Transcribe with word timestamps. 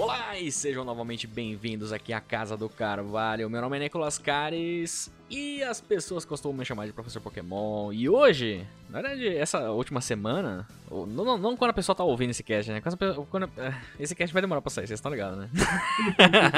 Olá 0.00 0.38
e 0.38 0.50
sejam 0.50 0.82
novamente 0.82 1.26
bem-vindos 1.26 1.92
aqui 1.92 2.10
à 2.10 2.22
Casa 2.22 2.56
do 2.56 2.70
Carvalho. 2.70 3.50
Meu 3.50 3.60
nome 3.60 3.76
é 3.76 3.80
Nicolas 3.80 4.16
Cares 4.16 5.12
e 5.28 5.62
as 5.62 5.78
pessoas 5.78 6.24
costumam 6.24 6.56
me 6.56 6.64
chamar 6.64 6.86
de 6.86 6.92
Professor 6.94 7.20
Pokémon. 7.20 7.92
E 7.92 8.08
hoje, 8.08 8.66
na 8.88 9.02
verdade, 9.02 9.28
essa 9.28 9.70
última 9.70 10.00
semana, 10.00 10.66
não, 10.90 11.06
não, 11.06 11.36
não 11.36 11.54
quando 11.54 11.72
a 11.72 11.74
pessoa 11.74 11.94
tá 11.94 12.02
ouvindo 12.02 12.30
esse 12.30 12.42
cast, 12.42 12.72
né? 12.72 12.80
Quando, 12.80 13.26
quando, 13.26 13.50
esse 13.98 14.14
cast 14.14 14.32
vai 14.32 14.40
demorar 14.40 14.62
pra 14.62 14.70
sair, 14.70 14.86
vocês 14.86 14.96
estão 14.96 15.10
ligados, 15.10 15.38
né? 15.38 15.50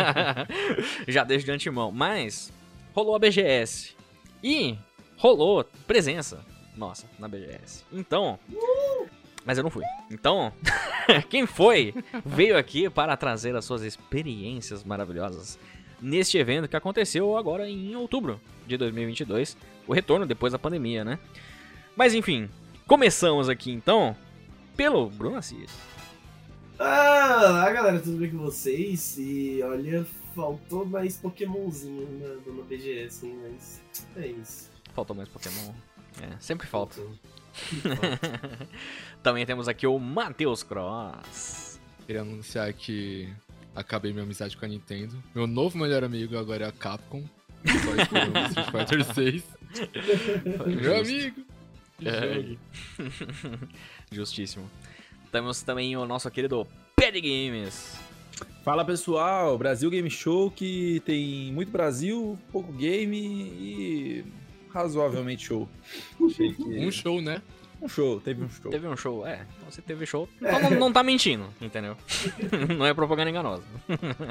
Já 1.08 1.24
desde 1.24 1.46
de 1.46 1.50
antemão. 1.50 1.90
Mas 1.90 2.52
rolou 2.94 3.16
a 3.16 3.18
BGS 3.18 3.96
e 4.40 4.78
rolou 5.16 5.64
presença 5.84 6.46
nossa 6.76 7.08
na 7.18 7.26
BGS. 7.26 7.84
Então. 7.92 8.38
Mas 9.44 9.58
eu 9.58 9.64
não 9.64 9.70
fui. 9.70 9.84
Então, 10.10 10.52
quem 11.28 11.46
foi 11.46 11.94
veio 12.24 12.56
aqui 12.56 12.88
para 12.88 13.16
trazer 13.16 13.54
as 13.56 13.64
suas 13.64 13.82
experiências 13.82 14.84
maravilhosas 14.84 15.58
neste 16.00 16.36
evento 16.36 16.68
que 16.68 16.76
aconteceu 16.76 17.36
agora 17.36 17.68
em 17.68 17.94
outubro 17.94 18.40
de 18.66 18.76
2022, 18.76 19.56
o 19.86 19.92
retorno 19.92 20.26
depois 20.26 20.52
da 20.52 20.58
pandemia, 20.58 21.04
né? 21.04 21.18
Mas 21.96 22.14
enfim, 22.14 22.50
começamos 22.86 23.48
aqui 23.48 23.70
então 23.70 24.16
pelo 24.76 25.08
Bruno 25.08 25.36
Assis. 25.36 25.70
Ah, 26.78 27.70
galera, 27.72 28.00
tudo 28.00 28.18
bem 28.18 28.30
com 28.30 28.38
vocês? 28.38 29.16
E 29.18 29.60
olha, 29.62 30.04
faltou 30.34 30.84
mais 30.84 31.16
Pokémonzinho 31.16 32.08
na, 32.18 32.52
na 32.52 32.62
BGS, 32.62 33.26
hein? 33.26 33.38
Mas 33.42 33.80
é 34.16 34.26
isso. 34.26 34.70
Faltou 34.92 35.14
mais 35.14 35.28
Pokémon. 35.28 35.72
É, 36.20 36.36
sempre 36.40 36.66
falta. 36.66 37.00
Também 39.22 39.46
temos 39.46 39.68
aqui 39.68 39.86
o 39.86 39.98
Matheus 39.98 40.62
Cross. 40.62 41.80
Queria 42.06 42.22
anunciar 42.22 42.72
que 42.72 43.28
acabei 43.74 44.12
minha 44.12 44.24
amizade 44.24 44.56
com 44.56 44.64
a 44.64 44.68
Nintendo. 44.68 45.22
Meu 45.34 45.46
novo 45.46 45.78
melhor 45.78 46.04
amigo 46.04 46.36
agora 46.36 46.64
é 46.64 46.68
a 46.68 46.72
Capcom. 46.72 47.24
Só 47.64 47.92
Street 48.50 48.70
Fighter 48.70 49.14
6. 49.14 49.44
Meu 50.66 50.98
amigo! 50.98 51.40
É. 52.04 52.56
Justíssimo. 54.10 54.68
Temos 55.30 55.62
também 55.62 55.96
o 55.96 56.04
nosso 56.04 56.30
querido 56.30 56.66
Pad 56.96 57.20
Games. 57.20 57.98
Fala 58.64 58.84
pessoal, 58.84 59.56
Brasil 59.56 59.90
Game 59.90 60.10
Show 60.10 60.50
que 60.50 61.00
tem 61.04 61.52
muito 61.52 61.70
Brasil, 61.70 62.38
pouco 62.50 62.72
game 62.72 63.18
e 63.18 64.24
razoavelmente 64.72 65.46
show. 65.46 65.68
Que... 66.36 66.54
Um 66.86 66.90
show, 66.90 67.20
né? 67.20 67.42
Um 67.82 67.88
show, 67.88 68.20
teve 68.20 68.44
um 68.44 68.48
show. 68.48 68.70
Teve 68.70 68.86
um 68.86 68.96
show, 68.96 69.26
é. 69.26 69.44
Então 69.56 69.70
você 69.70 69.82
teve 69.82 70.06
show. 70.06 70.28
Então 70.40 70.60
não, 70.60 70.70
não 70.70 70.92
tá 70.92 71.02
mentindo, 71.02 71.46
entendeu? 71.60 71.96
não 72.78 72.86
é 72.86 72.94
propaganda 72.94 73.28
enganosa. 73.28 73.64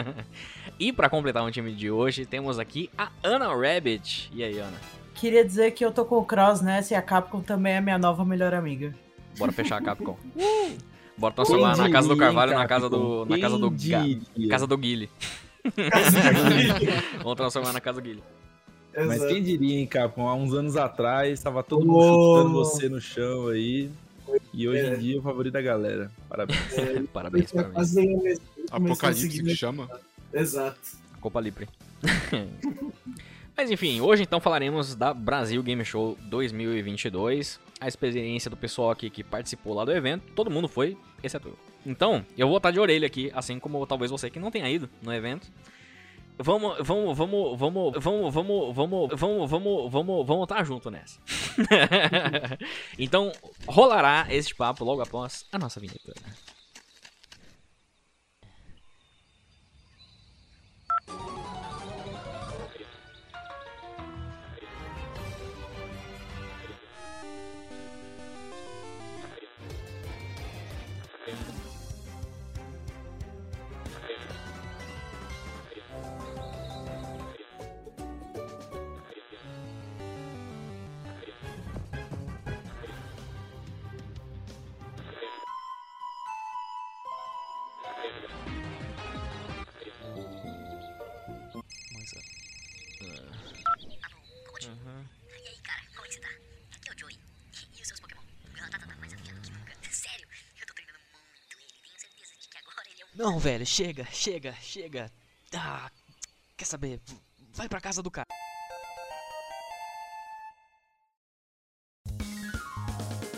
e 0.80 0.94
para 0.94 1.10
completar 1.10 1.44
o 1.44 1.52
time 1.52 1.74
de 1.74 1.92
hoje, 1.92 2.26
temos 2.26 2.58
aqui 2.58 2.90
a 2.98 3.12
Ana 3.22 3.54
Rabbit. 3.54 4.32
E 4.34 4.42
aí, 4.42 4.58
Ana? 4.58 4.78
Queria 5.16 5.44
dizer 5.44 5.72
que 5.72 5.84
eu 5.84 5.92
tô 5.92 6.06
com 6.06 6.18
o 6.18 6.26
Cross 6.26 6.62
nessa 6.62 6.94
e 6.94 6.98
a 6.98 7.02
Capcom 7.02 7.42
também 7.42 7.74
é 7.74 7.82
minha 7.82 7.98
nova 7.98 8.24
melhor 8.24 8.54
amiga. 8.54 8.96
Bora 9.38 9.52
fechar 9.52 9.78
a 9.78 9.82
Capcom. 9.82 10.18
Bora 11.18 11.34
transformar 11.34 11.76
na 11.76 11.92
casa 11.92 12.08
do 12.08 12.18
Carvalho 12.18 12.54
na 12.54 12.68
casa 12.68 12.90
do. 12.90 13.26
Na 13.26 13.38
casa 13.38 13.58
do. 13.58 13.70
Ga, 13.70 14.50
casa 14.50 14.66
do 14.66 14.78
Guile. 14.78 15.10
Vamos 17.18 17.36
transformar 17.36 17.74
na 17.74 17.82
casa 17.82 18.02
do 18.02 18.04
Guile. 18.04 18.24
Exato. 18.94 19.08
Mas 19.08 19.26
quem 19.26 19.42
diria, 19.42 19.80
hein, 19.80 19.88
Capcom? 19.88 20.28
Há 20.28 20.36
uns 20.36 20.54
anos 20.54 20.76
atrás, 20.76 21.32
estava 21.32 21.64
todo 21.64 21.86
mundo 21.86 21.98
oh. 21.98 22.38
chutando 22.38 22.54
você 22.54 22.90
no 22.90 23.00
chão 23.00 23.48
aí. 23.48 23.90
E 24.54 24.68
hoje 24.68 24.82
é. 24.82 24.96
em 24.96 25.00
dia 25.00 25.16
é 25.16 25.20
o 25.20 25.22
favorito 25.22 25.54
da 25.54 25.62
galera. 25.62 26.12
Parabéns. 26.30 26.78
É, 26.78 27.04
parabéns, 27.12 27.52
parabéns. 27.52 28.42
Apocalipse 28.70 29.44
que 29.44 29.56
chama. 29.56 29.90
Exato. 30.34 30.80
Copa 31.20 31.40
Livre. 31.40 31.68
Mas 33.56 33.70
enfim, 33.70 34.02
hoje 34.02 34.24
então 34.24 34.40
falaremos 34.40 34.96
da 34.96 35.14
Brasil 35.14 35.62
Game 35.62 35.84
Show 35.86 36.18
2022. 36.24 37.60
A 37.80 37.88
experiência 37.88 38.50
do 38.50 38.58
pessoal 38.58 38.92
aqui 38.92 39.10
que 39.10 39.24
participou 39.24 39.74
lá 39.74 39.86
do 39.86 39.92
evento. 39.92 40.24
Todo 40.34 40.50
mundo 40.50 40.68
foi, 40.68 40.98
exceto 41.24 41.50
eu. 41.50 41.58
Então, 41.86 42.26
eu 42.38 42.48
vou 42.48 42.58
estar 42.58 42.72
de 42.72 42.80
orelha 42.80 43.08
aqui, 43.08 43.32
assim 43.34 43.60
como 43.60 43.86
talvez 43.88 44.12
você 44.12 44.30
que 44.30 44.40
não 44.40 44.52
tenha 44.52 44.70
ido 44.70 44.90
no 45.02 45.12
evento. 45.14 45.48
Vamos, 46.44 46.78
vamos, 46.88 47.18
vamos, 47.18 47.60
vamos, 47.60 48.04
vamos, 48.04 48.34
vamos, 48.34 48.76
vamos, 48.76 49.20
vamos, 49.20 49.52
vamos, 49.52 49.92
vamos, 49.92 50.28
vamos 50.28 50.44
estar 50.44 50.66
junto 50.66 50.90
nessa. 50.90 51.20
então, 52.98 53.32
rolará 53.68 54.26
este 54.30 54.56
papo 54.56 54.84
logo 54.84 55.02
após 55.02 55.46
a 55.52 55.60
nossa 55.60 55.80
vinheta. 55.80 56.14
Não, 103.22 103.38
velho, 103.38 103.64
chega, 103.64 104.04
chega, 104.06 104.52
chega. 104.54 105.12
Ah, 105.56 105.92
quer 106.58 106.66
saber? 106.66 107.00
Vai 107.54 107.70
pra 107.70 107.80
casa 107.80 108.02
do 108.02 108.10
cara. 108.10 108.26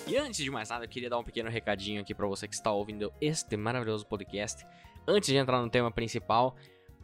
E 0.07 0.15
antes 0.15 0.41
de 0.41 0.49
mais 0.49 0.69
nada, 0.69 0.85
eu 0.85 0.89
queria 0.89 1.09
dar 1.09 1.19
um 1.19 1.23
pequeno 1.23 1.49
recadinho 1.49 2.01
aqui 2.01 2.15
para 2.15 2.25
você 2.25 2.47
que 2.47 2.55
está 2.55 2.71
ouvindo 2.71 3.11
este 3.19 3.57
maravilhoso 3.57 4.05
podcast. 4.05 4.65
Antes 5.05 5.27
de 5.27 5.35
entrar 5.35 5.61
no 5.61 5.69
tema 5.69 5.91
principal, 5.91 6.55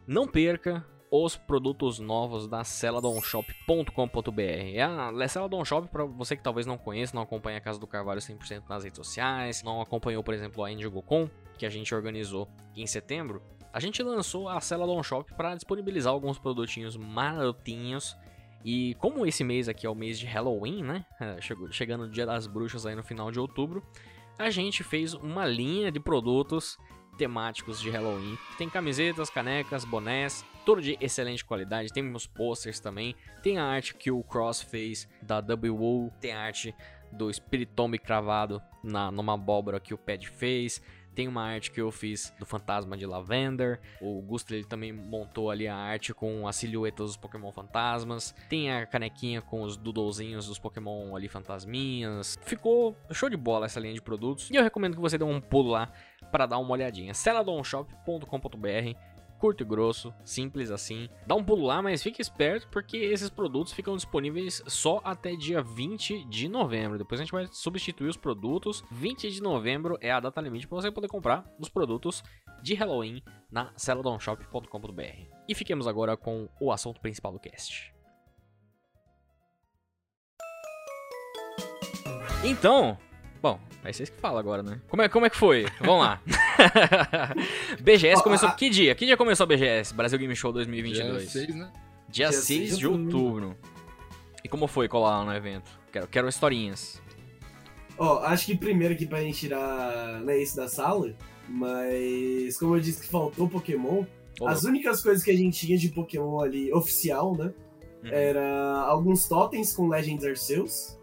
não 0.06 0.26
perca 0.26 0.82
os 1.10 1.36
produtos 1.36 1.98
novos 1.98 2.46
da 2.46 2.62
celadonshop.com.br. 2.62 4.40
É 4.40 4.82
a 4.82 5.28
Celadon 5.28 5.64
Shop, 5.64 5.88
para 5.88 6.04
você 6.04 6.36
que 6.36 6.42
talvez 6.42 6.66
não 6.66 6.78
conheça, 6.78 7.14
não 7.14 7.22
acompanha 7.22 7.58
a 7.58 7.60
Casa 7.60 7.80
do 7.80 7.86
Carvalho 7.86 8.20
100% 8.20 8.62
nas 8.68 8.84
redes 8.84 8.96
sociais, 8.96 9.62
não 9.62 9.80
acompanhou, 9.80 10.22
por 10.22 10.34
exemplo, 10.34 10.62
a 10.62 10.70
IndigoCon, 10.70 11.28
que 11.58 11.66
a 11.66 11.70
gente 11.70 11.92
organizou 11.94 12.48
em 12.76 12.86
setembro, 12.86 13.42
a 13.72 13.80
gente 13.80 14.02
lançou 14.02 14.48
a 14.48 14.60
Celadon 14.60 15.02
Shop 15.02 15.32
para 15.34 15.54
disponibilizar 15.54 16.12
alguns 16.12 16.38
produtinhos 16.38 16.96
marotinhos. 16.96 18.16
E 18.64 18.94
como 18.94 19.26
esse 19.26 19.42
mês 19.42 19.68
aqui 19.68 19.86
é 19.86 19.90
o 19.90 19.94
mês 19.94 20.18
de 20.18 20.26
Halloween, 20.26 20.82
né? 20.82 21.06
Chegando 21.70 22.04
o 22.04 22.10
Dia 22.10 22.26
das 22.26 22.46
Bruxas 22.46 22.86
aí 22.86 22.94
no 22.94 23.02
final 23.02 23.30
de 23.30 23.40
outubro, 23.40 23.82
a 24.38 24.50
gente 24.50 24.82
fez 24.82 25.14
uma 25.14 25.46
linha 25.46 25.90
de 25.90 26.00
produtos 26.00 26.78
temáticos 27.16 27.80
de 27.80 27.90
Halloween. 27.90 28.38
Tem 28.56 28.68
camisetas, 28.68 29.30
canecas, 29.30 29.84
bonés, 29.84 30.44
tudo 30.64 30.80
de 30.80 30.96
excelente 31.00 31.44
qualidade. 31.44 31.92
Temos 31.92 32.26
posters 32.26 32.80
também. 32.80 33.14
Tem 33.42 33.58
a 33.58 33.64
arte 33.64 33.94
que 33.94 34.10
o 34.10 34.22
Cross 34.22 34.62
fez 34.62 35.08
da 35.22 35.38
WO, 35.40 36.12
tem 36.20 36.32
a 36.32 36.40
arte 36.40 36.74
do 37.12 37.32
Spiritomb 37.32 37.98
cravado 37.98 38.62
na, 38.82 39.10
numa 39.10 39.34
abóbora 39.34 39.80
que 39.80 39.92
o 39.92 39.98
Pad 39.98 40.28
fez. 40.28 40.80
Tem 41.14 41.26
uma 41.26 41.42
arte 41.42 41.72
que 41.72 41.80
eu 41.80 41.90
fiz 41.90 42.32
do 42.38 42.46
fantasma 42.46 42.96
de 42.96 43.04
Lavender. 43.04 43.80
O 44.00 44.22
Gusto 44.22 44.54
ele 44.54 44.64
também 44.64 44.92
montou 44.92 45.50
ali 45.50 45.66
a 45.66 45.74
arte 45.74 46.14
com 46.14 46.46
as 46.46 46.54
silhuetas 46.56 47.06
dos 47.06 47.16
Pokémon 47.16 47.50
fantasmas. 47.50 48.32
Tem 48.48 48.70
a 48.70 48.86
canequinha 48.86 49.42
com 49.42 49.62
os 49.62 49.76
doodlezinhos 49.76 50.46
dos 50.46 50.58
Pokémon 50.58 51.14
ali 51.16 51.28
fantasminhas. 51.28 52.38
Ficou 52.42 52.96
show 53.10 53.28
de 53.28 53.36
bola 53.36 53.66
essa 53.66 53.80
linha 53.80 53.92
de 53.92 54.00
produtos. 54.00 54.48
E 54.50 54.56
eu 54.56 54.62
recomendo 54.62 54.94
que 54.94 55.00
você 55.00 55.18
dê 55.18 55.24
um 55.24 55.40
pulo 55.40 55.70
lá 55.70 55.92
para 56.30 56.46
dar 56.46 56.58
uma 56.58 56.70
olhadinha. 56.70 57.12
celadonshop.com.br 57.12 58.96
curto 59.40 59.62
e 59.62 59.66
grosso, 59.66 60.14
simples 60.22 60.70
assim. 60.70 61.08
Dá 61.26 61.34
um 61.34 61.42
pulo 61.42 61.64
lá, 61.64 61.80
mas 61.80 62.02
fique 62.02 62.20
esperto 62.20 62.68
porque 62.68 62.98
esses 62.98 63.30
produtos 63.30 63.72
ficam 63.72 63.96
disponíveis 63.96 64.62
só 64.66 65.00
até 65.02 65.34
dia 65.34 65.62
20 65.62 66.26
de 66.26 66.46
novembro. 66.46 66.98
Depois 66.98 67.18
a 67.18 67.24
gente 67.24 67.32
vai 67.32 67.48
substituir 67.50 68.08
os 68.08 68.18
produtos. 68.18 68.84
20 68.92 69.30
de 69.30 69.42
novembro 69.42 69.96
é 70.02 70.10
a 70.10 70.20
data 70.20 70.40
limite 70.42 70.68
para 70.68 70.82
você 70.82 70.92
poder 70.92 71.08
comprar 71.08 71.44
os 71.58 71.70
produtos 71.70 72.22
de 72.62 72.74
Halloween 72.74 73.22
na 73.50 73.72
celadonshop.com.br. 73.76 75.02
E 75.48 75.54
fiquemos 75.54 75.88
agora 75.88 76.16
com 76.16 76.46
o 76.60 76.70
assunto 76.70 77.00
principal 77.00 77.32
do 77.32 77.40
cast. 77.40 77.94
Então, 82.44 82.98
Bom, 83.42 83.58
é 83.84 83.92
vocês 83.92 84.10
que 84.10 84.20
falam 84.20 84.38
agora, 84.38 84.62
né? 84.62 84.80
Como 84.88 85.02
é, 85.02 85.08
como 85.08 85.24
é 85.26 85.30
que 85.30 85.36
foi? 85.36 85.66
Vamos 85.80 86.04
lá. 86.04 86.20
BGS 87.80 88.22
começou 88.22 88.48
a- 88.50 88.52
que 88.52 88.68
dia? 88.68 88.94
Que 88.94 89.06
dia 89.06 89.16
começou 89.16 89.44
a 89.44 89.46
BGS? 89.46 89.94
Brasil 89.94 90.18
Game 90.18 90.34
Show 90.36 90.52
Dia 90.52 90.64
2022. 90.64 91.30
6, 91.30 91.54
né? 91.54 91.72
Dia 92.08 92.28
Dia 92.28 92.32
6 92.32 92.44
6 92.70 92.78
de 92.78 92.86
outubro. 92.86 93.16
outubro. 93.46 93.56
E 94.44 94.48
como 94.48 94.66
foi 94.66 94.88
colar 94.88 95.20
lá 95.20 95.24
no 95.24 95.34
evento? 95.34 95.70
Quero, 95.92 96.06
quero 96.08 96.28
historinhas. 96.28 97.00
Ó, 97.98 98.18
acho 98.24 98.46
que 98.46 98.56
primeiro 98.56 98.94
aqui 98.94 99.06
pra 99.06 99.20
gente 99.20 99.38
tirar 99.40 100.20
né, 100.20 100.38
isso 100.38 100.56
da 100.56 100.68
sala, 100.68 101.14
mas 101.48 102.56
como 102.58 102.76
eu 102.76 102.80
disse 102.80 103.00
que 103.02 103.08
faltou 103.08 103.48
Pokémon, 103.48 104.04
Ô, 104.40 104.48
as 104.48 104.64
únicas 104.64 105.02
coisas 105.02 105.22
que 105.22 105.30
a 105.30 105.36
gente 105.36 105.66
tinha 105.66 105.76
de 105.78 105.88
Pokémon 105.90 106.40
ali, 106.40 106.72
oficial, 106.72 107.36
né? 107.36 107.52
Uhum. 108.02 108.10
Era 108.10 108.80
alguns 108.82 109.28
totens 109.28 109.74
com 109.74 109.88
Legends 109.88 110.24
Arceus. 110.24 110.98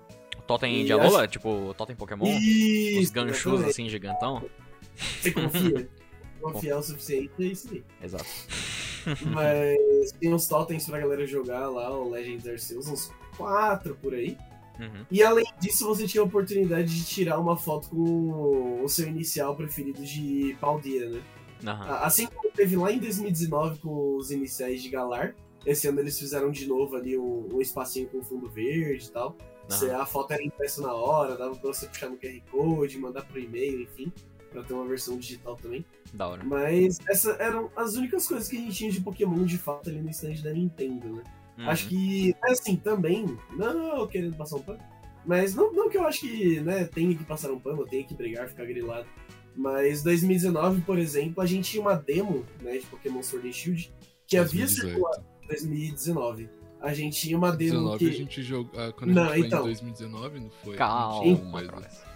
Totem 0.48 0.86
de 0.86 0.92
Alola? 0.94 1.28
Tipo, 1.28 1.74
Totem 1.78 1.96
Pokémon? 1.96 2.26
Isso! 2.28 3.00
Os 3.02 3.10
ganchos 3.12 3.64
assim, 3.64 3.88
gigantão? 3.90 4.44
Você 4.96 5.32
confia? 5.32 5.88
Confiar 6.42 6.78
o 6.78 6.84
suficiente 6.84 7.32
é 7.40 7.44
isso 7.44 7.68
aí. 7.72 7.84
Exato. 8.02 8.26
Mas 9.34 10.12
tem 10.20 10.34
uns 10.34 10.48
totens 10.48 10.86
pra 10.86 11.00
galera 11.00 11.26
jogar 11.26 11.68
lá, 11.70 11.90
o 11.98 12.10
Legends 12.10 12.48
Arceus, 12.48 12.88
uns 12.88 13.12
quatro 13.36 13.96
por 14.02 14.14
aí. 14.14 14.38
Uhum. 14.80 15.06
E 15.10 15.24
além 15.24 15.46
disso, 15.60 15.86
você 15.88 16.06
tinha 16.08 16.22
a 16.22 16.26
oportunidade 16.26 16.94
de 16.96 17.06
tirar 17.06 17.40
uma 17.40 17.58
foto 17.58 17.90
com 17.90 18.84
o 18.84 18.88
seu 18.88 19.08
inicial 19.08 19.56
preferido 19.56 20.04
de 20.06 20.56
Paldeira, 20.62 21.10
né? 21.10 21.22
A- 21.66 22.06
Assim 22.06 22.28
como 22.28 22.52
teve 22.52 22.76
lá 22.76 22.92
em 22.92 23.00
2019 23.00 23.80
com 23.80 24.16
os 24.18 24.30
iniciais 24.30 24.84
de 24.84 24.90
Galar, 24.90 25.34
esse 25.68 25.88
ano 25.88 26.00
eles 26.00 26.18
fizeram 26.18 26.50
de 26.50 26.66
novo 26.68 26.96
ali 26.96 27.18
um, 27.18 27.48
um 27.54 27.62
espacinho 27.62 28.08
com 28.08 28.24
fundo 28.24 28.50
verde 28.50 29.06
e 29.06 29.12
tal. 29.12 29.36
Você- 29.68 29.92
a 29.92 30.06
foto 30.06 30.32
era 30.32 30.42
impressa 30.44 30.82
na 30.82 30.94
hora, 30.94 31.36
dava 31.36 31.56
pra 31.56 31.68
você 31.74 31.88
puxar 31.88 32.10
no 32.10 32.18
QR 32.18 32.42
Code, 32.50 32.98
mandar 32.98 33.24
pro 33.26 33.38
e-mail, 33.40 33.82
enfim, 33.82 34.12
pra 34.50 34.64
ter 34.64 34.74
uma 34.74 34.86
versão 34.86 35.18
digital 35.18 35.58
também. 35.58 35.86
Da 36.14 36.28
hora. 36.30 36.44
Mas 36.44 37.00
essas 37.10 37.38
eram 37.40 37.70
as 37.76 37.96
únicas 37.96 38.26
coisas 38.26 38.48
que 38.48 38.56
a 38.58 38.60
gente 38.62 38.76
tinha 38.78 38.92
de 38.92 39.02
Pokémon 39.02 39.44
de 39.44 39.58
fato 39.58 39.90
ali 39.90 40.02
no 40.02 40.10
stand 40.10 40.36
da 40.42 40.54
Nintendo, 40.54 41.18
né? 41.18 41.24
Uhum. 41.58 41.70
Acho 41.70 41.90
que, 41.90 42.34
assim, 42.44 42.76
também, 42.78 43.26
não 43.58 44.08
querendo 44.08 44.38
passar 44.38 44.56
um 44.56 44.62
pano, 44.62 44.80
mas 45.26 45.54
não, 45.54 45.74
não 45.74 45.90
que 45.90 45.98
eu 45.98 46.08
acho 46.08 46.22
que, 46.22 46.62
né, 46.62 46.86
tenha 46.86 47.14
que 47.14 47.24
passar 47.26 47.52
um 47.52 47.60
pano, 47.60 47.86
tenha 47.86 48.04
que 48.06 48.14
brigar, 48.14 48.48
ficar 48.48 48.64
grilado. 48.66 49.06
Mas 49.54 50.02
2019, 50.04 50.82
por 50.82 50.98
exemplo, 50.98 51.42
a 51.42 51.46
gente 51.46 51.72
tinha 51.72 51.82
uma 51.82 51.96
demo, 51.96 52.46
né, 52.62 52.78
de 52.78 52.86
Pokémon 52.86 53.22
Sword 53.22 53.50
and 53.50 53.52
Shield, 53.54 53.92
que 54.26 54.38
havia 54.38 54.66
2018. 54.66 54.92
circulado 54.94 55.26
em 55.37 55.37
2019. 55.48 56.50
A 56.80 56.94
gente 56.94 57.20
tinha 57.20 57.36
uma 57.38 57.52
demo 57.52 57.90
2019 57.90 57.98
que... 57.98 58.10
a 58.10 58.18
gente 58.18 58.44
jogou. 58.44 58.80
ah, 58.80 58.92
Quando 58.92 59.12
Não, 59.14 59.24
a 59.30 59.36
gente 59.36 59.48
então. 59.48 59.62
foi 59.64 59.72
em 59.72 59.74
2019, 59.74 60.40
não 60.40 60.50
foi? 60.64 60.76
Calma, 60.76 61.26
Não 61.26 61.52
mais- 61.52 61.68
Cross. 61.68 62.08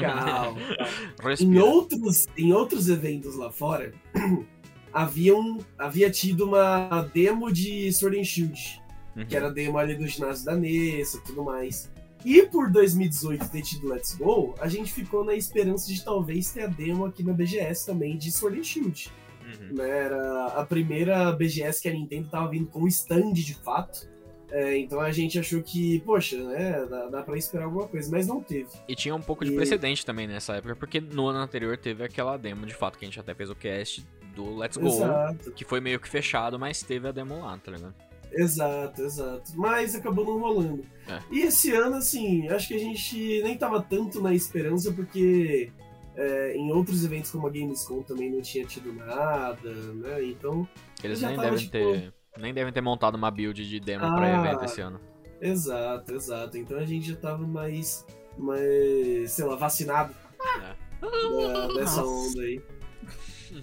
Calma. 0.00 0.58
Em 1.40 1.58
outros, 1.58 2.26
em 2.36 2.52
outros 2.52 2.88
eventos 2.88 3.36
lá 3.36 3.50
fora, 3.50 3.92
haviam, 4.92 5.58
havia 5.78 6.10
tido 6.10 6.44
uma 6.44 7.02
demo 7.12 7.52
de 7.52 7.92
Sword 7.92 8.18
and 8.20 8.24
Shield, 8.24 8.82
Uhum. 9.16 9.24
que 9.24 9.34
era 9.34 9.46
a 9.46 9.50
demo 9.50 9.78
ali 9.78 9.94
do 9.96 10.06
ginásio 10.06 10.44
da 10.44 10.54
Nessa 10.54 11.16
e 11.16 11.20
tudo 11.22 11.42
mais. 11.42 11.90
E 12.22 12.42
por 12.42 12.70
2018 12.70 13.48
ter 13.50 13.62
tido 13.62 13.88
Let's 13.88 14.14
Go, 14.16 14.54
a 14.60 14.68
gente 14.68 14.92
ficou 14.92 15.24
na 15.24 15.34
esperança 15.34 15.86
de 15.90 16.04
talvez 16.04 16.50
ter 16.50 16.62
a 16.64 16.66
demo 16.66 17.06
aqui 17.06 17.22
na 17.22 17.32
BGS 17.32 17.86
também 17.86 18.18
de 18.18 18.30
Sword 18.30 18.58
and 18.60 18.64
Shield. 18.64 19.10
Uhum. 19.46 19.74
Né? 19.76 19.88
Era 19.88 20.46
a 20.46 20.66
primeira 20.66 21.32
BGS 21.32 21.80
que 21.82 21.88
a 21.88 21.92
Nintendo 21.92 22.28
tava 22.28 22.48
vindo 22.48 22.66
com 22.66 22.86
stand 22.88 23.32
de 23.32 23.54
fato. 23.54 24.08
É, 24.50 24.78
então 24.78 25.00
a 25.00 25.10
gente 25.10 25.38
achou 25.38 25.60
que, 25.60 25.98
poxa, 26.00 26.36
né, 26.44 26.86
dá, 26.88 27.06
dá 27.08 27.22
pra 27.22 27.36
esperar 27.36 27.64
alguma 27.64 27.88
coisa, 27.88 28.08
mas 28.10 28.26
não 28.28 28.40
teve. 28.40 28.68
E 28.88 28.94
tinha 28.94 29.14
um 29.14 29.20
pouco 29.20 29.44
de 29.44 29.50
E- 29.52 29.56
precedente 29.56 30.06
também 30.06 30.26
nessa 30.28 30.54
época, 30.54 30.76
porque 30.76 31.00
no 31.00 31.26
ano 31.26 31.40
anterior 31.40 31.76
teve 31.76 32.04
aquela 32.04 32.36
demo 32.36 32.64
de 32.64 32.72
fato, 32.74 32.96
que 32.96 33.04
a 33.04 33.08
gente 33.08 33.18
até 33.18 33.34
fez 33.34 33.50
o 33.50 33.56
cast 33.56 34.06
do 34.36 34.54
Let's 34.56 34.76
Go, 34.76 34.86
Exato. 34.86 35.50
que 35.50 35.64
foi 35.64 35.80
meio 35.80 35.98
que 35.98 36.08
fechado, 36.08 36.58
mas 36.60 36.80
teve 36.82 37.08
a 37.08 37.12
demo 37.12 37.40
lá, 37.40 37.58
tá 37.58 37.72
ligado? 37.72 37.94
Exato, 38.32 39.02
exato. 39.02 39.52
Mas 39.56 39.94
acabou 39.94 40.24
não 40.24 40.38
rolando. 40.38 40.84
É. 41.08 41.18
E 41.30 41.40
esse 41.40 41.72
ano, 41.72 41.96
assim, 41.96 42.48
acho 42.48 42.68
que 42.68 42.74
a 42.74 42.78
gente 42.78 43.42
nem 43.42 43.56
tava 43.56 43.80
tanto 43.82 44.20
na 44.20 44.32
esperança, 44.34 44.92
porque 44.92 45.70
é, 46.16 46.56
em 46.56 46.72
outros 46.72 47.04
eventos 47.04 47.30
como 47.30 47.46
a 47.46 47.50
Gamescom 47.50 48.02
também 48.02 48.30
não 48.30 48.40
tinha 48.42 48.64
tido 48.64 48.92
nada, 48.92 49.70
né? 49.94 50.24
Então, 50.24 50.66
Eles 51.04 51.20
nem 51.20 51.30
tava, 51.36 51.42
devem 51.50 51.58
tipo- 51.58 51.72
ter. 51.72 52.14
Nem 52.38 52.52
devem 52.52 52.72
ter 52.72 52.80
montado 52.80 53.14
uma 53.14 53.30
build 53.30 53.66
de 53.66 53.80
demo 53.80 54.00
pra 54.14 54.26
Ah. 54.26 54.44
evento 54.46 54.64
esse 54.64 54.80
ano. 54.80 55.00
exato, 55.40 56.14
exato. 56.14 56.56
Então 56.58 56.78
a 56.78 56.84
gente 56.84 57.08
já 57.10 57.16
tava 57.16 57.46
mais, 57.46 58.04
mais 58.38 59.30
sei 59.32 59.44
lá, 59.44 59.56
vacinado 59.56 60.14
É. 60.60 61.74
dessa 61.78 62.00
Nossa. 62.02 62.04
onda 62.04 62.42
aí. 62.42 62.60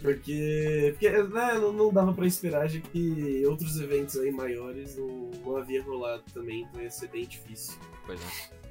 Porque, 0.02 0.90
porque 0.94 1.10
né, 1.10 1.54
não, 1.60 1.72
não 1.74 1.94
dava 1.94 2.14
pra 2.14 2.26
esperar, 2.26 2.68
já 2.68 2.80
que 2.80 3.46
outros 3.46 3.80
eventos 3.80 4.18
aí 4.18 4.32
maiores 4.32 4.98
não, 4.98 5.30
não 5.46 5.58
havia 5.58 5.84
rolado 5.84 6.24
também, 6.34 6.62
então 6.64 6.82
ia 6.82 6.90
ser 6.90 7.10
bem 7.10 7.28
difícil. 7.28 7.78
Pois 8.06 8.20
é. 8.20 8.63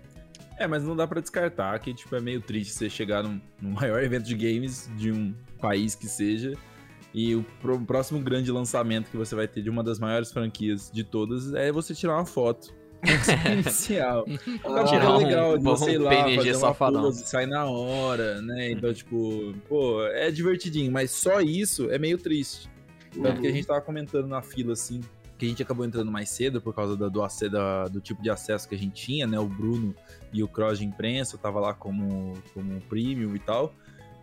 É, 0.59 0.67
mas 0.67 0.83
não 0.85 0.95
dá 0.95 1.07
pra 1.07 1.21
descartar 1.21 1.79
que, 1.81 1.93
tipo, 1.95 2.15
é 2.15 2.21
meio 2.21 2.41
triste 2.41 2.73
você 2.75 2.89
chegar 2.91 3.23
num, 3.23 3.41
num 3.61 3.71
maior 3.81 4.03
evento 4.03 4.25
de 4.25 4.35
games 4.35 4.91
de 4.97 5.11
um 5.11 5.35
país 5.61 5.95
que 5.95 6.07
seja 6.07 6.53
e 7.15 7.35
o 7.35 7.45
pro- 7.61 7.79
próximo 7.81 8.21
grande 8.21 8.51
lançamento 8.51 9.11
que 9.11 9.17
você 9.17 9.35
vai 9.35 9.47
ter 9.47 9.63
de 9.63 9.69
uma 9.69 9.83
das 9.85 9.99
maiores 9.99 10.33
franquias 10.33 10.91
de 10.93 11.05
todas 11.05 11.53
é 11.55 11.71
você 11.71 11.95
tirar 11.95 12.15
uma 12.17 12.25
foto. 12.27 12.73
inicial. 13.53 14.25
Ah, 14.65 14.85
Tirar 14.85 15.05
é 15.05 15.09
um 15.09 15.17
legal 15.19 15.59
de 15.59 15.65
bom 15.65 15.77
você 15.77 15.93
ir 15.93 15.99
lá, 15.99 16.11
PNG 16.25 16.55
safadão. 16.55 17.03
pose, 17.03 17.27
sai 17.27 17.47
na 17.47 17.65
hora, 17.67 18.41
né? 18.41 18.71
Então, 18.71 18.95
tipo, 18.95 19.53
pô, 19.69 20.03
é 20.07 20.31
divertidinho, 20.31 20.91
mas 20.93 21.11
só 21.11 21.41
isso 21.41 21.91
é 21.91 21.99
meio 21.99 22.17
triste. 22.17 22.71
Tanto 23.21 23.41
que 23.41 23.47
a 23.49 23.53
gente 23.53 23.67
tava 23.67 23.81
comentando 23.81 24.27
na 24.29 24.41
fila, 24.41 24.73
assim, 24.73 25.01
que 25.43 25.47
a 25.47 25.49
gente 25.49 25.63
acabou 25.63 25.85
entrando 25.85 26.09
mais 26.13 26.29
cedo 26.29 26.61
por 26.63 26.73
causa 26.73 26.97
da- 26.97 27.09
do, 27.09 27.21
da- 27.51 27.89
do 27.89 28.01
tipo 28.01 28.23
de 28.23 28.31
acesso 28.31 28.69
que 28.69 28.77
a 28.77 28.79
gente 28.79 28.95
tinha, 28.95 29.27
né? 29.27 29.39
O 29.41 29.47
Bruno 29.49 29.93
e 30.33 30.41
o 30.41 30.47
Cross 30.47 30.79
de 30.79 30.85
imprensa 30.85 31.37
tava 31.37 31.59
lá 31.59 31.75
como, 31.75 32.35
como 32.55 32.81
premium 32.83 33.35
e 33.35 33.41
tal. 33.41 33.75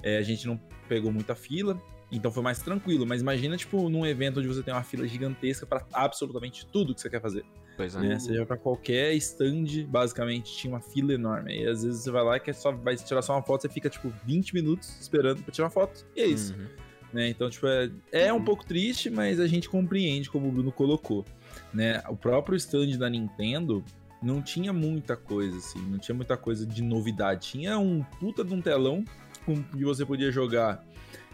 É, 0.02 0.18
a 0.18 0.22
gente 0.22 0.48
não 0.48 0.58
pegou 0.88 1.12
muita 1.12 1.36
fila, 1.36 1.78
então 2.10 2.32
foi 2.32 2.42
mais 2.42 2.60
tranquilo. 2.62 3.06
Mas 3.06 3.22
imagina, 3.22 3.58
tipo, 3.58 3.90
num 3.90 4.06
evento 4.06 4.40
onde 4.40 4.48
você 4.48 4.64
tem 4.64 4.74
uma 4.74 4.82
fila 4.82 5.06
gigantesca 5.06 5.66
pra 5.66 5.86
absolutamente 5.92 6.66
tudo 6.66 6.96
que 6.96 7.02
você 7.02 7.10
quer 7.10 7.22
fazer 7.22 7.44
Pois 7.76 7.94
é. 7.96 8.00
né? 8.00 8.18
Seja 8.18 8.46
pra 8.46 8.56
qualquer 8.56 9.14
stand, 9.16 9.86
basicamente, 9.90 10.56
tinha 10.56 10.74
uma 10.74 10.80
fila 10.82 11.14
enorme. 11.14 11.64
E 11.64 11.68
às 11.68 11.84
vezes 11.84 12.02
você 12.04 12.12
vai 12.12 12.24
lá 12.24 12.38
e 12.38 12.40
quer 12.40 12.54
só, 12.54 12.72
vai 12.72 12.96
tirar 12.96 13.22
só 13.22 13.34
uma 13.34 13.44
foto, 13.44 13.64
você 13.64 13.70
fica, 13.70 13.90
tipo, 13.90 14.10
20 14.26 14.54
minutos 14.54 14.98
esperando 15.02 15.44
pra 15.44 15.52
tirar 15.52 15.66
uma 15.66 15.72
foto. 15.72 16.06
E 16.16 16.22
é 16.22 16.26
isso, 16.26 16.54
Uhum. 16.54 16.66
Né? 17.14 17.30
Então, 17.30 17.50
tipo, 17.50 17.68
é, 17.68 17.90
é 18.12 18.34
um 18.34 18.44
pouco 18.44 18.66
triste, 18.66 19.10
mas 19.10 19.40
a 19.40 19.48
gente 19.48 19.70
compreende 19.70 20.30
como 20.30 20.48
o 20.48 20.52
Bruno 20.52 20.72
colocou, 20.72 21.26
né? 21.74 22.02
O 22.10 22.16
próprio 22.16 22.56
stand 22.56 22.98
da 22.98 23.10
Nintendo 23.10 23.84
não 24.22 24.42
tinha 24.42 24.74
muita 24.74 25.16
coisa, 25.16 25.58
assim, 25.58 25.80
não 25.90 25.98
tinha 25.98 26.16
muita 26.16 26.38
coisa 26.38 26.66
de 26.66 26.82
novidade. 26.82 27.52
Tinha 27.52 27.78
um 27.80 28.04
puta 28.20 28.44
de 28.44 28.54
um 28.54 28.62
telão 28.62 29.04
com 29.46 29.62
que 29.64 29.84
você 29.84 30.06
podia 30.06 30.32
jogar 30.32 30.86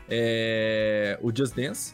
é, 0.10 1.17
o 1.22 1.36
Just 1.36 1.55
Dance, 1.55 1.94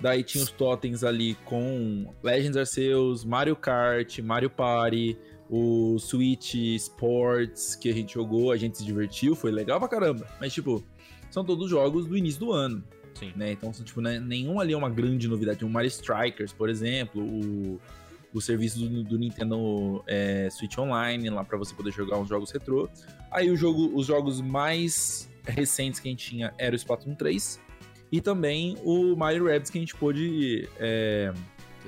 Daí 0.00 0.22
tinha 0.22 0.44
os 0.44 0.50
totens 0.50 1.02
ali 1.02 1.34
com 1.44 2.06
Legends 2.22 2.56
Arceus, 2.56 3.24
Mario 3.24 3.56
Kart, 3.56 4.20
Mario 4.20 4.48
Party, 4.48 5.18
o 5.50 5.98
Switch 5.98 6.54
Sports 6.54 7.74
que 7.74 7.88
a 7.88 7.92
gente 7.92 8.14
jogou, 8.14 8.52
a 8.52 8.56
gente 8.56 8.78
se 8.78 8.84
divertiu, 8.84 9.34
foi 9.34 9.50
legal 9.50 9.80
pra 9.80 9.88
caramba. 9.88 10.26
Mas, 10.40 10.52
tipo, 10.52 10.84
são 11.30 11.44
todos 11.44 11.68
jogos 11.68 12.06
do 12.06 12.16
início 12.16 12.38
do 12.38 12.52
ano, 12.52 12.84
Sim. 13.18 13.32
né? 13.36 13.52
Então, 13.52 13.72
tipo, 13.72 14.00
né, 14.00 14.18
nenhum 14.18 14.60
ali 14.60 14.72
é 14.72 14.76
uma 14.76 14.90
grande 14.90 15.28
novidade. 15.28 15.64
O 15.64 15.68
Mario 15.68 15.88
Strikers, 15.88 16.52
por 16.52 16.68
exemplo, 16.68 17.22
o, 17.22 17.80
o 18.32 18.40
serviço 18.40 18.78
do, 18.78 19.02
do 19.02 19.18
Nintendo 19.18 20.02
é, 20.06 20.48
Switch 20.50 20.76
Online, 20.78 21.30
lá 21.30 21.44
pra 21.44 21.58
você 21.58 21.74
poder 21.74 21.92
jogar 21.92 22.18
uns 22.18 22.28
jogos 22.28 22.50
retrô. 22.50 22.88
Aí 23.30 23.50
o 23.50 23.56
jogo, 23.56 23.90
os 23.94 24.06
jogos 24.06 24.40
mais 24.40 25.28
recentes 25.46 26.00
que 26.00 26.08
a 26.08 26.10
gente 26.10 26.30
tinha 26.30 26.54
era 26.58 26.74
o 26.74 26.76
Splatoon 26.76 27.14
3 27.14 27.60
e 28.10 28.20
também 28.20 28.76
o 28.82 29.16
Mario 29.16 29.46
Rabbids 29.46 29.70
que 29.70 29.78
a 29.78 29.80
gente 29.80 29.94
pôde 29.94 30.68
é, 30.78 31.32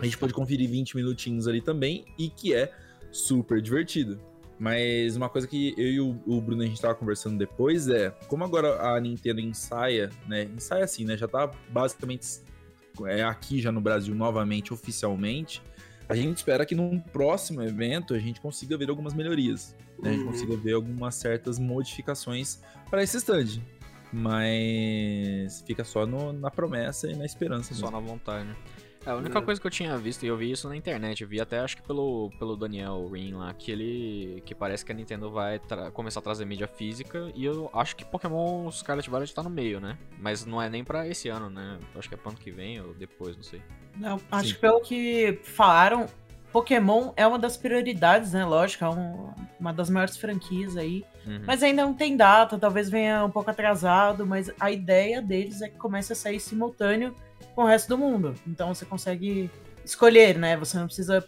a 0.01 0.05
gente 0.05 0.17
pôde 0.17 0.33
conferir 0.33 0.69
20 0.69 0.97
minutinhos 0.97 1.47
ali 1.47 1.61
também 1.61 2.05
e 2.19 2.29
que 2.29 2.55
é 2.55 2.73
super 3.11 3.61
divertido. 3.61 4.21
Mas 4.61 5.17
uma 5.17 5.31
coisa 5.31 5.49
que 5.49 5.75
eu 5.79 5.87
e 5.91 6.01
o, 6.01 6.21
o 6.27 6.39
Bruno 6.39 6.63
a 6.63 6.67
gente 6.67 6.79
tava 6.81 6.95
conversando 6.95 7.39
depois 7.39 7.89
é, 7.89 8.11
como 8.29 8.45
agora 8.45 8.79
a 8.95 9.01
Nintendo 9.01 9.41
ensaia, 9.41 10.11
né? 10.29 10.43
Ensaia 10.55 10.85
assim, 10.85 11.07
né? 11.07 11.17
Já 11.17 11.27
tá 11.27 11.51
basicamente 11.71 12.27
é, 13.07 13.23
aqui 13.23 13.59
já 13.59 13.73
no 13.73 13.81
Brasil 13.81 14.15
novamente, 14.15 14.71
oficialmente. 14.75 15.63
A 16.07 16.15
gente 16.15 16.37
espera 16.37 16.67
que 16.67 16.75
num 16.75 17.01
próximo 17.01 17.63
evento 17.63 18.13
a 18.13 18.19
gente 18.19 18.39
consiga 18.41 18.77
ver 18.77 18.91
algumas 18.91 19.15
melhorias. 19.15 19.75
Né? 19.99 20.11
A 20.11 20.13
gente 20.13 20.25
Uhum. 20.25 20.33
consiga 20.33 20.57
ver 20.59 20.75
algumas 20.75 21.15
certas 21.15 21.59
modificações 21.59 22.61
para 22.91 23.03
esse 23.03 23.17
stand. 23.17 23.63
Mas 24.13 25.63
fica 25.67 25.85
só 25.85 26.05
no- 26.05 26.33
na 26.33 26.51
promessa 26.51 27.11
e 27.11 27.17
na 27.17 27.25
esperança. 27.25 27.73
Só 27.75 27.91
mesmo. 27.91 28.01
na 28.01 28.07
vontade, 28.13 28.45
né? 28.47 28.57
É, 29.07 29.11
a 29.11 29.17
única 29.17 29.39
É. 29.39 29.43
coisa 29.43 29.61
que 29.61 29.67
eu 29.67 29.71
tinha 29.71 29.97
visto, 29.97 30.23
e 30.25 30.27
eu 30.29 30.37
vi 30.37 30.51
isso 30.53 30.69
na 30.69 30.77
internet, 30.77 31.23
eu 31.23 31.29
vi 31.29 31.41
até 31.41 31.59
acho 31.61 31.77
que 31.77 31.83
pelo, 31.83 32.31
pelo 32.39 32.57
Daniel 32.57 33.09
Rin 33.11 33.33
lá, 33.35 33.53
que 33.55 33.71
ele. 33.73 34.43
que 34.45 34.55
parece 34.55 34.85
que 34.85 34.93
a 34.93 34.95
Nintendo 34.95 35.31
vai 35.31 35.61
começar 35.93 36.21
a 36.21 36.23
trazer 36.23 36.45
mídia 36.45 36.67
física, 36.69 37.31
e 37.35 37.45
eu 37.45 37.71
acho 37.73 37.97
que 37.97 38.05
Pokémon 38.05 38.71
Scarlet 38.71 39.09
Violet 39.09 39.35
tá 39.35 39.43
no 39.43 39.51
meio, 39.51 39.81
né? 39.81 39.97
Mas 40.19 40.45
não 40.45 40.61
é 40.61 40.69
nem 40.69 40.85
pra 40.85 41.07
esse 41.09 41.29
ano, 41.29 41.49
né? 41.49 41.79
Eu 41.95 41.99
acho 41.99 42.09
que 42.09 42.15
é 42.15 42.19
pro 42.19 42.29
ano 42.31 42.39
que 42.39 42.51
vem 42.51 42.81
ou 42.81 42.93
depois, 42.95 43.37
não 43.37 43.43
sei. 43.43 43.63
Não, 43.97 44.21
acho 44.31 44.49
Sim. 44.49 44.55
que 44.55 44.61
pelo 44.61 44.81
que 44.81 45.41
falaram, 45.45 46.07
Pokémon 46.53 47.13
é 47.17 47.27
uma 47.27 47.39
das 47.39 47.57
prioridades, 47.57 48.33
né? 48.33 48.45
Lógico, 48.45 48.85
é 48.85 48.89
um- 48.91 49.31
uma 49.59 49.73
das 49.73 49.89
maiores 49.89 50.17
franquias 50.17 50.77
aí. 50.77 51.05
Uhum. 51.27 51.43
Mas 51.47 51.63
ainda 51.63 51.85
não 51.85 51.95
tem 51.95 52.17
data, 52.17 52.59
talvez 52.59 52.91
venha 52.91 53.25
um 53.25 53.31
pouco 53.31 53.51
atrasado, 53.51 54.27
mas 54.27 54.51
a 54.59 54.71
ideia 54.71 55.23
deles 55.23 55.63
é 55.63 55.69
que 55.69 55.77
comece 55.77 56.13
a 56.13 56.17
sair 56.17 56.41
simultâneo 56.41 57.15
com 57.55 57.63
o 57.63 57.67
resto 57.67 57.89
do 57.89 57.99
mundo. 57.99 58.35
Então 58.47 58.75
você 58.75 58.85
consegue 58.85 59.51
escolher, 59.85 60.39
né? 60.39 60.57
Você 60.57 60.79
não 60.79 60.87
precisa 60.87 61.27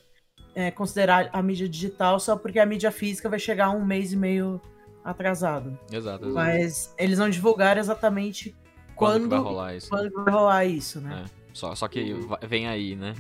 é, 0.55 0.71
considerar 0.71 1.29
a 1.33 1.43
mídia 1.43 1.69
digital 1.69 2.19
só 2.21 2.37
porque 2.37 2.59
a 2.59 2.67
mídia 2.67 2.91
física 2.91 3.29
vai 3.29 3.39
chegar 3.39 3.71
um 3.71 3.85
mês 3.85 4.13
e 4.13 4.17
meio 4.17 4.61
atrasado. 5.05 5.79
Exato, 5.91 6.27
exato. 6.27 6.35
Mas 6.35 6.95
eles 6.99 7.19
não 7.19 7.29
divulgaram 7.29 7.81
exatamente 7.81 8.55
Quando, 8.95 9.23
quando, 9.23 9.31
vai 9.31 9.39
rolar 9.39 9.77
isso? 9.77 9.89
quando 9.89 10.11
vai 10.13 10.33
rolar 10.33 10.65
isso, 10.65 11.01
né? 11.01 11.25
Só, 11.53 11.75
só 11.75 11.87
que 11.87 12.15
vai- 12.15 12.39
vem 12.47 12.67
aí, 12.67 12.97
né? 12.97 13.13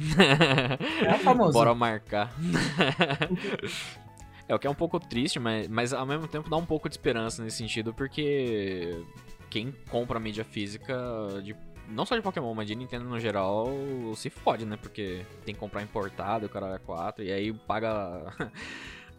É 1.07 1.19
famoso. 1.19 1.53
Bora 1.53 1.75
marcar. 1.75 2.33
é, 4.49 4.55
o 4.55 4.59
que 4.59 4.67
é 4.67 4.71
um 4.71 4.75
pouco 4.75 4.99
triste, 4.99 5.39
mas, 5.39 5.69
mas 5.69 5.93
ao 5.93 6.07
mesmo 6.07 6.27
tempo 6.27 6.49
dá 6.49 6.57
um 6.57 6.65
pouco 6.65 6.89
de 6.89 6.95
esperança 6.95 7.43
nesse 7.43 7.59
sentido, 7.59 7.93
porque 7.93 9.03
quem 9.51 9.73
compra 9.91 10.19
mídia 10.19 10.45
física, 10.45 10.97
de, 11.43 11.55
não 11.89 12.05
só 12.07 12.17
de 12.17 12.23
Pokémon, 12.23 12.55
mas 12.55 12.67
de 12.67 12.75
Nintendo 12.75 13.05
no 13.05 13.19
geral, 13.21 13.69
se 14.17 14.31
fode, 14.31 14.65
né? 14.65 14.77
Porque 14.81 15.25
tem 15.45 15.55
que 15.55 15.61
comprar 15.61 15.83
importado, 15.83 16.47
o 16.47 16.49
cara 16.49 16.75
é 16.75 16.79
4, 16.79 17.25
e 17.25 17.33
aí 17.33 17.53
paga 17.53 18.33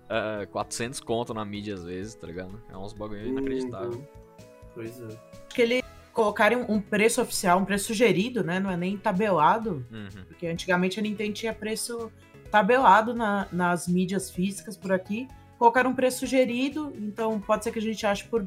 eh, 0.09 0.45
400 0.51 0.99
conto 0.99 1.33
na 1.33 1.45
mídia 1.45 1.75
às 1.75 1.83
vezes, 1.83 2.15
tá 2.15 2.27
ligado? 2.27 2.61
É 2.71 2.77
uns 2.77 2.93
bagulho 2.93 3.27
inacreditável. 3.27 3.91
Uhum. 3.91 4.05
Pois 4.73 4.99
é. 5.01 5.05
Acho 5.05 5.55
que 5.55 5.61
eles 5.61 5.83
colocarem 6.11 6.65
um 6.69 6.79
preço 6.79 7.21
oficial, 7.21 7.59
um 7.59 7.65
preço 7.65 7.85
sugerido, 7.87 8.43
né? 8.43 8.59
Não 8.59 8.69
é 8.69 8.77
nem 8.77 8.97
tabelado. 8.97 9.85
Uhum. 9.91 10.25
Porque 10.27 10.47
antigamente 10.47 10.99
a 10.99 11.03
Nintendo 11.03 11.33
tinha 11.33 11.53
preço 11.53 12.11
tabelado 12.51 13.13
na- 13.15 13.47
nas 13.51 13.87
mídias 13.87 14.29
físicas 14.29 14.77
por 14.77 14.91
aqui. 14.91 15.27
Colocaram 15.57 15.89
um 15.91 15.95
preço 15.95 16.19
sugerido, 16.19 16.93
então 16.97 17.39
pode 17.39 17.63
ser 17.63 17.71
que 17.71 17.79
a 17.79 17.81
gente 17.81 18.05
ache 18.05 18.25
por 18.27 18.45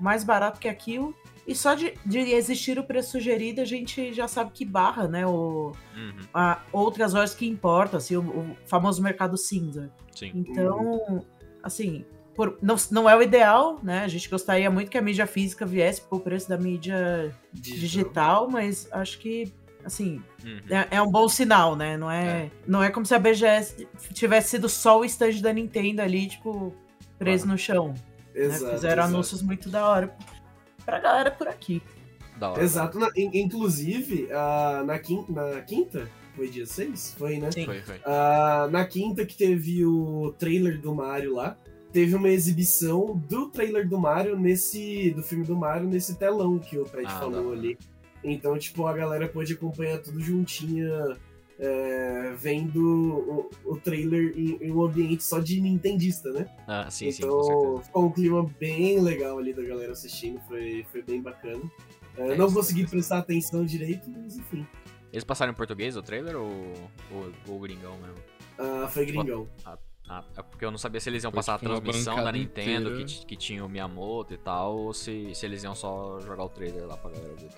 mais 0.00 0.24
barato 0.24 0.58
que 0.60 0.68
aquilo. 0.68 1.14
E 1.46 1.54
só 1.56 1.74
de, 1.74 1.94
de 2.06 2.18
existir 2.18 2.78
o 2.78 2.84
preço 2.84 3.12
sugerido, 3.12 3.60
a 3.60 3.64
gente 3.64 4.12
já 4.12 4.28
sabe 4.28 4.52
que 4.52 4.64
barra, 4.64 5.08
né? 5.08 5.26
O, 5.26 5.72
Uhum. 5.96 6.12
a, 6.32 6.62
outras 6.72 7.14
horas 7.14 7.34
que 7.34 7.46
importam, 7.48 7.98
assim, 7.98 8.16
o, 8.16 8.20
o 8.22 8.56
famoso 8.66 9.02
mercado 9.02 9.36
cinza. 9.36 9.90
Sim. 10.14 10.30
Então, 10.34 11.24
assim, 11.62 12.04
por- 12.34 12.56
não, 12.62 12.76
não 12.92 13.10
é 13.10 13.16
o 13.16 13.22
ideal, 13.22 13.80
né? 13.82 14.04
A 14.04 14.08
gente 14.08 14.28
gostaria 14.28 14.70
muito 14.70 14.88
que 14.90 14.96
a 14.96 15.02
mídia 15.02 15.26
física 15.26 15.66
viesse 15.66 16.00
por 16.02 16.20
preço 16.20 16.48
da 16.48 16.56
mídia 16.56 17.34
digital, 17.52 18.48
mas 18.48 18.88
acho 18.92 19.18
que, 19.18 19.52
assim, 19.84 20.22
Uhum. 20.44 20.60
é, 20.70 20.96
é 20.96 21.02
um 21.02 21.10
bom 21.10 21.28
sinal, 21.28 21.74
né? 21.74 21.96
Não 21.96 22.10
é, 22.10 22.50
não 22.66 22.82
é 22.82 22.88
como 22.90 23.04
se 23.04 23.14
a 23.14 23.18
BGS 23.18 23.88
tivesse 24.12 24.50
sido 24.50 24.68
só 24.68 25.00
o 25.00 25.04
stand 25.04 25.40
da 25.40 25.52
Nintendo 25.52 26.02
ali, 26.02 26.28
tipo, 26.28 26.72
preso 27.18 27.46
no 27.48 27.58
chão. 27.58 27.88
né? 27.88 27.94
Exato. 28.44 28.72
Fizeram 28.74 29.02
exato. 29.02 29.08
anúncios 29.14 29.42
muito 29.42 29.68
da 29.68 29.86
hora 29.88 30.16
pra 30.84 30.98
galera 30.98 31.30
por 31.30 31.48
aqui. 31.48 31.82
Da 32.36 32.50
hora. 32.50 32.62
Exato. 32.62 32.98
Na- 32.98 33.10
in- 33.16 33.30
inclusive, 33.40 34.28
ah, 34.32 34.82
na, 34.84 34.98
quinta, 34.98 35.32
na 35.32 35.60
quinta, 35.60 36.08
foi 36.34 36.48
dia 36.48 36.66
6? 36.66 37.14
Foi, 37.18 37.38
né? 37.38 37.50
Sim. 37.52 37.64
Foi, 37.66 37.80
foi. 37.80 38.00
Ah, 38.04 38.68
na 38.70 38.84
quinta 38.84 39.24
que 39.24 39.36
teve 39.36 39.84
o 39.84 40.34
trailer 40.38 40.80
do 40.80 40.94
Mario 40.94 41.34
lá, 41.34 41.56
teve 41.92 42.14
uma 42.16 42.28
exibição 42.30 43.14
do 43.28 43.48
trailer 43.50 43.86
do 43.88 43.98
Mario 43.98 44.36
nesse. 44.38 45.10
do 45.12 45.22
filme 45.22 45.44
do 45.44 45.54
Mario 45.56 45.86
nesse 45.88 46.16
telão 46.16 46.58
que 46.58 46.78
o 46.78 46.84
Pet 46.84 47.04
Ah, 47.06 47.18
falou 47.20 47.48
hora. 47.48 47.58
ali. 47.58 47.78
Então, 48.24 48.56
tipo, 48.58 48.86
a 48.86 48.92
galera 48.92 49.28
pôde 49.28 49.52
acompanhar 49.52 49.98
tudo 49.98 50.20
juntinha, 50.20 51.16
é, 51.64 52.34
vendo 52.36 53.48
o, 53.64 53.72
o 53.72 53.76
trailer 53.76 54.34
em, 54.36 54.56
em 54.60 54.72
um 54.72 54.82
ambiente 54.82 55.22
só 55.22 55.38
de 55.38 55.60
nintendista, 55.60 56.32
né? 56.32 56.46
Ah, 56.66 56.90
sim, 56.90 57.10
sim, 57.12 57.22
com 57.22 57.28
então, 57.28 57.82
ficou 57.84 58.04
um 58.06 58.10
clima 58.10 58.50
bem 58.58 59.00
legal 59.00 59.38
ali 59.38 59.52
da 59.54 59.62
galera 59.62 59.92
assistindo, 59.92 60.40
foi, 60.48 60.84
foi 60.90 61.02
bem 61.02 61.22
bacana. 61.22 61.62
É, 62.16 62.32
É 62.32 62.36
não 62.36 62.46
isso, 62.46 62.56
consegui 62.56 62.82
é 62.82 62.86
prestar 62.88 63.18
atenção 63.18 63.64
direito, 63.64 64.10
mas 64.10 64.36
enfim. 64.36 64.66
Eles 65.12 65.22
passaram 65.22 65.52
em 65.52 65.54
português 65.54 65.96
o 65.96 66.02
trailer 66.02 66.36
ou, 66.36 66.50
ou, 67.12 67.32
ou 67.46 67.60
gringão 67.60 67.96
mesmo? 67.98 68.16
Ah, 68.58 68.88
foi 68.90 69.06
gringão. 69.06 69.46
Ah, 69.64 70.24
é 70.36 70.42
porque 70.42 70.64
eu 70.64 70.70
não 70.72 70.78
sabia 70.78 71.00
se 71.00 71.08
eles 71.08 71.22
iam 71.22 71.30
Foi 71.30 71.36
passar 71.38 71.54
a 71.54 71.58
tipo 71.58 71.80
transmissão 71.80 72.16
da 72.16 72.32
Nintendo, 72.32 72.90
que, 72.96 73.02
inteira. 73.02 73.24
que 73.26 73.36
tinha 73.36 73.64
o 73.64 73.68
Miyamoto 73.68 74.34
e 74.34 74.36
tal, 74.36 74.76
ou 74.76 74.92
se, 74.92 75.32
se 75.32 75.46
eles 75.46 75.62
iam 75.62 75.76
só 75.76 76.18
jogar 76.20 76.44
o 76.44 76.48
trailer 76.48 76.86
lá 76.88 76.96
pra 76.96 77.10
galera 77.10 77.34
ver. 77.34 77.48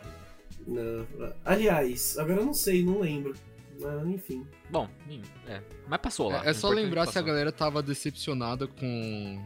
Não. 0.67 1.07
Aliás, 1.45 2.19
agora 2.19 2.41
eu 2.41 2.47
não 2.47 2.53
sei, 2.55 2.85
não 2.85 3.01
lembro. 3.01 3.35
Ah, 3.83 4.03
enfim. 4.07 4.47
Bom, 4.71 4.89
hum, 5.09 5.21
é. 5.49 5.61
Mas 5.89 6.01
passou 6.01 6.31
lá. 6.31 6.45
É, 6.45 6.51
é 6.51 6.55
só 6.55 6.69
lembrar 6.69 7.07
se 7.07 7.19
a 7.19 7.23
galera 7.23 7.51
tava 7.51 7.83
decepcionada 7.83 8.67
com, 8.67 9.43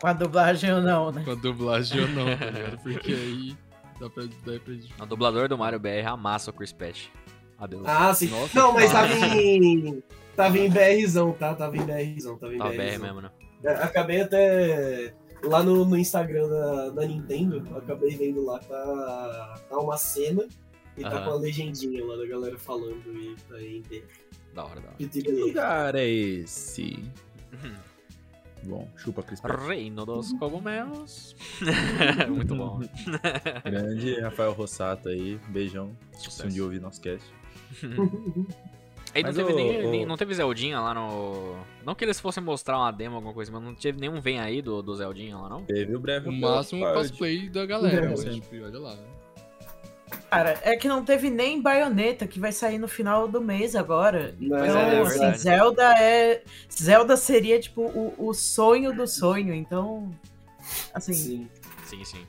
Com 0.00 0.06
a 0.06 0.12
dublagem 0.12 0.72
ou 0.72 0.82
não, 0.82 1.10
né? 1.12 1.22
com 1.24 1.30
a 1.30 1.34
dublagem 1.34 2.02
ou 2.02 2.08
não, 2.08 2.24
tá 2.36 2.46
ligado? 2.50 2.78
Porque 2.82 3.12
aí 3.12 3.56
dá 4.00 4.10
pra, 4.10 4.24
dá 4.24 4.60
pra 4.60 5.04
O 5.04 5.06
dublador 5.06 5.48
do 5.48 5.56
Mario 5.56 5.78
BR 5.78 6.06
amassa 6.06 6.50
o 6.50 6.54
Chris 6.54 6.72
Patch. 6.72 7.06
Adeus. 7.58 7.82
Ah, 7.86 8.14
sim. 8.14 8.28
Nossa, 8.28 8.58
não, 8.58 8.72
mas 8.72 8.92
tava 8.92 9.12
em. 9.12 10.02
Tava 10.36 10.56
em 10.58 10.70
BRzão, 10.70 11.32
tá? 11.32 11.54
Tava 11.54 11.76
em 11.76 11.80
BRzão, 11.84 12.36
tava 12.38 12.54
em 12.54 12.58
BRzão. 12.58 12.76
BR 12.76 12.98
mesmo, 13.02 13.20
né? 13.20 13.30
É, 13.64 13.70
Acabei 13.74 14.20
até. 14.20 15.12
Lá 15.42 15.62
no, 15.62 15.84
no 15.84 15.96
Instagram 15.96 16.48
da, 16.48 16.90
da 16.90 17.06
Nintendo, 17.06 17.62
acabei 17.76 18.10
vendo 18.16 18.44
lá, 18.44 18.58
tá, 18.58 19.60
tá 19.68 19.78
uma 19.78 19.96
cena 19.96 20.44
e 20.98 21.02
tá 21.02 21.22
com 21.24 21.30
a 21.30 21.34
legendinha 21.36 22.04
lá 22.04 22.16
da 22.16 22.26
galera 22.26 22.58
falando 22.58 23.02
e 23.06 23.36
em 23.76 23.82
BR. 23.82 24.04
Da 24.54 24.64
hora, 24.64 24.80
da 24.80 24.88
hora. 24.88 24.96
Que 24.98 25.22
lugar 25.32 25.94
é 25.94 26.06
esse? 26.08 27.02
Uhum. 27.52 27.74
Bom, 28.64 28.88
chupa 28.96 29.22
Pratt. 29.22 29.68
Reino 29.68 30.04
dos 30.04 30.32
cogumelos. 30.32 31.36
Muito 32.28 32.54
bom. 32.56 32.80
Grande 33.64 34.20
Rafael 34.20 34.52
Rossato 34.52 35.08
aí, 35.08 35.38
beijão. 35.48 35.96
Se 36.12 36.44
um 36.44 36.48
dia 36.48 36.64
ouvir 36.64 36.80
nosso 36.80 37.00
cast. 37.00 37.24
Aí 39.14 39.22
não 39.22 39.32
teve, 39.32 39.52
o- 39.52 39.56
nem, 39.56 39.86
o- 39.86 39.90
nem- 39.90 40.06
não 40.06 40.16
teve 40.18 40.34
Zeldinha 40.34 40.78
lá 40.80 40.92
no. 40.92 41.56
Não 41.84 41.94
que 41.94 42.04
eles 42.04 42.20
fossem 42.20 42.42
mostrar 42.42 42.76
uma 42.78 42.90
demo, 42.90 43.16
alguma 43.16 43.32
coisa, 43.32 43.50
mas 43.50 43.62
não 43.62 43.74
teve 43.74 43.98
nenhum 43.98 44.20
vem 44.20 44.38
aí 44.38 44.60
do, 44.60 44.82
do 44.82 44.94
Zeldinha 44.94 45.34
lá, 45.38 45.48
não? 45.48 45.64
Teve 45.64 45.96
o 45.96 45.98
breve 45.98 46.28
O 46.28 46.32
máximo 46.32 46.84
o 46.84 46.92
cosplay 46.92 47.48
da 47.48 47.64
galera, 47.64 48.04
É, 48.04 48.08
mas, 48.10 48.22
tipo, 48.22 48.54
olha 48.56 48.78
lá. 48.78 48.98
Cara, 50.30 50.58
é 50.62 50.76
que 50.76 50.88
não 50.88 51.04
teve 51.04 51.30
nem 51.30 51.60
baioneta 51.60 52.26
que 52.26 52.38
vai 52.38 52.52
sair 52.52 52.78
no 52.78 52.88
final 52.88 53.26
do 53.28 53.40
mês 53.40 53.74
agora. 53.74 54.34
Pois 54.38 54.50
Então, 54.50 54.78
é, 54.78 54.94
é 54.96 55.00
assim. 55.00 55.38
Zelda 55.38 55.94
é. 55.98 56.42
Zelda 56.70 57.16
seria, 57.16 57.58
tipo, 57.60 57.82
o, 57.82 58.14
o 58.28 58.34
sonho 58.34 58.94
do 58.94 59.06
sonho. 59.06 59.54
Então, 59.54 60.10
assim, 60.92 61.12
Sim. 61.12 61.48
Sim, 61.86 62.04
sim. 62.04 62.26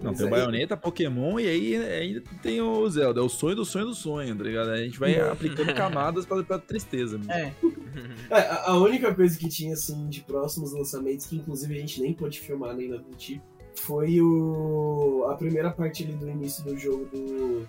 Não, 0.00 0.14
tem 0.14 0.22
o 0.24 0.28
aí- 0.28 0.30
Bayonetta, 0.30 0.76
Pokémon 0.78 1.38
e 1.38 1.46
aí 1.46 1.76
ainda 1.76 2.22
tem 2.42 2.60
o 2.62 2.88
Zelda. 2.88 3.20
É 3.20 3.22
o 3.22 3.28
sonho 3.28 3.56
do 3.56 3.64
sonho 3.66 3.86
do 3.86 3.94
sonho, 3.94 4.34
tá 4.34 4.44
ligado? 4.44 4.70
A 4.70 4.78
gente 4.78 4.98
vai 4.98 5.18
aplicando 5.20 5.74
camadas 5.74 6.24
pra, 6.24 6.42
pra 6.42 6.58
tristeza. 6.58 7.18
mesmo. 7.18 7.30
é. 7.32 7.52
É, 8.30 8.38
a, 8.38 8.70
a 8.70 8.78
única 8.78 9.12
coisa 9.14 9.36
que 9.36 9.48
tinha, 9.48 9.74
assim, 9.74 10.08
de 10.08 10.20
próximos 10.22 10.72
lançamentos, 10.72 11.26
que 11.26 11.36
inclusive 11.36 11.74
a 11.76 11.80
gente 11.80 12.00
nem 12.00 12.14
pôde 12.14 12.38
filmar 12.40 12.74
nem 12.74 12.88
nada 12.88 13.02
do 13.02 13.14
tipo, 13.16 13.44
foi 13.76 14.20
o, 14.20 15.26
a 15.28 15.34
primeira 15.34 15.70
parte 15.70 16.04
ali 16.04 16.12
do 16.12 16.28
início 16.28 16.64
do 16.64 16.76
jogo 16.76 17.06
do 17.06 17.68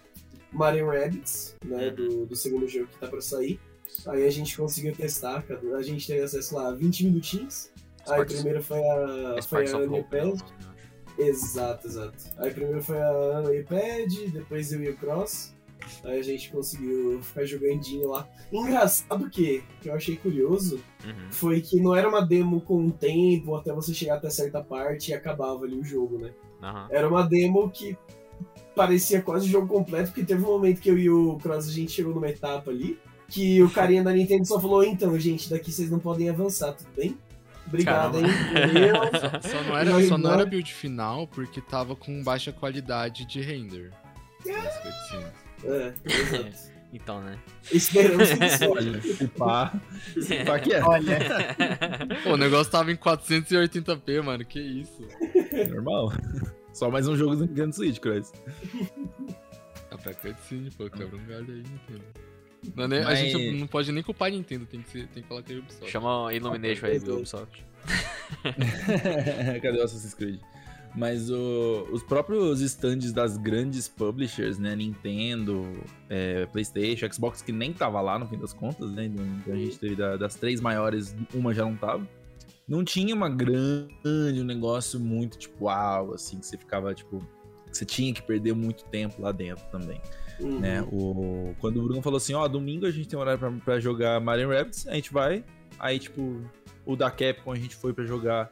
Mario 0.52 0.88
Rabbids, 0.88 1.56
né, 1.66 1.90
do, 1.90 2.26
do 2.26 2.36
segundo 2.36 2.68
jogo 2.68 2.88
que 2.88 3.00
tá 3.00 3.08
pra 3.08 3.22
sair. 3.22 3.60
Aí 4.08 4.26
a 4.26 4.30
gente 4.30 4.56
conseguiu 4.58 4.96
testar, 4.96 5.44
a 5.78 5.82
gente 5.82 6.08
teve 6.08 6.22
acesso 6.22 6.56
lá 6.56 6.70
a 6.70 6.72
20 6.74 7.06
minutinhos. 7.06 7.70
Aí 8.08 8.26
primeiro 8.26 8.64
foi 8.64 8.80
a, 8.80 9.42
foi 9.42 9.70
a 9.70 9.78
of 9.78 9.88
Hope, 9.88 10.16
né. 10.16 10.34
Exato, 11.18 11.88
exato. 11.88 12.18
Aí 12.38 12.52
primeiro 12.52 12.82
foi 12.82 13.00
a 13.00 13.44
iPad, 13.54 14.14
depois 14.32 14.72
eu 14.72 14.84
e 14.84 14.90
o 14.90 14.98
Cross. 14.98 15.54
Aí 16.04 16.20
a 16.20 16.24
gente 16.24 16.50
conseguiu 16.52 17.22
ficar 17.24 17.46
jogandinho 17.46 18.10
lá. 18.10 18.28
Engraçado 18.52 19.30
que, 19.30 19.64
que 19.82 19.90
eu 19.90 19.94
achei 19.96 20.16
curioso, 20.16 20.80
Uhum. 21.06 21.32
foi 21.32 21.62
que 21.62 21.80
não 21.82 21.96
era 21.96 22.08
uma 22.08 22.22
demo 22.26 22.62
com 22.62 22.78
um 22.80 22.90
tempo 22.92 23.56
até 23.56 23.74
você 23.74 23.94
chegar 23.94 24.16
até 24.16 24.30
certa 24.30 24.62
parte 24.64 25.10
e 25.12 25.14
acabava 25.14 25.64
ali 25.66 25.76
o 25.76 25.84
jogo, 25.84 26.18
né? 26.20 26.32
Aham. 26.62 26.88
Era 26.92 27.08
uma 27.10 27.24
demo 27.24 27.70
que 27.72 27.98
parecia 28.76 29.22
quase 29.22 29.48
o 29.48 29.52
jogo 29.52 29.68
completo, 29.68 30.10
porque 30.10 30.24
teve 30.24 30.44
um 30.44 30.48
momento 30.48 30.80
que 30.80 30.90
eu 30.90 30.98
e 30.98 31.10
o 31.10 31.38
Cross 31.38 31.68
a 31.68 31.72
gente 31.72 31.92
chegou 31.92 32.14
numa 32.14 32.30
etapa 32.30 32.70
ali, 32.72 33.00
que 33.28 33.62
o 33.64 33.70
carinha 33.70 34.04
da 34.04 34.12
Nintendo 34.14 34.46
só 34.46 34.60
falou, 34.60 34.84
então, 34.84 35.18
gente, 35.20 35.50
daqui 35.50 35.72
vocês 35.72 35.90
não 35.90 36.00
podem 36.00 36.30
avançar, 36.30 36.74
tudo 36.74 36.90
bem? 36.96 37.18
Obrigado, 37.68 38.14
Caramba. 38.20 38.28
hein? 38.28 39.42
Só, 39.42 39.50
só 39.50 39.64
não 39.64 39.78
era, 39.78 40.04
só 40.08 40.18
não 40.18 40.34
era 40.34 40.46
build 40.46 40.74
final 40.74 41.28
porque 41.28 41.62
tava 41.62 41.96
com 41.96 42.22
baixa 42.24 42.52
qualidade 42.52 43.26
de 43.26 43.40
render. 43.42 43.92
Cutscenes. 44.44 45.32
É, 45.64 45.94
exato. 46.06 46.72
Então, 46.94 47.22
né? 47.22 47.40
Esperamos 47.72 48.28
que 48.34 48.50
sim. 48.52 48.66
Olha, 48.68 49.02
se 49.02 49.26
pá, 49.30 49.74
se 50.22 50.44
pá 50.44 50.60
que 50.60 50.74
é. 50.74 50.84
Olha, 50.84 51.20
Pô, 52.22 52.32
o 52.34 52.38
negócio 52.38 52.70
tava 52.70 52.92
em 52.92 52.98
480p, 52.98 54.22
mano. 54.22 54.44
Que 54.44 54.60
isso? 54.60 55.08
Normal. 55.70 56.12
Só 56.74 56.92
mais 56.92 57.08
um 57.08 57.16
jogo 57.16 57.38
do 57.38 57.46
Nintendo 57.48 57.74
Switch, 57.74 57.98
Chris. 58.00 58.34
É 59.90 59.96
pra 59.96 60.14
cutscene, 60.14 60.70
pô. 60.72 60.90
Quebra 60.90 61.16
um 61.18 61.26
galho 61.28 61.46
aí, 61.54 61.64
Nintendo. 61.64 62.04
Não, 62.76 62.84
é 62.84 62.88
nem- 62.90 63.00
A 63.00 63.04
Mas- 63.06 63.20
gente 63.20 63.52
não 63.58 63.68
pode 63.68 63.90
nem 63.94 64.04
culpar 64.04 64.28
a 64.28 64.32
Nintendo, 64.32 64.66
tem 64.66 64.82
que, 64.82 64.90
ser, 64.90 65.08
tem 65.08 65.24
que 65.24 65.30
falar 65.30 65.44
que 65.44 65.54
é 65.54 65.58
Ubisoft. 65.60 65.90
Chama 65.90 66.28
a 66.28 66.34
Illumination 66.34 66.88
aí 66.88 67.00
do 67.00 67.16
Ubisoft. 67.20 67.64
Cadê 69.62 69.80
o 69.80 69.84
Assassin's 69.84 70.14
Creed? 70.14 70.40
Mas 70.94 71.30
o- 71.30 71.88
os 71.92 72.04
próprios 72.04 72.60
stands 72.60 73.14
das 73.14 73.38
grandes 73.38 73.88
publishers, 73.88 74.58
né? 74.60 74.76
Nintendo, 74.76 75.66
é, 76.10 76.46
PlayStation, 76.48 77.08
Xbox, 77.12 77.42
que 77.42 77.52
nem 77.54 77.72
tava 77.72 78.02
lá 78.02 78.20
no 78.20 78.28
fim 78.28 78.38
das 78.38 78.52
contas, 78.52 78.92
né? 78.92 79.06
Então 79.06 79.54
a 79.54 79.58
gente 79.58 79.78
teve 79.80 79.96
da- 79.96 80.18
das 80.18 80.36
três 80.36 80.60
maiores, 80.60 81.16
uma 81.34 81.54
já 81.54 81.64
não 81.64 81.76
tava. 81.78 82.06
Não 82.68 82.84
tinha 82.84 83.14
uma 83.16 83.30
grande, 83.30 83.90
um 84.06 84.44
negócio 84.44 85.00
muito 85.00 85.38
tipo, 85.38 85.66
uau, 85.66 86.14
assim, 86.14 86.40
que 86.40 86.46
você 86.46 86.58
ficava, 86.58 86.94
tipo, 86.94 87.20
que 87.70 87.78
você 87.78 87.86
tinha 87.86 88.14
que 88.14 88.22
perder 88.22 88.54
muito 88.54 88.84
tempo 88.86 89.22
lá 89.22 89.32
dentro 89.32 89.64
também 89.72 90.00
Uhum. 90.40 90.60
né? 90.60 90.82
O, 90.92 91.54
quando 91.60 91.78
o 91.80 91.84
Bruno 91.84 92.02
falou 92.02 92.18
assim, 92.18 92.34
ó, 92.34 92.48
domingo 92.48 92.86
a 92.86 92.92
gente 92.92 93.08
tem 93.08 93.18
horário 93.18 93.40
pra, 93.40 93.52
pra 93.52 93.80
jogar 93.80 94.20
Mario 94.20 94.50
Rabbids, 94.50 94.88
a 94.88 94.96
gente 94.96 95.12
vai. 95.14 95.44
Aí, 95.80 96.00
tipo, 96.00 96.42
o 96.86 96.96
da 96.96 97.10
Capcom 97.12 97.52
a 97.52 97.56
gente 97.56 97.76
foi 97.76 97.94
pra 97.94 98.06
jogar 98.06 98.52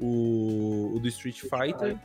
o, 0.00 0.92
o 0.94 0.98
do 0.98 1.08
Street 1.08 1.40
Fighter. 1.40 1.96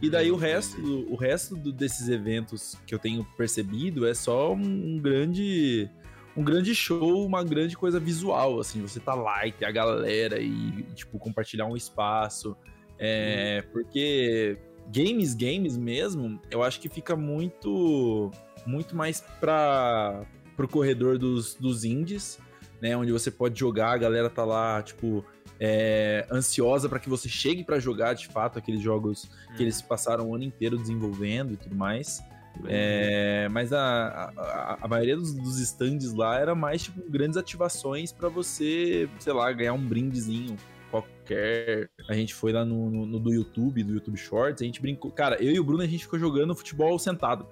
E 0.00 0.08
daí 0.08 0.30
o 0.30 0.36
resto, 0.36 0.80
o 1.10 1.16
resto 1.16 1.54
do- 1.56 1.72
desses 1.72 2.08
eventos 2.08 2.76
que 2.86 2.94
eu 2.94 2.98
tenho 2.98 3.24
percebido 3.36 4.06
é 4.06 4.14
só 4.14 4.52
um, 4.54 4.94
um 4.96 4.98
grande 4.98 5.88
um 6.34 6.42
grande 6.42 6.74
show, 6.74 7.26
uma 7.26 7.44
grande 7.44 7.76
coisa 7.76 8.00
visual, 8.00 8.58
assim, 8.58 8.80
você 8.80 8.98
tá 8.98 9.14
lá 9.14 9.46
e 9.46 9.52
ter 9.52 9.66
a 9.66 9.70
galera 9.70 10.40
e, 10.40 10.82
tipo, 10.94 11.18
compartilhar 11.18 11.66
um 11.66 11.76
espaço. 11.76 12.56
É, 12.98 13.62
porque 13.70 14.56
games, 14.90 15.34
games 15.34 15.76
mesmo, 15.76 16.40
eu 16.50 16.62
acho 16.62 16.80
que 16.80 16.88
fica 16.88 17.14
muito 17.14 18.30
muito 18.64 18.96
mais 18.96 19.20
para 19.40 20.24
pro 20.56 20.68
corredor 20.68 21.18
dos, 21.18 21.54
dos 21.54 21.84
indies, 21.84 22.38
né, 22.80 22.96
onde 22.96 23.10
você 23.12 23.30
pode 23.30 23.58
jogar, 23.58 23.90
a 23.92 23.98
galera 23.98 24.30
tá 24.30 24.44
lá, 24.44 24.82
tipo, 24.82 25.24
é, 25.58 26.26
ansiosa 26.30 26.88
para 26.88 26.98
que 26.98 27.08
você 27.08 27.28
chegue 27.28 27.64
para 27.64 27.78
jogar 27.78 28.14
de 28.14 28.26
fato 28.28 28.58
aqueles 28.58 28.80
jogos 28.80 29.28
que 29.56 29.62
eles 29.62 29.80
passaram 29.80 30.30
o 30.30 30.34
ano 30.34 30.44
inteiro 30.44 30.76
desenvolvendo 30.76 31.54
e 31.54 31.56
tudo 31.56 31.74
mais. 31.74 32.22
É, 32.66 33.48
mas 33.50 33.72
a, 33.72 34.30
a, 34.36 34.78
a 34.82 34.88
maioria 34.88 35.16
dos, 35.16 35.32
dos 35.32 35.58
stands 35.58 36.12
lá 36.12 36.38
era 36.38 36.54
mais 36.54 36.82
tipo 36.82 37.02
grandes 37.10 37.36
ativações 37.36 38.12
para 38.12 38.28
você, 38.28 39.08
sei 39.18 39.32
lá, 39.32 39.50
ganhar 39.52 39.72
um 39.72 39.84
brindezinho 39.84 40.56
qualquer. 40.90 41.88
A 42.08 42.14
gente 42.14 42.34
foi 42.34 42.52
lá 42.52 42.64
no, 42.64 42.90
no, 42.90 43.06
no 43.06 43.18
do 43.18 43.32
YouTube, 43.32 43.82
do 43.82 43.94
YouTube 43.94 44.18
Shorts, 44.18 44.62
a 44.62 44.66
gente 44.66 44.80
brincou. 44.80 45.10
Cara, 45.10 45.42
eu 45.42 45.50
e 45.50 45.58
o 45.58 45.64
Bruno 45.64 45.82
a 45.82 45.86
gente 45.86 46.04
ficou 46.04 46.18
jogando 46.18 46.54
futebol 46.54 46.98
sentado. 46.98 47.46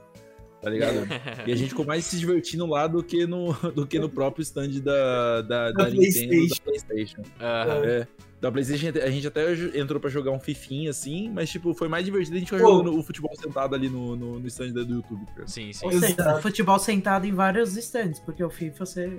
Tá 0.61 0.69
ligado? 0.69 1.07
E 1.47 1.53
a 1.53 1.57
gente 1.57 1.71
ficou 1.71 1.87
mais 1.87 2.05
se 2.05 2.19
divertindo 2.19 2.67
lá 2.67 2.87
do 2.87 3.03
que 3.03 3.27
no, 3.27 3.53
do 3.75 3.87
que 3.87 3.99
no 3.99 4.09
próprio 4.09 4.43
stand 4.43 4.81
da, 4.81 5.41
da, 5.43 5.71
da 5.73 5.85
Da 5.85 5.91
Nintendo, 5.91 6.49
da 6.49 6.57
PlayStation. 6.63 7.23
Aham. 7.41 7.83
É. 7.85 8.07
Da 8.41 8.51
PlayStation 8.51 8.87
a 9.03 9.11
gente 9.11 9.27
até 9.27 9.53
entrou 9.75 10.01
pra 10.01 10.09
jogar 10.09 10.31
um 10.31 10.41
fifinha 10.41 10.91
assim, 10.91 11.31
mas 11.31 11.51
tipo, 11.51 11.75
foi 11.75 11.89
mais 11.89 12.05
divertido 12.07 12.37
a 12.37 12.39
gente 12.39 12.49
ficar 12.51 12.59
jogando 12.59 12.99
o 12.99 13.03
futebol 13.03 13.31
sentado 13.37 13.75
ali 13.75 13.89
no, 13.89 14.17
no, 14.17 14.39
no 14.41 14.47
stand 14.47 14.73
do 14.73 14.95
YouTube. 14.95 15.27
cara. 15.35 15.47
Sim, 15.47 15.73
sim. 15.73 15.85
ou 15.85 15.93
seja, 15.93 16.07
Exato. 16.07 16.43
futebol 16.43 16.79
sentado 16.79 17.27
em 17.27 17.33
vários 17.33 17.77
stands, 17.77 18.19
porque 18.21 18.43
o 18.43 18.49
FIFA 18.49 18.87
você 18.87 19.19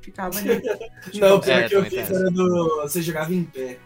ficava 0.00 0.36
ali. 0.38 0.48
Não, 1.18 1.40
pior 1.40 1.58
É, 1.60 1.68
que 1.68 1.76
o 1.76 1.84
FIFA 1.84 2.14
era 2.14 2.30
do. 2.30 2.80
Você 2.82 3.02
jogava 3.02 3.32
em 3.32 3.44
pé. 3.44 3.78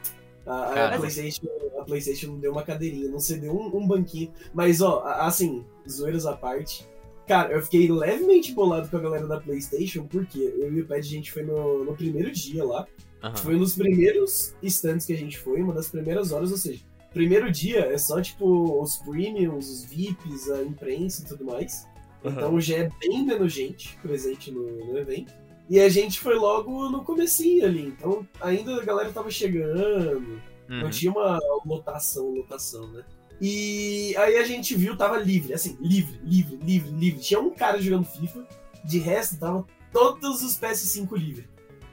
A, 0.46 0.94
a. 0.94 0.98
PlayStation, 0.98 1.46
a 1.78 1.84
PlayStation 1.84 2.26
não 2.28 2.38
deu 2.38 2.52
uma 2.52 2.62
cadeirinha, 2.62 3.08
não 3.08 3.20
cedeu 3.20 3.52
um, 3.52 3.76
um 3.76 3.86
banquinho. 3.86 4.32
Mas, 4.52 4.80
ó, 4.80 5.02
assim, 5.04 5.64
zoeiras 5.88 6.26
à 6.26 6.34
parte. 6.34 6.88
Cara, 7.26 7.52
eu 7.52 7.62
fiquei 7.62 7.90
levemente 7.90 8.52
bolado 8.52 8.88
com 8.88 8.96
a 8.96 9.00
galera 9.00 9.26
da 9.26 9.40
PlayStation, 9.40 10.04
porque 10.06 10.38
eu 10.38 10.72
e 10.72 10.80
o 10.80 10.86
Pet, 10.86 10.98
a 10.98 11.02
gente 11.02 11.30
foi 11.30 11.42
no, 11.42 11.84
no 11.84 11.94
primeiro 11.94 12.30
dia 12.32 12.64
lá. 12.64 12.86
Aham. 13.22 13.36
Foi 13.36 13.54
um 13.54 13.58
dos 13.58 13.74
primeiros 13.74 14.54
stands 14.62 15.06
que 15.06 15.12
a 15.12 15.16
gente 15.16 15.38
foi, 15.38 15.60
uma 15.62 15.72
das 15.72 15.88
primeiras 15.88 16.32
horas, 16.32 16.50
ou 16.50 16.56
seja, 16.56 16.82
primeiro 17.12 17.50
dia 17.50 17.80
é 17.80 17.98
só, 17.98 18.20
tipo, 18.20 18.82
os 18.82 18.96
premiums, 18.96 19.68
os 19.68 19.84
VIPs, 19.84 20.50
a 20.50 20.62
imprensa 20.62 21.22
e 21.22 21.26
tudo 21.26 21.44
mais. 21.44 21.86
Então 22.24 22.60
já 22.60 22.78
é 22.78 22.90
bem 23.00 23.24
menos 23.24 23.52
gente 23.52 23.96
presente 23.98 24.50
no, 24.50 24.86
no 24.86 24.98
evento. 24.98 25.32
E 25.70 25.78
a 25.80 25.88
gente 25.88 26.18
foi 26.18 26.34
logo 26.34 26.90
no 26.90 27.04
comecinho 27.04 27.64
ali, 27.64 27.86
então 27.86 28.26
ainda 28.40 28.74
a 28.74 28.84
galera 28.84 29.10
tava 29.12 29.30
chegando, 29.30 30.42
não 30.68 30.82
Uhum. 30.84 30.90
tinha 30.90 31.12
uma 31.12 31.38
lotação, 31.64 32.30
lotação, 32.34 32.88
né? 32.88 33.04
E 33.40 34.14
aí 34.18 34.36
a 34.36 34.44
gente 34.44 34.74
viu, 34.74 34.96
tava 34.96 35.16
livre, 35.16 35.54
assim, 35.54 35.76
livre, 35.80 36.20
livre, 36.24 36.56
livre, 36.62 36.90
livre. 36.90 37.20
Tinha 37.20 37.40
um 37.40 37.50
cara 37.50 37.80
jogando 37.80 38.04
FIFA, 38.04 38.46
de 38.84 38.98
resto 38.98 39.38
tava 39.38 39.64
todos 39.92 40.42
os 40.42 40.58
PS5 40.58 41.16
livres. 41.16 41.46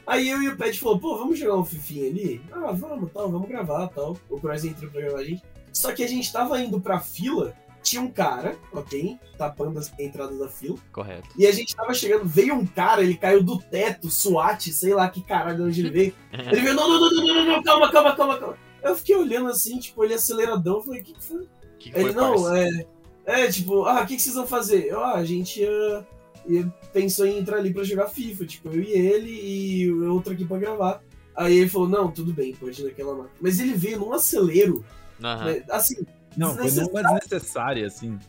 Aí 0.06 0.28
eu 0.30 0.42
e 0.42 0.50
o 0.50 0.58
Pet 0.58 0.80
falou, 0.80 1.00
pô, 1.00 1.18
vamos 1.18 1.38
jogar 1.40 1.58
um 1.58 1.66
fifinha 1.66 2.10
ali? 2.10 2.42
Ah, 2.52 2.72
vamos, 2.72 3.12
tal, 3.12 3.30
vamos 3.32 3.48
gravar, 3.48 3.88
tal. 3.90 4.18
O 4.30 4.40
Cross 4.40 4.66
entrou 4.66 4.90
pra 4.92 5.02
gravar 5.02 5.20
a 5.20 5.24
gente. 5.24 5.44
Só 5.72 5.92
que 5.94 6.04
a 6.04 6.08
gente 6.08 6.32
tava 6.32 6.60
indo 6.62 6.80
pra 6.82 7.00
fila, 7.00 7.54
tinha 7.84 8.02
um 8.02 8.10
cara, 8.12 8.58
ok, 8.74 9.18
tapando 9.38 9.80
as 9.80 9.92
entradas 10.00 10.38
da 10.38 10.48
fila. 10.50 10.78
Correto. 10.92 11.30
E 11.38 11.46
a 11.48 11.52
gente 11.52 11.76
tava 11.76 11.94
chegando, 11.94 12.26
veio 12.26 12.54
um 12.56 12.66
cara, 12.66 13.02
ele 13.02 13.16
caiu 13.16 13.42
do 13.44 13.58
teto, 13.60 14.10
SWAT, 14.10 14.72
sei 14.74 14.94
lá 14.94 15.10
que 15.10 15.22
caralho 15.24 15.58
de 15.58 15.64
onde 15.64 15.80
ele 15.82 15.90
veio. 15.90 16.14
Ele 16.52 16.62
veio, 16.62 16.74
não, 16.74 16.90
não, 16.90 17.00
não, 17.00 17.10
não, 17.12 17.26
não, 17.36 17.46
não, 17.46 17.64
calma, 17.64 17.92
calma, 17.92 18.16
calma, 18.16 18.38
calma. 18.38 18.58
Eu 18.84 18.96
fiquei 18.96 19.16
olhando 19.16 19.48
assim, 19.50 19.80
tipo, 19.80 20.04
ele 20.04 20.14
aceleradão, 20.14 20.82
falei, 20.84 21.02
o 21.02 21.04
que, 21.04 21.14
que 21.14 21.24
foi? 21.24 21.48
Que 21.80 21.92
que 21.92 21.98
Ele, 21.98 22.12
foi, 22.14 22.22
não, 22.22 22.32
parça? 22.44 22.60
é. 22.60 22.86
É, 23.26 23.52
tipo, 23.52 23.84
ah, 23.86 24.02
o 24.04 24.08
que, 24.08 24.16
que 24.16 24.22
vocês 24.22 24.36
vão 24.36 24.48
fazer? 24.48 24.86
Eu, 24.86 25.02
ah, 25.04 25.16
a 25.16 25.24
gente 25.26 25.60
ia, 25.62 26.08
ia- 26.48 26.74
pensou 26.94 27.26
em 27.26 27.38
entrar 27.40 27.58
ali 27.58 27.74
pra 27.74 27.84
jogar 27.84 28.08
FIFA, 28.08 28.46
tipo, 28.46 28.70
eu 28.70 28.82
e 28.82 28.92
ele 28.92 29.30
e 29.30 29.92
outro 30.04 30.32
aqui 30.34 30.46
pra 30.46 30.58
gravar. 30.58 31.02
Aí 31.36 31.58
ele 31.58 31.70
falou, 31.70 31.90
não, 31.90 32.10
tudo 32.12 32.34
bem, 32.34 32.54
pode 32.56 32.82
ir 32.82 32.86
naquela 32.86 33.14
máquina. 33.14 33.36
Mas 33.42 33.60
ele 33.60 33.74
veio 33.74 34.00
num 34.00 34.14
acelero, 34.14 34.84
Aham. 35.22 35.46
né, 35.46 35.64
assim, 35.70 36.06
Não, 36.38 36.56
foi 36.56 36.70
numa 36.72 37.02
desnecessária, 37.02 37.88
assim. 37.88 38.20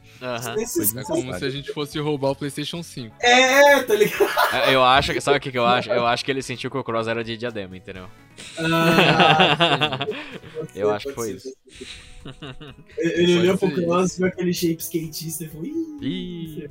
Desnecessário. 0.57 1.01
É 1.01 1.05
como 1.05 1.35
se 1.35 1.45
a 1.45 1.51
gente 1.51 1.73
fosse 1.73 1.99
roubar 1.99 2.31
o 2.31 2.37
PlayStation 2.37 2.83
5. 2.83 3.15
É, 3.21 3.83
tá 3.83 3.95
ligado? 3.95 4.29
É, 4.55 4.75
Eu 4.75 4.83
acho 4.83 5.13
que. 5.13 5.21
Sabe 5.21 5.37
o 5.37 5.41
que, 5.41 5.53
que 5.53 5.59
eu 5.59 5.67
acho? 5.67 5.91
Eu 5.91 6.07
acho 6.07 6.25
que 6.25 6.31
ele 6.31 6.43
sentiu 6.43 6.71
que 6.71 6.79
o 6.79 6.83
Cross 6.83 7.07
era 7.07 7.23
de 7.23 7.37
diadema, 7.37 7.77
entendeu? 7.77 8.07
Ah. 8.59 10.07
Eu 10.75 10.91
acho 10.91 11.09
que 11.09 11.13
foi 11.13 11.33
isso. 11.33 11.53
Ele 12.97 13.39
olhou 13.41 13.59
pro 13.59 13.71
Cross, 13.71 14.19
viu 14.19 14.27
aquele 14.27 14.53
shape 14.53 14.83
skatista 14.83 15.45
e 15.45 15.49
falou, 15.49 15.67
ih, 15.67 15.99
Ih. 16.03 16.71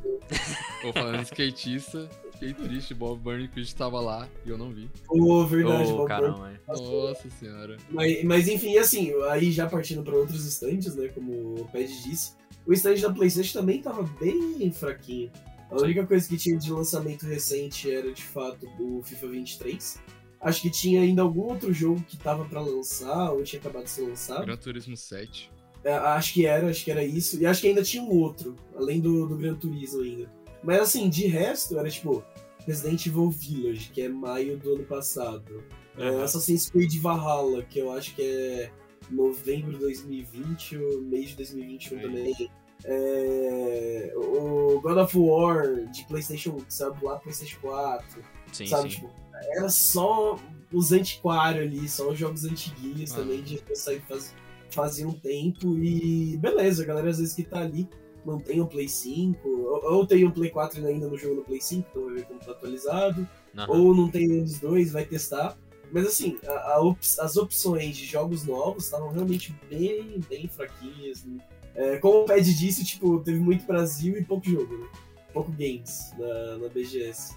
Falando 0.93 1.21
skatista, 1.23 2.09
fiquei 2.37 2.53
triste, 2.53 2.93
Bob 2.93 3.19
Burnquist 3.19 3.75
tava 3.75 3.99
lá 3.99 4.27
e 4.45 4.49
eu 4.49 4.57
não 4.57 4.71
vi. 4.71 4.89
pô, 5.05 5.45
verdade, 5.45 5.91
Ô, 5.91 5.97
Bob 5.97 6.07
caramba. 6.07 6.59
Nossa 6.67 7.29
senhora. 7.29 7.77
Mas, 7.89 8.23
mas 8.23 8.47
enfim, 8.47 8.77
assim, 8.77 9.11
aí 9.29 9.51
já 9.51 9.67
partindo 9.67 10.03
para 10.03 10.15
outros 10.15 10.45
stands, 10.45 10.95
né, 10.95 11.07
como 11.09 11.61
o 11.61 11.69
Ped 11.71 11.91
disse, 12.03 12.33
o 12.65 12.73
stand 12.73 12.95
da 12.95 13.11
PlayStation 13.11 13.59
também 13.59 13.81
tava 13.81 14.03
bem 14.19 14.71
fraquinho. 14.71 15.31
A 15.69 15.75
única 15.75 16.05
coisa 16.05 16.27
que 16.27 16.37
tinha 16.37 16.57
de 16.57 16.71
lançamento 16.71 17.25
recente 17.25 17.91
era, 17.91 18.11
de 18.13 18.23
fato, 18.23 18.65
o 18.79 19.01
FIFA 19.03 19.27
23. 19.27 19.99
Acho 20.39 20.61
que 20.61 20.69
tinha 20.69 21.01
ainda 21.01 21.21
algum 21.21 21.41
outro 21.41 21.73
jogo 21.73 22.01
que 22.07 22.15
tava 22.15 22.45
pra 22.45 22.61
lançar, 22.61 23.31
ou 23.31 23.43
tinha 23.43 23.59
acabado 23.59 23.83
de 23.83 23.89
ser 23.89 24.01
lançado. 24.03 24.45
Gran 24.45 24.55
Turismo 24.55 24.95
7. 24.95 25.51
É, 25.83 25.93
acho 25.93 26.33
que 26.33 26.45
era, 26.45 26.69
acho 26.69 26.83
que 26.85 26.91
era 26.91 27.03
isso. 27.03 27.41
E 27.41 27.45
acho 27.45 27.61
que 27.61 27.67
ainda 27.67 27.83
tinha 27.83 28.03
um 28.03 28.09
outro, 28.09 28.55
além 28.75 29.01
do, 29.01 29.27
do 29.27 29.37
Gran 29.37 29.55
Turismo 29.55 30.01
ainda. 30.01 30.36
Mas 30.63 30.79
assim, 30.81 31.09
de 31.09 31.27
resto, 31.27 31.77
era 31.77 31.89
tipo 31.89 32.23
Resident 32.65 33.05
Evil 33.05 33.29
Village, 33.29 33.89
que 33.93 34.01
é 34.01 34.09
maio 34.09 34.57
do 34.57 34.75
ano 34.75 34.83
passado. 34.83 35.63
Aham. 35.97 36.23
Assassin's 36.23 36.69
Creed 36.69 36.99
Valhalla, 37.01 37.63
que 37.63 37.79
eu 37.79 37.91
acho 37.91 38.13
que 38.15 38.21
é 38.21 38.71
novembro 39.09 39.71
de 39.73 39.79
2020 39.79 40.77
ou 40.77 41.01
mês 41.01 41.29
de 41.29 41.35
2021 41.37 41.97
É. 41.97 42.01
também. 42.01 42.49
É, 42.85 44.13
o 44.15 44.79
God 44.81 44.97
of 44.97 45.17
War 45.17 45.85
de 45.91 46.05
PlayStation, 46.05 46.55
que 46.57 46.73
saiu 46.73 46.95
lá 47.01 47.17
PlayStation 47.17 47.57
4. 47.61 48.21
Sim, 48.51 48.67
sabe, 48.67 48.89
sim. 48.89 48.95
tipo, 48.97 49.09
era 49.55 49.69
só 49.69 50.37
os 50.71 50.91
antiquários 50.91 51.65
ali, 51.65 51.87
só 51.87 52.09
os 52.11 52.19
jogos 52.19 52.43
antiguinhos 52.45 53.11
Ah. 53.13 53.15
também, 53.17 53.41
de 53.41 53.61
sair 53.75 54.01
faz, 54.07 54.33
fazia 54.69 55.07
um 55.07 55.13
tempo 55.13 55.77
e 55.79 56.37
beleza, 56.37 56.83
a 56.83 56.85
galera 56.85 57.09
às 57.09 57.17
vezes 57.19 57.33
que 57.33 57.43
tá 57.43 57.59
ali 57.61 57.87
não 58.27 58.39
tem 58.39 58.59
o 58.61 58.67
Play 58.67 58.87
5, 58.89 59.47
ou, 59.47 59.93
ou 59.93 60.05
tem 60.05 60.25
o 60.25 60.31
Play 60.31 60.49
4 60.49 60.85
ainda 60.85 61.07
no 61.07 61.17
jogo 61.17 61.35
no 61.35 61.41
Play 61.43 61.61
5, 61.61 61.87
então 61.89 62.05
vai 62.05 62.13
ver 62.15 62.25
como 62.25 62.39
tá 62.39 62.51
atualizado, 62.51 63.27
Aham. 63.57 63.71
ou 63.71 63.95
não 63.95 64.09
tem 64.09 64.27
nenhum 64.27 64.43
dos 64.43 64.59
dois, 64.59 64.91
vai 64.91 65.05
testar. 65.05 65.57
Mas 65.91 66.05
assim, 66.05 66.37
a- 66.45 66.73
a 66.73 66.81
op- 66.81 66.99
as 67.19 67.37
opções 67.37 67.95
de 67.95 68.05
jogos 68.05 68.43
novos 68.43 68.83
estavam 68.83 69.09
realmente 69.09 69.55
bem, 69.69 70.19
bem 70.29 70.47
fraquinhas. 70.47 71.23
né? 71.23 71.39
É, 71.73 71.97
como 71.97 72.23
o 72.23 72.25
Pad 72.25 72.41
disse, 72.53 72.83
tipo, 72.83 73.19
teve 73.21 73.39
muito 73.39 73.65
Brasil 73.65 74.17
e 74.17 74.23
pouco 74.23 74.49
jogo, 74.49 74.77
né? 74.77 74.87
Poco 75.33 75.51
Games 75.51 76.11
na, 76.17 76.57
na 76.57 76.67
BGS. 76.67 77.35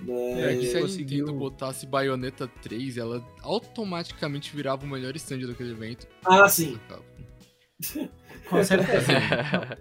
Mas... 0.00 0.38
É 0.38 0.56
que 0.56 0.66
se 0.66 0.76
a 0.76 0.80
Nintendo 0.82 1.32
botasse 1.34 1.86
Bayonetta 1.86 2.48
3, 2.62 2.96
ela 2.96 3.24
automaticamente 3.42 4.54
virava 4.54 4.84
o 4.84 4.88
melhor 4.88 5.14
stand 5.16 5.46
daquele 5.46 5.70
evento. 5.70 6.06
Ah, 6.24 6.48
sim. 6.48 6.78
Com 8.48 8.62
certeza. 8.62 9.12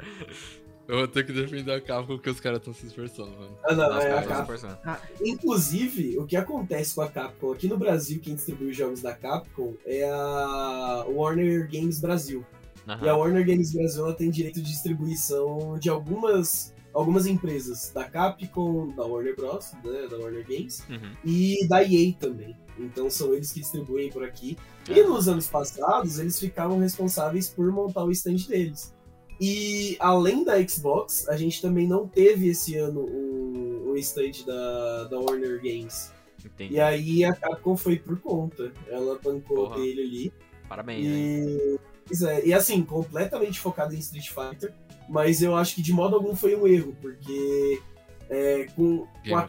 Eu 0.86 0.98
vou 0.98 1.08
ter 1.08 1.26
que 1.26 1.32
defender 1.32 1.72
a 1.72 1.80
Capcom 1.80 2.16
porque 2.16 2.30
os 2.30 2.42
caras 2.42 2.60
estão 2.60 2.74
se 2.74 2.86
esforçando, 2.86 3.32
mano. 3.32 3.58
Ah, 3.64 3.74
não, 3.74 3.90
Nossa, 3.90 4.06
é 4.06 4.18
a 4.18 4.24
cara, 4.24 4.46
Capcom. 4.46 4.68
100%. 4.68 5.00
Inclusive, 5.22 6.20
o 6.20 6.26
que 6.26 6.36
acontece 6.36 6.94
com 6.94 7.02
a 7.02 7.08
Capcom 7.10 7.54
aqui 7.54 7.70
no 7.70 7.78
Brasil, 7.78 8.20
quem 8.22 8.36
distribui 8.36 8.72
os 8.72 8.76
jogos 8.76 9.02
da 9.02 9.14
Capcom 9.14 9.76
é 9.86 10.04
a 10.04 11.06
Warner 11.08 11.70
Games 11.72 12.02
Brasil. 12.02 12.46
Aham. 12.86 13.06
E 13.06 13.10
a 13.10 13.16
Warner 13.16 13.46
Games 13.46 13.72
Brasil 13.72 14.04
ela 14.04 14.14
tem 14.14 14.30
direito 14.30 14.62
de 14.62 14.70
distribuição 14.70 15.80
de 15.80 15.90
algumas, 15.90 16.74
algumas 16.94 17.26
empresas 17.26 17.92
da 17.94 18.04
Capcom, 18.04 18.94
da 18.96 19.04
Warner 19.06 19.36
Bros, 19.36 19.72
né, 19.84 20.08
da 20.10 20.18
Warner 20.18 20.46
Games, 20.48 20.84
Uhum. 20.90 21.12
e 21.26 21.68
da 21.68 21.84
EA 21.84 22.14
também. 22.20 22.56
Então 22.80 23.10
são 23.10 23.34
eles 23.34 23.52
que 23.52 23.60
distribuem 23.60 24.10
por 24.10 24.24
aqui. 24.24 24.58
E 24.90 25.00
É. 25.00 25.04
nos 25.08 25.28
anos 25.28 25.48
passados, 25.48 26.20
eles 26.20 26.40
ficavam 26.40 26.80
responsáveis 26.80 27.50
por 27.50 27.72
montar 27.72 28.04
o 28.04 28.12
stand 28.12 28.48
deles. 28.48 28.94
E 29.40 29.98
além 30.00 30.44
da 30.44 30.66
Xbox, 30.68 31.28
a 31.28 31.36
gente 31.36 31.62
também 31.62 31.88
não 31.88 32.08
teve 32.08 32.48
esse 32.50 32.76
ano 32.78 33.02
um, 33.02 33.92
um 33.92 33.96
stand 33.98 34.46
da, 34.46 35.04
da 35.06 35.20
Warner 35.20 35.58
Games. 35.62 36.12
Entendi. 36.46 36.74
E 36.76 36.80
aí 36.80 37.24
a 37.24 37.34
Capcom 37.34 37.76
foi 37.78 37.98
por 37.98 38.20
conta. 38.20 38.72
Ela 38.88 39.18
bancou 39.24 39.70
Porra. 39.70 39.78
dele 39.78 40.02
ali. 40.02 40.34
Parabéns? 40.68 41.06
E, 41.08 41.80
pois 42.06 42.22
é, 42.22 42.46
e 42.46 42.54
assim, 42.54 42.84
completamente 42.84 43.60
focado 43.60 43.94
em 43.96 44.00
Street 44.00 44.30
Fighter. 44.30 44.74
Mas 45.10 45.42
eu 45.42 45.56
acho 45.56 45.76
que 45.76 45.82
de 45.82 45.94
modo 45.94 46.16
algum 46.16 46.36
foi 46.36 46.56
um 46.56 46.68
erro, 46.68 46.96
porque 47.02 47.82
é, 48.30 48.68
com, 48.76 49.08
com 49.28 49.36
a, 49.36 49.48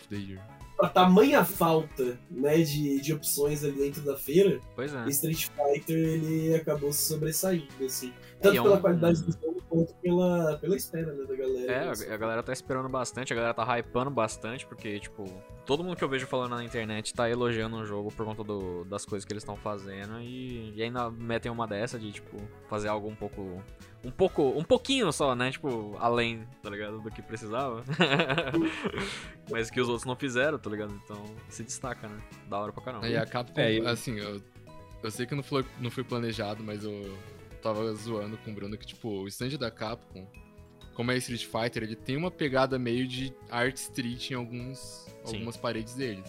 a 0.81 0.89
tamanha 0.89 1.45
falta 1.45 2.19
né, 2.31 2.59
de, 2.63 3.01
de 3.01 3.13
opções 3.13 3.63
ali 3.63 3.79
dentro 3.79 4.03
da 4.03 4.17
feira, 4.17 4.61
Pois 4.75 4.93
é. 4.93 5.09
Street 5.09 5.47
Fighter 5.47 5.97
ele 5.97 6.55
acabou 6.55 6.93
se 6.93 7.07
sobressaindo, 7.09 7.85
assim. 7.85 8.13
Tanto 8.41 8.59
é 8.59 8.63
pela 8.63 8.77
um- 8.77 8.81
qualidade 8.81 9.23
do 9.23 9.33
jogo 9.33 9.63
quanto 9.69 9.95
pela, 9.97 10.59
pela 10.59 10.77
espera 10.77 11.13
né, 11.13 11.25
da 11.25 11.35
galera. 11.35 11.73
É, 11.73 11.89
assim. 11.91 12.11
a- 12.11 12.17
galera 12.17 12.43
tá 12.43 12.53
esperando 12.53 12.89
bastante, 12.89 13.33
a 13.33 13.37
galera 13.37 13.55
tá 13.55 13.65
hypando 13.79 14.11
bastante, 14.11 14.67
porque, 14.67 15.01
tipo, 15.01 15.25
todo 15.67 15.83
mundo 15.83 15.97
que 15.97 16.05
eu 16.05 16.09
vejo 16.09 16.27
falando 16.27 16.55
na 16.55 16.65
internet 16.65 17.13
tá 17.15 17.29
elogiando 17.31 17.77
o 17.77 17.85
jogo 17.87 18.11
por 18.13 18.25
conta 18.27 18.45
do- 18.45 18.85
das 18.85 19.05
coisas 19.05 19.25
que 19.25 19.33
eles 19.33 19.43
estão 19.43 19.57
fazendo 19.57 20.21
e, 20.21 20.73
e 20.77 20.83
ainda 20.83 21.11
metem 21.11 21.51
uma 21.51 21.67
dessa 21.67 21.99
de, 21.99 22.13
tipo, 22.13 22.37
fazer 22.69 22.89
algo 22.89 23.09
um 23.09 23.15
pouco. 23.17 23.63
Um 24.05 24.11
pouco. 24.11 24.43
Um 24.43 24.63
pouquinho 24.63 25.11
só, 25.11 25.35
né? 25.35 25.51
Tipo, 25.51 25.97
além, 25.99 26.47
tá 26.63 26.69
ligado? 26.69 27.01
Do 27.01 27.11
que 27.11 27.23
precisava. 27.23 27.83
Mas 29.51 29.71
que 29.71 29.81
os 29.81 29.89
outros 29.89 30.05
não 30.07 30.17
fizeram, 30.17 30.59
tá 30.59 30.69
ligado? 30.71 30.95
Então 31.05 31.23
se 31.49 31.63
destaca, 31.63 32.07
né? 32.09 32.21
Da 32.49 32.59
hora 32.59 32.73
pra 32.73 32.83
caramba. 32.83 33.09
E 33.09 33.17
a 33.17 33.25
Capcom, 33.27 33.59
É, 33.61 33.79
assim, 33.89 34.19
eu, 34.19 34.43
eu 35.03 35.11
sei 35.11 35.27
que 35.27 35.35
não 35.35 35.43
foi, 35.43 35.65
não 35.81 35.91
foi 35.91 36.05
planejado, 36.05 36.63
mas 36.63 36.85
eu 36.85 37.17
tava 37.65 37.95
zoando 37.95 38.37
com 38.39 38.51
o 38.51 38.55
Bruno 38.55 38.77
que, 38.77 38.87
tipo, 38.87 39.09
o 39.09 39.27
stand 39.29 39.57
da 39.59 39.71
Capcom, 39.71 40.27
como 40.95 41.11
é 41.11 41.17
Street 41.17 41.47
Fighter, 41.47 41.83
ele 41.83 41.97
tem 41.97 42.17
uma 42.17 42.31
pegada 42.31 42.79
meio 42.79 43.09
de 43.09 43.35
art 43.51 43.75
street 43.77 44.31
em 44.31 44.35
alguns, 44.35 44.79
Sim. 45.25 45.37
algumas 45.37 45.57
paredes 45.57 45.95
dele. 45.95 46.23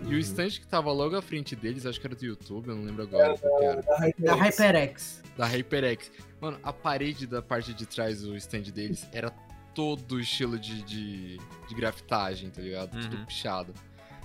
E 0.00 0.06
Uhum. 0.06 0.10
o 0.12 0.18
stand 0.18 0.48
que 0.48 0.66
tava 0.66 0.90
logo 0.90 1.14
à 1.14 1.20
frente 1.20 1.54
deles, 1.54 1.84
acho 1.84 2.00
que 2.00 2.06
era 2.06 2.16
do 2.16 2.24
YouTube, 2.24 2.68
eu 2.68 2.74
não 2.76 2.84
lembro 2.84 3.02
agora 3.02 3.34
era. 3.60 3.82
Da 3.82 3.96
HyperX. 3.98 4.22
Da 4.24 4.34
HyperX. 4.34 5.22
Da 5.36 5.46
HyperX. 5.46 6.10
Mano, 6.40 6.58
a 6.62 6.72
parede 6.72 7.26
da 7.26 7.42
parte 7.42 7.74
de 7.74 7.84
trás 7.84 8.22
do 8.22 8.34
stand 8.36 8.62
deles 8.62 9.06
era 9.12 9.30
todo 9.74 10.12
o 10.16 10.20
estilo 10.20 10.58
de, 10.58 10.82
de, 10.82 11.36
de 11.68 11.74
grafitagem, 11.74 12.48
tá 12.50 12.62
ligado? 12.62 12.94
Uhum. 12.94 13.02
Tudo 13.02 13.26
pichado. 13.26 13.74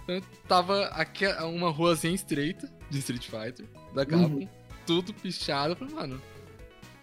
Então 0.03 0.21
tava 0.47 0.85
aqui 0.87 1.27
uma 1.43 1.69
ruazinha 1.69 2.15
estreita 2.15 2.71
de 2.89 2.99
Street 2.99 3.25
Fighter, 3.29 3.65
da 3.93 4.05
Capcom, 4.05 4.47
tudo 4.85 5.13
pichado. 5.13 5.73
Eu 5.73 5.75
falei, 5.75 5.93
mano, 5.93 6.21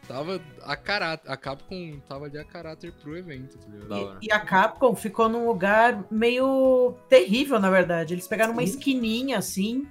tava 0.06 0.40
a 0.62 0.76
caráter. 0.76 1.30
A 1.30 1.36
Capcom 1.36 2.00
tava 2.08 2.26
ali 2.26 2.38
a 2.38 2.44
caráter 2.44 2.92
pro 2.92 3.16
evento, 3.16 3.58
tá 3.58 3.66
ligado? 3.68 3.92
Hora. 4.06 4.18
E 4.22 4.32
a 4.32 4.40
Capcom 4.40 4.94
ficou 4.94 5.28
num 5.28 5.46
lugar 5.46 6.04
meio 6.10 6.94
terrível, 7.08 7.58
na 7.58 7.70
verdade. 7.70 8.14
Eles 8.14 8.26
pegaram 8.28 8.52
uma 8.52 8.62
Sim. 8.62 8.68
esquininha 8.68 9.38
assim, 9.38 9.86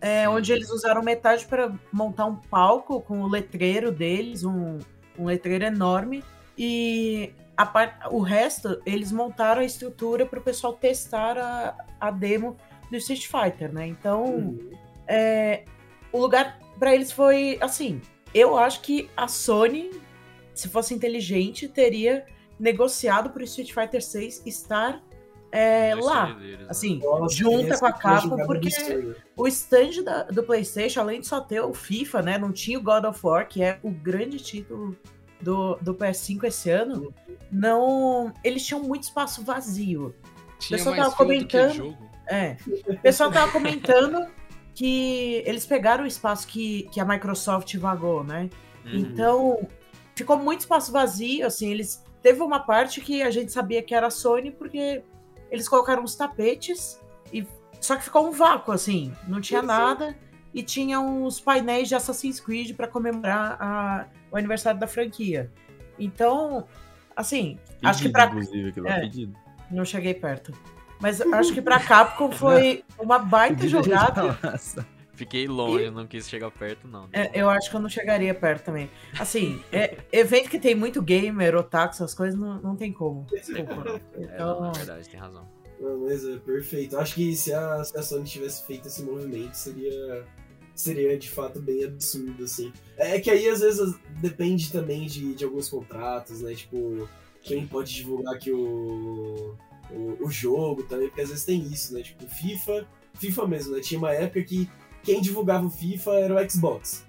é, 0.00 0.28
onde 0.28 0.52
eles 0.52 0.70
usaram 0.70 1.02
metade 1.02 1.46
para 1.46 1.72
montar 1.92 2.26
um 2.26 2.36
palco 2.36 3.00
com 3.00 3.22
o 3.22 3.28
letreiro 3.28 3.90
deles, 3.90 4.44
um, 4.44 4.78
um 5.18 5.24
letreiro 5.24 5.64
enorme. 5.64 6.22
E 6.56 7.32
a 7.56 7.64
par- 7.66 8.08
o 8.10 8.20
resto, 8.20 8.80
eles 8.84 9.10
montaram 9.10 9.62
a 9.62 9.64
estrutura 9.64 10.26
para 10.26 10.38
o 10.38 10.42
pessoal 10.42 10.72
testar 10.74 11.38
a, 11.38 11.74
a 12.00 12.10
demo 12.10 12.56
do 12.90 12.96
Street 12.96 13.26
Fighter, 13.26 13.72
né? 13.72 13.86
Então, 13.86 14.24
Uhum. 14.24 14.70
é, 15.08 15.64
o 16.12 16.18
lugar 16.18 16.58
para 16.78 16.94
eles 16.94 17.10
foi 17.10 17.58
assim. 17.60 18.00
Eu 18.34 18.56
acho 18.58 18.80
que 18.80 19.08
a 19.16 19.28
Sony, 19.28 19.90
se 20.52 20.68
fosse 20.68 20.92
inteligente, 20.94 21.68
teria 21.68 22.26
negociado 22.58 23.30
para 23.30 23.40
o 23.42 23.44
Street 23.44 23.72
Fighter 23.72 24.02
6 24.02 24.42
estar 24.46 25.00
é, 25.52 25.94
lá. 25.94 26.32
deles, 26.32 26.58
né? 26.60 26.66
Assim, 26.68 26.98
Nossa, 26.98 27.34
junta 27.36 27.78
com 27.78 27.86
a 27.86 27.92
Capcom, 27.92 28.44
porque 28.44 28.68
o 29.36 29.46
stand 29.46 30.02
da- 30.04 30.24
do 30.24 30.42
PlayStation, 30.42 31.00
além 31.00 31.20
de 31.20 31.28
só 31.28 31.40
ter 31.40 31.60
o 31.60 31.72
FIFA, 31.72 32.22
né? 32.22 32.38
Não 32.38 32.50
tinha 32.50 32.76
o 32.78 32.82
God 32.82 33.04
of 33.04 33.20
War, 33.24 33.46
que 33.48 33.62
é 33.62 33.78
o 33.82 33.90
grande 33.90 34.38
título 34.38 34.96
do, 35.40 35.76
do 35.76 35.94
PS5 35.94 36.44
esse 36.44 36.70
ano. 36.70 37.14
Não. 37.52 38.32
Eles 38.42 38.66
tinham 38.66 38.82
muito 38.82 39.04
espaço 39.04 39.44
vazio. 39.44 40.12
Tinha 40.58 40.76
pessoal 40.78 40.96
mais 40.96 41.08
tava 41.12 41.16
fila 41.24 41.38
do 41.38 41.46
que 41.46 41.56
comentando- 41.58 41.74
jogo. 41.76 41.98
É. 42.26 42.56
O 42.88 42.98
pessoal 43.00 43.30
tava 43.30 43.52
comentando 43.52 44.26
que 44.74 45.42
eles 45.46 45.64
pegaram 45.64 46.04
o 46.04 46.06
espaço 46.06 46.46
que, 46.48 46.88
que 46.92 47.00
a 47.00 47.04
Microsoft 47.04 47.74
vagou, 47.76 48.24
né? 48.24 48.50
Uhum. 48.84 48.92
Então, 48.96 49.68
ficou 50.14 50.36
muito 50.36 50.60
espaço 50.60 50.92
vazio, 50.92 51.46
assim, 51.46 51.70
eles... 51.70 52.02
Teve 52.22 52.42
uma 52.42 52.58
parte 52.60 53.00
que 53.02 53.22
a 53.22 53.30
gente 53.30 53.52
sabia 53.52 53.82
que 53.82 53.94
era 53.94 54.06
a 54.06 54.10
Sony, 54.10 54.50
porque 54.50 55.02
eles 55.50 55.68
colocaram 55.68 56.02
os 56.02 56.16
tapetes, 56.16 56.98
e 57.32 57.46
só 57.80 57.96
que 57.96 58.02
ficou 58.04 58.26
um 58.26 58.30
vácuo, 58.30 58.72
assim, 58.72 59.12
não 59.28 59.42
tinha 59.42 59.60
Sim. 59.60 59.66
nada, 59.66 60.16
e 60.54 60.62
tinha 60.62 60.98
uns 61.00 61.38
painéis 61.38 61.86
de 61.88 61.94
Assassin's 61.94 62.40
Creed 62.40 62.74
para 62.74 62.88
comemorar 62.88 63.58
a- 63.60 64.06
o 64.32 64.36
aniversário 64.38 64.80
da 64.80 64.86
franquia. 64.86 65.52
Então, 65.98 66.66
assim, 67.14 67.58
acho 67.82 68.02
que 68.02 68.08
Pedido, 68.08 68.12
pra... 68.12 68.26
Inclusive, 68.26 68.68
aquilo 68.70 68.88
É. 68.88 69.00
pedido. 69.00 69.36
Não 69.70 69.84
cheguei 69.84 70.14
perto. 70.14 70.52
Mas 71.04 71.20
acho 71.20 71.52
que 71.52 71.60
pra 71.60 71.78
Capcom 71.78 72.32
foi 72.32 72.82
uma 72.98 73.18
baita 73.18 73.68
jogada. 73.68 74.38
Fiquei 75.12 75.46
longe, 75.46 75.90
não 75.90 76.06
quis 76.06 76.26
chegar 76.26 76.50
perto, 76.50 76.88
não. 76.88 77.10
É, 77.12 77.30
eu 77.34 77.50
acho 77.50 77.68
que 77.68 77.76
eu 77.76 77.80
não 77.80 77.90
chegaria 77.90 78.34
perto 78.34 78.64
também. 78.64 78.90
Assim, 79.20 79.62
é, 79.70 79.98
evento 80.10 80.48
que 80.48 80.58
tem 80.58 80.74
muito 80.74 81.02
gamer, 81.02 81.56
otaku, 81.56 81.92
essas 81.92 82.14
coisas, 82.14 82.40
não, 82.40 82.58
não 82.62 82.74
tem 82.74 82.90
como. 82.90 83.26
Desculpa. 83.30 84.00
É, 84.14 84.22
Então, 84.22 84.70
é 84.70 84.72
verdade, 84.72 85.06
tem 85.06 85.20
razão. 85.20 85.46
Não, 85.78 85.98
mas 85.98 86.26
é 86.26 86.38
perfeito. 86.38 86.96
Acho 86.96 87.16
que 87.16 87.36
se 87.36 87.52
a, 87.52 87.84
se 87.84 87.98
a 87.98 88.02
Sony 88.02 88.24
tivesse 88.24 88.66
feito 88.66 88.88
esse 88.88 89.02
movimento, 89.02 89.52
seria, 89.52 90.24
seria 90.74 91.18
de 91.18 91.28
fato 91.28 91.60
bem 91.60 91.84
absurdo, 91.84 92.44
assim. 92.44 92.72
É 92.96 93.20
que 93.20 93.30
aí, 93.30 93.46
às 93.46 93.60
vezes, 93.60 93.94
depende 94.22 94.72
também 94.72 95.04
de, 95.04 95.34
de 95.34 95.44
alguns 95.44 95.68
contratos, 95.68 96.40
né? 96.40 96.54
Tipo, 96.54 97.06
quem 97.42 97.66
pode 97.66 97.94
divulgar 97.94 98.36
aqui 98.36 98.50
o, 98.50 99.54
o, 99.94 100.26
o 100.26 100.30
jogo 100.30 100.82
também, 100.84 101.08
porque 101.08 101.22
às 101.22 101.28
vezes 101.28 101.44
tem 101.44 101.60
isso, 101.62 101.94
né? 101.94 102.02
Tipo, 102.02 102.26
FIFA, 102.26 102.86
FIFA 103.14 103.46
mesmo, 103.46 103.74
né? 103.74 103.80
Tinha 103.80 103.98
uma 103.98 104.12
época 104.12 104.42
que 104.42 104.68
quem 105.02 105.20
divulgava 105.20 105.66
o 105.66 105.70
FIFA 105.70 106.12
era 106.14 106.34
o 106.34 106.50
Xbox. 106.50 107.04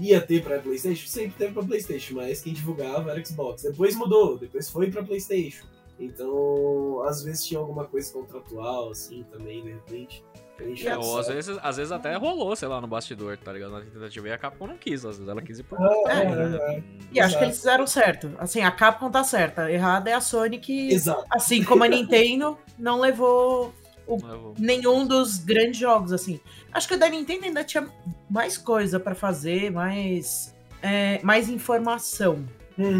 Ia 0.00 0.20
ter 0.20 0.42
pra 0.42 0.58
Playstation? 0.60 1.06
Sempre 1.06 1.36
teve 1.36 1.52
pra 1.52 1.62
Playstation, 1.62 2.14
mas 2.14 2.40
quem 2.40 2.52
divulgava 2.52 3.10
era 3.10 3.20
o 3.20 3.26
Xbox. 3.26 3.62
Depois 3.62 3.94
mudou, 3.96 4.38
depois 4.38 4.68
foi 4.70 4.90
pra 4.90 5.02
Playstation. 5.02 5.66
Então, 5.98 7.02
às 7.04 7.22
vezes 7.22 7.44
tinha 7.44 7.60
alguma 7.60 7.84
coisa 7.84 8.12
contratual, 8.12 8.90
assim, 8.90 9.24
também, 9.30 9.62
de 9.62 9.72
repente. 9.72 10.24
A 10.62 10.90
É, 10.90 10.96
ou 10.96 11.18
às 11.18 11.28
vezes, 11.28 11.58
às 11.62 11.76
vezes 11.76 11.92
até 11.92 12.14
rolou, 12.16 12.54
sei 12.56 12.68
lá, 12.68 12.80
no 12.80 12.86
bastidor, 12.86 13.36
tá 13.38 13.52
ligado? 13.52 13.72
Na 13.72 13.80
tentativa 13.80 14.28
e 14.28 14.32
a 14.32 14.38
Capcom 14.38 14.66
não 14.66 14.76
quis, 14.76 15.04
às 15.04 15.16
vezes 15.16 15.28
ela 15.28 15.42
quis 15.42 15.58
ir 15.58 15.62
por 15.64 15.78
É, 15.80 16.24
né? 16.24 16.58
é, 16.60 16.76
é. 16.78 16.82
e 17.12 17.20
acho 17.20 17.36
que 17.38 17.44
eles 17.44 17.56
fizeram 17.56 17.86
certo. 17.86 18.32
Assim, 18.38 18.60
a 18.62 18.70
Capcom 18.70 19.10
tá 19.10 19.24
certa. 19.24 19.70
Errada 19.70 20.10
é 20.10 20.12
a 20.14 20.20
Sony 20.20 20.58
que, 20.58 20.92
Exato. 20.92 21.24
assim 21.30 21.62
como 21.64 21.84
a 21.84 21.88
Nintendo, 21.88 22.56
não 22.78 23.00
levou 23.00 23.72
levou. 24.08 24.54
nenhum 24.58 25.06
dos 25.06 25.38
grandes 25.38 25.76
jogos, 25.78 26.12
assim. 26.12 26.40
Acho 26.72 26.88
que 26.88 26.94
o 26.94 26.98
da 26.98 27.08
Nintendo 27.08 27.44
ainda 27.46 27.64
tinha 27.64 27.88
mais 28.30 28.56
coisa 28.58 28.98
pra 29.00 29.14
fazer, 29.14 29.70
mais, 29.70 30.54
é, 30.82 31.20
mais 31.22 31.48
informação. 31.48 32.44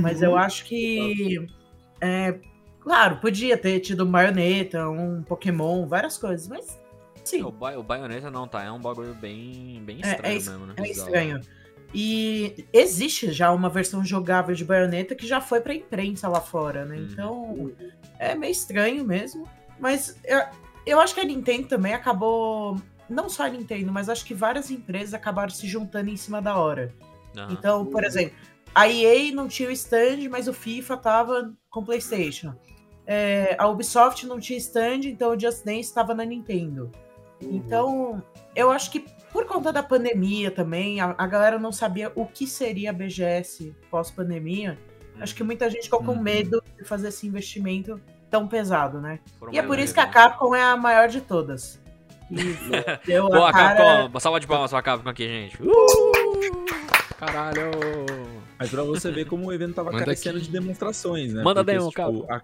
Mas 0.01 0.19
Uhum. 0.21 0.25
eu 0.29 0.37
acho 0.37 0.65
que. 0.67 1.47
É, 2.01 2.39
claro, 2.81 3.17
podia 3.17 3.57
ter 3.57 3.81
tido 3.81 4.05
marioneta, 4.07 4.89
um 4.89 5.23
Pokémon, 5.23 5.87
várias 5.87 6.19
coisas, 6.19 6.47
mas. 6.49 6.79
Sim, 7.25 7.43
O, 7.43 7.51
Bi- 7.51 7.77
o 7.77 7.83
Bayonetta 7.83 8.31
não, 8.31 8.47
tá? 8.49 8.63
É 8.65 8.71
um 8.71 8.81
bagulho 8.81 9.15
bem, 9.15 9.81
bem 9.85 10.01
É, 10.03 10.11
estranho 10.11 10.35
é 10.35 10.37
es- 10.37 10.49
mesmo, 10.49 10.67
né? 10.67 10.75
é 10.77 10.89
estranho. 10.91 11.41
E 11.95 12.67
existe 12.73 13.31
já 13.33 13.53
uma 13.53 13.69
versão 13.69 14.05
jogável 14.05 14.55
de 14.55 14.65
Bayonetta 14.65 15.15
que 15.15 15.27
já 15.27 15.41
foi 15.41 15.61
pra 15.61 15.75
imprensa 15.75 16.27
lá 16.29 16.41
fora, 16.41 16.85
né? 16.85 16.97
Uhum. 16.97 17.05
Então 17.05 17.73
é 18.19 18.35
meio 18.35 18.51
estranho 18.53 19.05
mesmo. 19.05 19.47
Mas 19.79 20.19
eu, 20.25 20.41
eu 20.87 21.01
acho 21.01 21.15
que 21.15 21.21
a 21.21 21.25
Nintendo 21.25 21.69
também 21.69 21.93
acabou. 21.93 22.81
Não 23.11 23.29
só 23.29 23.45
a 23.45 23.49
Nintendo, 23.51 23.93
mas 23.93 24.09
acho 24.09 24.25
que 24.25 24.33
várias 24.33 24.71
empresas 24.71 25.13
acabaram 25.13 25.51
se 25.51 25.69
juntando 25.69 26.09
em 26.09 26.17
cima 26.17 26.41
da 26.41 26.57
hora. 26.57 26.95
Então, 27.51 27.85
por 27.85 28.05
exemplo, 28.05 28.35
a 28.75 28.89
EA 28.89 29.33
não 29.35 29.49
tinha 29.49 29.69
o 29.69 29.73
stand, 29.73 30.29
mas 30.31 30.49
o 30.49 30.53
FIFA 30.55 30.97
tava 30.97 31.53
com 31.69 31.85
PlayStation. 31.85 32.55
É, 33.07 33.55
a 33.59 33.69
Ubisoft 33.69 34.27
não 34.27 34.39
tinha 34.41 34.59
stand, 34.59 35.01
então 35.05 35.33
o 35.33 35.39
Just 35.39 35.65
Dance 35.65 35.81
estava 35.81 36.15
na 36.15 36.25
Nintendo. 36.25 36.91
Uhum. 37.43 37.57
Então, 37.57 38.23
eu 38.55 38.71
acho 38.71 38.91
que 38.91 39.05
por 39.33 39.47
conta 39.47 39.73
da 39.73 39.83
pandemia 39.83 40.51
também, 40.51 41.01
a, 41.01 41.15
a 41.17 41.27
galera 41.27 41.59
não 41.59 41.73
sabia 41.73 42.13
o 42.15 42.27
que 42.27 42.47
seria 42.47 42.91
a 42.91 42.93
BGS 42.93 43.75
pós-pandemia. 43.91 44.79
Acho 45.21 45.35
que 45.35 45.43
muita 45.43 45.69
gente 45.71 45.85
ficou 45.85 46.03
com 46.03 46.13
Uhum. 46.13 46.23
medo 46.23 46.63
de 46.77 46.85
fazer 46.85 47.09
esse 47.09 47.27
investimento 47.27 48.01
tão 48.31 48.47
pesado, 48.49 49.01
né? 49.01 49.21
Foram 49.39 49.53
E 49.53 49.59
é 49.59 49.63
por 49.63 49.79
isso 49.79 49.93
que 49.95 50.01
a 50.01 50.07
Capcom 50.07 50.55
é 50.55 50.63
a 50.63 50.77
maior 50.77 51.09
de 51.09 51.21
todas. 51.21 51.81
Deu? 53.07 53.29
Boa, 53.29 53.51
a 53.51 53.53
cara... 53.53 53.77
Capcom. 54.05 54.21
Salva 54.21 54.41
de 54.41 54.47
palmas 54.47 54.71
pra 54.71 54.83
Capcom 54.83 55.09
aqui, 55.09 55.27
gente. 55.27 55.59
Uh! 55.63 56.67
Caralho. 57.19 57.71
Mas 58.59 58.71
pra 58.71 58.83
você 58.83 59.11
ver 59.11 59.27
como 59.27 59.47
o 59.47 59.53
evento 59.53 59.75
tava 59.75 59.93
Manda 59.93 60.05
carecendo 60.05 60.39
aqui. 60.39 60.47
de 60.47 60.53
demonstrações, 60.53 61.33
né? 61.33 61.43
Manda 61.43 61.63
Porque, 61.65 61.79
demo, 61.79 61.89
tipo, 61.91 62.27
a, 62.33 62.37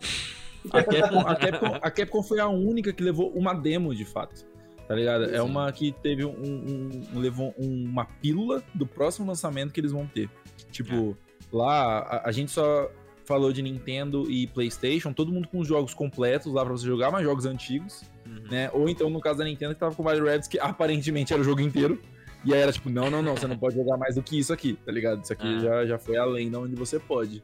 a 0.79 0.83
Capcom, 0.85 1.21
a, 1.21 1.37
Capcom, 1.37 1.79
a 1.83 1.91
Capcom 1.91 2.23
foi 2.23 2.41
a 2.41 2.49
única 2.49 2.93
que 2.93 3.03
levou 3.03 3.31
uma 3.31 3.55
demo, 3.55 3.95
de 3.95 4.05
fato. 4.05 4.47
Tá 4.89 4.95
ligado? 4.95 5.25
É 5.25 5.35
Sim. 5.35 5.41
uma 5.41 5.71
que 5.71 5.93
teve 5.93 6.25
um, 6.25 6.31
um- 6.31 7.03
um- 7.15 7.19
levou 7.21 7.55
uma 7.59 8.07
pílula 8.07 8.63
do 8.75 8.87
próximo 8.87 9.27
lançamento 9.27 9.71
que 9.73 9.81
eles 9.81 9.93
vão 9.93 10.07
ter. 10.07 10.31
Tipo, 10.73 11.15
lá 11.53 11.99
a, 11.99 12.29
a 12.29 12.33
gente 12.33 12.51
só 12.51 12.91
falou 13.27 13.53
de 13.53 13.61
Nintendo 13.61 14.25
e 14.31 14.47
PlayStation, 14.47 15.13
todo 15.13 15.31
mundo 15.31 15.47
com 15.49 15.59
os 15.59 15.69
jogos 15.69 15.93
completos 15.93 16.51
lá 16.51 16.65
pra 16.65 16.73
você 16.73 16.87
jogar, 16.87 17.11
mas 17.11 17.23
jogos 17.23 17.45
antigos, 17.45 18.03
Uhum. 18.27 18.45
né? 18.51 18.71
Ou 18.73 18.89
então 18.89 19.11
no 19.11 19.21
caso 19.21 19.39
da 19.39 19.45
Nintendo 19.45 19.75
que 19.75 19.81
tava 19.81 19.95
com 19.95 20.01
o 20.01 20.05
Mario 20.07 20.25
Rabbids 20.25 20.49
que 20.49 20.59
aparentemente 20.59 21.33
era 21.35 21.43
o 21.43 21.45
jogo 21.45 21.61
inteiro. 21.61 22.01
E 22.45 22.55
aí 22.55 22.61
era 22.61 22.73
tipo, 22.73 22.89
não, 22.89 23.11
não, 23.11 23.21
não, 23.21 23.37
você 23.37 23.47
não 23.47 23.59
pode 23.59 23.75
jogar 23.77 23.97
mais 23.99 24.15
do 24.15 24.23
que 24.23 24.39
isso 24.39 24.53
aqui, 24.53 24.79
tá 24.87 24.91
ligado? 24.93 25.23
Isso 25.23 25.33
aqui 25.35 25.47
Ah. 25.47 25.59
já, 25.59 25.87
já 25.87 25.99
foi 25.99 26.17
além 26.17 26.49
de 26.49 26.57
onde 26.57 26.75
você 26.77 26.99
pode. 26.99 27.43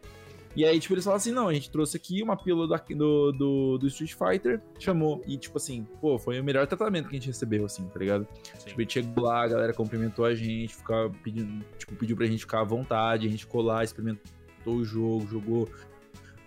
E 0.57 0.65
aí, 0.65 0.79
tipo, 0.79 0.95
eles 0.95 1.03
falaram 1.05 1.17
assim, 1.17 1.33
não, 1.33 1.49
a 1.49 1.53
gente 1.55 1.69
trouxe 1.69 1.97
aqui 1.97 2.23
uma 2.23 2.37
pílula 2.37 2.69
da- 2.69 2.85
do, 2.95 3.33
do, 3.33 3.79
do 3.79 3.87
Street 3.89 4.15
Fighter, 4.15 4.61
chamou, 4.79 5.23
e 5.27 5.37
tipo 5.37 5.59
assim, 5.59 5.85
pô, 6.01 6.17
foi 6.19 6.39
o 6.39 6.45
melhor 6.45 6.65
tratamento 6.67 7.09
que 7.09 7.17
a 7.17 7.19
gente 7.19 7.27
recebeu, 7.27 7.65
assim, 7.65 7.85
tá 7.89 7.99
ligado? 7.99 8.27
Sim. 8.59 8.67
Tipo, 8.69 8.81
a 8.81 8.83
gente 8.83 8.93
chegou 8.93 9.25
lá, 9.25 9.43
a 9.43 9.49
galera 9.49 9.73
cumprimentou 9.73 10.25
a 10.25 10.35
gente, 10.35 10.75
ficava 10.75 11.11
pedindo, 11.25 11.65
tipo, 11.77 11.97
pediu 11.97 12.17
pra 12.17 12.27
gente 12.27 12.41
ficar 12.41 12.61
à 12.61 12.65
vontade, 12.65 13.27
a 13.27 13.31
gente 13.31 13.45
ficou 13.45 13.63
lá, 13.63 13.83
experimentou 13.83 14.23
o 14.67 14.85
jogo, 14.85 15.27
jogou 15.27 15.69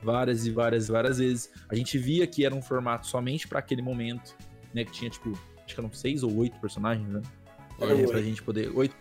várias 0.02 0.46
e 0.46 0.52
várias 0.52 0.88
e 0.88 0.92
várias 0.92 1.18
vezes. 1.18 1.52
A 1.68 1.76
gente 1.76 1.98
via 1.98 2.26
que 2.26 2.46
era 2.46 2.56
um 2.56 2.62
formato 2.62 3.08
somente 3.08 3.48
pra 3.48 3.60
aquele 3.60 3.82
momento, 3.82 4.36
né? 4.74 4.86
Que 4.86 4.92
tinha, 4.92 5.10
tipo, 5.10 5.32
acho 5.66 5.76
que 5.76 5.80
eram 5.82 5.92
seis 5.92 6.24
ou 6.24 6.34
oito 6.38 6.58
personagens, 6.60 7.08
né? 7.10 7.22
Oito. 7.86 8.12
pra 8.12 8.22
gente 8.22 8.42
poder. 8.44 8.72
Oito. 8.76 8.96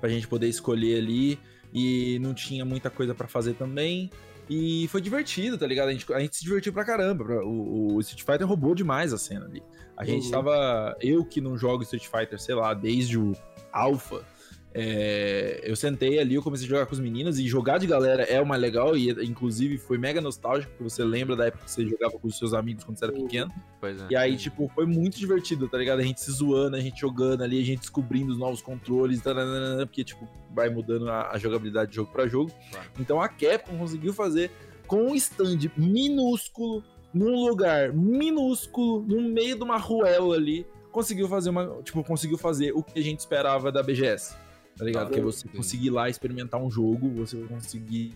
Pra 0.00 0.08
gente 0.08 0.26
poder 0.28 0.48
escolher 0.48 0.98
ali. 0.98 1.38
E 1.72 2.18
não 2.20 2.32
tinha 2.34 2.64
muita 2.64 2.88
coisa 2.90 3.14
pra 3.14 3.26
fazer 3.26 3.54
também. 3.54 4.10
E 4.48 4.86
foi 4.88 5.00
divertido, 5.00 5.56
tá 5.56 5.66
ligado? 5.66 5.88
A 5.88 5.92
gente, 5.92 6.12
a 6.12 6.20
gente 6.20 6.36
se 6.36 6.44
divertiu 6.44 6.72
pra 6.72 6.84
caramba. 6.84 7.24
O, 7.44 7.94
o 7.94 8.00
Street 8.00 8.22
Fighter 8.24 8.46
roubou 8.46 8.74
demais 8.74 9.12
a 9.12 9.18
cena 9.18 9.46
ali. 9.46 9.62
A 9.96 10.04
gente 10.04 10.26
Uhum. 10.26 10.30
tava. 10.30 10.96
Eu 11.00 11.24
que 11.24 11.40
não 11.40 11.56
jogo 11.56 11.82
Street 11.82 12.06
Fighter, 12.06 12.38
sei 12.40 12.54
lá, 12.54 12.74
desde 12.74 13.18
o 13.18 13.32
Alpha. 13.72 14.22
É, 14.76 15.60
eu 15.62 15.76
sentei 15.76 16.18
ali, 16.18 16.34
eu 16.34 16.42
comecei 16.42 16.66
a 16.66 16.68
jogar 16.68 16.86
com 16.86 16.94
os 16.94 16.98
meninos 16.98 17.38
e 17.38 17.46
jogar 17.46 17.78
de 17.78 17.86
galera 17.86 18.24
é 18.24 18.40
uma 18.40 18.56
legal 18.56 18.96
e 18.96 19.08
inclusive 19.24 19.78
foi 19.78 19.96
mega 19.96 20.20
nostálgico, 20.20 20.72
porque 20.72 20.90
você 20.90 21.04
lembra 21.04 21.36
da 21.36 21.46
época 21.46 21.64
que 21.64 21.70
você 21.70 21.86
jogava 21.86 22.18
com 22.18 22.26
os 22.26 22.36
seus 22.36 22.52
amigos 22.52 22.82
quando 22.82 22.98
você 22.98 23.04
era 23.04 23.12
pequeno. 23.12 23.54
Pois 23.80 24.02
é. 24.02 24.06
E 24.10 24.16
aí, 24.16 24.36
tipo, 24.36 24.68
foi 24.74 24.84
muito 24.84 25.16
divertido, 25.16 25.68
tá 25.68 25.78
ligado? 25.78 26.00
A 26.00 26.02
gente 26.02 26.20
se 26.20 26.32
zoando, 26.32 26.74
a 26.74 26.80
gente 26.80 27.00
jogando 27.00 27.44
ali, 27.44 27.60
a 27.60 27.64
gente 27.64 27.80
descobrindo 27.80 28.32
os 28.32 28.38
novos 28.38 28.60
controles, 28.60 29.22
taranana, 29.22 29.86
porque, 29.86 30.02
tipo, 30.02 30.28
vai 30.52 30.68
mudando 30.68 31.08
a, 31.08 31.30
a 31.30 31.38
jogabilidade 31.38 31.90
de 31.90 31.96
jogo 31.96 32.10
pra 32.10 32.26
jogo. 32.26 32.50
Claro. 32.72 32.88
Então 32.98 33.20
a 33.20 33.28
Capcom 33.28 33.78
conseguiu 33.78 34.12
fazer 34.12 34.50
com 34.88 35.04
um 35.04 35.14
stand 35.14 35.70
minúsculo, 35.76 36.82
num 37.12 37.46
lugar 37.46 37.92
minúsculo, 37.92 39.02
no 39.02 39.20
meio 39.20 39.56
de 39.56 39.62
uma 39.62 39.76
ruela 39.76 40.34
ali, 40.34 40.66
conseguiu 40.90 41.28
fazer 41.28 41.50
uma. 41.50 41.80
Tipo, 41.84 42.02
conseguiu 42.02 42.36
fazer 42.36 42.72
o 42.72 42.82
que 42.82 42.98
a 42.98 43.02
gente 43.02 43.20
esperava 43.20 43.70
da 43.70 43.80
BGS. 43.80 44.42
Tá 44.76 44.84
ligado? 44.84 45.10
Que 45.10 45.20
é 45.20 45.22
você 45.22 45.46
conseguir 45.48 45.86
ir 45.86 45.90
lá 45.90 46.08
experimentar 46.08 46.60
um 46.60 46.70
jogo, 46.70 47.08
você 47.10 47.36
conseguir 47.44 48.12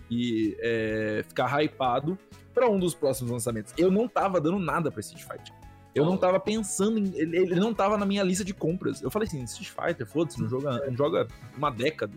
é, 0.61 1.25
ficar 1.29 1.63
hypado 1.63 2.19
pra 2.53 2.69
um 2.69 2.79
dos 2.79 2.95
próximos 2.95 3.31
lançamentos. 3.31 3.73
Eu 3.79 3.91
não 3.91 4.09
tava 4.09 4.41
dando 4.41 4.59
nada 4.59 4.91
pra 4.91 5.01
Street 5.01 5.23
Fighter. 5.23 5.55
Eu 5.95 6.05
não 6.05 6.17
tava 6.17 6.39
pensando 6.39 6.99
em. 6.99 7.13
Ele, 7.17 7.37
ele 7.37 7.55
não 7.57 7.73
tava 7.73 7.97
na 7.97 8.05
minha 8.05 8.23
lista 8.23 8.45
de 8.45 8.53
compras. 8.53 9.03
Eu 9.03 9.11
falei 9.11 9.27
assim, 9.27 9.43
Street 9.45 9.71
Fighter, 9.71 10.07
foda-se, 10.07 10.41
não 10.41 10.49
joga, 10.49 10.87
não 10.87 10.97
joga 10.97 11.27
uma 11.57 11.71
década, 11.71 12.15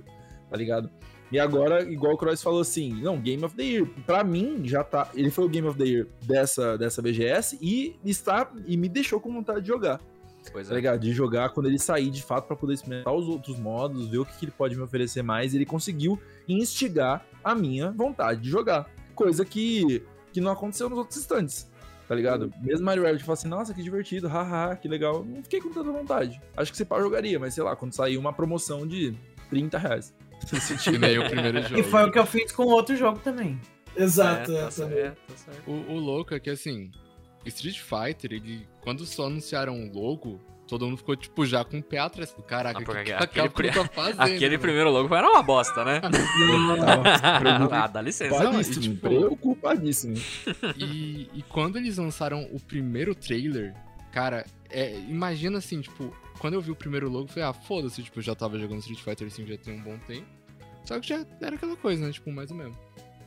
tá 0.49 0.57
ligado? 0.57 0.89
E 1.31 1.39
agora, 1.39 1.89
igual 1.89 2.13
o 2.13 2.17
Cross 2.17 2.43
falou 2.43 2.59
assim, 2.59 2.93
não, 3.01 3.19
Game 3.19 3.43
of 3.43 3.55
the 3.55 3.63
Year. 3.63 3.87
Pra 4.05 4.23
mim, 4.23 4.61
já 4.65 4.83
tá. 4.83 5.09
Ele 5.15 5.31
foi 5.31 5.45
o 5.45 5.49
Game 5.49 5.67
of 5.67 5.77
the 5.77 5.85
Year 5.85 6.07
dessa, 6.23 6.77
dessa 6.77 7.01
BGS 7.01 7.57
e 7.61 7.95
está. 8.03 8.51
E 8.65 8.75
me 8.75 8.89
deixou 8.89 9.19
com 9.19 9.31
vontade 9.31 9.61
de 9.61 9.67
jogar 9.67 9.99
Pois 10.51 10.67
tá 10.67 10.73
é. 10.73 10.77
ligado? 10.77 10.99
De 10.99 11.11
jogar 11.11 11.49
quando 11.49 11.67
ele 11.67 11.77
sair 11.77 12.09
de 12.09 12.23
fato 12.23 12.47
pra 12.47 12.55
poder 12.55 12.73
experimentar 12.73 13.13
os 13.13 13.27
outros 13.27 13.59
modos, 13.59 14.07
ver 14.07 14.19
o 14.19 14.25
que, 14.25 14.37
que 14.37 14.45
ele 14.45 14.51
pode 14.51 14.75
me 14.75 14.81
oferecer 14.81 15.21
mais. 15.21 15.53
Ele 15.53 15.65
conseguiu 15.65 16.19
instigar 16.47 17.25
a 17.43 17.53
minha 17.53 17.91
vontade 17.91 18.41
de 18.41 18.49
jogar. 18.49 18.89
Coisa 19.13 19.45
que, 19.45 20.03
que 20.31 20.41
não 20.41 20.51
aconteceu 20.51 20.89
nos 20.89 20.97
outros 20.97 21.19
instantes. 21.19 21.69
Tá 22.07 22.15
ligado? 22.15 22.51
Mesmo 22.61 22.85
Mario 22.85 23.03
Rabbit 23.03 23.23
falou 23.23 23.33
assim, 23.35 23.47
nossa, 23.47 23.73
que 23.73 23.81
divertido, 23.81 24.27
haha, 24.27 24.75
que 24.75 24.87
legal. 24.87 25.23
Não 25.23 25.41
fiquei 25.43 25.61
com 25.61 25.69
tanta 25.69 25.91
vontade. 25.91 26.41
Acho 26.57 26.69
que 26.71 26.77
você 26.77 26.83
pá 26.83 26.99
jogaria, 26.99 27.39
mas 27.39 27.53
sei 27.53 27.63
lá, 27.63 27.73
quando 27.73 27.93
sair 27.93 28.17
uma 28.17 28.33
promoção 28.33 28.85
de 28.85 29.15
30 29.49 29.77
reais. 29.77 30.13
Se 30.45 30.75
Que 30.77 30.97
nem 30.97 31.19
o 31.19 31.29
primeiro 31.29 31.61
jogo. 31.61 31.79
E 31.79 31.83
foi 31.83 32.03
o 32.03 32.11
que 32.11 32.19
eu 32.19 32.25
fiz 32.25 32.51
com 32.51 32.63
outro 32.63 32.97
jogo 32.97 33.19
também. 33.19 33.59
Exato, 33.95 34.51
É, 34.51 34.63
tá 34.63 34.71
certo, 34.71 35.17
tá 35.27 35.37
certo. 35.37 35.69
O, 35.69 35.93
o 35.93 35.99
louco 35.99 36.33
é 36.33 36.39
que, 36.39 36.49
assim, 36.49 36.91
Street 37.45 37.79
Fighter, 37.79 38.33
ele, 38.33 38.67
quando 38.81 39.05
só 39.05 39.25
anunciaram 39.27 39.73
o 39.79 39.91
logo, 39.93 40.39
todo 40.67 40.85
mundo 40.85 40.97
ficou, 40.97 41.15
tipo, 41.15 41.45
já 41.45 41.63
com 41.65 41.79
o 41.79 41.83
pé 41.83 41.97
atrás. 41.99 42.35
Caraca, 42.47 42.79
Ah, 42.79 42.83
que, 42.83 43.03
que 43.03 43.11
aquele 43.11 43.47
a 43.47 43.49
Capcom 43.49 43.83
tá 43.83 43.87
fazendo? 43.93 44.21
Aquele 44.21 44.49
mano? 44.51 44.59
primeiro 44.61 44.89
logo 44.91 45.15
era 45.15 45.29
uma 45.29 45.43
bosta, 45.43 45.83
né? 45.83 46.01
ah, 47.71 47.87
dá 47.87 48.01
licença. 48.01 48.43
Não, 48.43 48.61
e, 48.61 48.63
Preocupadíssimo, 48.63 48.81
tipo, 48.81 49.07
preocupadíssimo. 49.07 50.15
E, 50.77 51.29
e 51.33 51.43
quando 51.49 51.77
eles 51.77 51.97
lançaram 51.97 52.43
o 52.51 52.59
primeiro 52.59 53.13
trailer, 53.15 53.73
cara, 54.11 54.45
é, 54.69 54.95
imagina 54.99 55.57
assim, 55.57 55.81
tipo, 55.81 56.15
quando 56.39 56.53
eu 56.53 56.61
vi 56.61 56.71
o 56.71 56.75
primeiro 56.75 57.09
logo, 57.09 57.25
eu 57.25 57.27
falei, 57.27 57.49
ah, 57.49 57.53
foda-se, 57.53 58.01
tipo, 58.03 58.19
eu 58.19 58.23
já 58.23 58.35
tava 58.35 58.57
jogando 58.59 58.79
Street 58.79 58.99
Fighter 59.01 59.29
5 59.29 59.47
já 59.49 59.57
tem 59.57 59.73
um 59.73 59.81
bom 59.83 59.97
tempo. 60.07 60.25
Só 60.85 60.99
que 60.99 61.07
já 61.09 61.25
era 61.41 61.55
aquela 61.55 61.75
coisa, 61.75 62.05
né? 62.05 62.11
Tipo, 62.11 62.31
mais 62.31 62.49
ou 62.49 62.57
menos. 62.57 62.75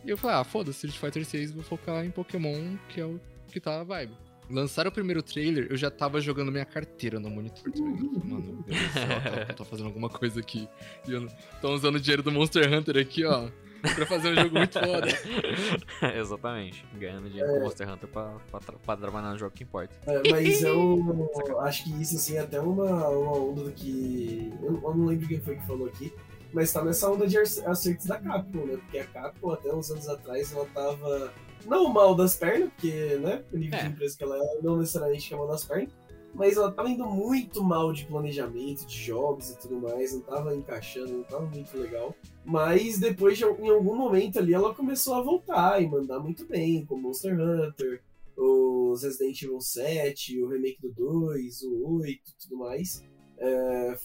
E 0.05 0.11
eu 0.11 0.17
falei, 0.19 0.37
ah, 0.37 0.45
foda-se, 0.45 0.87
Street 0.87 0.99
Fighter 0.99 1.25
6, 1.25 1.53
vou 1.53 1.63
focar 1.63 2.05
em 2.05 2.11
Pokémon, 2.11 2.77
que 2.89 3.01
é 3.01 3.05
o 3.05 3.21
que 3.55 3.61
tá 3.61 3.81
a 3.81 3.85
vibe. 3.85 4.13
Lançaram 4.51 4.91
o 4.91 4.93
primeiro 4.93 5.23
trailer, 5.23 5.69
eu 5.71 5.77
já 5.77 5.91
tava 5.91 6.21
jogando 6.21 6.53
minha 6.53 6.67
carteira 6.67 7.19
no 7.19 7.31
monitor. 7.31 7.73
tá? 7.73 7.81
Mano, 7.81 8.43
meu 8.43 8.63
Deus 8.67 8.79
do 8.83 8.93
céu, 8.93 9.47
tô, 9.49 9.55
tô 9.55 9.65
fazendo 9.65 9.87
alguma 9.87 10.11
coisa 10.11 10.39
aqui. 10.41 10.69
E 11.09 11.13
eu 11.13 11.23
não- 11.23 11.29
Tô 11.63 11.73
usando 11.75 11.95
o 11.97 12.01
dinheiro 12.01 12.23
do 12.23 12.31
Monster 12.31 12.71
Hunter 12.71 12.99
aqui, 12.99 13.25
ó. 13.25 13.49
Pra 13.95 14.07
fazer 14.07 14.31
um 14.31 14.35
jogo 14.35 14.57
muito 14.59 14.79
foda. 14.79 15.07
Exatamente. 16.19 16.85
Ganhando 16.95 17.29
dinheiro 17.29 17.53
com 17.55 17.61
Monster 17.61 17.89
Hunter 17.91 18.09
pra, 18.09 18.37
pra, 18.51 18.61
pra 18.61 18.97
trabalhar 18.97 19.31
no 19.33 19.39
jogo 19.39 19.51
que 19.55 19.63
importa. 19.65 19.95
É, 20.07 20.31
mas 20.31 20.63
eu 20.63 21.61
acho 21.61 21.85
que 21.85 22.03
isso, 22.03 22.17
assim, 22.17 22.37
é 22.37 22.41
até 22.41 22.61
uma, 22.61 23.09
uma 23.09 23.33
onda 23.39 23.65
do 23.65 23.73
que. 23.73 24.53
Eu, 24.63 24.75
eu 24.83 24.95
não 24.95 25.07
lembro 25.07 25.27
quem 25.29 25.41
foi 25.41 25.57
que 25.57 25.67
falou 25.67 25.87
aqui, 25.87 26.13
mas 26.53 26.73
tá 26.73 26.83
nessa 26.85 27.11
onda 27.11 27.27
de 27.27 27.37
acer- 27.39 27.67
acertos 27.69 28.07
da 28.07 28.19
Capcom, 28.19 28.65
né? 28.67 28.77
Porque 28.77 28.99
a 28.99 29.05
Capcom, 29.07 29.51
até 29.53 29.75
uns 29.75 29.91
anos 29.91 30.09
atrás, 30.09 30.53
ela 30.53 30.67
tava. 30.73 31.33
Não 31.67 31.89
mal 31.89 32.15
das 32.15 32.37
pernas, 32.37 32.71
porque, 32.71 33.17
né? 33.17 33.43
O 33.53 33.57
nível 33.57 33.79
É. 33.79 33.83
de 33.85 33.89
empresa 33.91 34.17
que 34.17 34.25
ela 34.25 34.37
é, 34.37 34.59
não 34.63 34.77
necessariamente 34.77 35.29
que 35.29 35.35
é 35.35 35.37
mal 35.37 35.47
das 35.49 35.65
pernas. 35.65 35.93
Mas 36.35 36.57
ela 36.57 36.73
tava 36.73 36.91
indo 36.91 37.07
muito 37.07 37.63
mal 37.63 37.93
de 37.93 38.05
planejamento, 38.07 38.85
de 38.87 38.97
jogos 39.05 39.51
e 39.51 39.59
tudo 39.59 39.77
mais, 39.81 40.13
não 40.13 40.21
tava 40.21 40.55
encaixando, 40.55 41.13
não 41.13 41.23
tava 41.23 41.47
muito 41.47 41.77
legal. 41.79 42.13
Mas 42.45 42.99
depois, 42.99 43.39
de, 43.39 43.45
em 43.45 43.69
algum 43.71 43.95
momento 43.97 44.41
ali, 44.41 44.53
ela 44.53 44.75
começou 44.75 45.15
a 45.15 45.23
voltar 45.23 45.81
e 45.81 45.87
mandar 45.89 46.19
muito 46.19 46.45
bem, 46.45 46.85
com 46.85 46.97
Monster 46.97 47.39
Hunter, 47.41 48.03
os 48.37 49.05
Resident 49.05 49.41
Evil 49.43 49.61
7, 49.61 50.43
o 50.43 50.49
remake 50.49 50.79
do 50.83 50.93
2, 50.93 51.63
o 51.63 52.01
8 52.01 52.11
e 52.11 52.43
tudo 52.43 52.57
mais. 52.59 53.05
É, 53.39 53.97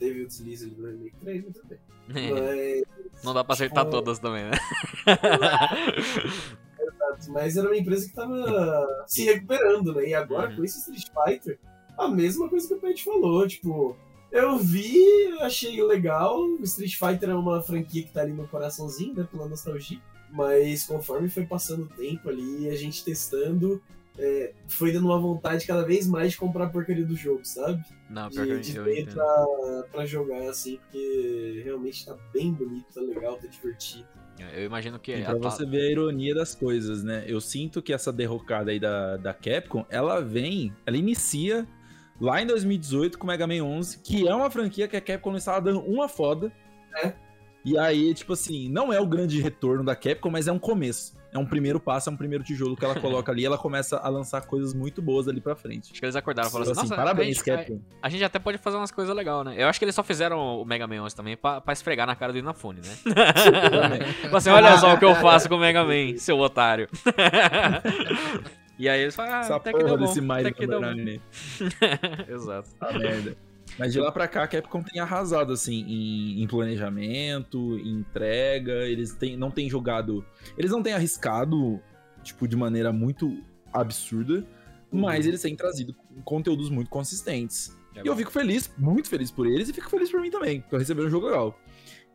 teve 0.00 0.22
o 0.22 0.26
deslize 0.26 0.64
ali 0.66 0.74
do 0.74 0.84
remake 0.84 1.16
3, 1.20 1.44
mas 1.44 1.54
tudo 1.54 1.68
bem. 1.68 1.78
Mas, 2.08 2.82
Não 3.22 3.32
dá 3.34 3.44
pra 3.44 3.54
acertar 3.54 3.84
Tipo- 3.84 3.96
todas 3.98 4.18
também, 4.18 4.44
né? 4.44 4.50
mas 7.28 7.56
era 7.56 7.68
uma 7.68 7.76
empresa 7.76 8.08
que 8.08 8.14
tava 8.14 9.04
se 9.06 9.24
recuperando, 9.24 9.94
né? 9.94 10.08
E 10.08 10.14
agora 10.14 10.50
Uhum. 10.50 10.56
com 10.56 10.64
esse 10.64 10.78
Street 10.78 11.04
Fighter, 11.12 11.58
a 11.96 12.08
mesma 12.08 12.48
coisa 12.48 12.66
que 12.66 12.74
o 12.74 12.78
Pet 12.80 13.04
falou, 13.04 13.46
tipo, 13.46 13.96
Eu 14.30 14.58
vi, 14.58 14.94
achei 15.40 15.82
legal. 15.82 16.38
Street 16.62 16.96
Fighter 16.98 17.30
é 17.30 17.34
uma 17.34 17.62
franquia 17.62 18.02
que 18.02 18.12
tá 18.12 18.20
ali 18.20 18.32
no 18.32 18.46
coraçãozinho, 18.46 19.14
né? 19.14 19.26
Pela 19.30 19.48
nostalgia. 19.48 19.98
Mas 20.30 20.84
conforme 20.84 21.30
foi 21.30 21.46
passando 21.46 21.84
o 21.84 21.88
tempo 21.88 22.28
ali, 22.28 22.68
a 22.68 22.76
gente 22.76 23.02
testando, 23.02 23.80
é, 24.18 24.52
foi 24.68 24.92
dando 24.92 25.06
uma 25.06 25.18
vontade 25.18 25.66
cada 25.66 25.82
vez 25.82 26.06
mais 26.06 26.32
de 26.32 26.36
comprar 26.38 26.66
a 26.66 26.68
porcaria 26.68 27.06
do 27.06 27.16
jogo, 27.16 27.40
sabe? 27.42 27.82
Não, 28.10 28.28
de, 28.28 28.60
de 28.60 28.74
ter 28.74 29.14
pra, 29.14 29.46
pra 29.90 30.04
jogar 30.04 30.46
assim, 30.50 30.76
porque 30.76 31.62
realmente 31.64 32.04
tá 32.04 32.14
bem 32.30 32.52
bonito, 32.52 32.84
tá 32.94 33.00
legal, 33.00 33.38
tá 33.38 33.46
divertido. 33.46 34.06
Eu 34.54 34.64
imagino 34.64 34.98
que. 34.98 35.16
E 35.16 35.22
a 35.24 35.36
pra 35.36 35.50
você 35.50 35.66
ver 35.66 35.82
a 35.82 35.90
ironia 35.90 36.34
das 36.34 36.54
coisas, 36.54 37.02
né? 37.02 37.24
Eu 37.26 37.40
sinto 37.40 37.82
que 37.82 37.92
essa 37.92 38.12
derrocada 38.12 38.70
aí 38.70 38.78
da, 38.78 39.16
da 39.16 39.34
Capcom, 39.34 39.84
ela 39.90 40.20
vem, 40.20 40.72
ela 40.86 40.96
inicia 40.96 41.66
lá 42.20 42.40
em 42.40 42.46
2018 42.46 43.18
com 43.18 43.24
o 43.24 43.26
Mega 43.26 43.46
Man 43.46 43.62
11, 43.64 43.98
que 43.98 44.28
é 44.28 44.34
uma 44.34 44.50
franquia 44.50 44.86
que 44.86 44.96
a 44.96 45.00
Capcom 45.00 45.30
não 45.30 45.38
estava 45.38 45.60
dando 45.60 45.80
uma 45.80 46.08
foda. 46.08 46.52
É. 47.02 47.12
E 47.64 47.76
aí, 47.76 48.14
tipo 48.14 48.32
assim, 48.32 48.68
não 48.68 48.92
é 48.92 49.00
o 49.00 49.06
grande 49.06 49.40
retorno 49.40 49.84
da 49.84 49.96
Capcom, 49.96 50.30
mas 50.30 50.46
é 50.46 50.52
um 50.52 50.58
começo. 50.58 51.17
É 51.38 51.40
um 51.40 51.46
primeiro 51.46 51.78
passo, 51.78 52.10
é 52.10 52.12
um 52.12 52.16
primeiro 52.16 52.42
tijolo 52.42 52.76
que 52.76 52.84
ela 52.84 52.98
coloca 52.98 53.30
ali, 53.30 53.42
e 53.42 53.46
ela 53.46 53.56
começa 53.56 53.96
a 53.98 54.08
lançar 54.08 54.40
coisas 54.42 54.74
muito 54.74 55.00
boas 55.00 55.28
ali 55.28 55.40
pra 55.40 55.54
frente. 55.54 55.92
Acho 55.92 56.00
que 56.00 56.04
eles 56.04 56.16
acordaram 56.16 56.48
e 56.48 56.52
falaram 56.52 56.70
Então, 56.70 56.82
assim, 56.82 56.92
assim, 56.92 57.00
parabéns, 57.00 57.40
a 57.48 57.56
gente, 57.56 57.72
a, 57.72 58.06
a 58.06 58.08
gente 58.08 58.24
até 58.24 58.38
pode 58.38 58.58
fazer 58.58 58.76
umas 58.76 58.90
coisas 58.90 59.14
legais, 59.14 59.44
né? 59.44 59.54
Eu 59.56 59.68
acho 59.68 59.78
que 59.78 59.84
eles 59.84 59.94
só 59.94 60.02
fizeram 60.02 60.60
o 60.60 60.64
Mega 60.64 60.86
Man 60.86 61.02
11 61.02 61.14
também 61.14 61.36
pra, 61.36 61.60
pra 61.60 61.72
esfregar 61.72 62.06
na 62.06 62.16
cara 62.16 62.32
do 62.32 62.38
Inafune, 62.38 62.80
né? 62.80 62.96
Fala 64.22 64.38
assim, 64.38 64.50
olha 64.50 64.76
só 64.78 64.94
o 64.94 64.98
que 64.98 65.04
eu 65.04 65.14
faço 65.22 65.48
com 65.48 65.54
o 65.54 65.60
Mega 65.60 65.84
Man, 65.84 66.16
seu 66.16 66.38
otário. 66.38 66.88
e 68.78 68.88
aí 68.88 69.00
eles 69.00 69.14
falam, 69.14 69.34
ah, 69.34 69.40
Essa 69.40 69.56
até 69.56 69.72
que 69.72 69.84
deu 69.84 69.96
bom, 69.96 70.04
desse 70.04 70.20
até 70.30 70.52
que 70.52 70.66
deu 70.66 70.80
bom. 70.80 71.20
Exato. 72.28 72.70
Tá 72.78 72.92
merda. 72.92 73.47
Mas 73.78 73.92
de 73.92 74.00
lá 74.00 74.10
pra 74.10 74.26
cá, 74.26 74.42
a 74.42 74.48
Capcom 74.48 74.82
tem 74.82 75.00
arrasado, 75.00 75.52
assim, 75.52 75.84
em, 75.86 76.42
em 76.42 76.46
planejamento, 76.48 77.78
em 77.78 77.90
entrega. 78.00 78.72
Eles 78.88 79.12
têm, 79.14 79.36
não 79.36 79.50
têm 79.50 79.70
jogado. 79.70 80.24
Eles 80.56 80.70
não 80.70 80.82
têm 80.82 80.94
arriscado, 80.94 81.80
tipo, 82.22 82.48
de 82.48 82.56
maneira 82.56 82.92
muito 82.92 83.38
absurda. 83.72 84.44
Mas 84.90 85.26
eles 85.26 85.42
têm 85.42 85.54
trazido 85.54 85.94
conteúdos 86.24 86.70
muito 86.70 86.90
consistentes. 86.90 87.76
É 87.94 87.98
e 88.02 88.06
eu 88.06 88.12
bom. 88.14 88.18
fico 88.18 88.30
feliz, 88.32 88.72
muito 88.78 89.08
feliz 89.08 89.30
por 89.30 89.46
eles, 89.46 89.68
e 89.68 89.72
fico 89.72 89.88
feliz 89.90 90.10
por 90.10 90.20
mim 90.20 90.30
também, 90.30 90.60
por 90.62 90.78
receber 90.78 91.02
um 91.04 91.10
jogo 91.10 91.26
legal. 91.26 91.58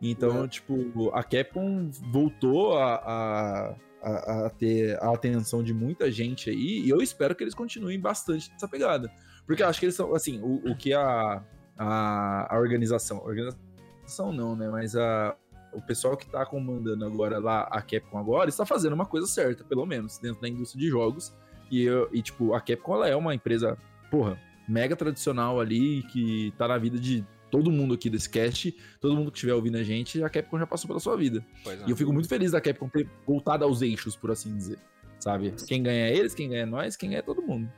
Então, 0.02 0.44
É. 0.44 0.48
tipo, 0.48 1.10
a 1.14 1.24
Capcom 1.24 1.90
voltou 2.12 2.78
a, 2.78 2.96
a, 2.96 3.76
a, 4.02 4.46
a 4.48 4.50
ter 4.50 4.98
a 5.02 5.14
atenção 5.14 5.64
de 5.64 5.74
muita 5.74 6.12
gente 6.12 6.50
aí, 6.50 6.82
e 6.86 6.90
eu 6.90 7.02
espero 7.02 7.36
que 7.36 7.44
eles 7.44 7.54
continuem 7.54 8.00
bastante 8.00 8.52
nessa 8.52 8.68
pegada. 8.68 9.10
Porque 9.46 9.62
eu 9.64 9.68
acho 9.68 9.80
que 9.80 9.86
eles 9.86 9.96
são, 9.96 10.14
assim, 10.16 10.40
o, 10.42 10.72
o 10.72 10.76
que 10.76 10.94
a, 10.94 11.44
a, 11.78 12.56
a 12.56 12.60
organização. 12.60 13.18
Organização 13.26 14.32
não, 14.34 14.56
né? 14.56 14.70
Mas 14.70 14.96
a, 14.96 15.36
o 15.74 15.82
pessoal 15.82 16.16
que 16.16 16.30
tá 16.30 16.46
comandando 16.46 17.06
agora 17.06 17.40
lá, 17.40 17.64
a 17.64 17.82
Capcom 17.82 18.18
agora, 18.18 18.50
está 18.50 18.66
fazendo 18.66 18.94
uma 18.94 19.06
coisa 19.06 19.28
certa, 19.28 19.64
pelo 19.64 19.86
menos, 19.86 20.18
dentro 20.18 20.42
da 20.42 20.48
indústria 20.48 20.82
de 20.82 20.90
jogos. 20.90 21.34
E, 21.72 21.82
eu- 21.84 22.10
e 22.12 22.22
tipo, 22.22 22.54
a 22.54 22.62
Capcom 22.62 22.96
ela 22.96 23.08
é 23.10 23.16
uma 23.16 23.34
empresa, 23.34 23.78
porra, 24.12 24.38
mega 24.68 24.96
tradicional 24.96 25.60
ali, 25.60 26.04
que 26.04 26.54
tá 26.58 26.68
na 26.68 26.78
vida 26.78 26.98
de 27.00 27.26
todo 27.52 27.70
mundo 27.72 27.94
aqui 27.94 28.10
desse 28.10 28.30
cast. 28.30 28.74
Todo 29.02 29.16
mundo 29.16 29.32
que 29.32 29.38
estiver 29.38 29.54
ouvindo 29.54 29.78
a 29.78 29.84
gente, 29.84 30.24
a 30.24 30.30
Capcom 30.30 30.58
já 30.60 30.66
passou 30.68 30.88
pela 30.88 31.00
sua 31.00 31.18
vida. 31.18 31.46
É. 31.68 31.88
E 31.88 31.92
eu 31.92 31.98
fico 31.98 32.14
muito 32.14 32.30
feliz 32.30 32.52
da 32.52 32.62
Capcom 32.62 32.88
ter 32.88 33.10
voltado 33.28 33.64
aos 33.66 33.82
eixos, 33.82 34.16
por 34.16 34.32
assim 34.32 34.56
dizer. 34.56 34.78
Sabe? 35.20 35.54
Quem 35.68 35.82
ganha 35.82 36.08
é 36.10 36.16
eles, 36.16 36.34
quem 36.34 36.50
ganha 36.50 36.64
é 36.64 36.66
nós, 36.66 36.96
quem 36.96 37.10
ganha 37.10 37.20
é 37.20 37.22
todo 37.24 37.42
mundo. 37.42 37.72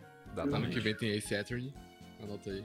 Ano 0.44 0.70
que 0.70 0.80
vem 0.80 0.96
tem 0.96 1.12
Ace 1.12 1.36
Attorney. 1.36 1.74
Anota 2.22 2.52
aí. 2.52 2.64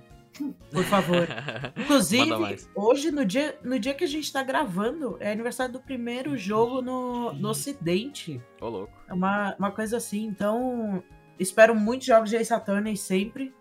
Por 0.71 0.85
favor. 0.85 1.27
Inclusive, 1.77 2.31
hoje, 2.75 3.11
no 3.11 3.25
dia, 3.25 3.59
no 3.63 3.79
dia 3.79 3.95
que 3.95 4.05
a 4.05 4.07
gente 4.07 4.33
tá 4.33 4.43
gravando, 4.43 5.17
é 5.21 5.33
aniversário 5.33 5.73
do 5.73 5.81
primeiro 5.81 6.37
jogo 6.37 6.81
no, 6.81 7.33
no 7.33 7.49
Ocidente. 7.49 8.41
Ô, 8.61 8.69
louco. 8.69 8.93
É 9.09 9.13
uma, 9.13 9.55
uma 9.59 9.71
coisa 9.71 9.97
assim. 9.97 10.25
Então, 10.25 11.03
espero 11.39 11.75
muitos 11.75 12.07
jogos 12.07 12.31
de 12.31 12.37
Ace 12.37 12.53
Attorney 12.53 12.97
sempre. 12.97 13.53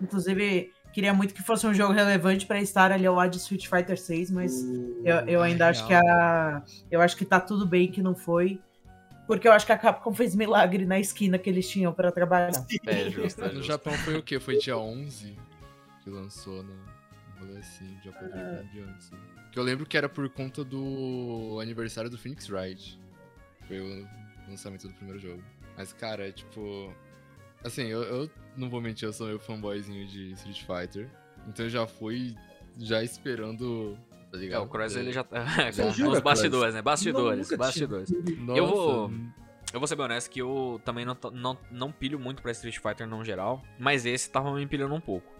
Inclusive, 0.00 0.72
queria 0.92 1.14
muito 1.14 1.34
que 1.34 1.42
fosse 1.42 1.66
um 1.66 1.74
jogo 1.74 1.92
relevante 1.92 2.46
pra 2.46 2.60
estar 2.60 2.92
ali 2.92 3.06
ao 3.06 3.14
lado 3.14 3.30
de 3.30 3.38
Street 3.38 3.66
Fighter 3.66 3.98
6, 3.98 4.30
mas 4.30 4.62
eu, 5.04 5.16
eu 5.26 5.42
ainda 5.42 5.68
acho 5.68 5.86
que 5.86 5.94
a. 5.94 6.62
Eu 6.90 7.00
acho 7.00 7.16
que 7.16 7.24
tá 7.24 7.40
tudo 7.40 7.66
bem 7.66 7.90
que 7.90 8.02
não 8.02 8.14
foi. 8.14 8.60
Porque 9.26 9.48
eu 9.48 9.52
acho 9.52 9.64
que 9.64 9.72
a 9.72 9.78
Capcom 9.78 10.12
fez 10.12 10.34
milagre 10.34 10.84
na 10.84 10.98
esquina 10.98 11.38
que 11.38 11.48
eles 11.48 11.68
tinham 11.68 11.92
pra 11.92 12.12
trabalhar. 12.12 12.50
É 12.86 13.10
justo, 13.10 13.42
é 13.42 13.46
No 13.48 13.54
justo. 13.54 13.66
Japão 13.66 13.92
foi 13.94 14.16
o 14.16 14.22
quê? 14.22 14.38
Foi 14.38 14.58
dia 14.58 14.76
11 14.76 15.36
que 16.02 16.10
lançou 16.10 16.62
no 16.62 16.74
no 16.74 17.46
rolê 17.46 17.58
assim. 17.58 17.96
Já 18.04 18.12
foi 18.12 18.28
um 18.28 18.68
dia 18.68 18.84
antes. 18.86 19.10
né? 19.10 19.18
Que 19.50 19.58
eu 19.58 19.62
lembro 19.62 19.86
que 19.86 19.96
era 19.96 20.08
por 20.08 20.28
conta 20.28 20.64
do 20.64 21.58
aniversário 21.60 22.10
do 22.10 22.18
Phoenix 22.18 22.48
Wright. 22.50 22.98
Foi 23.66 23.80
o 23.80 24.08
lançamento 24.48 24.88
do 24.88 24.94
primeiro 24.94 25.18
jogo. 25.18 25.42
Mas, 25.76 25.92
cara, 25.92 26.28
é 26.28 26.32
tipo. 26.32 26.92
Assim, 27.64 27.84
eu, 27.86 28.02
eu 28.02 28.30
não 28.56 28.68
vou 28.68 28.80
mentir, 28.80 29.08
eu 29.08 29.12
sou 29.12 29.26
meio 29.26 29.38
fanboyzinho 29.38 30.06
de 30.06 30.32
Street 30.32 30.62
Fighter. 30.64 31.08
Então 31.48 31.64
eu 31.66 31.70
já 31.70 31.86
fui 31.86 32.36
já 32.78 33.02
esperando. 33.02 33.98
Tá 34.34 34.38
É, 34.38 34.40
ligado? 34.40 34.62
o 34.64 34.68
Cross 34.68 34.96
ele 34.96 35.12
já 35.12 35.22
tá. 35.24 35.44
Nos 35.84 35.96
Jura, 35.96 36.20
bastidores, 36.20 36.74
né? 36.74 36.82
Bastidores, 36.82 37.46
tinha. 37.48 37.58
bastidores. 37.58 38.10
Nossa, 38.38 38.58
Eu 38.58 38.66
vou- 38.66 39.10
Eu 39.72 39.80
vou 39.80 39.86
ser 39.88 39.96
bem 39.96 40.04
honesto 40.04 40.30
que 40.30 40.40
eu 40.40 40.80
também 40.84 41.04
não, 41.04 41.16
não, 41.32 41.58
não 41.70 41.90
pilho 41.90 42.16
muito 42.18 42.40
pra 42.42 42.52
Street 42.52 42.78
Fighter 42.78 43.08
no 43.08 43.24
geral, 43.24 43.60
mas 43.78 44.06
esse 44.06 44.30
tava 44.30 44.54
me 44.54 44.64
pilhando 44.68 44.94
um 44.94 45.00
pouco. 45.00 45.33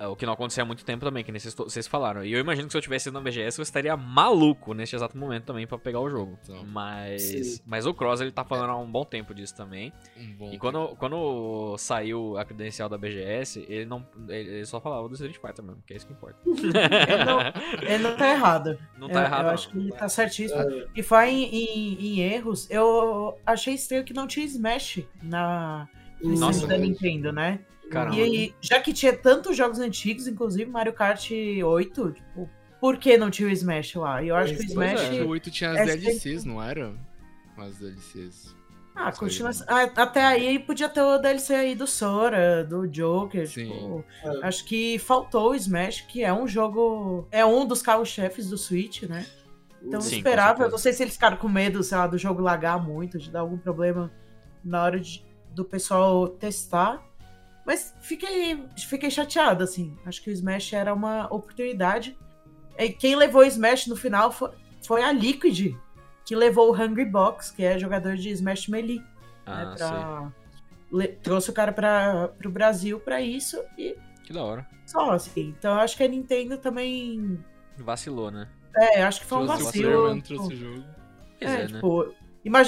É, 0.00 0.06
O 0.06 0.16
que 0.16 0.24
não 0.24 0.32
acontecia 0.32 0.62
há 0.62 0.66
muito 0.66 0.82
tempo 0.84 1.04
também, 1.04 1.22
que 1.22 1.30
nem 1.30 1.38
vocês, 1.38 1.54
vocês 1.54 1.86
falaram. 1.86 2.24
E 2.24 2.32
eu 2.32 2.40
imagino 2.40 2.66
que 2.66 2.72
se 2.72 2.78
eu 2.78 2.80
tivesse 2.82 3.08
ido 3.10 3.14
na 3.14 3.20
BGS, 3.20 3.58
eu 3.58 3.62
estaria 3.62 3.94
maluco 3.96 4.72
neste 4.72 4.96
exato 4.96 5.16
momento 5.16 5.44
também 5.44 5.66
pra 5.66 5.76
pegar 5.76 6.00
o 6.00 6.08
jogo. 6.08 6.38
Então. 6.42 6.64
Mas, 6.64 7.22
Sim. 7.22 7.62
mas 7.66 7.84
o 7.84 7.92
Cross 7.92 8.22
ele 8.22 8.32
tá 8.32 8.42
falando 8.42 8.70
há 8.70 8.78
um 8.78 8.90
bom 8.90 9.04
tempo 9.04 9.34
disso 9.34 9.54
também. 9.54 9.92
Um 10.16 10.32
bom 10.36 10.52
E 10.52 10.58
quando, 10.58 10.96
quando 10.96 11.76
saiu 11.76 12.38
a 12.38 12.44
credencial 12.46 12.88
da 12.88 12.96
BGS, 12.96 13.66
ele 13.68 13.84
não 13.84 14.06
ele 14.28 14.48
ele 14.50 14.64
só 14.66 14.80
falava 14.80 15.06
do 15.06 15.12
Street 15.14 15.36
Fighter 15.36 15.62
mesmo, 15.62 15.82
que 15.86 15.92
é 15.92 15.96
isso 15.98 16.06
que 16.06 16.12
importa. 16.14 16.38
Ele 16.46 17.24
não, 17.24 17.40
ele 17.82 18.02
não 18.02 18.16
tá 18.16 18.30
errado. 18.30 18.78
Não 18.98 19.08
tá 19.08 19.20
eu, 19.20 19.24
errado, 19.26 19.40
Eu 19.40 19.46
não. 19.48 19.54
acho 19.54 19.68
que 19.70 19.78
ele 19.78 19.92
tá 19.92 20.08
certíssimo. 20.08 20.60
É, 20.62 20.86
E 20.96 21.02
foi 21.02 21.28
em, 21.28 21.44
em- 21.44 21.94
em 22.06 22.20
erros. 22.20 22.70
Eu 22.70 23.38
achei 23.44 23.74
estranho 23.74 24.02
que 24.04 24.14
não 24.14 24.26
tinha 24.26 24.46
Smash 24.46 25.00
na 25.22 25.86
Nossa, 26.22 26.66
da. 26.66 26.78
Nintendo, 26.78 27.32
né? 27.32 27.60
Caramba. 27.90 28.16
E 28.16 28.22
aí, 28.22 28.54
já 28.60 28.80
que 28.80 28.92
tinha 28.92 29.12
tantos 29.16 29.56
jogos 29.56 29.78
antigos, 29.78 30.26
inclusive 30.26 30.70
Mario 30.70 30.92
Kart 30.92 31.30
8, 31.30 32.12
tipo, 32.12 32.48
por 32.80 32.96
que 32.96 33.16
não 33.18 33.30
tinha 33.30 33.48
o 33.48 33.50
Smash 33.52 33.94
lá? 33.96 34.22
E 34.22 34.28
eu 34.28 34.36
acho 34.36 34.54
que 34.56 34.62
o 34.72 34.74
Pois 34.74 34.90
Smash. 34.92 35.08
Que 35.10 35.20
o 35.22 35.28
8 35.28 35.50
tinha 35.50 35.70
as 35.72 35.78
é 35.88 35.96
DLCs, 35.96 36.44
não 36.44 36.62
era? 36.62 36.94
As 37.58 37.76
DLCs. 37.76 38.56
Ah, 38.94 39.08
Isso 39.10 39.24
aí, 39.24 39.30
continua. 39.30 39.50
Até 39.96 40.24
aí 40.24 40.58
podia 40.58 40.88
ter 40.88 41.00
o 41.00 41.16
DLC 41.18 41.54
aí 41.54 41.74
do 41.74 41.86
Sora, 41.86 42.64
do 42.64 42.86
Joker. 42.88 43.46
Sim. 43.48 43.66
Tipo, 43.70 44.04
É. 44.24 44.46
acho 44.46 44.64
que 44.64 44.98
faltou 44.98 45.50
o 45.52 45.54
Smash, 45.54 46.02
que 46.02 46.22
é 46.24 46.32
um 46.32 46.46
jogo. 46.46 47.26
É 47.30 47.44
um 47.46 47.64
dos 47.66 47.80
carros-chefes 47.82 48.48
do 48.50 48.58
Switch, 48.58 49.02
né? 49.04 49.24
Então 49.82 50.00
Sim, 50.00 50.14
eu 50.14 50.18
esperava. 50.18 50.48
certeza. 50.50 50.70
Não 50.70 50.78
sei 50.78 50.92
se 50.92 51.02
eles 51.02 51.14
ficaram 51.14 51.36
com 51.38 51.48
medo, 51.48 51.82
sei 51.82 51.96
lá, 51.96 52.06
do 52.06 52.18
jogo 52.18 52.42
lagar 52.42 52.82
muito, 52.82 53.18
de 53.18 53.30
dar 53.30 53.40
algum 53.40 53.56
problema 53.56 54.12
na 54.62 54.82
hora 54.82 55.00
de- 55.00 55.24
do 55.54 55.64
pessoal 55.64 56.28
testar. 56.28 57.02
Mas 57.66 57.94
fiquei, 58.00 58.64
fiquei 58.76 59.10
chateada, 59.10 59.64
assim. 59.64 59.96
Acho 60.06 60.22
que 60.22 60.30
o 60.30 60.32
Smash 60.32 60.72
era 60.72 60.92
uma 60.94 61.26
oportunidade. 61.32 62.16
E 62.78 62.88
quem 62.90 63.14
levou 63.14 63.42
o 63.42 63.44
Smash 63.44 63.86
no 63.86 63.96
final 63.96 64.32
foi, 64.32 64.50
foi 64.86 65.02
a 65.02 65.12
Liquid, 65.12 65.74
que 66.24 66.34
levou 66.34 66.70
o 66.70 66.74
Hungry 66.74 67.04
Box, 67.04 67.50
que 67.50 67.62
é 67.62 67.78
jogador 67.78 68.16
de 68.16 68.30
Smash 68.30 68.68
Melee. 68.68 69.02
Ah, 69.46 69.64
né, 69.66 69.74
pra- 69.76 70.32
le- 70.92 71.08
Trouxe 71.08 71.50
o 71.50 71.52
cara 71.52 71.72
para 71.72 72.28
pro 72.38 72.50
Brasil 72.50 72.98
pra 73.00 73.20
isso 73.20 73.62
e 73.78 73.96
Que 74.24 74.32
da 74.32 74.42
hora. 74.42 74.66
só, 74.86 75.10
assim. 75.12 75.54
Então 75.58 75.74
acho 75.74 75.96
que 75.96 76.02
a 76.02 76.08
Nintendo 76.08 76.56
também. 76.58 77.38
Vacilou, 77.76 78.30
né? 78.30 78.48
É, 78.76 79.02
acho 79.02 79.20
que 79.20 79.26
foi 79.26 79.38
um 79.38 79.46
Trouxe 79.46 79.62
o 79.62 79.66
vacilo. 79.66 80.08
não 80.08 80.20
trouxe 80.20 80.54
o 80.54 80.56
jogo. 80.56 80.84
É, 81.40 81.44
é, 81.46 81.58
né? 81.58 81.66
tipo, 81.66 82.14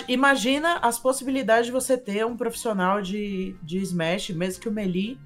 imagina 0.08 0.76
as 0.78 0.98
possibilidades 0.98 1.66
de 1.66 1.72
você 1.72 1.96
ter 1.96 2.24
um 2.26 2.36
profissional 2.36 3.00
de, 3.00 3.56
de 3.62 3.78
Smash, 3.78 4.30
mesmo 4.30 4.60
que 4.62 4.68
o 4.68 4.72
Melee, 4.72 5.18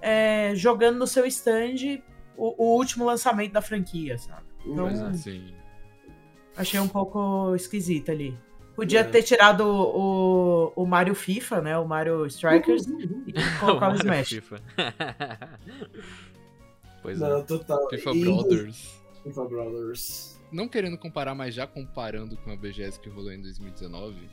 é, 0.00 0.52
jogando 0.56 0.98
no 0.98 1.06
seu 1.06 1.24
stand 1.26 2.00
o, 2.36 2.54
o 2.64 2.76
último 2.76 3.04
lançamento 3.04 3.52
da 3.52 3.62
franquia, 3.62 4.18
sabe? 4.18 4.42
Então, 4.66 4.86
Pois 4.88 5.00
é. 5.00 5.12
Sim. 5.14 5.54
achei 6.56 6.80
um 6.80 6.88
pouco 6.88 7.54
esquisito 7.54 8.10
ali. 8.10 8.36
Podia 8.74 9.00
É. 9.00 9.04
ter 9.04 9.22
tirado 9.22 9.60
o, 9.66 10.72
o 10.74 10.86
Mario 10.86 11.14
FIFA, 11.14 11.60
né? 11.60 11.78
O 11.78 11.86
Mario 11.86 12.24
Strikers, 12.26 12.86
e 13.26 13.32
colocar 13.60 13.88
o 13.88 13.90
Mario 13.92 13.96
Smash. 14.00 14.28
FIFA. 14.30 14.60
pois 17.02 17.20
é. 17.20 17.28
Não, 17.28 17.44
total. 17.44 17.88
FIFA 17.90 18.10
E- 18.12 18.24
Brothers. 18.24 19.02
FIFA 19.22 19.44
Brothers. 19.44 20.31
Não 20.52 20.68
querendo 20.68 20.98
comparar, 20.98 21.34
mas 21.34 21.54
já 21.54 21.66
comparando 21.66 22.36
com 22.36 22.50
a 22.50 22.56
BGS 22.56 23.00
que 23.00 23.08
rolou 23.08 23.32
em 23.32 23.40
2019, 23.40 24.28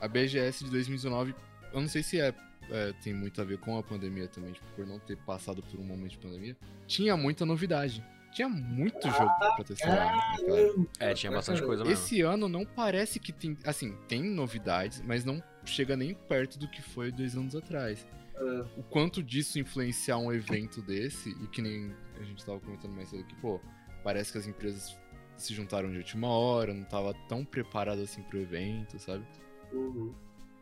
a 0.00 0.08
BGS 0.08 0.64
de 0.64 0.70
2019, 0.70 1.34
eu 1.72 1.80
não 1.80 1.88
sei 1.88 2.02
se 2.02 2.20
é 2.20 2.34
é, 2.70 2.92
tem 3.02 3.12
muito 3.12 3.40
a 3.40 3.44
ver 3.44 3.58
com 3.58 3.76
a 3.76 3.82
pandemia 3.82 4.28
também, 4.28 4.52
tipo, 4.52 4.66
por 4.74 4.86
não 4.86 4.98
ter 4.98 5.16
passado 5.18 5.62
por 5.62 5.78
um 5.78 5.84
momento 5.84 6.12
de 6.12 6.18
pandemia, 6.18 6.56
tinha 6.86 7.16
muita 7.16 7.44
novidade. 7.44 8.04
Tinha 8.32 8.48
muito 8.48 9.08
jogo 9.08 9.30
pra 9.38 9.64
testar, 9.64 9.90
né? 9.90 10.86
É, 10.98 11.14
tinha 11.14 11.30
bastante 11.30 11.62
coisa 11.62 11.84
mesmo. 11.84 11.94
Esse 11.94 12.20
ano 12.20 12.48
não 12.48 12.66
parece 12.66 13.20
que 13.20 13.32
tem. 13.32 13.56
Assim, 13.64 13.96
tem 14.08 14.24
novidades, 14.24 15.00
mas 15.02 15.24
não 15.24 15.40
chega 15.64 15.96
nem 15.96 16.14
perto 16.14 16.58
do 16.58 16.68
que 16.68 16.82
foi 16.82 17.12
dois 17.12 17.36
anos 17.36 17.54
atrás. 17.54 18.04
É. 18.34 18.64
O 18.76 18.82
quanto 18.82 19.22
disso 19.22 19.56
influenciar 19.60 20.18
um 20.18 20.32
evento 20.32 20.82
desse, 20.82 21.30
e 21.30 21.46
que 21.46 21.62
nem 21.62 21.94
a 22.20 22.24
gente 22.24 22.44
tava 22.44 22.58
comentando 22.58 22.92
mais 22.92 23.08
cedo 23.08 23.22
que, 23.24 23.36
pô, 23.36 23.60
parece 24.02 24.32
que 24.32 24.38
as 24.38 24.48
empresas 24.48 24.98
se 25.36 25.52
juntaram 25.54 25.90
de 25.90 25.98
última 25.98 26.28
hora, 26.28 26.72
não 26.72 26.84
tava 26.84 27.14
tão 27.28 27.44
preparado 27.44 28.00
assim 28.02 28.22
pro 28.22 28.38
evento, 28.40 28.98
sabe? 28.98 29.24
Uhum. 29.72 30.12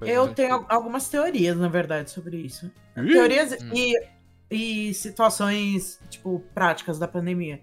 Eu 0.00 0.26
é. 0.26 0.34
tenho 0.34 0.54
al- 0.54 0.66
algumas 0.68 1.08
teorias, 1.08 1.56
na 1.56 1.68
verdade, 1.68 2.10
sobre 2.10 2.36
isso. 2.38 2.70
Ih! 2.96 3.12
Teorias 3.12 3.52
Hum. 3.62 3.70
e, 3.74 4.88
e 4.88 4.94
situações, 4.94 6.00
tipo, 6.10 6.40
práticas 6.54 6.98
da 6.98 7.06
pandemia. 7.06 7.60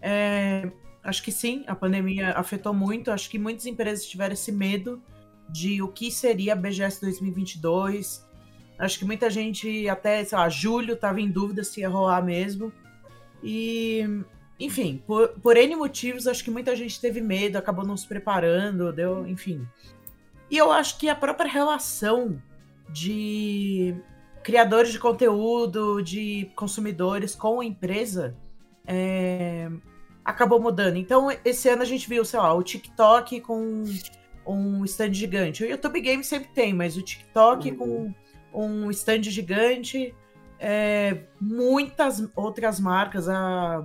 É, 0.00 0.70
acho 1.02 1.22
que 1.22 1.30
sim, 1.32 1.64
a 1.66 1.74
pandemia 1.74 2.30
afetou 2.32 2.72
muito. 2.72 3.10
Acho 3.10 3.28
que 3.28 3.38
muitas 3.38 3.66
empresas 3.66 4.06
tiveram 4.06 4.32
esse 4.32 4.50
medo 4.52 5.02
de 5.50 5.82
o 5.82 5.88
que 5.88 6.10
seria 6.10 6.54
a 6.54 6.56
BGS 6.56 7.00
2022. 7.02 8.24
Acho 8.78 8.98
que 8.98 9.04
muita 9.04 9.28
gente, 9.28 9.88
até, 9.88 10.24
sei 10.24 10.36
lá, 10.38 10.48
julho, 10.48 10.96
tava 10.96 11.20
em 11.20 11.30
dúvida 11.30 11.62
se 11.62 11.80
ia 11.80 11.88
rolar 11.88 12.22
mesmo. 12.22 12.72
E, 13.42 14.02
enfim, 14.58 15.02
por, 15.06 15.28
por 15.40 15.56
N 15.56 15.74
motivos, 15.76 16.26
acho 16.26 16.44
que 16.44 16.50
muita 16.50 16.76
gente 16.76 17.00
teve 17.00 17.20
medo, 17.20 17.56
acabou 17.56 17.84
não 17.84 17.96
se 17.96 18.06
preparando, 18.06 18.92
deu, 18.92 19.26
enfim. 19.26 19.66
E 20.50 20.56
eu 20.56 20.70
acho 20.70 20.98
que 20.98 21.08
a 21.08 21.14
própria 21.14 21.50
relação 21.50 22.40
de 22.88 23.94
criadores 24.42 24.92
de 24.92 24.98
conteúdo, 24.98 26.02
de 26.02 26.50
consumidores 26.54 27.34
com 27.34 27.60
a 27.60 27.64
empresa, 27.64 28.36
é, 28.86 29.70
acabou 30.24 30.60
mudando. 30.60 30.96
Então, 30.96 31.28
esse 31.44 31.68
ano 31.68 31.82
a 31.82 31.86
gente 31.86 32.08
viu, 32.08 32.24
sei 32.24 32.38
lá, 32.38 32.52
o 32.54 32.62
TikTok 32.62 33.40
com 33.40 33.84
um 34.46 34.84
stand 34.84 35.14
gigante. 35.14 35.64
O 35.64 35.66
YouTube 35.66 36.00
Game 36.00 36.22
sempre 36.22 36.50
tem, 36.50 36.72
mas 36.74 36.96
o 36.96 37.02
TikTok 37.02 37.70
Uhum. 37.70 37.76
com 37.76 38.14
um 38.52 38.90
stand 38.90 39.22
gigante. 39.24 40.14
é, 40.60 41.24
muitas 41.40 42.26
outras 42.36 42.78
marcas, 42.78 43.28
a 43.28 43.84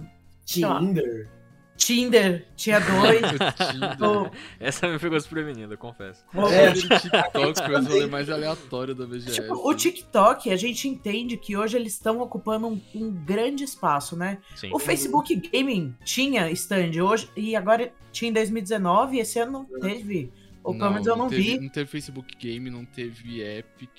Tinder. 0.54 1.30
Tinder 1.78 2.46
tinha 2.58 2.78
dois. 2.80 3.22
o- 4.02 4.30
Essa 4.60 4.88
me 4.90 5.00
pegou 5.00 5.18
desprevenida, 5.18 5.78
confesso. 5.78 6.26
É, 6.34 6.66
É, 6.66 6.70
o 6.72 6.74
TikTok 6.74 7.66
foi 7.66 7.76
o 7.76 7.84
rolê 7.86 8.06
mais 8.06 8.30
aleatório 8.30 8.94
da 8.94 9.06
BGS. 9.06 9.42
Tipo, 9.42 9.54
o 9.56 9.74
TikTok, 9.74 10.52
a 10.52 10.58
gente 10.58 10.90
entende 10.90 11.38
que 11.38 11.56
hoje 11.56 11.78
eles 11.78 11.94
estão 11.94 12.20
ocupando 12.20 12.68
um, 12.68 12.82
um 12.96 13.12
grande 13.12 13.64
espaço, 13.64 14.18
né? 14.18 14.40
Sim. 14.56 14.72
O 14.74 14.80
Facebook 14.80 15.34
Gaming 15.36 15.96
tinha 16.04 16.52
stand 16.52 16.92
hoje, 17.02 17.30
e 17.38 17.56
agora 17.56 17.94
tinha 18.12 18.30
em 18.30 18.34
2019, 18.34 19.16
e 19.16 19.20
esse 19.22 19.40
ano 19.40 19.52
não 19.70 19.80
teve. 19.80 20.34
Ou 20.62 20.78
pelo 20.78 20.92
menos 20.92 21.08
eu 21.08 21.16
não 21.16 21.30
teve, 21.30 21.42
vi. 21.42 21.60
Não 21.62 21.70
teve 21.70 21.90
Facebook 21.90 22.36
Game, 22.38 22.70
não 22.70 22.84
teve 22.84 23.42
Epic, 23.42 23.90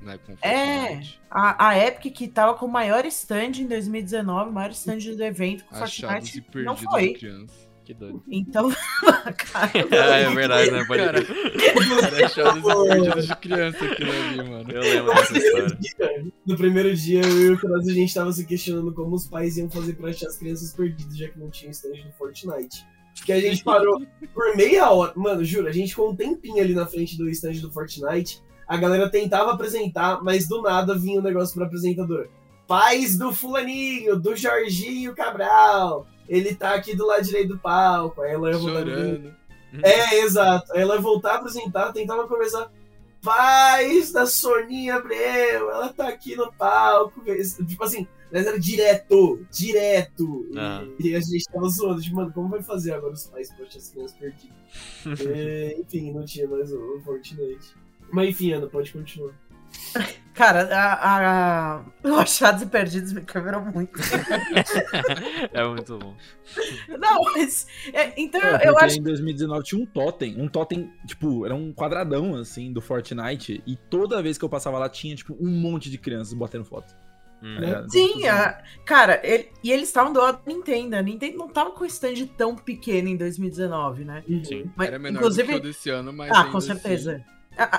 né? 0.00 0.18
Com 0.24 0.32
É. 0.42 0.86
Fortnite. 0.88 1.20
A, 1.30 1.68
a 1.68 1.78
Epic, 1.86 2.14
que 2.14 2.28
tava 2.28 2.54
com 2.54 2.66
o 2.66 2.70
maior 2.72 3.04
stand 3.06 3.52
em 3.58 3.66
2019, 3.66 4.50
o 4.50 4.52
maior 4.52 4.70
stand 4.70 4.98
do 4.98 5.22
evento 5.24 5.64
com 5.64 5.74
Achados 5.76 6.28
e 6.34 6.40
Fortnite, 6.40 6.64
não 6.64 6.76
foi. 6.76 7.08
de 7.12 7.18
criança. 7.18 7.66
Que 7.84 7.94
doido. 7.94 8.20
Então, 8.28 8.68
cara, 9.38 9.70
Ah, 10.12 10.16
é 10.16 10.28
verdade, 10.34 10.70
né? 10.72 10.84
Pode 10.86 11.04
Cara, 11.04 11.20
achados 12.26 12.64
e 12.64 12.66
perdidos 12.88 13.26
de 13.28 13.36
criança 13.36 13.84
aquilo 13.84 14.10
ali, 14.10 14.36
mano. 14.48 14.70
Eu 14.72 14.82
lembro 14.82 15.14
No 15.14 15.14
dessa 15.14 15.32
primeiro 15.32 15.78
história. 15.80 16.22
dia, 16.22 16.32
no 16.44 16.56
primeiro 16.56 16.96
dia, 16.96 17.20
eu 17.20 17.42
e 17.42 17.50
o 17.52 17.58
Cross, 17.60 17.88
a 17.88 17.92
gente 17.92 18.12
tava 18.12 18.32
se 18.32 18.44
questionando 18.44 18.92
como 18.92 19.14
os 19.14 19.28
pais 19.28 19.56
iam 19.56 19.70
fazer 19.70 19.92
pra 19.94 20.10
achar 20.10 20.26
as 20.26 20.36
crianças 20.36 20.72
perdidas, 20.72 21.16
já 21.16 21.28
que 21.28 21.38
não 21.38 21.48
tinha 21.48 21.70
stand 21.70 21.94
no 22.04 22.12
Fortnite. 22.12 22.84
Porque 23.16 23.32
a 23.32 23.40
gente 23.40 23.62
parou 23.64 24.02
por 24.34 24.56
meia 24.56 24.90
hora. 24.90 25.12
Mano, 25.14 25.44
juro, 25.44 25.68
a 25.68 25.72
gente 25.72 25.90
ficou 25.90 26.10
um 26.10 26.16
tempinho 26.16 26.60
ali 26.62 26.74
na 26.74 26.86
frente 26.86 27.16
do 27.16 27.28
stand 27.30 27.54
do 27.60 27.70
Fortnite. 27.72 28.42
A 28.66 28.76
galera 28.76 29.08
tentava 29.08 29.52
apresentar, 29.52 30.22
mas 30.22 30.48
do 30.48 30.60
nada 30.62 30.96
vinha 30.98 31.20
um 31.20 31.22
negócio 31.22 31.54
pro 31.54 31.64
apresentador. 31.64 32.28
Pais 32.66 33.16
do 33.16 33.32
fulaninho, 33.32 34.18
do 34.18 34.34
Jorginho 34.34 35.14
Cabral. 35.14 36.06
Ele 36.28 36.54
tá 36.54 36.74
aqui 36.74 36.96
do 36.96 37.06
lado 37.06 37.22
direito 37.22 37.48
do 37.50 37.58
palco. 37.58 38.20
Aí 38.22 38.32
ela 38.32 38.50
ia 38.50 38.58
voltar 38.58 38.78
Chorando. 38.80 39.34
É, 39.82 40.18
exato. 40.20 40.72
Aí 40.72 40.80
ela 40.82 40.96
ia 40.96 41.00
voltar 41.00 41.32
a 41.32 41.36
apresentar, 41.36 41.92
tentava 41.92 42.26
conversar. 42.26 42.70
Paz 43.22 44.12
da 44.12 44.26
Soninha 44.26 44.96
Abreu, 44.96 45.70
ela 45.70 45.92
tá 45.92 46.08
aqui 46.08 46.34
no 46.36 46.52
palco. 46.52 47.22
Tipo 47.66 47.84
assim, 47.84 48.06
mas 48.32 48.46
era 48.46 48.58
direto, 48.58 49.44
direto. 49.50 50.46
E- 50.52 50.58
Ah. 50.58 50.84
E, 50.98 51.14
a 51.14 51.20
gente 51.20 51.44
tava 51.52 51.68
zoando, 51.68 52.00
tipo, 52.00 52.16
mano, 52.16 52.32
como 52.32 52.48
vai 52.48 52.62
fazer 52.62 52.92
agora 52.94 53.12
os 53.14 53.26
pais 53.26 53.50
achar 53.52 53.78
as 53.78 53.88
crianças 53.90 54.16
perdidas? 54.16 54.56
É, 55.26 55.76
enfim, 55.78 56.12
não 56.12 56.24
tinha 56.24 56.48
mais 56.48 56.72
o, 56.72 56.96
o 56.96 57.00
Fortnite. 57.02 57.74
Mas 58.12 58.28
enfim, 58.30 58.52
Ana, 58.52 58.66
pode 58.66 58.92
continuar. 58.92 59.32
cara, 60.34 60.68
a, 60.74 61.76
a... 61.76 61.84
o 62.04 62.14
Achados 62.14 62.62
e 62.62 62.66
Perdidos 62.66 63.12
me 63.12 63.20
quebrou 63.22 63.60
muito. 63.62 63.98
É 65.52 65.64
muito 65.66 65.98
bom. 65.98 66.14
Não, 66.98 67.22
mas. 67.32 67.66
é, 67.92 68.12
então, 68.20 68.40
É, 68.40 68.68
eu 68.68 68.72
porque 68.72 68.84
acho 68.84 68.98
em 68.98 69.02
2019 69.02 69.64
tinha 69.64 69.82
um 69.82 69.86
totem. 69.86 70.40
Um 70.40 70.48
totem, 70.48 70.90
tipo, 71.06 71.44
era 71.44 71.54
um 71.54 71.72
quadradão, 71.72 72.36
assim, 72.36 72.72
do 72.72 72.80
Fortnite. 72.80 73.62
E 73.66 73.76
toda 73.76 74.22
vez 74.22 74.38
que 74.38 74.44
eu 74.44 74.48
passava 74.48 74.78
lá, 74.78 74.88
tinha, 74.88 75.14
tipo, 75.14 75.36
um 75.40 75.48
monte 75.48 75.90
de 75.90 75.98
crianças 75.98 76.32
batendo 76.34 76.64
foto. 76.64 76.94
Hum. 77.42 77.58
ligado? 77.58 77.90
Sim, 77.90 78.26
a- 78.28 78.62
cara, 78.86 79.20
ele- 79.22 79.50
e 79.62 79.70
eles 79.70 79.88
estavam 79.88 80.12
do 80.12 80.20
lado 80.20 80.42
da 80.44 80.52
Nintendo. 80.52 80.96
A 80.96 81.02
Nintendo 81.02 81.36
não 81.36 81.48
tava 81.48 81.70
com 81.72 81.84
stand 81.84 82.26
tão 82.36 82.56
pequeno 82.56 83.08
em 83.08 83.16
2019, 83.16 84.04
né? 84.04 84.24
Sim. 84.44 84.70
Mas, 84.74 84.88
Era 84.88 84.98
menor 84.98 85.18
inclusive, 85.18 85.46
do 85.48 85.52
que 85.52 85.58
o 85.58 85.62
desse 85.62 85.90
ano, 85.90 86.12
mas 86.12 86.30
ah, 86.30 86.38
ainda 86.40 86.50
com 86.52 86.58
assim- 86.58 86.66
certeza. 86.68 87.22
A- 87.26 87.30
a- 87.32 87.35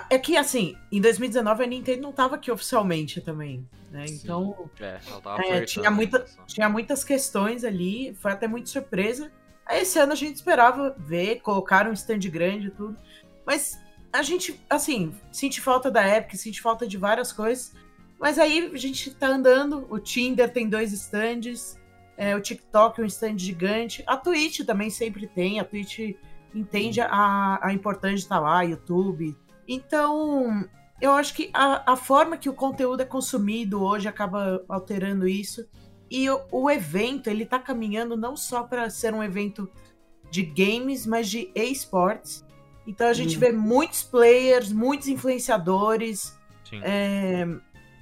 É 0.09 0.17
que 0.17 0.35
assim, 0.35 0.75
em 0.91 0.99
2019 0.99 1.63
a 1.63 1.67
Nintendo 1.67 2.01
não 2.01 2.11
tava 2.11 2.35
aqui 2.35 2.49
oficialmente 2.51 3.21
também, 3.21 3.67
né? 3.91 4.07
Sim. 4.07 4.19
Então 4.23 4.69
É, 4.79 4.99
ela 5.07 5.21
tava 5.21 5.41
É, 5.43 5.61
tinha 5.65 5.91
muita- 5.91 6.25
tinha 6.47 6.67
muitas 6.67 7.03
questões 7.03 7.63
ali, 7.63 8.15
foi 8.19 8.31
até 8.31 8.47
muito 8.47 8.69
surpresa. 8.69 9.31
Aí 9.65 9.81
esse 9.81 9.99
ano 9.99 10.13
a 10.13 10.15
gente 10.15 10.35
esperava 10.35 10.95
ver, 10.97 11.41
colocaram 11.41 11.91
um 11.91 11.93
stand 11.93 12.19
grande 12.29 12.67
e 12.67 12.71
tudo. 12.71 12.97
Mas 13.45 13.77
a 14.11 14.21
gente, 14.23 14.59
assim, 14.69 15.13
sente 15.31 15.61
falta 15.61 15.91
da 15.91 16.07
Epic, 16.07 16.35
sente 16.39 16.61
falta 16.61 16.87
de 16.87 16.97
várias 16.97 17.31
coisas. 17.31 17.73
Mas 18.19 18.39
aí 18.39 18.71
a 18.73 18.77
gente 18.77 19.13
tá 19.13 19.27
andando, 19.27 19.85
o 19.91 19.99
Tinder 19.99 20.51
tem 20.51 20.67
dois 20.67 20.91
stands, 20.91 21.77
é, 22.17 22.35
o 22.35 22.41
TikTok 22.41 22.99
é 22.99 23.03
um 23.03 23.07
stand 23.07 23.37
gigante, 23.37 24.03
a 24.07 24.17
Twitch 24.17 24.61
também 24.65 24.89
sempre 24.89 25.27
tem, 25.27 25.59
a 25.59 25.63
Twitch 25.63 26.15
entende 26.55 26.99
a, 26.99 27.59
a 27.61 27.71
importância 27.73 28.15
de 28.15 28.23
estar 28.23 28.39
lá, 28.39 28.63
YouTube. 28.63 29.37
Então, 29.67 30.67
eu 31.01 31.11
acho 31.11 31.33
que 31.33 31.49
a, 31.53 31.93
a 31.93 31.95
forma 31.95 32.37
que 32.37 32.49
o 32.49 32.53
conteúdo 32.53 33.01
é 33.01 33.05
consumido 33.05 33.83
hoje 33.83 34.07
acaba 34.07 34.63
alterando 34.69 35.27
isso. 35.27 35.67
E 36.09 36.29
o, 36.29 36.41
o 36.51 36.71
evento, 36.71 37.29
ele 37.29 37.45
tá 37.45 37.59
caminhando 37.59 38.15
não 38.15 38.35
só 38.35 38.63
para 38.63 38.89
ser 38.89 39.13
um 39.13 39.23
evento 39.23 39.69
de 40.31 40.43
games, 40.43 41.05
mas 41.05 41.29
de 41.29 41.51
esportes. 41.55 42.45
Então 42.85 43.07
a 43.07 43.13
gente 43.13 43.33
Uhum. 43.35 43.39
vê 43.41 43.51
muitos 43.51 44.03
players, 44.03 44.71
muitos 44.71 45.07
influenciadores, 45.09 46.37
é, 46.83 47.45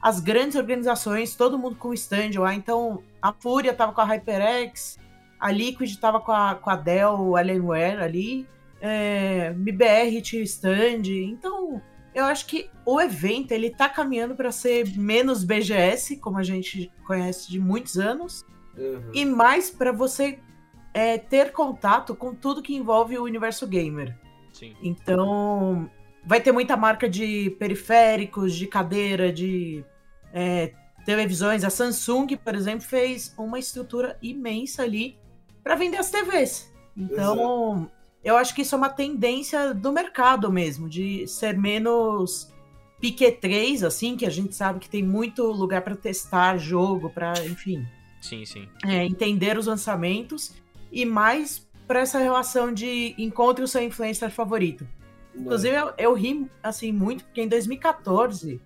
as 0.01 0.19
grandes 0.19 0.55
organizações, 0.55 1.35
todo 1.35 1.57
mundo 1.57 1.75
com 1.75 1.93
stand 1.93 2.31
lá. 2.39 2.53
Então 2.53 3.01
a 3.21 3.33
Fúria 3.33 3.73
tava 3.73 3.91
com 3.93 4.01
a 4.01 4.05
HyperX, 4.05 4.97
a 5.39 5.51
Liquid 5.51 5.95
tava 5.97 6.19
com 6.19 6.31
a, 6.31 6.55
com 6.55 6.69
a 6.69 6.75
Dell 6.75 7.35
Alienware 7.35 8.01
ali, 8.01 8.47
é, 8.85 9.47
MBR 9.47 10.21
tinha 10.21 10.43
stand. 10.43 11.07
Então 11.07 11.81
eu 12.13 12.23
acho 12.25 12.45
que 12.45 12.69
o 12.85 13.01
evento 13.01 13.51
ele 13.51 13.69
tá 13.71 13.89
caminhando 13.89 14.35
para 14.35 14.51
ser 14.51 14.97
menos 14.97 15.43
BGS, 15.43 16.17
como 16.17 16.37
a 16.37 16.43
gente 16.43 16.91
conhece 17.05 17.49
de 17.49 17.59
muitos 17.59 17.97
anos, 17.97 18.45
Uhum. 18.77 19.11
e 19.13 19.23
mais 19.23 19.69
para 19.69 19.93
você 19.93 20.37
é, 20.93 21.17
ter 21.17 21.53
contato 21.53 22.13
com 22.13 22.35
tudo 22.35 22.61
que 22.61 22.75
envolve 22.75 23.17
o 23.17 23.23
universo 23.23 23.65
gamer. 23.65 24.13
Sim. 24.51 24.75
Então, 24.81 25.89
vai 26.25 26.41
ter 26.41 26.51
muita 26.51 26.75
marca 26.75 27.09
de 27.09 27.55
periféricos, 27.57 28.53
de 28.53 28.67
cadeira, 28.67 29.31
de 29.31 29.83
é, 30.33 30.73
televisões. 31.05 31.63
A 31.63 31.69
Samsung, 31.69 32.35
por 32.35 32.53
exemplo, 32.53 32.81
fez 32.81 33.33
uma 33.37 33.57
estrutura 33.59 34.17
imensa 34.21 34.83
ali 34.83 35.17
para 35.63 35.75
vender 35.75 35.97
as 35.97 36.09
TVs. 36.09 36.73
Então, 36.97 37.89
eu 38.25 38.35
acho 38.37 38.53
que 38.55 38.63
isso 38.63 38.75
é 38.75 38.77
uma 38.77 38.89
tendência 38.89 39.73
do 39.73 39.91
mercado 39.93 40.51
mesmo, 40.51 40.89
de 40.89 41.25
ser 41.27 41.57
menos 41.57 42.51
pique 42.99 43.31
3, 43.31 43.83
assim, 43.83 44.17
que 44.17 44.25
a 44.25 44.29
gente 44.29 44.55
sabe 44.55 44.79
que 44.79 44.89
tem 44.89 45.03
muito 45.03 45.43
lugar 45.43 45.81
para 45.81 45.95
testar 45.95 46.57
jogo, 46.57 47.09
para, 47.09 47.33
enfim, 47.45 47.85
Sim, 48.21 48.43
sim. 48.45 48.67
é, 48.83 49.05
entender 49.05 49.57
os 49.57 49.67
lançamentos 49.67 50.53
e 50.91 51.05
mais 51.05 51.67
para 51.87 51.99
essa 51.99 52.17
relação 52.17 52.73
de 52.73 53.13
encontre 53.17 53.63
o 53.63 53.67
seu 53.67 53.83
influencer 53.83 54.31
favorito. 54.31 54.87
Inclusive, 55.35 55.75
eu, 55.75 55.93
eu 55.97 56.13
ri, 56.13 56.49
assim, 56.63 56.91
muito, 56.91 57.23
porque 57.25 57.41
em 57.41 57.47
2014, 57.47 58.59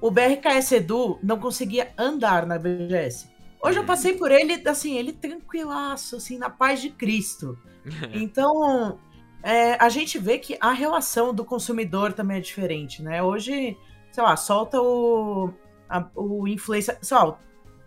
o 0.00 0.10
BRKS 0.10 0.72
Edu 0.72 1.18
não 1.22 1.38
conseguia 1.38 1.92
andar 1.96 2.46
na 2.46 2.58
BGS. 2.58 3.28
Hoje 3.62 3.76
eu 3.78 3.82
Uhum. 3.82 3.86
passei 3.86 4.14
por 4.14 4.30
ele, 4.32 4.60
assim, 4.68 4.96
ele 4.96 5.12
tranquilaço, 5.12 6.16
assim, 6.16 6.36
na 6.36 6.50
paz 6.50 6.80
de 6.82 6.90
Cristo. 6.90 7.56
Então, 8.14 8.98
é, 9.44 9.74
a 9.74 9.88
gente 9.88 10.18
vê 10.18 10.38
que 10.38 10.56
a 10.60 10.72
relação 10.72 11.34
do 11.34 11.44
consumidor 11.44 12.12
também 12.12 12.38
é 12.38 12.40
diferente, 12.40 13.02
né? 13.02 13.22
Hoje, 13.22 13.76
sei 14.10 14.22
lá, 14.24 14.36
solta 14.36 14.80
o, 14.80 15.50
a- 15.88 16.08
o 16.16 16.48
influencer, 16.48 16.98
sei 17.02 17.16
lá, 17.16 17.28
o, 17.28 17.36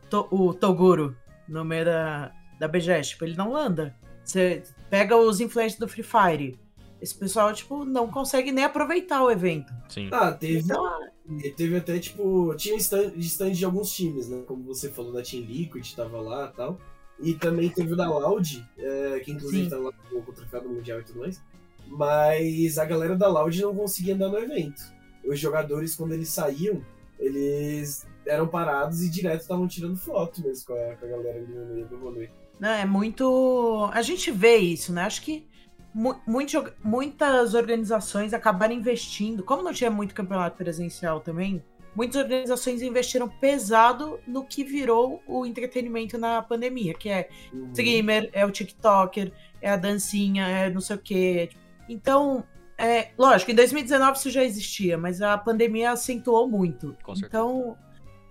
To- 0.09 0.27
o 0.31 0.53
Toguro 0.53 1.17
no 1.49 1.65
meio 1.65 1.83
da, 1.85 2.31
da 2.59 2.67
BGS, 2.67 3.09
tipo, 3.09 3.25
ele 3.25 3.35
não 3.35 3.55
anda. 3.55 3.95
Você 4.23 4.61
pega 4.89 5.17
os 5.17 5.39
influencers 5.39 5.79
do 5.79 5.87
Free 5.87 6.03
Fire, 6.03 6.59
esse 7.01 7.15
pessoal, 7.15 7.51
tipo, 7.53 7.83
não 7.85 8.07
consegue 8.09 8.51
nem 8.51 8.63
aproveitar 8.65 9.23
o 9.23 9.31
evento. 9.31 9.73
Sim. 9.89 10.09
Ah, 10.11 10.31
teve, 10.31 10.59
Então, 10.59 10.83
E 11.29 11.49
teve 11.51 11.77
até, 11.77 11.99
tipo, 11.99 12.53
tinha 12.55 12.75
stand, 12.77 13.13
stand 13.17 13.51
de 13.51 13.65
alguns 13.65 13.91
times, 13.91 14.27
né? 14.29 14.43
Como 14.47 14.63
você 14.63 14.89
falou 14.89 15.11
da 15.13 15.21
Team 15.21 15.43
Liquid, 15.43 15.93
tava 15.95 16.19
lá 16.21 16.49
e 16.51 16.55
tal. 16.55 16.79
E 17.19 17.33
também 17.33 17.69
teve 17.69 17.93
o 17.93 17.95
da 17.95 18.07
Loud, 18.09 18.63
é, 18.77 19.19
que 19.23 19.31
inclusive 19.31 19.63
Sim. 19.63 19.69
tava 19.69 19.83
lá 19.83 19.93
com 20.09 20.17
o 20.17 20.33
troféu 20.33 20.63
mundial 20.69 20.99
e 20.99 21.03
tudo 21.03 21.19
mais. 21.19 21.41
Mas 21.87 22.77
a 22.77 22.85
galera 22.85 23.15
da 23.15 23.27
Loud 23.27 23.59
não 23.61 23.73
conseguia 23.75 24.13
andar 24.15 24.29
no 24.29 24.37
evento. 24.37 24.81
Os 25.25 25.39
jogadores, 25.39 25.95
quando 25.95 26.13
eles 26.13 26.29
saíam, 26.29 26.81
eles 27.19 28.05
eram 28.25 28.47
parados 28.47 29.01
e 29.01 29.09
direto 29.09 29.41
estavam 29.41 29.67
tirando 29.67 29.97
foto 29.97 30.41
mesmo 30.43 30.67
com 30.67 30.73
a, 30.73 30.95
com 30.95 31.05
a 31.05 31.09
galera 31.09 31.37
ali 31.39 31.47
no 31.53 31.65
meio 31.73 31.87
do 31.87 31.97
rolê. 31.97 32.29
né, 32.59 32.81
é 32.81 32.85
muito. 32.85 33.89
A 33.93 34.01
gente 34.01 34.29
vê 34.31 34.57
isso, 34.57 34.93
né? 34.93 35.03
Acho 35.03 35.21
que 35.21 35.47
mu- 35.93 36.19
muito 36.27 36.63
muitas 36.83 37.53
organizações 37.53 38.33
acabaram 38.33 38.73
investindo. 38.73 39.43
Como 39.43 39.63
não 39.63 39.73
tinha 39.73 39.89
muito 39.89 40.13
campeonato 40.13 40.57
presencial 40.57 41.19
também, 41.21 41.63
muitas 41.97 42.21
organizações 42.21 42.83
investiram 42.83 43.27
pesado 43.27 44.19
no 44.27 44.45
que 44.45 44.63
virou 44.63 45.23
o 45.25 45.47
entretenimento 45.47 46.15
na 46.15 46.43
pandemia, 46.43 46.93
que 46.93 47.09
é 47.09 47.27
Uhum. 47.51 47.71
streamer, 47.71 48.29
é 48.33 48.45
o 48.45 48.51
TikToker, 48.51 49.33
é 49.59 49.71
a 49.71 49.75
dancinha, 49.75 50.47
é 50.47 50.69
não 50.69 50.79
sei 50.79 50.95
o 50.95 50.99
quê. 50.99 51.49
Então, 51.89 52.43
é, 52.77 53.09
lógico, 53.17 53.49
em 53.49 53.55
2019 53.55 54.19
isso 54.19 54.29
já 54.29 54.43
existia, 54.43 54.95
mas 54.95 55.23
a 55.23 55.35
pandemia 55.39 55.89
acentuou 55.89 56.47
muito. 56.47 56.95
Com. 57.01 57.13
Então, 57.13 57.75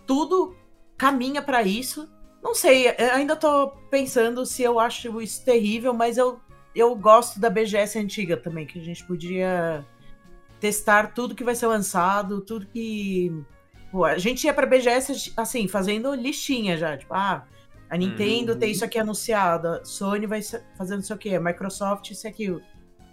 tudo 0.07 0.57
caminha 0.97 1.43
pra 1.43 1.65
isso. 1.65 2.09
Não 2.41 2.55
sei, 2.55 2.89
ainda 3.13 3.35
tô 3.35 3.71
pensando 3.91 4.47
se 4.47 4.63
eu 4.63 4.79
acho 4.79 5.21
isso 5.21 5.45
terrível, 5.45 5.93
mas 5.93 6.17
eu, 6.17 6.39
eu 6.73 6.95
gosto 6.95 7.41
da 7.41 7.51
BGS 7.51 7.99
antiga 7.99 8.37
também, 8.37 8.65
que 8.65 8.79
a 8.79 8.85
gente 8.85 9.05
podia 9.05 9.85
testar 10.61 11.13
tudo 11.13 11.35
que 11.35 11.43
vai 11.43 11.57
ser 11.57 11.67
lançado, 11.67 12.41
tudo 12.41 12.65
que. 12.69 13.33
Pô, 13.91 14.05
a 14.05 14.19
gente 14.19 14.45
ia 14.45 14.53
pra 14.55 14.67
BGS, 14.67 15.33
assim, 15.37 15.69
fazendo 15.69 16.15
listinha 16.15 16.77
já. 16.77 16.97
Tipo, 16.97 17.15
ah, 17.15 17.47
a 17.89 17.97
Nintendo 17.97 18.53
Uhum. 18.53 18.59
tem 18.59 18.71
isso 18.73 18.85
aqui 18.85 18.99
anunciado, 18.99 19.69
a 19.69 19.85
Sony 19.85 20.27
vai 20.27 20.41
fazendo 20.77 21.03
isso 21.03 21.13
aqui, 21.15 21.35
a 21.35 21.41
Microsoft 21.41 22.11
isso 22.11 22.27
aquilo. 22.27 22.61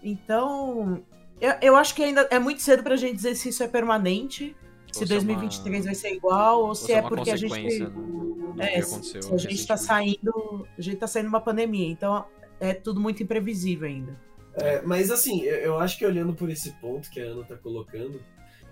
Então, 0.02 1.04
eu, 1.40 1.54
eu 1.62 1.76
acho 1.76 1.96
que 1.96 2.04
ainda 2.04 2.28
é 2.32 2.40
muito 2.40 2.62
cedo 2.62 2.84
pra 2.84 2.96
gente 2.96 3.16
dizer 3.16 3.36
se 3.36 3.50
isso 3.50 3.64
é 3.64 3.68
permanente, 3.68 4.56
se 4.92 5.00
Ou 5.02 5.08
se 5.08 5.14
é 5.14 5.18
uma- 5.18 5.24
2023 5.24 5.86
vai 5.86 5.96
ser 5.96 6.14
igual, 6.14 6.60
ou 6.62 6.68
Ou 6.70 6.76
se 6.76 6.92
é 6.92 7.00
uma 7.00 7.10
porque 7.10 7.32
a 7.32 7.36
gente. 7.36 7.80
do 7.86 8.56
É, 8.62 8.82
se 8.82 8.94
aconteceu. 8.94 9.22
se 9.22 9.34
a 9.34 9.38
gente 9.38 9.68
tá 9.68 9.78
saindo. 9.78 10.68
A 10.78 10.82
gente 10.82 10.98
tá 10.98 11.08
saindo 11.08 11.28
uma 11.30 11.42
pandemia, 11.42 11.88
então 11.90 12.26
é 12.60 12.74
tudo 12.74 13.00
muito 13.00 13.24
imprevisível 13.24 13.88
ainda. 13.88 14.16
É, 14.56 14.82
mas 14.84 15.10
assim, 15.10 15.42
eu, 15.42 15.56
eu 15.56 15.80
acho 15.80 15.98
que 15.98 16.06
olhando 16.06 16.34
por 16.34 16.50
esse 16.50 16.72
ponto 16.74 17.10
que 17.10 17.20
a 17.20 17.26
Ana 17.26 17.44
tá 17.44 17.56
colocando, 17.56 18.22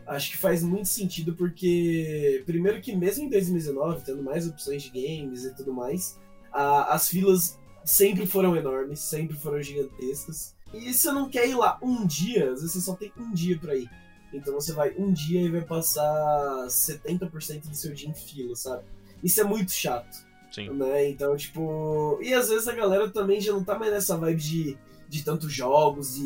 acho 0.08 0.32
que 0.32 0.38
faz 0.38 0.64
muito 0.64 0.88
sentido 0.88 1.34
porque, 1.36 2.43
primeiro 2.45 2.82
que 2.82 2.95
mesmo 2.95 3.26
em 3.26 3.30
2019, 3.30 4.04
tendo 4.04 4.22
mais 4.24 4.47
opções 4.47 4.84
de 4.84 4.89
games 4.89 5.43
e 5.45 5.54
tudo 5.56 5.74
mais, 5.74 6.20
a- 6.52 6.93
as 6.93 7.08
filas 7.08 7.58
sempre 7.84 8.26
foram 8.26 8.56
enormes, 8.56 8.99
sempre 8.99 9.36
foram 9.38 9.62
gigantescas. 9.62 10.56
E 10.74 10.93
você 10.93 11.12
não 11.12 11.30
quer 11.30 11.47
ir 11.49 11.56
lá 11.56 11.78
um 11.82 12.06
dia, 12.06 12.52
às 12.52 12.62
vezes 12.62 12.74
você 12.74 12.82
só 12.82 12.95
tem 12.95 13.12
um 13.18 13.34
dia 13.34 13.58
pra 13.58 13.76
ir. 13.76 13.89
Então 14.34 14.54
você 14.54 14.72
vai 14.72 14.93
um 14.97 15.12
dia 15.12 15.41
e 15.41 15.49
vai 15.49 15.62
passar 15.62 16.68
70% 16.70 17.68
do 17.68 17.76
seu 17.76 17.93
dia 17.93 18.08
em 18.10 18.14
fila, 18.14 18.56
sabe? 18.56 18.84
Isso 19.24 19.41
é 19.41 19.43
muito 19.43 19.72
chato 19.72 20.16
Sim. 20.52 20.70
né? 20.70 21.10
Então, 21.10 21.36
tipo. 21.36 22.18
E 22.22 22.34
às 22.34 22.49
vezes 22.49 22.68
a 22.68 22.74
galera 22.74 23.10
também 23.10 23.39
já 23.41 23.52
não 23.52 23.64
tá 23.64 23.78
mais 23.78 23.91
nessa 23.91 24.16
vibe 24.18 24.41
de, 24.41 24.78
de 25.12 25.24
tantos 25.26 25.51
jogos 25.51 26.16
e, 26.18 26.22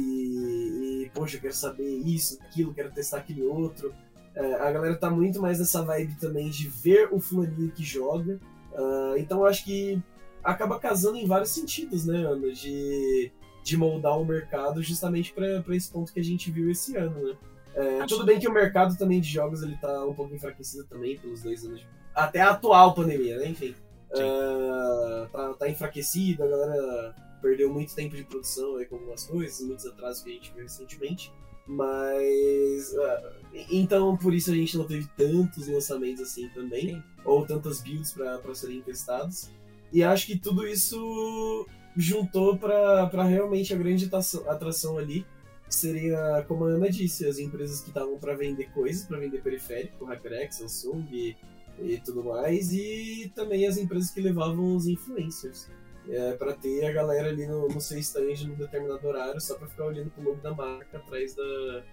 e, 1.06 1.12
Poxa, 1.12 1.38
eu 1.38 1.42
quero 1.42 1.54
saber 1.56 1.90
isso, 1.90 2.38
aquilo, 2.44 2.72
quero 2.74 2.92
testar 2.92 3.18
aquele 3.18 3.42
outro. 3.44 3.92
É, 4.36 4.54
a 4.56 4.72
galera 4.72 4.96
tá 4.96 5.10
muito 5.10 5.42
mais 5.42 5.58
nessa 5.60 5.82
vibe 5.82 6.16
também 6.20 6.50
de 6.52 6.68
ver 6.68 7.10
o 7.12 7.20
fulaninho 7.20 7.72
que 7.72 7.84
joga. 7.84 8.40
Ah, 8.76 9.16
então 9.18 9.40
eu 9.40 9.46
acho 9.48 9.64
que 9.66 10.00
acaba 10.44 10.78
casando 10.78 11.18
em 11.18 11.26
vários 11.26 11.50
sentidos, 11.50 12.06
né, 12.06 12.18
Ana? 12.26 12.52
De, 12.52 13.32
de 13.64 13.76
moldar 13.78 14.20
o 14.20 14.26
mercado 14.26 14.84
justamente 14.84 15.34
pra 15.34 15.62
pra 15.64 15.76
esse 15.76 15.90
ponto 15.90 16.14
que 16.14 16.20
a 16.20 16.24
gente 16.24 16.52
viu 16.52 16.70
esse 16.70 16.96
ano, 16.96 17.20
né? 17.28 17.36
É, 17.74 18.06
tudo 18.06 18.24
bem 18.24 18.40
que 18.40 18.48
o 18.48 18.54
mercado 18.54 18.96
também 18.98 19.20
de 19.20 19.30
jogos 19.30 19.64
ele 19.64 19.78
tá 19.78 20.06
um 20.06 20.14
pouco 20.14 20.36
enfraquecido 20.36 20.84
também 20.86 21.18
pelos 21.18 21.42
dois 21.42 21.66
anos. 21.66 21.80
de- 21.80 21.88
Até 22.14 22.40
a 22.42 22.52
atual 22.52 22.94
pandemia, 22.94 23.38
né? 23.40 23.48
Enfim. 23.48 23.74
Ah, 24.16 25.28
tá, 25.32 25.54
tá 25.54 25.70
enfraquecido, 25.70 26.44
a 26.44 26.48
galera 26.48 27.16
perdeu 27.46 27.72
muito 27.72 27.94
tempo 27.94 28.16
de 28.16 28.24
produção 28.24 28.78
aí 28.78 28.88
com 28.88 28.96
algumas 28.96 29.24
coisas, 29.26 29.62
muitos 29.62 29.86
atrasos 29.86 30.24
que 30.24 30.32
a 30.32 30.34
gente 30.34 30.52
viu 30.52 30.64
recentemente. 30.64 31.32
Mas. 31.68 32.96
ah, 32.98 33.34
então, 33.70 34.18
por 34.18 34.34
isso 34.34 34.52
a 34.52 34.56
gente 34.56 34.76
não 34.76 34.86
teve 34.86 35.08
tantos 35.16 35.68
lançamentos 35.68 36.24
assim 36.24 36.50
também, 36.50 36.96
Sim. 36.96 37.04
ou 37.24 37.46
tantas 37.46 37.82
builds 37.82 38.14
pra 38.14 38.40
serem 38.56 38.82
testados. 38.82 39.52
E 39.94 40.04
acho 40.04 40.26
que 40.26 40.40
tudo 40.40 40.68
isso 40.68 41.68
juntou 41.96 42.58
pra 42.58 43.24
realmente 43.24 43.74
a 43.74 43.78
grande 43.78 44.06
atração, 44.06 44.50
atração 44.50 44.98
ali. 44.98 45.24
Seria, 45.70 46.44
como 46.48 46.66
a 46.66 46.70
Ana 46.70 46.90
disse, 46.90 47.28
as 47.28 47.38
empresas 47.38 47.82
que 47.82 47.90
estavam 47.90 48.18
pra 48.18 48.36
vender 48.36 48.72
coisas, 48.72 49.06
pra 49.06 49.20
vender 49.20 49.42
periférico, 49.42 50.06
HyperX, 50.06 50.58
Samsung 50.58 51.06
e, 51.12 51.36
e 51.80 51.98
tudo 52.00 52.24
mais, 52.24 52.72
e 52.72 53.32
também 53.36 53.68
as 53.68 53.78
empresas 53.78 54.12
que 54.12 54.22
levavam 54.22 54.76
os 54.76 54.88
influencers. 54.88 55.68
É, 56.10 56.34
para 56.34 56.54
ter 56.54 56.86
a 56.86 56.92
galera 56.92 57.30
ali 57.30 57.48
no, 57.48 57.68
no 57.68 57.82
seu 57.82 57.98
stand 57.98 58.48
num 58.48 58.56
determinado 58.56 59.08
horário, 59.08 59.42
só 59.42 59.56
pra 59.56 59.68
ficar 59.68 59.86
olhando 59.86 60.12
pro 60.12 60.24
logo 60.24 60.42
da 60.42 60.54
marca 60.54 60.98
atrás 60.98 61.34
da, 61.36 61.84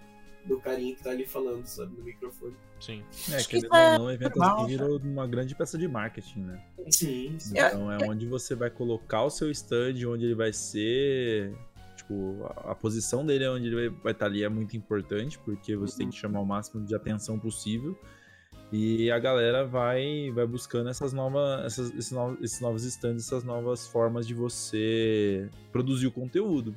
do 0.45 0.59
carinha 0.59 0.95
que 0.95 1.03
tá 1.03 1.11
ali 1.11 1.25
falando, 1.25 1.65
sabe, 1.65 1.95
no 1.97 2.03
microfone. 2.03 2.55
Sim. 2.79 3.03
É, 3.31 3.35
Acho 3.35 3.47
que 3.47 3.61
querendo 3.61 3.75
é 3.75 3.93
ou 3.93 3.99
não, 3.99 4.05
o 4.05 4.11
evento 4.11 4.37
normal, 4.37 4.57
assim 4.57 4.67
virou 4.67 4.99
uma 4.99 5.27
grande 5.27 5.55
peça 5.55 5.77
de 5.77 5.87
marketing, 5.87 6.41
né? 6.41 6.63
Sim, 6.89 7.35
sim. 7.39 7.53
Então 7.57 7.91
é 7.91 7.97
onde 8.05 8.27
você 8.27 8.55
vai 8.55 8.69
colocar 8.69 9.23
o 9.23 9.29
seu 9.29 9.49
stand, 9.51 10.05
onde 10.07 10.25
ele 10.25 10.35
vai 10.35 10.51
ser. 10.51 11.53
Tipo, 11.95 12.45
a, 12.45 12.71
a 12.71 12.75
posição 12.75 13.25
dele 13.25 13.45
é 13.45 13.49
onde 13.49 13.67
ele 13.67 13.89
vai 13.89 14.11
estar 14.11 14.25
ali 14.25 14.43
é 14.43 14.49
muito 14.49 14.75
importante, 14.75 15.39
porque 15.39 15.75
você 15.75 15.99
tem 15.99 16.09
que 16.09 16.15
chamar 16.15 16.41
o 16.41 16.45
máximo 16.45 16.85
de 16.85 16.93
atenção 16.93 17.39
possível. 17.39 17.97
E 18.75 19.11
a 19.11 19.19
galera 19.19 19.63
vai, 19.63 20.31
vai 20.31 20.47
buscando 20.47 20.89
essas 20.89 21.13
novas, 21.13 21.63
essas, 21.63 21.93
esses, 21.93 22.11
novos, 22.11 22.41
esses 22.41 22.59
novos 22.59 22.83
stands, 22.83 23.27
essas 23.27 23.43
novas 23.43 23.85
formas 23.85 24.25
de 24.25 24.33
você 24.33 25.47
produzir 25.71 26.07
o 26.07 26.11
conteúdo. 26.11 26.75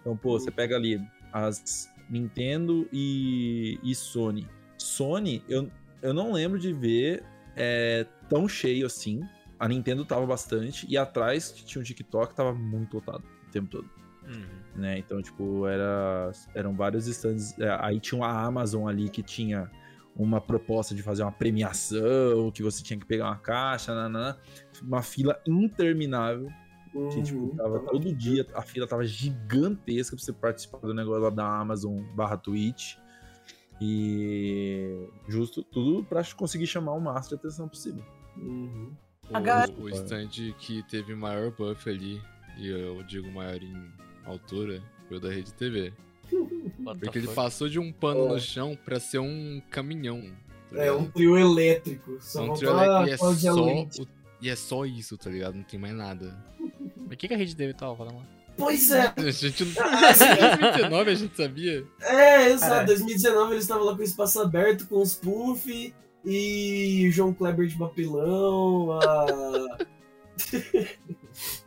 Então, 0.00 0.16
pô, 0.16 0.38
você 0.38 0.52
pega 0.52 0.76
ali 0.76 1.00
as 1.32 1.90
Nintendo 2.08 2.88
e, 2.92 3.76
e 3.82 3.92
Sony. 3.92 4.48
Sony, 4.78 5.42
eu, 5.48 5.68
eu 6.00 6.14
não 6.14 6.30
lembro 6.30 6.60
de 6.60 6.72
ver 6.72 7.24
é, 7.56 8.06
tão 8.28 8.48
cheio 8.48 8.86
assim. 8.86 9.20
A 9.58 9.66
Nintendo 9.66 10.04
tava 10.04 10.24
bastante, 10.24 10.86
e 10.88 10.96
atrás 10.96 11.50
tinha 11.50 11.80
um 11.80 11.84
TikTok 11.84 12.36
tava 12.36 12.54
muito 12.54 12.94
lotado 12.94 13.24
o 13.48 13.50
tempo 13.50 13.68
todo. 13.68 13.90
Uhum. 14.28 14.80
Né? 14.80 14.98
Então, 14.98 15.20
tipo, 15.20 15.66
era, 15.66 16.30
eram 16.54 16.72
vários 16.72 17.08
stands. 17.08 17.58
é, 17.58 17.76
Aí 17.80 17.98
tinha 17.98 18.20
uma 18.20 18.30
Amazon 18.30 18.86
ali 18.86 19.08
que 19.08 19.24
tinha 19.24 19.68
uma 20.16 20.40
proposta 20.40 20.94
de 20.94 21.02
fazer 21.02 21.22
uma 21.22 21.32
premiação, 21.32 22.50
que 22.52 22.62
você 22.62 22.82
tinha 22.82 22.98
que 22.98 23.06
pegar 23.06 23.26
uma 23.26 23.38
caixa, 23.38 23.94
nanã, 23.94 24.36
uma 24.82 25.02
fila 25.02 25.40
interminável, 25.46 26.48
que 27.12 27.22
tipo, 27.22 27.38
Uhum. 27.38 27.56
tava 27.56 27.80
todo 27.80 28.14
dia, 28.14 28.46
a 28.54 28.60
fila 28.62 28.86
tava 28.86 29.04
gigantesca 29.04 30.14
pra 30.14 30.24
você 30.24 30.32
participar 30.32 30.78
do 30.78 30.92
negócio 30.92 31.22
lá 31.22 31.30
da 31.30 31.60
Amazon 31.60 32.02
barra 32.14 32.36
Twitch. 32.36 32.96
E 33.80 35.08
justo 35.28 35.62
tudo 35.62 36.04
pra 36.04 36.22
conseguir 36.36 36.66
chamar 36.66 36.92
o 36.92 37.00
máximo 37.00 37.30
de 37.30 37.34
atenção 37.46 37.68
possível. 37.68 38.04
Uhum. 38.36 38.92
O, 39.78 39.82
o 39.82 39.88
stand 39.88 40.28
que 40.58 40.82
teve 40.84 41.14
maior 41.14 41.50
buff 41.50 41.88
ali, 41.88 42.20
e 42.58 42.68
eu 42.68 43.02
digo 43.02 43.30
maior 43.32 43.60
em 43.60 43.90
altura, 44.24 44.80
foi 45.08 45.16
o 45.16 45.20
da 45.20 45.30
Rede 45.30 45.52
TV. 45.54 45.92
Porque 47.00 47.18
ele 47.18 47.28
passou 47.28 47.68
de 47.68 47.78
um 47.78 47.92
pano 47.92 48.26
É. 48.26 48.28
no 48.30 48.40
chão 48.40 48.76
pra 48.84 48.98
ser 49.00 49.18
um 49.18 49.60
caminhão. 49.70 50.22
tá 50.72 50.82
É 50.84 50.92
um 50.92 51.06
trio 51.10 51.36
elétrico. 51.38 52.16
Só 52.20 52.46
É 52.46 52.50
um 52.50 52.54
trio 52.54 52.70
elétrico 52.70 53.06
e 53.06 53.10
é 53.10 53.16
só 53.16 53.64
o- 53.66 53.88
E 54.40 54.50
é 54.50 54.56
só 54.56 54.84
isso, 54.84 55.16
tá 55.16 55.30
ligado? 55.30 55.54
Não 55.54 55.62
tem 55.62 55.78
mais 55.78 55.94
nada. 55.94 56.36
Mas 56.96 57.12
o 57.12 57.16
que, 57.16 57.28
que 57.28 57.34
a 57.34 57.36
rede 57.36 57.54
dele 57.54 57.74
tava 57.74 57.94
falando 57.96 58.16
lá? 58.16 58.26
Pois 58.56 58.90
é, 58.90 59.12
A 59.16 59.30
gente 59.30 59.64
não. 59.64 59.82
Ah, 59.82 60.12
sim. 60.14 60.24
Em 60.24 60.36
2019 60.58 61.10
a 61.10 61.14
gente 61.14 61.36
sabia. 61.36 61.84
é, 62.00 62.50
exato. 62.50 62.74
É. 62.82 62.84
2019 62.84 63.52
eles 63.52 63.64
estavam 63.64 63.84
lá 63.84 63.94
com 63.94 64.00
o 64.00 64.04
espaço 64.04 64.40
aberto, 64.40 64.86
com 64.88 65.00
os 65.00 65.14
puff. 65.14 65.94
e 66.24 67.08
João 67.10 67.32
Kleber 67.32 67.66
de 67.66 67.76
papelão, 67.76 68.92
a... 69.00 69.78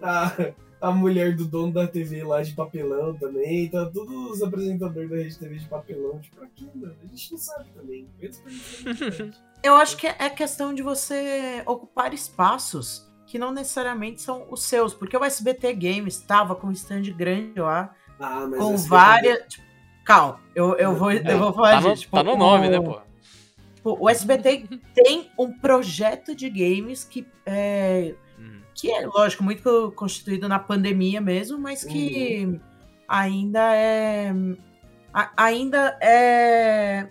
a, 0.02 0.32
a 0.82 0.92
mulher 0.92 1.36
do 1.36 1.46
dono 1.46 1.72
da 1.74 1.88
TV 1.88 2.24
lá 2.24 2.42
de 2.44 2.54
papelão 2.54 3.14
também, 3.16 3.68
tá 3.70 3.86
todos 3.86 4.32
os 4.32 4.44
apresentadores 4.44 5.10
da 5.10 5.16
Rede 5.16 5.38
TV 5.40 5.56
de 5.56 5.66
papelão, 5.68 6.20
tipo, 6.20 6.44
aqui, 6.44 6.70
mano, 6.76 6.96
a 7.04 7.08
gente 7.08 7.32
não 7.32 7.38
sabe 7.40 7.70
também. 7.76 8.08
Eu 9.64 9.76
acho 9.76 9.98
que 9.98 10.06
é 10.06 10.30
questão 10.30 10.74
de 10.74 10.84
você 10.84 11.64
ocupar 11.66 12.14
espaços 12.14 13.10
que 13.26 13.40
não 13.40 13.52
necessariamente 13.52 14.22
são 14.22 14.46
os 14.52 14.62
seus, 14.64 14.94
porque 14.94 15.18
o 15.18 15.24
SBT 15.24 15.74
Games 15.74 16.18
estava 16.20 16.56
com 16.56 16.68
um 16.68 16.72
stand 16.72 17.02
grande 17.18 17.60
lá, 17.60 17.96
Ah, 18.20 18.46
mas 18.48 18.60
com 18.60 18.78
várias. 18.78 19.40
Tipo, 19.48 19.66
calma, 20.06 20.40
eu, 20.54 20.76
eu, 20.76 20.94
vou, 20.94 21.12
eu 21.12 21.40
vou 21.40 21.52
falar 21.54 21.82
Tá 21.82 21.82
no. 21.82 21.96
Tipo, 21.96 22.16
tá 22.16 22.24
no 22.24 22.38
nome, 22.38 22.68
o- 22.68 22.72
né, 22.72 22.80
pô? 22.80 23.00
tipo, 23.76 23.98
o 24.00 24.08
SBT 24.08 24.68
tem 24.94 25.32
um 25.40 25.52
projeto 25.52 26.36
de 26.36 26.48
games 26.50 27.04
que 27.04 27.26
é. 27.46 28.14
Que 28.76 28.92
é, 28.92 29.08
lógico, 29.08 29.44
muito 29.44 29.92
constituído 29.96 30.48
na 30.50 30.60
pandemia 30.60 31.20
mesmo, 31.22 31.58
mas 31.58 31.84
que 31.84 32.60
ainda 33.08 33.74
é. 33.76 34.32
a- 35.14 35.32
ainda 35.38 35.98
é. 36.02 37.08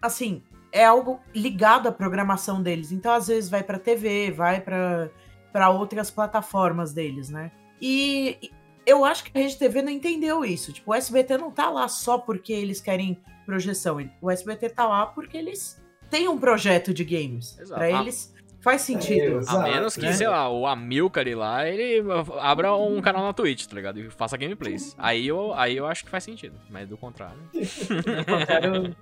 Assim, 0.00 0.42
é 0.72 0.84
algo 0.84 1.20
ligado 1.34 1.88
à 1.88 1.92
programação 1.92 2.62
deles. 2.62 2.92
Então, 2.92 3.12
às 3.12 3.26
vezes, 3.26 3.50
vai 3.50 3.62
pra 3.64 3.78
TV, 3.78 4.30
vai 4.30 4.60
para 4.60 5.68
outras 5.70 6.08
plataformas 6.10 6.92
deles, 6.92 7.28
né? 7.30 7.50
E 7.82 8.38
eu 8.86 9.04
acho 9.04 9.24
que 9.24 9.36
a 9.36 9.42
Rede 9.42 9.56
TV 9.58 9.82
não 9.82 9.90
entendeu 9.90 10.44
isso. 10.44 10.72
Tipo, 10.72 10.92
o 10.92 10.94
SBT 10.94 11.36
não 11.36 11.50
tá 11.50 11.68
lá 11.68 11.88
só 11.88 12.16
porque 12.16 12.52
eles 12.52 12.80
querem 12.80 13.18
projeção. 13.44 13.98
O 14.22 14.30
SBT 14.30 14.68
tá 14.70 14.86
lá 14.86 15.06
porque 15.06 15.36
eles 15.36 15.82
têm 16.10 16.28
um 16.28 16.38
projeto 16.38 16.94
de 16.94 17.04
games. 17.04 17.58
Pra 17.68 17.84
Ah. 17.86 18.00
eles 18.02 18.32
faz 18.60 18.82
sentido. 18.82 19.40
É, 19.40 19.50
A 19.50 19.58
menos 19.62 19.94
que, 19.96 20.02
né? 20.02 20.12
sei 20.12 20.28
lá, 20.28 20.48
o 20.50 20.66
Amilcar 20.66 21.24
lá, 21.36 21.68
ele 21.68 22.02
abra 22.40 22.74
um 22.76 23.00
canal 23.00 23.22
na 23.24 23.32
Twitch, 23.32 23.66
tá 23.66 23.74
ligado? 23.76 24.00
E 24.00 24.10
faça 24.10 24.36
gameplays. 24.36 24.94
Aí 24.98 25.26
eu, 25.26 25.52
aí 25.54 25.76
eu 25.76 25.86
acho 25.86 26.04
que 26.04 26.10
faz 26.10 26.24
sentido. 26.24 26.54
Mas 26.70 26.88
do 26.88 26.96
contrário. 26.96 27.38
Eu 27.54 27.62
quero- 28.46 28.96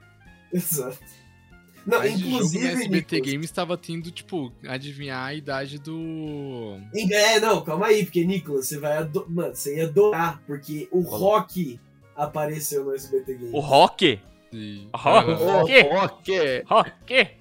Exato. 0.52 0.98
Não, 1.86 1.98
Mas 2.00 2.20
inclusive. 2.20 2.66
SBT 2.66 2.88
Nicolas, 3.16 3.32
Games 3.32 3.50
tava 3.52 3.76
tendo, 3.76 4.10
tipo, 4.10 4.52
adivinhar 4.66 5.24
a 5.24 5.32
idade 5.34 5.78
do. 5.78 6.78
É, 7.12 7.38
não, 7.38 7.62
calma 7.64 7.86
aí, 7.86 8.04
porque, 8.04 8.24
Nicolas, 8.24 8.66
você 8.66 8.76
vai 8.78 8.96
adorar. 8.96 9.30
Mano, 9.30 9.54
você 9.54 9.76
ia 9.76 9.84
adorar, 9.84 10.42
porque 10.48 10.88
o 10.90 11.00
Rock 11.02 11.78
apareceu 12.16 12.84
no 12.84 12.92
SBT 12.92 13.34
Games. 13.34 13.54
O 13.54 13.60
Rock? 13.60 14.20
de- 14.50 14.88
Rock? 14.92 15.72
Ah, 15.72 16.14
Que? 16.24 16.64
ok. 16.68 17.36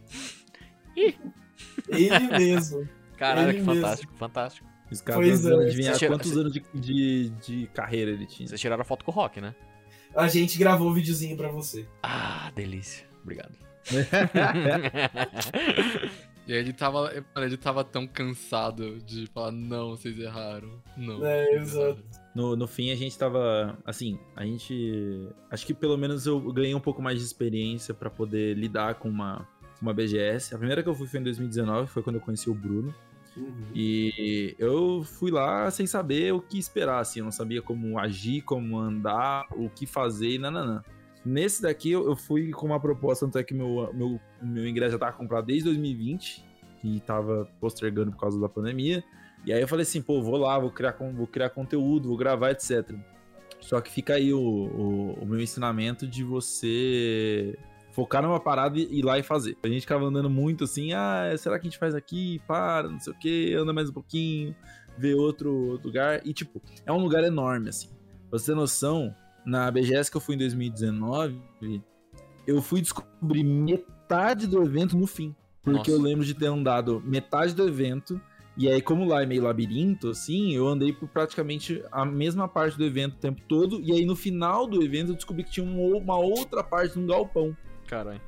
Ele 1.89 2.27
mesmo. 2.37 2.87
Caralho, 3.17 3.49
Ele 3.49 3.59
que 3.59 3.63
mesmo. 3.65 3.81
fantástico, 3.81 4.13
fantástico. 4.15 4.67
Os 4.91 5.01
caras 5.01 5.45
é. 5.45 5.53
adivinhar 5.53 5.97
tira- 5.97 6.11
quantos 6.11 6.31
você- 6.31 6.39
anos 6.39 6.53
de, 6.53 6.63
de, 6.73 7.29
de 7.29 7.67
carreira 7.73 8.11
ele 8.11 8.25
tinha. 8.25 8.47
Vocês 8.47 8.61
tiraram 8.61 8.81
a 8.81 8.85
foto 8.85 9.03
com 9.03 9.11
o 9.11 9.13
Rock, 9.13 9.41
né? 9.41 9.55
A 10.15 10.27
gente 10.27 10.57
gravou 10.57 10.89
o 10.89 10.93
videozinho 10.93 11.35
pra 11.35 11.49
você. 11.49 11.87
Ah, 12.03 12.51
delícia. 12.55 13.05
Obrigado. 13.23 13.57
E 16.47 16.53
aí 16.53 16.59
ele 16.59 16.73
tava. 16.73 17.11
Mano, 17.33 17.47
ele 17.47 17.57
tava 17.57 17.83
tão 17.83 18.05
cansado 18.05 18.99
de 18.99 19.25
falar, 19.33 19.51
não, 19.51 19.97
vocês 19.97 20.19
erraram. 20.19 20.79
Não. 20.95 21.25
É, 21.25 21.55
exato. 21.55 21.79
erraram." 21.79 22.03
No, 22.35 22.55
no 22.55 22.67
fim, 22.67 22.91
a 22.91 22.95
gente 22.95 23.17
tava. 23.17 23.75
Assim, 23.83 24.19
a 24.35 24.45
gente. 24.45 25.27
Acho 25.49 25.65
que 25.65 25.73
pelo 25.73 25.97
menos 25.97 26.27
eu 26.27 26.39
ganhei 26.53 26.75
um 26.75 26.79
pouco 26.79 27.01
mais 27.01 27.17
de 27.17 27.25
experiência 27.25 27.95
pra 27.95 28.11
poder 28.11 28.55
lidar 28.55 28.93
com 28.95 29.09
uma, 29.09 29.47
uma 29.81 29.93
BGS. 29.93 30.53
A 30.53 30.57
primeira 30.57 30.81
que 30.81 30.89
eu 30.89 30.95
fui 30.95 31.07
foi 31.07 31.19
em 31.19 31.23
2019, 31.23 31.89
foi 31.89 32.03
quando 32.03 32.17
eu 32.17 32.21
conheci 32.21 32.49
o 32.49 32.53
Bruno. 32.53 32.93
Uhum. 33.35 33.51
E 33.73 34.55
eu 34.57 35.03
fui 35.03 35.29
lá 35.29 35.69
sem 35.69 35.85
saber 35.85 36.33
o 36.33 36.39
que 36.39 36.57
esperar, 36.57 36.99
assim. 36.99 37.19
Eu 37.19 37.25
não 37.25 37.31
sabia 37.31 37.61
como 37.61 37.99
agir, 37.99 38.41
como 38.41 38.77
andar, 38.77 39.45
o 39.51 39.69
que 39.69 39.85
fazer 39.85 40.29
e 40.29 40.37
nananã. 40.37 40.81
Nesse 41.25 41.61
daqui 41.61 41.91
eu 41.91 42.15
fui 42.15 42.51
com 42.51 42.67
uma 42.67 42.79
proposta, 42.79 43.25
tanto 43.25 43.39
é 43.39 43.43
que 43.43 43.53
meu, 43.53 43.91
meu, 43.93 44.19
meu 44.41 44.67
ingresso 44.67 44.91
já 44.91 44.99
tava 44.99 45.13
comprado 45.13 45.47
desde 45.47 45.65
2020, 45.65 46.45
que 46.79 46.99
tava 46.99 47.49
postergando 47.59 48.11
por 48.11 48.19
causa 48.19 48.39
da 48.39 48.47
pandemia. 48.47 49.03
E 49.43 49.51
aí 49.51 49.59
eu 49.59 49.67
falei 49.67 49.83
assim, 49.83 50.01
pô, 50.01 50.21
vou 50.21 50.37
lá, 50.37 50.57
vou 50.59 50.69
criar, 50.69 50.95
vou 51.13 51.27
criar 51.27 51.49
conteúdo, 51.49 52.09
vou 52.09 52.17
gravar, 52.17 52.51
etc. 52.51 52.95
Só 53.59 53.81
que 53.81 53.91
fica 53.91 54.13
aí 54.13 54.31
o, 54.31 54.39
o, 54.39 55.13
o 55.21 55.25
meu 55.25 55.41
ensinamento 55.41 56.07
de 56.07 56.23
você 56.23 57.57
focar 57.95 58.21
numa 58.21 58.39
parada 58.41 58.77
e 58.77 58.99
ir 58.99 59.01
lá 59.05 59.17
e 59.17 59.23
fazer. 59.23 59.57
A 59.63 59.67
gente 59.69 59.81
ficava 59.81 60.03
andando 60.05 60.29
muito 60.29 60.65
assim, 60.65 60.91
ah, 60.91 61.33
será 61.37 61.57
que 61.57 61.65
a 61.65 61.69
gente 61.69 61.79
faz 61.79 61.95
aqui? 61.95 62.41
Para, 62.45 62.89
não 62.89 62.99
sei 62.99 63.13
o 63.13 63.17
que, 63.17 63.53
anda 63.53 63.71
mais 63.71 63.89
um 63.89 63.93
pouquinho, 63.93 64.53
vê 64.97 65.13
outro, 65.13 65.71
outro 65.71 65.87
lugar. 65.87 66.21
E, 66.27 66.33
tipo, 66.33 66.61
é 66.85 66.91
um 66.91 66.97
lugar 67.01 67.23
enorme, 67.23 67.69
assim. 67.69 67.87
Pra 68.29 68.37
você 68.37 68.51
ter 68.51 68.55
noção, 68.55 69.15
na 69.45 69.71
BGS 69.71 70.11
que 70.11 70.17
eu 70.17 70.21
fui 70.21 70.35
em 70.35 70.39
2019, 70.39 71.39
eu 72.45 72.61
fui 72.61 72.81
descobrir 72.81 73.43
metade 73.45 74.45
do 74.45 74.61
evento 74.61 74.97
no 74.97 75.07
fim. 75.07 75.33
Porque 75.63 75.77
Nossa. 75.89 75.91
eu 75.91 76.01
lembro 76.01 76.25
de 76.25 76.33
ter 76.33 76.47
andado 76.47 77.01
metade 77.05 77.55
do 77.55 77.65
evento. 77.65 78.19
E 78.57 78.69
aí, 78.69 78.81
como 78.81 79.05
lá 79.05 79.23
é 79.23 79.25
meio 79.25 79.43
labirinto, 79.43 80.09
assim, 80.09 80.53
eu 80.53 80.67
andei 80.67 80.91
por 80.93 81.07
praticamente 81.09 81.83
a 81.91 82.05
mesma 82.05 82.47
parte 82.47 82.77
do 82.77 82.83
evento 82.85 83.13
o 83.13 83.19
tempo 83.19 83.41
todo. 83.47 83.81
E 83.81 83.91
aí, 83.91 84.05
no 84.05 84.15
final 84.15 84.67
do 84.67 84.81
evento, 84.83 85.11
eu 85.11 85.15
descobri 85.15 85.43
que 85.43 85.51
tinha 85.51 85.65
um- 85.65 85.97
uma 85.97 86.17
outra 86.17 86.63
parte 86.63 86.97
num 86.99 87.07
galpão. 87.07 87.55
Caralho. 87.87 88.21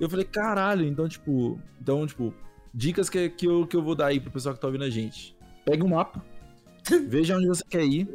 Eu 0.00 0.08
falei, 0.08 0.24
caralho, 0.24 0.84
então, 0.86 1.08
tipo. 1.08 1.60
Então, 1.80 2.06
tipo, 2.06 2.34
dicas 2.74 3.08
que, 3.08 3.28
que, 3.30 3.46
eu, 3.46 3.66
que 3.66 3.76
eu 3.76 3.82
vou 3.82 3.94
dar 3.94 4.06
aí 4.06 4.20
pro 4.20 4.30
pessoal 4.30 4.54
que 4.54 4.60
tá 4.60 4.66
ouvindo 4.66 4.84
a 4.84 4.90
gente. 4.90 5.36
Pegue 5.64 5.82
um 5.82 5.88
mapa, 5.88 6.24
veja 7.08 7.36
onde 7.36 7.46
você 7.46 7.64
quer 7.68 7.84
ir 7.84 8.08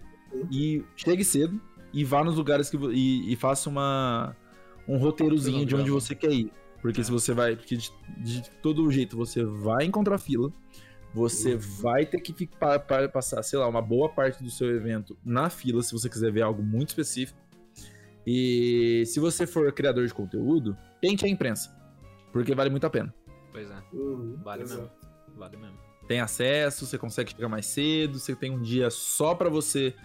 e 0.51 0.83
chegue 0.95 1.23
cedo 1.23 1.59
e 1.93 2.03
vá 2.03 2.23
nos 2.23 2.35
lugares 2.35 2.69
que. 2.69 2.77
E, 2.91 3.31
e 3.31 3.35
faça 3.35 3.69
uma, 3.69 4.35
um 4.87 4.97
roteirozinho 4.97 5.65
de 5.65 5.75
onde 5.75 5.89
você 5.91 6.13
quer 6.15 6.31
ir. 6.31 6.51
Porque 6.81 7.03
se 7.03 7.11
você 7.11 7.33
vai. 7.33 7.55
Porque 7.55 7.75
de, 7.77 7.91
de 8.17 8.49
todo 8.61 8.89
jeito 8.91 9.15
você 9.15 9.43
vai 9.43 9.85
encontrar 9.85 10.17
fila. 10.17 10.51
Você 11.13 11.55
vai 11.55 12.05
ter 12.05 12.19
que 12.19 12.33
ficar, 12.33 12.79
pa- 12.79 13.07
passar, 13.07 13.41
sei 13.41 13.57
lá, 13.57 13.67
uma 13.67 13.81
boa 13.81 14.09
parte 14.09 14.43
do 14.43 14.51
seu 14.51 14.69
evento 14.75 15.17
na 15.25 15.49
fila, 15.49 15.81
se 15.81 15.91
você 15.93 16.09
quiser 16.09 16.31
ver 16.31 16.41
algo 16.41 16.61
muito 16.61 16.89
específico. 16.89 17.39
E 18.29 19.03
se 19.05 19.21
você 19.21 19.47
for 19.47 19.71
criador 19.71 20.05
de 20.05 20.13
conteúdo, 20.13 20.77
tente 21.01 21.25
a 21.25 21.29
imprensa. 21.29 21.73
Porque 22.33 22.53
vale 22.53 22.69
muito 22.69 22.85
a 22.85 22.89
pena. 22.89 23.13
Pois 23.53 23.71
é, 23.71 23.75
Uhum, 23.93 24.35
vale 24.43 24.63
exato. 24.63 24.81
mesmo. 24.81 25.37
Vale 25.37 25.55
mesmo. 25.57 25.77
Tem 26.09 26.19
acesso, 26.19 26.85
você 26.85 26.97
consegue 26.97 27.31
chegar 27.31 27.47
mais 27.47 27.65
cedo, 27.67 28.19
você 28.19 28.35
tem 28.35 28.51
um 28.51 28.61
dia 28.61 28.89
só 28.89 29.33
pra 29.33 29.49
você, 29.49 29.95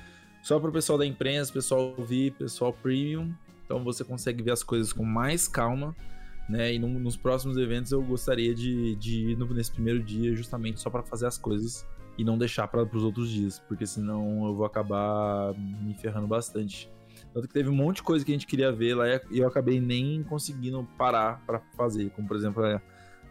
só 0.42 0.58
pro 0.60 0.70
pessoal 0.70 0.96
da 0.98 1.04
imprensa, 1.04 1.52
pessoal 1.52 1.94
VIP, 1.96 2.38
pessoal 2.38 2.72
premium. 2.72 3.34
Então 3.64 3.82
você 3.82 4.04
consegue 4.04 4.40
ver 4.42 4.52
as 4.52 4.62
coisas 4.62 4.92
com 4.92 5.04
mais 5.04 5.48
calma, 5.48 5.94
né? 6.48 6.72
E 6.74 6.78
no- 6.78 6.98
nos 7.00 7.16
próximos 7.16 7.56
eventos 7.56 7.90
eu 7.90 8.02
gostaria 8.02 8.54
de, 8.54 8.94
de 8.96 9.30
ir 9.30 9.36
no- 9.36 9.52
nesse 9.52 9.72
primeiro 9.72 10.00
dia 10.02 10.34
justamente 10.36 10.80
só 10.80 10.90
pra 10.90 11.02
fazer 11.02 11.26
as 11.26 11.38
coisas 11.38 11.84
e 12.18 12.24
não 12.24 12.38
deixar 12.38 12.68
para 12.68 12.82
os 12.84 13.02
outros 13.02 13.28
dias, 13.30 13.58
porque 13.60 13.86
senão 13.86 14.46
eu 14.46 14.54
vou 14.54 14.64
acabar 14.66 15.54
me 15.56 15.94
ferrando 15.94 16.26
bastante. 16.28 16.88
Tanto 17.32 17.48
que 17.48 17.54
teve 17.54 17.68
um 17.68 17.74
monte 17.74 17.96
de 17.96 18.02
coisa 18.02 18.24
que 18.24 18.30
a 18.30 18.34
gente 18.34 18.46
queria 18.46 18.70
ver 18.70 18.94
lá 18.94 19.06
e 19.30 19.38
eu 19.38 19.46
acabei 19.48 19.80
nem 19.80 20.22
conseguindo 20.22 20.86
parar 20.98 21.42
pra 21.46 21.60
fazer, 21.76 22.10
como 22.10 22.28
por 22.28 22.36
exemplo 22.36 22.62
a- 22.64 22.80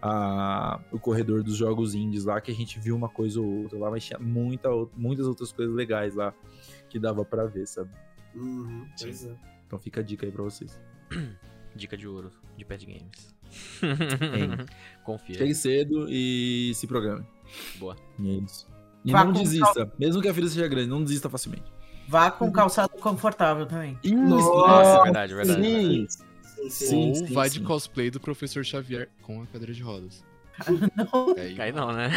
a- 0.01 0.79
o 0.91 0.99
corredor 0.99 1.43
dos 1.43 1.55
jogos 1.55 1.93
indies 1.93 2.25
lá, 2.25 2.41
que 2.41 2.51
a 2.51 2.55
gente 2.55 2.79
viu 2.79 2.95
uma 2.95 3.07
coisa 3.09 3.39
ou 3.39 3.63
outra 3.63 3.77
lá, 3.77 3.91
mas 3.91 4.03
tinha 4.03 4.17
muita, 4.19 4.69
muitas 4.97 5.27
outras 5.27 5.51
coisas 5.51 5.73
legais 5.75 6.15
lá 6.15 6.33
que 6.89 6.97
dava 6.97 7.23
pra 7.23 7.45
ver, 7.45 7.67
sabe? 7.67 7.89
Uhum, 8.33 8.87
pois 8.99 9.25
é. 9.25 9.35
Então 9.67 9.77
fica 9.77 9.99
a 10.01 10.03
dica 10.03 10.25
aí 10.25 10.31
pra 10.31 10.43
vocês. 10.43 10.79
Dica 11.75 11.95
de 11.95 12.05
ouro 12.05 12.31
de 12.57 12.65
Pet 12.65 12.85
Games. 12.85 13.33
Confia. 15.05 15.35
Chegue 15.37 15.55
cedo 15.55 16.05
e 16.09 16.73
se 16.75 16.85
programe. 16.87 17.25
Boa. 17.79 17.95
E 18.19 18.29
é 18.29 18.33
isso. 18.39 18.67
E 19.05 19.11
Vá 19.11 19.23
não 19.23 19.33
com 19.33 19.41
desista, 19.41 19.91
mesmo 19.97 20.21
que 20.21 20.27
a 20.27 20.33
fila 20.33 20.47
seja 20.49 20.67
grande, 20.67 20.89
não 20.89 21.01
desista 21.03 21.29
facilmente. 21.29 21.63
Vá 22.11 22.29
com 22.29 22.51
calçado 22.51 22.89
confortável 22.99 23.65
também. 23.65 23.97
Isso, 24.03 24.13
Nossa, 24.13 24.99
é 24.99 25.03
verdade, 25.03 25.31
é 25.31 25.35
verdade. 25.37 25.61
Sim. 25.63 26.07
Sim, 26.09 26.69
sim. 26.69 26.85
Sim, 26.85 27.09
Ou 27.09 27.15
sim, 27.15 27.33
vai 27.33 27.49
sim. 27.49 27.59
de 27.59 27.65
cosplay 27.65 28.11
do 28.11 28.19
professor 28.19 28.65
Xavier 28.65 29.07
com 29.21 29.41
a 29.41 29.45
cadeira 29.45 29.73
de 29.73 29.81
rodas. 29.81 30.21
Não. 30.67 31.33
Aí, 31.39 31.55
Cai 31.55 31.71
não, 31.71 31.93
né? 31.93 32.11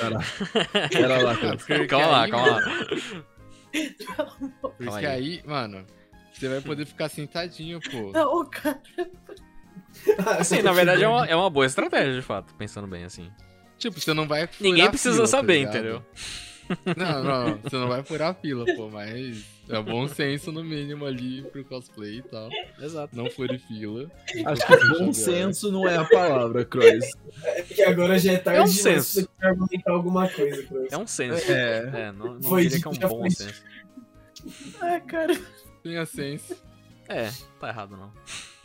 Cara, 0.00 0.18
Pera 0.88 1.22
lá, 1.22 1.36
cara. 1.36 1.56
Porque 1.58 1.86
calma 1.86 2.06
lá, 2.06 2.22
aí, 2.24 2.30
calma 2.30 2.48
lá. 2.48 2.60
Porque 4.78 4.88
aí. 4.88 5.06
aí, 5.06 5.42
mano, 5.44 5.84
você 6.32 6.48
vai 6.48 6.60
poder 6.62 6.86
ficar 6.86 7.10
sentadinho, 7.10 7.80
pô. 7.82 8.12
Não, 8.12 8.46
cara. 8.46 8.80
Assim, 10.38 10.62
na 10.62 10.72
verdade 10.72 11.04
é 11.04 11.08
uma, 11.08 11.26
é 11.26 11.36
uma 11.36 11.50
boa 11.50 11.66
estratégia, 11.66 12.14
de 12.14 12.22
fato, 12.22 12.54
pensando 12.54 12.86
bem 12.86 13.04
assim. 13.04 13.30
Tipo, 13.76 14.00
você 14.00 14.14
não 14.14 14.26
vai 14.26 14.48
Ninguém 14.58 14.88
precisa 14.88 15.16
fila, 15.16 15.26
tá 15.26 15.30
saber, 15.30 15.58
ligado? 15.58 15.74
entendeu? 15.76 16.02
Não, 16.96 17.24
não, 17.24 17.58
você 17.58 17.76
não 17.76 17.88
vai 17.88 18.02
furar 18.02 18.30
a 18.30 18.34
fila, 18.34 18.64
pô, 18.76 18.88
mas 18.88 19.44
É 19.68 19.80
bom 19.82 20.06
senso 20.08 20.50
no 20.52 20.62
mínimo 20.64 21.04
ali 21.04 21.42
pro 21.42 21.64
cosplay 21.64 22.18
e 22.18 22.22
tal. 22.22 22.48
Exato. 22.80 23.16
Não 23.16 23.30
fure 23.30 23.58
fila. 23.58 24.10
Acho 24.46 24.66
que 24.66 24.98
bom 24.98 25.12
senso 25.12 25.70
não 25.72 25.88
é 25.88 25.96
a 25.96 26.04
palavra, 26.04 26.64
Croix. 26.64 27.04
É 27.44 27.62
que 27.62 27.82
agora 27.82 28.18
já 28.18 28.32
é 28.32 28.38
tarde 28.38 28.60
É 28.60 28.62
um 28.64 28.66
senso. 28.66 29.28
argumentar 29.40 29.92
alguma 29.92 30.28
coisa, 30.28 30.62
Cruz. 30.64 30.92
É 30.92 30.96
um 30.98 31.06
senso. 31.06 31.50
É. 31.50 31.90
É, 32.08 32.12
não, 32.12 32.34
não 32.34 32.42
Foi 32.42 32.62
diria 32.62 32.80
que 32.80 32.86
é 32.88 32.90
um 33.06 33.08
bom 33.08 33.20
foi. 33.20 33.30
senso. 33.30 33.62
É, 34.82 35.00
cara. 35.00 35.38
Tenha 35.82 36.06
senso. 36.06 36.56
É, 37.08 37.30
tá 37.58 37.68
errado 37.68 37.96
não. 37.96 38.12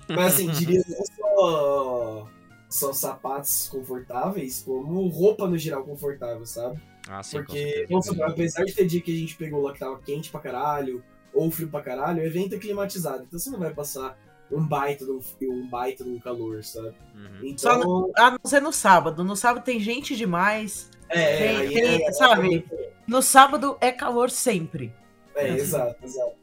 Mas 0.08 0.36
assim, 0.36 0.49
diria 0.51 0.82
não 0.88 1.06
só, 1.06 2.28
só 2.70 2.93
sapatos 2.93 3.68
confortáveis, 3.72 4.62
como 4.64 5.08
roupa 5.08 5.47
no 5.47 5.58
geral 5.58 5.84
confortável, 5.84 6.45
sabe? 6.45 6.80
Ah, 7.08 7.22
sim, 7.24 7.38
Porque, 7.38 7.58
certeza. 7.60 7.88
vamos 7.89 8.06
supor, 8.06 8.26
apesar 8.30 8.64
de 8.66 8.74
ter 8.74 8.86
dia 8.86 9.01
que 9.01 9.12
a 9.16 9.20
gente 9.20 9.36
pegou 9.36 9.62
lá 9.62 9.74
que 9.74 9.80
tava 9.80 9.99
quente 9.99 10.30
pra 10.32 10.39
caralho, 10.39 11.03
ou 11.34 11.51
frio 11.51 11.68
pra 11.68 11.82
caralho, 11.82 12.22
o 12.22 12.26
evento 12.26 12.56
é 12.56 12.58
climatizado. 12.58 13.24
Então 13.28 13.38
você 13.39 13.49
não 13.49 13.60
vai 13.60 13.74
passar 13.74 14.18
um 14.51 14.66
baita 14.66 15.06
de 15.06 15.12
um 15.12 15.22
frio, 15.22 15.51
um 15.51 15.68
baita 15.68 16.03
um 16.03 16.20
calor, 16.20 16.64
sabe? 16.64 16.95
Uhum. 17.16 17.39
Então, 17.43 18.12
A 18.18 18.32
não 18.32 18.39
ser 18.45 18.62
no 18.62 18.72
sábado. 18.72 19.24
No 19.24 19.36
sábado 19.36 19.64
tem 19.64 19.80
gente 19.80 20.16
demais. 20.16 20.89
é, 21.10 21.38
tem- 21.38 21.58
aí 21.58 21.74
tem- 21.74 22.06
é, 22.08 22.12
sabe? 22.12 22.66
No 23.08 23.22
sábado 23.22 23.78
é 23.82 23.91
calor 23.91 24.30
sempre. 24.32 24.91
É, 25.36 25.49
exato, 25.49 26.03
exato. 26.03 26.36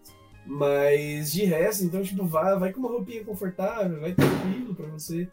Mas 0.47 1.33
de 1.33 1.45
resto, 1.45 1.85
então, 1.85 2.03
tipo, 2.03 2.25
vai, 2.27 2.59
vai 2.59 2.73
com 2.73 2.81
uma 2.81 2.89
roupinha 2.89 3.25
confortável, 3.25 4.01
vai 4.01 4.13
tranquilo 4.15 4.75
pra 4.75 4.87
você 4.89 5.29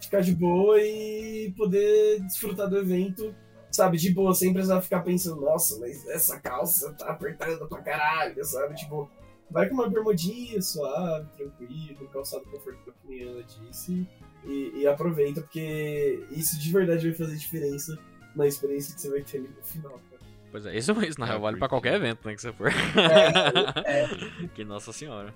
ficar 0.00 0.20
de 0.20 0.32
boa 0.34 0.80
e 0.80 1.52
poder 1.56 2.20
desfrutar 2.20 2.68
do 2.68 2.78
evento, 2.78 3.34
sabe, 3.74 3.96
de 3.96 4.12
boa, 4.12 4.34
sem 4.34 4.52
precisar 4.52 4.80
ficar 4.80 5.00
pensando, 5.00 5.40
nossa, 5.40 5.78
mas 5.80 6.06
essa 6.06 6.38
calça 6.38 6.92
tá 6.92 7.08
apertando 7.08 7.66
pra 7.66 7.82
caralho, 7.82 8.44
sabe? 8.44 8.74
Tipo, 8.76 9.10
vai 9.50 9.68
com 9.68 9.74
uma 9.74 9.88
bermudinha 9.88 10.62
suave, 10.62 11.28
tranquilo, 11.36 12.08
calçado 12.12 12.44
confortável, 12.44 12.94
que 13.02 13.08
nem 13.08 13.28
ela 13.28 13.42
disse, 13.42 14.08
e, 14.44 14.72
e 14.76 14.86
aproveita, 14.86 15.40
porque 15.40 16.24
isso 16.30 16.58
de 16.58 16.72
verdade 16.72 17.08
vai 17.08 17.16
fazer 17.16 17.36
diferença 17.36 17.98
na 18.36 18.46
experiência 18.46 18.94
que 18.94 19.00
você 19.00 19.10
vai 19.10 19.22
ter 19.22 19.38
ali 19.38 19.48
no 19.48 19.64
final, 19.64 20.00
cara. 20.10 20.22
Pois 20.52 20.66
é, 20.66 20.76
isso, 20.76 20.92
isso 21.02 21.18
na 21.18 21.26
É, 21.26 21.30
real 21.30 21.40
vale 21.40 21.58
pra 21.58 21.68
qualquer 21.68 21.94
evento, 21.94 22.24
né, 22.24 22.34
que 22.34 22.40
você 22.40 22.52
for. 22.52 22.68
É, 22.68 24.46
que 24.54 24.64
nossa 24.64 24.92
senhora. 24.92 25.34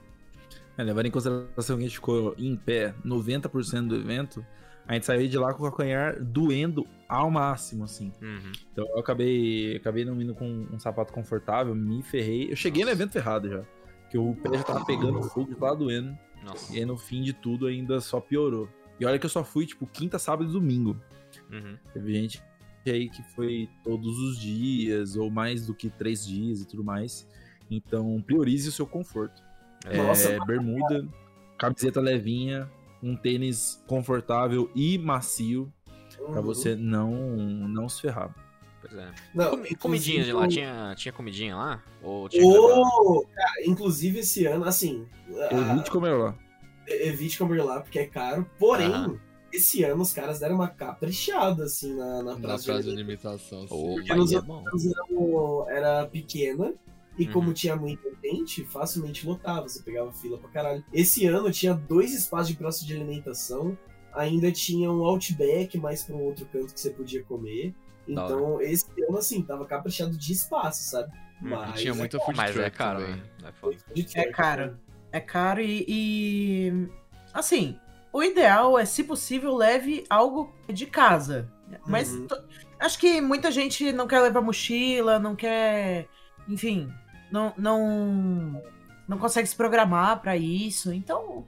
É, 0.76 0.82
levando 0.84 1.06
em 1.06 1.10
consideração 1.10 1.76
que 1.76 1.82
a 1.82 1.86
gente 1.86 1.96
ficou 1.96 2.36
em 2.38 2.54
pé 2.56 2.94
90% 3.04 3.88
do 3.88 3.96
evento, 3.96 4.46
a 4.88 4.94
gente 4.94 5.04
saiu 5.04 5.28
de 5.28 5.36
lá 5.36 5.52
com 5.52 5.60
o 5.60 5.66
calcanhar 5.66 6.18
doendo 6.18 6.86
ao 7.06 7.30
máximo, 7.30 7.84
assim. 7.84 8.10
Uhum. 8.22 8.52
Então 8.72 8.86
eu 8.88 8.98
acabei, 8.98 9.76
acabei 9.76 10.02
não 10.02 10.20
indo 10.20 10.34
com 10.34 10.66
um 10.72 10.78
sapato 10.78 11.12
confortável, 11.12 11.74
me 11.74 12.02
ferrei. 12.02 12.50
Eu 12.50 12.56
cheguei 12.56 12.86
no 12.86 12.90
evento 12.90 13.12
ferrado 13.12 13.50
já. 13.50 13.62
Que 14.10 14.16
o 14.16 14.34
pé 14.34 14.56
já 14.56 14.64
tava 14.64 14.86
pegando 14.86 15.22
fogo, 15.24 15.50
já 15.50 15.56
tava 15.56 15.76
doendo. 15.76 16.16
Nossa. 16.42 16.74
E 16.74 16.78
aí 16.78 16.86
no 16.86 16.96
fim 16.96 17.20
de 17.20 17.34
tudo 17.34 17.66
ainda 17.66 18.00
só 18.00 18.18
piorou. 18.18 18.66
E 18.98 19.04
olha 19.04 19.18
que 19.18 19.26
eu 19.26 19.30
só 19.30 19.44
fui, 19.44 19.66
tipo, 19.66 19.86
quinta, 19.86 20.18
sábado 20.18 20.48
e 20.48 20.52
domingo. 20.52 20.96
Uhum. 21.52 21.76
Teve 21.92 22.14
gente 22.14 22.42
aí 22.86 23.10
que 23.10 23.22
foi 23.34 23.68
todos 23.84 24.18
os 24.18 24.38
dias, 24.38 25.14
ou 25.16 25.30
mais 25.30 25.66
do 25.66 25.74
que 25.74 25.90
três 25.90 26.26
dias 26.26 26.62
e 26.62 26.66
tudo 26.66 26.82
mais. 26.82 27.28
Então, 27.70 28.22
priorize 28.22 28.66
o 28.66 28.72
seu 28.72 28.86
conforto. 28.86 29.42
É, 29.84 29.98
Nossa. 29.98 30.42
bermuda, 30.46 31.06
camiseta 31.58 32.00
levinha, 32.00 32.70
um 33.02 33.16
tênis 33.16 33.82
confortável 33.86 34.70
e 34.74 34.98
macio 34.98 35.72
pra 36.16 36.40
uhum. 36.40 36.42
você 36.42 36.74
não, 36.74 37.10
não 37.68 37.88
se 37.88 38.00
ferrar. 38.02 38.34
Pois 38.80 38.94
é. 38.94 39.10
Não, 39.34 39.50
Com- 39.58 39.74
comidinha 39.76 40.22
de 40.24 40.32
lá, 40.32 40.40
inclusive, 40.46 40.62
tinha, 40.66 40.94
tinha 40.96 41.12
comidinha 41.12 41.56
lá? 41.56 41.82
Ou 42.02 42.28
tinha 42.28 42.42
que 42.42 42.48
levar? 42.48 42.80
O... 42.80 43.26
Cara, 43.34 43.52
inclusive 43.66 44.18
esse 44.20 44.46
ano, 44.46 44.64
assim, 44.64 45.06
Evite 45.50 45.90
comer 45.90 46.12
lá. 46.16 46.30
a- 46.88 46.92
evite 46.92 47.38
comer 47.38 47.62
lá 47.62 47.80
porque 47.80 47.98
é 47.98 48.06
caro, 48.06 48.48
porém, 48.58 48.86
Aham. 48.92 49.18
esse 49.52 49.82
ano 49.82 50.02
os 50.02 50.12
caras 50.12 50.38
deram 50.38 50.54
uma 50.54 50.68
caprichada, 50.68 51.64
assim, 51.64 51.94
na, 51.96 52.22
na 52.22 52.34
Na 52.34 52.40
praça 52.40 52.66
praça 52.72 52.82
de 52.84 52.94
limitação. 52.94 53.66
sim. 53.66 53.96
Nos 54.16 54.32
aí 54.32 54.38
é 54.38 54.42
bom. 54.42 54.64
era, 55.68 55.76
era 55.76 56.06
pequena, 56.06 56.72
e 57.18 57.26
Uhum. 57.26 57.32
como 57.32 57.52
tinha 57.52 57.74
muita 57.76 58.08
gente, 58.22 58.64
facilmente 58.64 59.26
lotava, 59.26 59.68
você 59.68 59.82
pegava 59.82 60.12
fila 60.12 60.38
pra 60.38 60.48
caralho. 60.50 60.84
Esse 60.92 61.26
ano 61.26 61.50
tinha 61.50 61.74
dois 61.74 62.14
espaços 62.14 62.48
de 62.48 62.56
praça 62.56 62.84
de 62.86 62.94
alimentação, 62.94 63.76
ainda 64.14 64.50
tinha 64.52 64.90
um 64.90 65.02
outback 65.04 65.76
mais 65.78 66.04
pra 66.04 66.14
um 66.16 66.22
outro 66.22 66.46
canto 66.46 66.72
que 66.74 66.80
você 66.80 66.90
podia 66.90 67.22
comer. 67.24 67.74
Então, 68.06 68.60
esse 68.62 68.86
ano, 69.06 69.18
assim, 69.18 69.42
tava 69.42 69.66
caprichado 69.66 70.16
de 70.16 70.32
espaço, 70.32 70.90
sabe? 70.90 71.12
Uhum. 71.42 71.50
Mas 71.50 71.80
Tinha 71.80 71.94
muita 71.94 72.18
food 72.18 72.36
Mas 72.36 72.56
é 72.56 72.70
caro, 72.70 73.00
também. 73.00 73.16
né? 73.42 73.52
É. 74.14 74.20
É 74.20 74.32
caro. 74.32 74.78
É 75.12 75.20
caro 75.20 75.60
e, 75.60 75.84
e, 75.88 76.88
Assim, 77.34 77.78
o 78.12 78.22
ideal 78.22 78.78
é, 78.78 78.84
se 78.84 79.04
possível, 79.04 79.54
leve 79.54 80.04
algo 80.08 80.52
de 80.68 80.86
casa. 80.86 81.50
Mas 81.86 82.12
Uhum. 82.12 82.26
acho 82.80 82.98
que 82.98 83.20
muita 83.20 83.50
gente 83.50 83.92
não 83.92 84.06
quer 84.08 84.20
levar 84.20 84.40
mochila, 84.40 85.18
não 85.18 85.36
quer. 85.36 86.08
Enfim, 86.48 86.88
não. 87.30 87.52
Não, 87.56 88.62
não 89.06 89.18
consegue 89.18 89.48
se 89.48 89.56
programar 89.56 90.20
pra 90.20 90.36
isso. 90.36 90.92
Então. 90.92 91.44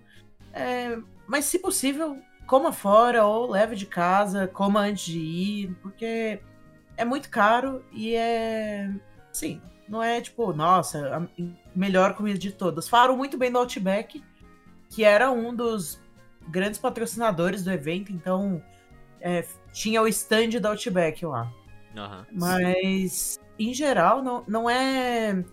é, 0.53 0.99
mas 1.27 1.45
se 1.45 1.59
possível, 1.59 2.19
coma 2.47 2.73
fora 2.73 3.25
ou 3.25 3.49
leve 3.49 3.77
de 3.77 3.87
casa, 3.87 4.49
coma 4.49 4.81
antes 4.81 5.05
de 5.05 5.19
ir, 5.21 5.77
porque 5.81 6.41
é 6.97 7.05
muito 7.05 7.31
caro 7.31 7.85
e 7.93 8.17
é. 8.17 8.91
Sim, 9.33 9.63
não 9.89 10.03
é 10.03 10.21
tipo, 10.21 10.53
nossa, 10.53 11.17
a 11.17 11.45
melhor 11.75 12.15
comida 12.15 12.39
de 12.39 12.51
todas. 12.51 12.89
Falaram 12.89 13.17
muito 13.17 13.39
bem 13.39 13.53
do 13.53 13.59
Outback, 13.59 14.23
que 14.89 15.05
era 15.05 15.31
um 15.31 15.55
dos 15.55 16.01
grandes 16.49 16.81
patrocinadores 16.81 17.63
do 17.63 17.71
evento, 17.71 18.13
então 18.13 18.61
é, 19.21 19.45
tinha 19.73 20.03
o 20.03 20.09
stand 20.09 20.61
da 20.61 20.71
Outback 20.71 21.25
lá. 21.25 21.53
Aham. 21.97 22.27
Mas, 22.33 23.39
em 23.59 23.73
geral, 23.73 24.23
não, 24.23 24.45
não 24.49 24.69
é. 24.71 25.45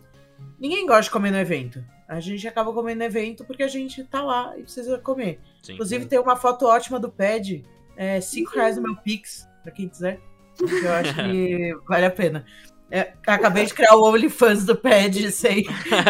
Ninguém 0.59 0.85
gosta 0.85 1.03
de 1.03 1.11
comer 1.11 1.31
no 1.31 1.37
evento. 1.37 1.83
A 2.07 2.19
gente 2.19 2.47
acaba 2.47 2.71
comendo 2.73 2.99
no 2.99 3.03
evento 3.05 3.43
porque 3.45 3.63
a 3.63 3.67
gente 3.67 4.03
tá 4.05 4.21
lá 4.21 4.53
e 4.57 4.63
precisa 4.63 4.97
comer. 4.97 5.39
Sim. 5.61 5.73
Inclusive, 5.73 6.05
tem 6.05 6.19
uma 6.19 6.35
foto 6.35 6.65
ótima 6.65 6.99
do 6.99 7.09
pad. 7.09 7.63
É 7.95 8.21
5 8.21 8.51
reais 8.55 8.77
no 8.77 8.83
meu 8.83 8.95
Pix, 8.95 9.47
pra 9.63 9.71
quem 9.71 9.89
quiser. 9.89 10.19
que 10.57 10.63
Eu 10.85 10.93
acho 10.93 11.13
que 11.15 11.75
vale 11.87 12.05
a 12.05 12.11
pena. 12.11 12.45
É, 12.89 13.11
acabei 13.27 13.65
de 13.65 13.73
criar 13.73 13.95
o 13.95 14.03
OnlyFans 14.07 14.63
do 14.65 14.73
pad, 14.73 15.13
sei. 15.33 15.63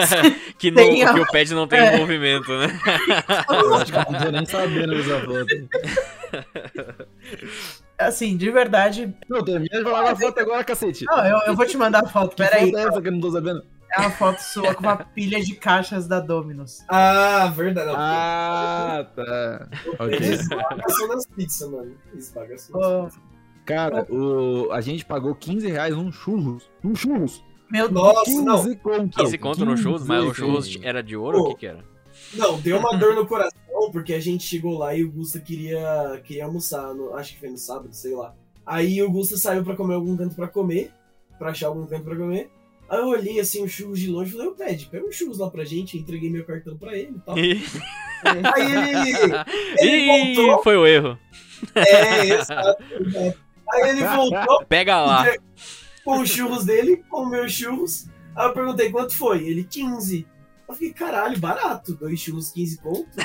que, 0.60 0.70
não, 0.70 0.76
Tem 0.84 1.04
que 1.04 1.20
o 1.20 1.26
pad 1.26 1.52
não 1.56 1.68
tem 1.68 1.80
É. 1.80 1.98
movimento, 1.98 2.56
né? 2.56 2.68
Acho 3.80 3.92
que 3.92 3.98
eu 3.98 4.12
não 4.12 4.20
tô 4.24 4.32
nem 4.32 4.46
sabendo 4.46 4.96
dessa 4.96 5.20
foto. 5.26 6.48
Assim, 7.98 8.38
de 8.38 8.52
verdade. 8.52 9.12
Não, 9.28 9.44
termina 9.44 9.78
de 9.80 9.84
falar 9.84 10.04
da 10.14 10.16
foto 10.16 10.40
agora, 10.40 10.64
cacete. 10.64 11.04
Não, 11.06 11.26
eu, 11.26 11.40
eu 11.48 11.56
vou 11.56 11.66
te 11.66 11.76
mandar 11.78 12.04
a 12.04 12.08
foto, 12.08 12.36
Que 12.36 12.44
peraí. 12.44 12.66
foto 12.70 12.78
é 12.78 12.84
essa 12.88 13.02
que 13.02 13.08
eu 13.08 13.12
não 13.12 13.22
tô 13.22 13.32
sabendo? 13.32 13.64
É 13.96 14.02
uma 14.02 14.12
foto 14.12 14.40
sua 14.40 14.74
com 14.76 14.84
uma 14.84 14.98
pilha 14.98 15.42
de 15.44 15.56
caixas 15.56 16.08
da 16.08 16.20
Dominus. 16.20 16.84
Ah, 16.90 17.52
verdade. 17.56 17.92
Ah, 17.96 19.08
tá. 19.16 19.70
Ok. 20.00 20.16
Eles 20.16 20.48
bagaçam 20.50 21.08
nas 21.08 21.26
pizzas, 21.28 21.70
mano. 21.72 21.96
Eles 22.12 22.32
bagaçam 22.32 22.80
nas 22.80 22.90
Oh, 22.90 23.06
pizzas. 23.06 23.22
Cara, 23.66 24.06
o, 24.12 24.72
a 24.72 24.80
gente 24.82 25.06
pagou 25.06 25.34
15 25.36 25.68
reais 25.68 25.96
num 25.96 26.12
churros. 26.12 26.70
Num 26.84 26.96
churros. 26.96 27.44
meu 27.70 27.90
Deus. 27.90 28.02
Nossa, 28.04 28.26
15 28.26 28.44
não. 28.46 28.76
conto. 28.76 29.18
15 29.20 29.38
conto 29.38 29.66
no 29.66 29.78
churros, 29.78 30.06
mas 30.06 30.24
o 30.24 30.28
15 30.28 30.38
churros 30.38 30.80
era 30.84 31.02
de 31.04 31.16
ouro 31.18 31.40
ou 31.40 31.46
o 31.46 31.50
que 31.50 31.60
que 31.62 31.68
era? 31.68 31.84
Não, 32.34 32.60
deu 32.60 32.80
uma 32.80 32.98
dor 32.98 33.14
no 33.16 33.26
coração, 33.28 33.52
porque 33.92 34.14
a 34.14 34.20
gente 34.20 34.44
chegou 34.44 34.78
lá 34.78 34.94
e 34.96 35.04
o 35.04 35.12
Gusta 35.12 35.40
queria, 35.40 36.20
queria 36.24 36.46
almoçar, 36.46 36.94
no- 36.94 37.14
acho 37.16 37.34
que 37.34 37.40
foi 37.40 37.50
no 37.50 37.58
sábado, 37.58 37.94
sei 37.94 38.16
lá. 38.16 38.34
Aí 38.66 39.02
o 39.04 39.12
Gusta 39.12 39.38
saiu 39.38 39.64
pra 39.64 39.76
comer 39.76 39.94
algum 39.96 40.16
canto 40.18 40.36
pra 40.36 40.48
comer, 40.48 40.92
pra 41.38 41.52
achar 41.52 41.68
algum 41.68 41.86
canto 41.86 42.04
pra 42.06 42.16
comer. 42.16 42.50
Aí 42.90 43.00
eu 43.00 43.08
olhei 43.08 43.40
assim 43.40 43.64
o 43.64 43.68
churros 43.68 44.00
de 44.00 44.08
longe 44.10 44.30
e 44.30 44.34
falei, 44.34 44.48
ô 44.48 44.52
Pede, 44.56 44.86
pega 44.86 45.06
um 45.06 45.12
churros 45.12 45.40
lá 45.40 45.50
pra 45.50 45.66
gente, 45.66 45.98
entreguei 45.98 46.30
meu 46.30 46.46
cartão 46.46 46.78
pra 46.78 46.98
ele 46.98 47.16
e 47.18 47.20
tal. 47.20 47.36
Aí 48.56 48.72
ele. 48.72 49.34
Ele 49.80 50.32
Ih, 50.32 50.36
voltou. 50.36 50.64
foi 50.64 50.78
o 50.78 50.88
erro. 50.88 51.20
É, 51.76 52.26
exato. 52.26 52.84
Aí 53.72 53.90
ele 53.90 54.06
voltou 54.06 54.66
Pega 54.66 55.02
lá. 55.02 55.26
com 56.04 56.20
os 56.20 56.30
churros 56.30 56.66
dele, 56.66 57.04
comeu 57.10 57.44
os 57.46 57.52
churros. 57.52 58.08
Aí 58.36 58.48
eu 58.48 58.54
perguntei 58.54 58.90
quanto 58.92 59.16
foi? 59.16 59.44
Ele, 59.48 59.64
15. 59.64 60.26
Eu 60.68 60.74
fiquei, 60.74 60.94
caralho, 60.94 61.38
barato. 61.40 61.94
Dois 61.96 62.20
churros, 62.20 62.52
15 62.52 62.82
pontos. 62.82 63.16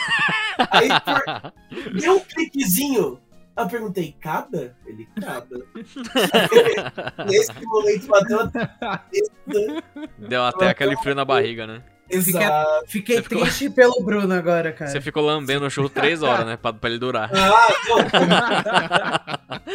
Aí 0.71 0.89
por... 0.89 1.53
deu 2.01 2.17
um 2.17 2.21
cliquezinho. 2.21 3.19
Eu 3.57 3.69
perguntei, 3.69 4.17
cada? 4.21 4.75
Ele, 4.87 5.07
cada. 5.21 5.59
Nesse 7.29 7.53
momento 7.65 8.07
bateu 8.07 8.41
a 8.41 8.51
cabeça. 8.51 9.31
Deu 10.19 10.43
até 10.45 10.69
aquele 10.71 10.97
frio 10.97 11.15
na 11.15 11.25
barriga, 11.25 11.67
né? 11.67 11.83
Exato. 12.11 12.85
Fiquei 12.89 13.23
ficou- 13.23 13.41
triste 13.43 13.71
pelo 13.71 14.03
Bruno 14.03 14.33
agora, 14.35 14.71
cara. 14.73 14.91
Você 14.91 15.01
ficou 15.01 15.23
lambendo 15.25 15.65
o 15.67 15.71
churro 15.71 15.89
3 15.89 16.21
horas, 16.25 16.45
né? 16.47 16.57
Pra, 16.59 16.73
pra 16.73 16.91
ele 16.91 16.99
durar. 16.99 17.31
Ah, 17.35 17.69
não. 17.89 17.99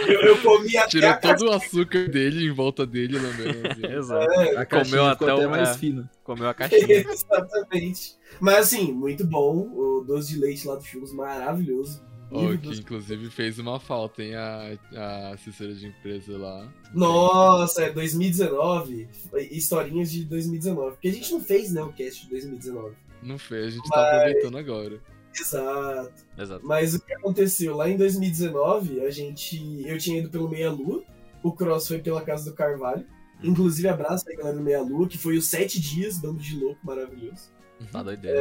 Eu, 0.08 0.22
eu 0.22 0.38
comi 0.42 0.78
até 0.78 0.88
Tirou 0.88 1.10
a 1.10 1.16
todo 1.18 1.48
o 1.48 1.52
açúcar 1.54 2.08
dele 2.08 2.46
em 2.48 2.52
volta 2.54 2.86
dele, 2.86 3.18
lambendo. 3.18 3.68
assim. 3.68 3.86
Exato. 3.96 4.32
É, 4.42 4.58
A 4.58 4.66
Comeu 4.66 4.86
ficou 4.86 5.06
até 5.08 5.32
até 5.32 5.48
o- 5.48 5.50
mais 5.50 5.70
é. 5.70 5.74
fina. 5.76 6.10
Comeu 6.24 6.48
a 6.50 6.54
caixinha. 6.54 6.86
Exatamente. 7.10 8.16
Mas 8.40 8.56
assim, 8.58 8.92
muito 8.92 9.26
bom. 9.26 9.56
O 9.74 10.04
doce 10.06 10.34
de 10.34 10.40
leite 10.40 10.68
lá 10.68 10.76
do 10.76 10.84
Churros, 10.84 11.14
maravilhoso. 11.14 12.06
Nível 12.32 12.58
que 12.58 12.80
inclusive 12.80 13.30
fez 13.30 13.58
uma 13.58 13.80
falta, 13.80 14.22
hein? 14.22 14.36
A, 14.36 14.78
a 14.96 15.30
assessora 15.32 15.74
de 15.74 15.88
empresa 15.88 16.38
lá. 16.38 16.68
Nossa, 16.94 17.84
é 17.84 17.90
2019. 17.92 19.08
Historinhas 19.52 20.12
de 20.12 20.26
2019. 20.26 20.92
Porque 20.92 21.08
a 21.08 21.14
gente 21.14 21.32
não 21.32 21.40
fez, 21.40 21.72
né, 21.72 21.82
o 21.82 21.94
cast 21.94 22.24
de 22.24 22.30
2019. 22.30 22.96
Não 23.24 23.38
fez, 23.38 23.68
a 23.68 23.70
gente 23.70 23.90
tá 23.90 24.12
aproveitando 24.12 24.58
agora. 24.58 25.02
Exato. 25.40 26.26
Exato. 26.38 26.66
Mas 26.66 26.96
o 26.96 27.00
que 27.00 27.14
aconteceu? 27.14 27.76
Lá 27.76 27.90
em 27.90 27.96
2019, 27.98 29.02
a 29.06 29.12
gente. 29.12 29.84
Eu 29.86 29.98
tinha 29.98 30.20
ido 30.20 30.30
pelo 30.30 30.50
Meia 30.50 30.72
Lua. 30.72 31.04
O 31.44 31.52
Cross 31.52 31.88
foi 31.88 32.00
pela 32.00 32.22
casa 32.22 32.50
do 32.50 32.56
Carvalho. 32.56 33.06
Inclusive, 33.44 33.88
abraço 33.88 34.28
aí, 34.28 34.36
galera 34.36 34.58
do 34.58 34.64
Meia 34.64 34.82
Lua, 34.82 35.08
que 35.08 35.18
foi 35.18 35.38
os 35.38 35.46
sete 35.46 35.80
dias, 35.80 36.18
bando 36.18 36.40
de 36.40 36.60
louco 36.60 36.80
maravilhoso. 36.84 37.52
Tá 37.92 38.04
doideira. 38.04 38.40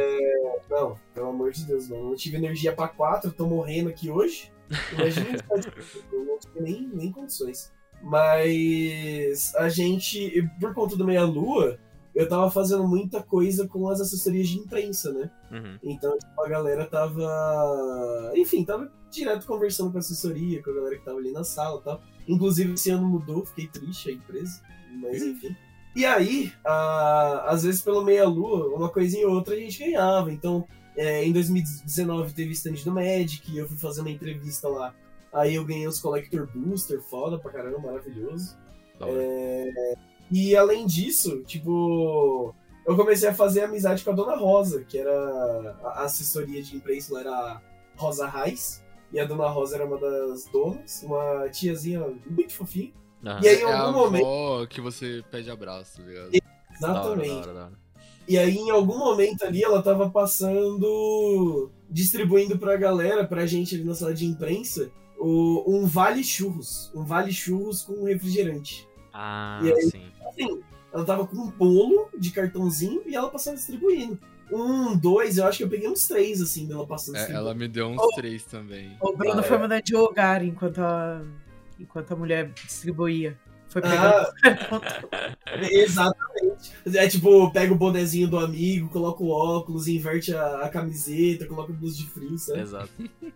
Não, 0.70 0.99
pelo 1.14 1.28
amor 1.28 1.53
de 1.53 1.64
Deus, 1.64 1.89
mano. 1.89 2.03
Eu 2.03 2.09
não 2.11 2.16
tive 2.16 2.37
energia 2.37 2.74
pra 2.74 2.89
quatro, 2.89 3.32
tô 3.32 3.47
morrendo 3.47 3.89
aqui 3.89 4.11
hoje. 4.11 4.53
Imagina 4.93 5.39
eu 6.12 6.24
não 6.24 6.39
tive 6.39 6.61
nem, 6.61 6.89
nem 6.93 7.12
condições. 7.12 7.72
Mas 8.03 9.55
a 9.57 9.68
gente, 9.68 10.49
por 10.61 10.74
conta 10.74 10.97
do 10.97 11.05
Meia 11.05 11.24
Lua, 11.24 11.78
eu 12.14 12.28
tava 12.28 12.51
fazendo 12.51 12.87
muita 12.87 13.22
coisa 13.22 13.68
com 13.68 13.89
as 13.89 14.01
assessorias 14.01 14.49
de 14.49 14.59
imprensa, 14.59 15.12
né? 15.12 15.30
Uhum. 15.51 15.78
Então, 15.82 16.16
tipo, 16.18 16.43
a 16.43 16.49
galera 16.49 16.87
tava. 16.87 18.32
Enfim, 18.34 18.64
tava 18.64 18.91
direto 19.11 19.47
conversando 19.47 19.91
com 19.91 19.99
a 19.99 20.01
assessoria, 20.01 20.62
com 20.62 20.70
a 20.70 20.74
galera 20.74 20.97
que 20.97 21.05
tava 21.05 21.18
ali 21.18 21.30
na 21.30 21.45
sala 21.45 21.80
e 21.80 21.84
tal. 21.84 22.03
Inclusive, 22.26 22.72
esse 22.72 22.91
ano 22.91 23.07
mudou, 23.07 23.45
fiquei 23.45 23.66
triste 23.68 24.11
a 24.11 24.12
empresa, 24.12 24.62
mas 25.01 25.22
enfim. 25.22 25.55
E 25.97 26.05
aí, 26.05 26.53
a- 26.62 27.47
às 27.49 27.62
vezes 27.62 27.80
pelo 27.80 28.05
meia-lua, 28.05 28.68
uma 28.76 28.90
coisinha 28.90 29.26
ou 29.26 29.34
outra 29.34 29.55
a 29.55 29.59
gente 29.59 29.78
ganhava. 29.78 30.30
Então, 30.30 30.66
é, 30.94 31.24
em 31.24 31.32
2019 31.32 32.34
teve 32.34 32.53
stand 32.53 32.74
do 32.84 32.92
Magic, 32.92 33.57
eu 33.57 33.66
fui 33.66 33.78
fazer 33.78 34.03
uma 34.03 34.11
entrevista 34.11 34.68
lá. 34.68 34.94
Aí 35.32 35.55
eu 35.55 35.64
ganhei 35.64 35.86
os 35.86 35.99
Collector 35.99 36.47
Booster, 36.55 37.01
foda 37.01 37.38
pra 37.38 37.51
caramba, 37.51 37.78
maravilhoso. 37.78 38.57
Hora. 39.01 39.11
E 40.30 40.55
além 40.55 40.86
disso, 40.86 41.42
tipo, 41.44 42.55
eu 42.86 42.94
comecei 42.97 43.28
a 43.28 43.34
fazer 43.34 43.62
amizade 43.62 44.05
com 44.05 44.11
a 44.11 44.14
Dona 44.14 44.36
Rosa, 44.36 44.84
que 44.84 44.99
era 44.99 45.12
a 45.82 46.05
assessoria 46.05 46.62
de 46.62 46.76
imprensa, 46.76 47.14
lá 47.14 47.20
era 47.20 47.30
a 47.32 47.61
Rosa 47.97 48.26
Reis. 48.26 48.84
E 49.12 49.20
a 49.20 49.24
Dona 49.24 49.49
Rosa 49.49 49.76
era 49.76 49.86
uma 49.86 49.99
das 49.99 50.44
donas, 50.53 51.03
uma 51.03 51.49
tiazinha 51.49 52.01
muito 52.28 52.53
fofinha. 52.53 52.92
E 53.42 53.48
aí, 53.48 53.56
em 53.60 53.62
É 53.62 53.72
a 53.72 53.80
algum 53.80 53.98
momento. 53.98 54.24
avó 54.26 54.66
que 54.66 54.80
você 54.80 55.22
pede 55.30 55.50
abraço, 55.50 55.98
tá 56.00 56.02
ligado? 56.02 56.30
Da 56.80 56.88
hora, 56.88 57.22
Exatamente. 57.22 57.28
da 57.28 57.36
hora, 57.36 57.54
da 57.54 57.64
hora. 57.66 57.72
E 58.28 58.38
aí, 58.38 58.56
em 58.56 58.70
algum 58.70 58.98
momento 58.98 59.44
ali, 59.44 59.62
ela 59.62 59.80
tava 59.82 60.10
passando, 60.10 61.70
distribuindo 61.88 62.58
pra 62.58 62.76
galera, 62.76 63.24
pra 63.26 63.46
gente 63.46 63.74
ali 63.74 63.84
na 63.84 63.94
sala 63.94 64.12
de 64.14 64.26
imprensa, 64.26 64.90
o- 65.18 65.64
um 65.66 65.86
vale 65.86 66.22
churros. 66.24 66.90
Um 66.94 67.04
vale 67.04 67.32
churros 67.32 67.82
com 67.82 68.04
refrigerante. 68.04 68.86
Ah, 69.12 69.60
E 69.62 69.72
aí? 69.72 69.82
sim. 69.90 70.02
Assim, 70.28 70.60
ela 70.92 71.04
tava 71.04 71.26
com 71.26 71.36
um 71.36 71.50
bolo 71.50 72.08
de 72.18 72.30
cartãozinho 72.30 73.02
e 73.06 73.14
ela 73.14 73.28
passava 73.30 73.56
distribuindo. 73.56 74.18
Um, 74.52 74.96
dois, 74.96 75.38
eu 75.38 75.46
acho 75.46 75.58
que 75.58 75.64
eu 75.64 75.68
peguei 75.68 75.88
uns 75.88 76.06
três, 76.06 76.40
assim, 76.40 76.66
dela 76.66 76.86
passando 76.86 77.16
É, 77.16 77.32
ela 77.32 77.52
me 77.54 77.66
deu 77.66 77.88
uns 77.88 77.98
Oh. 78.00 78.14
três 78.14 78.44
também. 78.44 78.96
O 79.00 79.12
Bruno 79.16 79.40
Ah, 79.40 79.42
foi 79.42 79.56
é. 79.56 79.60
mandar 79.60 79.82
devagar 79.82 80.44
enquanto 80.44 80.78
a, 80.80 81.22
enquanto 81.78 82.12
a 82.12 82.16
mulher 82.16 82.50
distribuía. 82.52 83.36
Foi 83.68 83.82
Ah, 83.84 84.30
pegando. 84.40 84.82
exatamente. 85.72 86.72
É 86.94 87.08
tipo, 87.08 87.50
pega 87.50 87.72
o 87.72 87.76
bonezinho 87.76 88.28
do 88.28 88.38
amigo, 88.38 88.88
coloca 88.88 89.22
o 89.24 89.28
óculos, 89.28 89.88
inverte 89.88 90.32
a, 90.34 90.60
a 90.60 90.68
camiseta, 90.68 91.46
coloca 91.46 91.72
o 91.72 91.74
blusa 91.74 91.96
de 91.96 92.06
frio, 92.06 92.38
sabe? 92.38 92.60
Exato. 92.60 92.88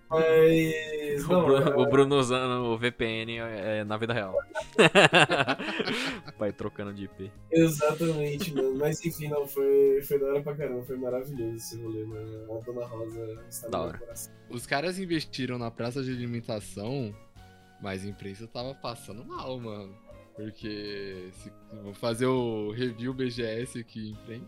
Mas. 0.09 1.24
O 1.24 1.32
Não, 1.32 1.45
Bruno, 1.45 1.78
o 1.80 1.86
Bruno 1.91 2.16
usando 2.16 2.64
o 2.66 2.78
VPN 2.78 3.38
é, 3.38 3.82
na 3.84 3.97
vida 3.97 4.12
real. 4.14 4.34
Vai 6.38 6.53
trocando 6.53 6.93
de 6.95 7.05
IP. 7.05 7.30
Exatamente, 7.51 8.55
mano. 8.55 8.76
Mas 8.76 9.05
enfim, 9.05 9.28
não, 9.28 9.47
foi, 9.47 10.01
foi 10.03 10.18
da 10.18 10.26
hora 10.26 10.43
pra 10.43 10.55
caramba, 10.55 10.82
foi 10.84 10.97
maravilhoso 10.97 11.57
esse 11.57 11.82
rolê, 11.82 12.05
mano. 12.05 12.55
A 12.55 12.64
Dona 12.64 12.86
Rosa 12.86 13.38
está 13.49 13.68
Da 13.68 13.78
no 13.78 13.84
hora. 13.84 13.93
meu 13.99 14.07
coração. 14.07 14.32
Os 14.49 14.66
caras 14.66 14.99
investiram 14.99 15.59
na 15.59 15.70
praça 15.70 16.03
de 16.03 16.11
alimentação, 16.11 17.14
mas 17.81 18.05
a 18.05 18.09
imprensa 18.09 18.47
tava 18.47 18.74
passando 18.74 19.24
mal, 19.24 19.59
mano. 19.59 19.95
Porque 20.37 21.28
se 21.33 21.53
vou 21.83 21.95
fazer 21.95 22.26
o 22.26 22.70
review 22.70 23.12
BGS 23.12 23.78
aqui 23.78 24.11
em 24.11 24.16
frente. 24.26 24.47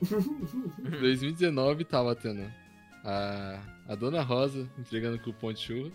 2019 1.00 1.84
tava 1.84 2.14
tendo 2.14 2.50
a, 3.04 3.60
a 3.88 3.94
Dona 3.94 4.22
Rosa 4.22 4.68
entregando 4.78 5.18
cupom 5.18 5.52
de 5.52 5.60
churro. 5.60 5.92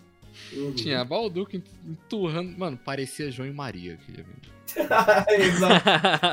Uhum. 0.52 0.72
Tinha 0.74 1.00
a 1.00 1.04
Balduca 1.04 1.56
enturrando. 1.56 2.56
Mano, 2.56 2.76
parecia 2.76 3.30
João 3.30 3.48
e 3.48 3.52
Maria 3.52 3.94
aquele 3.94 4.20
evento. 4.20 4.59
Exato. 5.28 5.88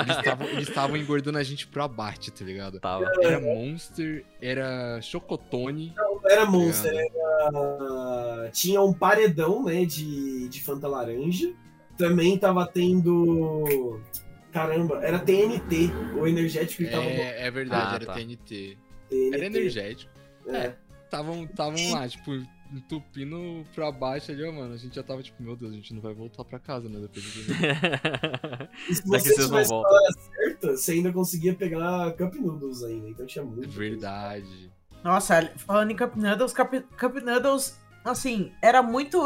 Eles 0.05 0.23
tavam- 0.23 0.47
Eles 0.47 0.67
estavam 0.69 0.97
engordando 0.97 1.37
a 1.37 1.43
gente 1.43 1.67
pro 1.67 1.83
abate, 1.83 2.31
tá 2.31 2.43
ligado? 2.45 2.79
Tava. 2.79 3.05
Era 3.21 3.39
Monster, 3.39 4.25
era 4.41 4.99
Chocotone. 5.01 5.93
Não 5.95 6.19
era 6.25 6.45
Monster, 6.45 6.93
era. 6.93 8.49
Tinha 8.51 8.81
um 8.81 8.93
paredão, 8.93 9.63
né, 9.63 9.85
de, 9.85 10.47
de 10.49 10.61
Fanta 10.61 10.87
Laranja. 10.87 11.53
Também 11.97 12.37
tava 12.37 12.65
tendo. 12.67 13.99
Caramba, 14.51 14.99
era 15.03 15.19
TNT, 15.19 15.91
o 16.19 16.25
energético 16.27 16.83
que 16.83 16.89
tava 16.89 17.03
É, 17.03 17.47
é 17.47 17.51
verdade, 17.51 17.91
Ah, 17.91 17.95
era 17.95 18.05
tá. 18.05 18.13
TNT. 18.13 18.77
TNT. 19.09 19.35
Era 19.35 19.45
energético. 19.45 20.11
É. 20.47 20.73
Estavam 21.05 21.45
tavam 21.47 21.91
lá, 21.91 22.07
tipo, 22.07 22.31
entupindo 22.73 23.65
pra 23.73 23.91
baixo 23.91 24.31
ali, 24.31 24.43
ó, 24.43 24.51
mano. 24.51 24.73
A 24.73 24.77
gente 24.77 24.95
já 24.95 25.03
tava 25.03 25.21
tipo, 25.23 25.41
meu 25.41 25.55
Deus, 25.55 25.71
a 25.71 25.75
gente 25.75 25.93
não 25.93 26.01
vai 26.01 26.13
voltar 26.13 26.43
pra 26.43 26.59
casa, 26.59 26.87
né? 26.89 26.99
Depois 26.99 27.23
se 28.97 29.07
você 29.07 29.33
tivesse 29.33 29.69
voltam. 29.69 29.75
a 29.75 29.93
hora 29.93 30.13
certa, 30.31 30.77
você 30.77 30.91
ainda 30.93 31.11
conseguia 31.11 31.53
pegar 31.53 32.11
Cup 32.13 32.35
Noodles 32.35 32.83
ainda. 32.83 33.09
Então 33.09 33.25
tinha 33.25 33.43
muito. 33.43 33.69
verdade. 33.69 34.71
Nossa, 35.03 35.51
falando 35.57 35.91
em 35.91 35.95
Cup 35.95 36.15
Noodles, 36.15 36.53
Cup, 36.53 36.73
Cup 36.99 37.15
Noodles, 37.23 37.79
assim, 38.03 38.51
era 38.61 38.81
muito 38.81 39.17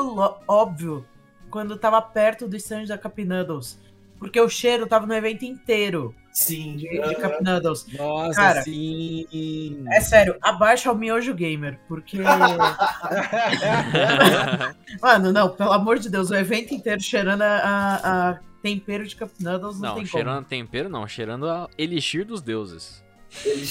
óbvio 0.48 1.06
quando 1.50 1.78
tava 1.78 2.02
perto 2.02 2.48
do 2.48 2.56
stand 2.56 2.86
da 2.86 2.98
Cup 2.98 3.18
Noodles. 3.20 3.80
Porque 4.20 4.40
o 4.40 4.48
cheiro 4.50 4.86
tava 4.86 5.08
no 5.08 5.14
evento 5.14 5.44
inteiro 5.44 6.14
Sim. 6.34 6.76
de, 6.78 6.88
de 6.90 7.00
aham. 7.00 7.14
Cup 7.16 7.42
Noodles. 7.42 7.86
Nossa, 7.98 8.42
Cara, 8.42 8.62
sim. 8.64 9.84
É 9.92 10.00
sério, 10.02 10.36
abaixa 10.42 10.92
o 10.92 10.96
miojo 10.96 11.34
gamer, 11.34 11.80
porque. 11.88 12.18
Mano, 15.02 15.32
não, 15.32 15.50
pelo 15.50 15.72
amor 15.72 16.00
de 16.00 16.10
Deus, 16.10 16.30
o 16.30 16.36
evento 16.36 16.74
inteiro 16.74 17.02
cheirando 17.02 17.42
a, 17.42 17.58
a- 17.58 18.30
a 18.32 18.40
tempero 18.62 19.06
de 19.08 19.16
Cup 19.16 19.32
Noodles 19.40 19.80
não, 19.80 19.90
Não, 19.90 19.96
tem 19.96 20.06
cheirando 20.06 20.46
tempero 20.46 20.90
não, 20.90 21.08
cheirando 21.08 21.50
a 21.50 21.68
elixir 21.78 22.26
dos 22.26 22.42
deuses. 22.42 23.04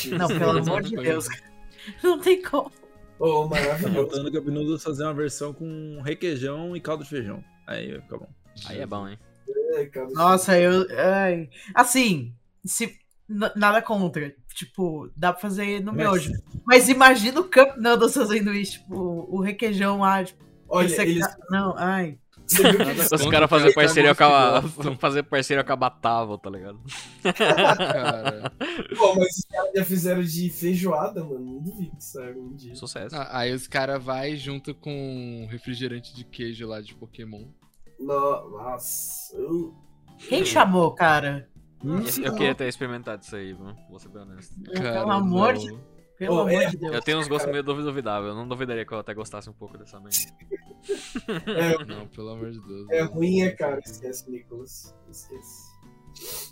Como. 0.02 0.18
Não, 0.18 0.28
pelo 0.28 0.58
amor 0.58 0.82
de 0.82 0.96
Deus. 0.96 1.26
Não 2.02 2.18
tem 2.18 2.42
como. 2.42 2.72
Oh, 3.18 3.46
Tá 3.48 3.60
maravilhoso. 3.60 3.94
faltando 3.94 4.28
o 4.28 4.32
Cup 4.32 4.46
Noodles 4.48 4.82
fazer 4.82 5.04
uma 5.04 5.14
versão 5.14 5.52
com 5.52 6.00
requeijão 6.02 6.74
e 6.74 6.80
caldo 6.80 7.04
de 7.04 7.10
feijão. 7.10 7.44
Aí 7.66 7.92
vai 7.92 8.00
ficar 8.00 8.18
bom. 8.18 8.28
Aí 8.66 8.80
é 8.80 8.86
bom, 8.86 9.08
hein? 9.08 9.18
É. 9.74 9.90
Nossa, 10.14 10.58
eu. 10.58 10.86
Ai. 10.98 11.48
Assim, 11.74 12.34
se. 12.64 12.94
Nada 13.54 13.80
contra. 13.80 14.34
Tipo, 14.54 15.08
dá 15.16 15.32
pra 15.32 15.40
fazer 15.40 15.80
no 15.80 15.92
Mas- 15.92 15.96
miojo. 15.96 16.32
Mas 16.66 16.88
imagina 16.88 17.40
o 17.40 17.44
Cup 17.44 17.76
Noodles 17.76 18.12
fazendo 18.14 18.52
isso, 18.52 18.72
tipo, 18.80 18.96
o 18.96 19.40
requeijão 19.40 20.00
lá, 20.00 20.24
tipo, 20.24 20.44
Olha, 20.68 20.86
esse 20.86 21.00
eles. 21.00 21.24
aqui- 21.24 21.40
Não, 21.50 21.74
ai. 21.76 22.18
Os 23.12 23.26
caras 23.30 23.48
fazer 23.48 23.72
parceria 23.72 24.12
com 24.12 24.24
tá 24.24 24.58
a. 24.58 24.62
fazer 24.98 25.22
parceria 25.22 25.62
com 25.62 25.72
a 25.72 25.76
Batavo, 25.76 26.36
tá 26.36 26.50
ligado? 26.50 26.80
Cara. 27.22 28.50
Pô, 28.98 29.14
mas 29.14 29.28
os 29.38 29.44
caras 29.48 29.70
já 29.76 29.84
fizeram 29.84 30.22
de 30.22 30.50
feijoada, 30.50 31.22
mano. 31.24 31.44
Não 31.44 31.62
duvido 31.62 31.96
que 31.96 32.04
saia 32.04 32.28
algum 32.30 32.52
dia. 32.54 32.74
Sucesso. 32.74 33.14
Ah, 33.14 33.38
Aí 33.38 33.52
os 33.52 33.68
caras 33.68 34.02
vai 34.02 34.36
junto 34.36 34.74
com 34.74 35.46
refrigerante 35.50 36.14
de 36.14 36.24
queijo 36.24 36.66
lá 36.66 36.80
de 36.80 36.94
Pokémon. 36.94 37.44
No- 37.98 38.50
Nossa. 38.50 39.36
Eu... 39.36 39.74
Quem 40.28 40.44
chamou, 40.44 40.92
cara? 40.94 41.48
Eu 42.24 42.34
queria 42.34 42.54
ter 42.54 42.68
experimentado 42.68 43.22
isso 43.22 43.34
aí, 43.36 43.52
viu? 43.52 43.74
Vou 43.88 43.98
ser 43.98 44.08
bem 44.08 44.22
honesto. 44.22 44.54
Cara, 44.74 44.92
Pelo 45.00 45.10
amor 45.12 45.54
não. 45.54 45.60
de 45.60 45.78
Pelo 46.18 46.34
Oh, 46.36 46.40
amor 46.40 46.52
é- 46.52 46.66
de 46.70 46.76
Deus. 46.76 46.94
Eu 46.94 47.00
tenho 47.02 47.18
uns 47.18 47.28
gostos 47.28 47.50
meio 47.50 47.62
duvi- 47.64 47.82
duvidáveis. 47.82 48.28
Eu 48.30 48.34
não 48.36 48.46
duvidaria 48.46 48.84
que 48.84 48.92
eu 48.92 48.98
até 48.98 49.14
gostasse 49.14 49.48
um 49.48 49.54
pouco 49.54 49.78
dessa 49.78 49.98
merda. 49.98 50.18
É, 51.46 51.78
Não, 51.86 52.06
pelo 52.08 52.30
amor 52.30 52.50
de 52.50 52.60
Deus. 52.60 52.86
é 52.90 53.02
não. 53.02 53.12
ruim, 53.12 53.40
é 53.40 53.50
caro. 53.50 53.80
Esquece, 53.84 54.30
Nicolas. 54.30 54.94
Esquece. 55.10 55.70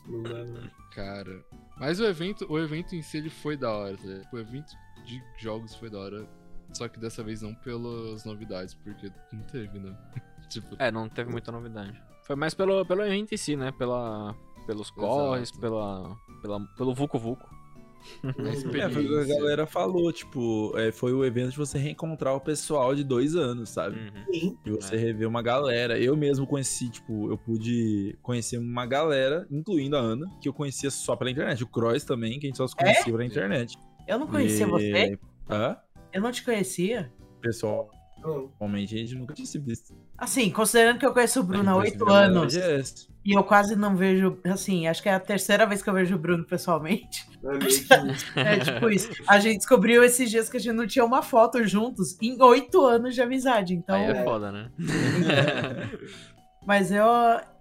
Não 0.09 0.23
dá, 0.23 0.45
não. 0.45 0.71
Cara. 0.95 1.45
Mas 1.77 2.01
o 2.01 2.05
evento, 2.07 2.47
o 2.51 2.59
evento 2.59 2.95
em 2.95 3.03
si 3.03 3.19
ele 3.19 3.29
foi 3.31 3.57
da 3.57 3.71
hora, 3.71 3.97
tá 3.97 4.03
ligado? 4.05 4.33
O 4.33 4.39
evento 4.39 4.73
de 5.05 5.23
jogos 5.39 5.75
foi 5.75 5.91
da 5.91 5.99
hora. 5.99 6.27
Só 6.73 6.87
que 6.89 6.99
dessa 6.99 7.23
vez 7.23 7.43
não 7.43 7.55
pelas 7.55 8.25
novidades, 8.25 8.75
porque 8.75 9.11
não 9.33 9.43
teve, 9.45 9.79
né? 9.79 9.95
Tipo, 10.49 10.77
É, 10.79 10.91
não 10.91 11.11
teve 11.11 11.31
muita 11.31 11.53
novidade. 11.53 12.03
Foi 12.27 12.35
mais 12.37 12.55
pelo, 12.55 12.85
pelo 12.87 13.03
evento 13.03 13.33
em 13.33 13.37
si, 13.37 13.55
né? 13.57 13.71
Pela, 13.73 14.35
pelos 14.69 14.91
corres, 14.91 15.51
pela, 15.51 16.15
pela, 16.43 16.61
pelo 16.77 16.95
Vucu 16.95 17.19
Vucu. 17.19 17.49
a 18.23 18.29
É, 18.29 18.33
foi 18.33 18.43
o 18.43 18.43
que 18.43 18.49
a 18.49 18.53
experiência. 18.53 19.35
galera 19.37 19.67
falou, 19.67 20.13
tipo, 20.13 20.73
é, 20.77 20.93
foi 20.93 21.13
o 21.13 21.25
evento 21.25 21.51
de 21.53 21.57
você 21.57 21.79
reencontrar 21.79 22.35
o 22.37 22.41
pessoal 22.41 22.95
de 22.95 23.03
dois 23.03 23.35
anos, 23.35 23.71
sabe? 23.71 23.97
Uhum. 23.99 24.25
Sim. 24.33 24.59
E 24.65 24.71
você 24.71 24.95
É. 24.95 24.99
rever 24.99 25.27
uma 25.27 25.43
galera. 25.43 25.99
Eu 25.99 26.17
mesmo 26.17 26.47
conheci, 26.47 26.89
tipo, 26.91 27.31
eu 27.31 27.37
pude 27.39 28.17
conhecer 28.23 28.59
uma 28.59 28.87
galera, 28.87 29.47
incluindo 29.51 29.97
a 29.97 30.01
Ana, 30.01 30.27
que 30.41 30.49
eu 30.49 30.53
conhecia 30.53 30.91
só 30.91 31.17
pela 31.17 31.31
internet. 31.31 31.65
O 31.65 31.67
Cross 31.67 32.05
também, 32.05 32.39
que 32.39 32.47
a 32.47 32.49
gente 32.49 32.57
só 32.59 32.67
se 32.69 32.77
conhecia 32.77 33.05
pela 33.13 33.25
internet. 33.25 33.77
Eu 34.07 34.19
não 34.19 34.27
conhecia 34.29 34.67
E- 34.67 34.71
você? 34.71 35.19
Hã? 35.51 35.77
Eu 36.13 36.21
não 36.23 36.31
te 36.31 36.45
conhecia? 36.45 37.13
Pessoal, 37.41 37.91
Não. 38.23 38.51
realmente 38.59 38.95
a 38.95 38.99
gente 38.99 39.15
nunca 39.15 39.35
tinha 39.35 39.47
se 39.47 39.59
visto. 39.59 39.95
Assim, 40.17 40.51
considerando 40.51 40.99
que 40.99 41.07
eu 41.07 41.13
conheço 41.13 41.41
o 41.41 41.43
Bruno 41.45 41.71
há 41.71 41.77
oito 41.77 42.09
anos 42.11 42.55
BGS. 42.55 43.09
e 43.25 43.33
eu 43.37 43.45
quase 43.45 43.77
não 43.77 43.95
vejo, 43.97 44.39
assim, 44.45 44.87
acho 44.89 45.03
que 45.03 45.09
é 45.09 45.15
a 45.15 45.21
terceira 45.21 45.65
vez 45.67 45.83
que 45.83 45.89
eu 45.89 45.95
vejo 45.95 46.15
o 46.15 46.19
Bruno 46.19 46.45
pessoalmente. 46.45 47.27
É. 48.35 48.55
É 48.55 48.59
tipo 48.59 48.91
isso. 48.91 49.09
A 49.29 49.39
gente 49.39 49.59
descobriu 49.59 50.03
esses 50.03 50.29
dias 50.31 50.49
que 50.49 50.57
a 50.57 50.61
gente 50.61 50.75
não 50.75 50.87
tinha 50.87 51.05
uma 51.05 51.23
foto 51.23 51.63
juntos 51.67 52.17
em 52.21 52.41
oito 52.43 52.85
anos 52.85 53.15
de 53.15 53.23
amizade. 53.23 53.75
Então, 53.75 53.95
Aí 53.95 54.07
é 54.07 54.11
é. 54.19 54.25
foda, 54.25 54.51
né? 54.51 54.71
Mas 56.67 56.91
eu, 56.91 57.05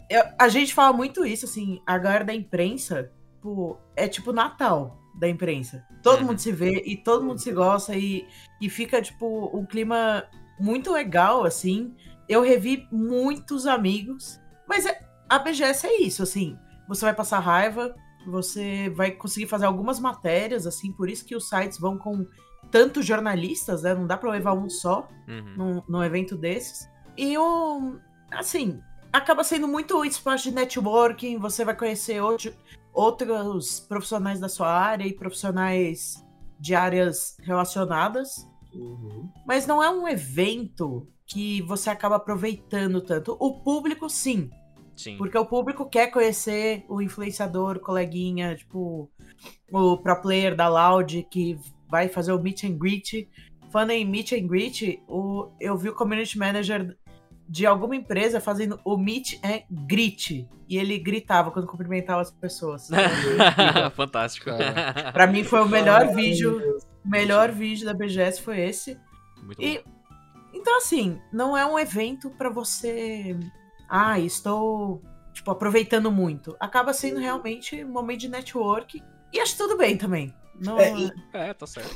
eu- 0.10 0.24
A 0.40 0.48
gente 0.50 0.74
fala 0.74 0.92
muito 0.96 1.26
isso, 1.26 1.46
assim, 1.46 1.82
a 1.86 1.98
galera 1.98 2.24
da 2.26 2.34
imprensa, 2.34 3.12
pô, 3.42 3.78
é 3.96 4.08
tipo 4.08 4.32
Natal 4.34 5.00
da 5.20 5.28
imprensa. 5.28 5.84
Todo 6.04 6.22
Uhum. 6.22 6.28
mundo 6.28 6.40
se 6.40 6.52
vê 6.52 6.84
e 6.86 6.96
todo 6.98 7.24
mundo 7.26 7.40
se 7.40 7.52
gosta 7.52 7.96
e, 7.96 8.26
e 8.62 8.70
fica, 8.70 9.02
tipo, 9.02 9.50
um 9.58 9.66
clima 9.66 10.24
muito 10.60 10.92
legal, 10.92 11.44
assim. 11.46 11.94
Eu 12.28 12.42
revi 12.42 12.88
muitos 12.92 13.66
amigos, 13.68 14.40
mas 14.68 14.86
é- 14.86 15.00
a 15.30 15.40
BGS 15.40 15.88
é 15.88 16.02
isso, 16.02 16.24
assim. 16.24 16.58
Você 16.88 17.06
vai 17.06 17.14
passar 17.14 17.40
raiva, 17.40 17.96
você 18.26 18.90
vai 18.96 19.12
conseguir 19.12 19.48
fazer 19.48 19.66
algumas 19.66 20.00
matérias, 20.00 20.68
assim, 20.68 20.92
por 20.92 21.10
isso 21.10 21.26
que 21.26 21.36
os 21.36 21.48
sites 21.48 21.80
vão 21.80 21.98
com 21.98 22.26
tantos 22.72 23.06
jornalistas, 23.06 23.84
né? 23.84 23.94
Não 23.94 24.06
dá 24.06 24.18
pra 24.18 24.30
levar 24.32 24.54
um 24.54 24.70
só 24.70 25.08
Uhum. 25.28 25.54
num, 25.58 25.84
num 25.88 26.04
evento 26.04 26.36
desses. 26.38 26.90
E 27.16 27.38
o. 27.38 27.98
Assim, 28.32 28.80
acaba 29.14 29.44
sendo 29.44 29.68
muito 29.68 30.04
espaço 30.04 30.44
de 30.46 30.52
networking, 30.56 31.38
você 31.38 31.64
vai 31.64 31.76
conhecer 31.76 32.22
outro, 32.22 32.54
outros 32.94 33.80
profissionais 33.80 34.40
da 34.40 34.50
sua 34.50 34.68
área 34.70 35.06
e 35.06 35.14
profissionais 35.14 36.26
de 36.60 36.76
áreas 36.76 37.38
relacionadas. 37.42 38.46
Uhum. 38.74 39.30
Mas 39.46 39.66
não 39.66 39.84
é 39.84 39.90
um 39.90 40.08
evento 40.08 41.08
que 41.26 41.62
você 41.64 41.90
acaba 41.90 42.16
aproveitando 42.16 43.02
tanto. 43.02 43.36
O 43.40 43.60
público, 43.62 44.10
sim. 44.10 44.50
Sim. 44.96 45.18
Porque 45.18 45.38
o 45.38 45.46
público 45.46 45.88
quer 45.88 46.08
conhecer 46.08 46.84
o 46.90 47.02
influenciador, 47.02 47.78
o 47.78 47.80
coleguinha, 47.80 48.56
tipo, 48.56 49.12
o 49.72 49.98
pro 49.98 50.22
player 50.22 50.56
da 50.56 50.68
Loud 50.68 51.28
que 51.30 51.60
vai 51.88 52.08
fazer 52.08 52.32
o 52.32 52.42
meet 52.42 52.64
and 52.64 52.78
greet. 52.78 53.30
Falando 53.70 53.92
em 53.92 54.06
meet 54.06 54.32
and 54.32 54.48
greet, 54.48 55.04
o, 55.08 55.52
eu 55.60 55.78
vi 55.78 55.90
o 55.90 55.94
community 55.94 56.38
manager 56.38 56.98
de 57.48 57.66
alguma 57.66 57.96
empresa 57.96 58.42
fazendo 58.42 58.80
o 58.84 58.98
meet 58.98 59.40
and 59.44 59.62
greet. 59.70 60.48
E 60.68 60.78
ele 60.78 60.98
gritava 60.98 61.52
quando 61.52 61.68
cumprimentava 61.68 62.22
as 62.22 62.32
pessoas. 62.32 62.90
Fantástico. 63.96 64.50
Pra 65.14 65.28
mim 65.28 65.44
foi 65.44 65.62
o 65.62 65.68
melhor 65.68 66.08
Ai, 66.08 66.16
vídeo. 66.16 66.78
O 67.08 67.10
melhor 67.10 67.52
vídeo 67.52 67.86
da 67.86 67.94
BGS 67.94 68.42
foi 68.42 68.60
esse. 68.62 69.00
Muito 69.42 69.62
E 69.62 69.80
bom. 69.80 69.92
então 70.54 70.78
assim, 70.78 71.20
não 71.32 71.58
é 71.58 71.66
um 71.66 71.80
evento 71.80 72.30
pra 72.32 72.50
você, 72.50 73.36
ah, 73.90 74.20
estou 74.20 75.02
tipo 75.34 75.50
aproveitando 75.52 76.12
muito. 76.12 76.56
Acaba 76.60 76.94
sendo 76.94 77.20
realmente 77.20 77.84
um 77.84 77.90
momento 77.90 78.20
de 78.22 78.28
network 78.30 79.02
e 79.34 79.40
acho 79.40 79.58
tudo 79.58 79.78
bem 79.78 79.98
também. 79.98 80.34
Não, 80.60 80.80
É, 80.80 80.92
e- 80.98 81.12
É, 81.34 81.54
tá 81.54 81.66
certo. 81.68 81.96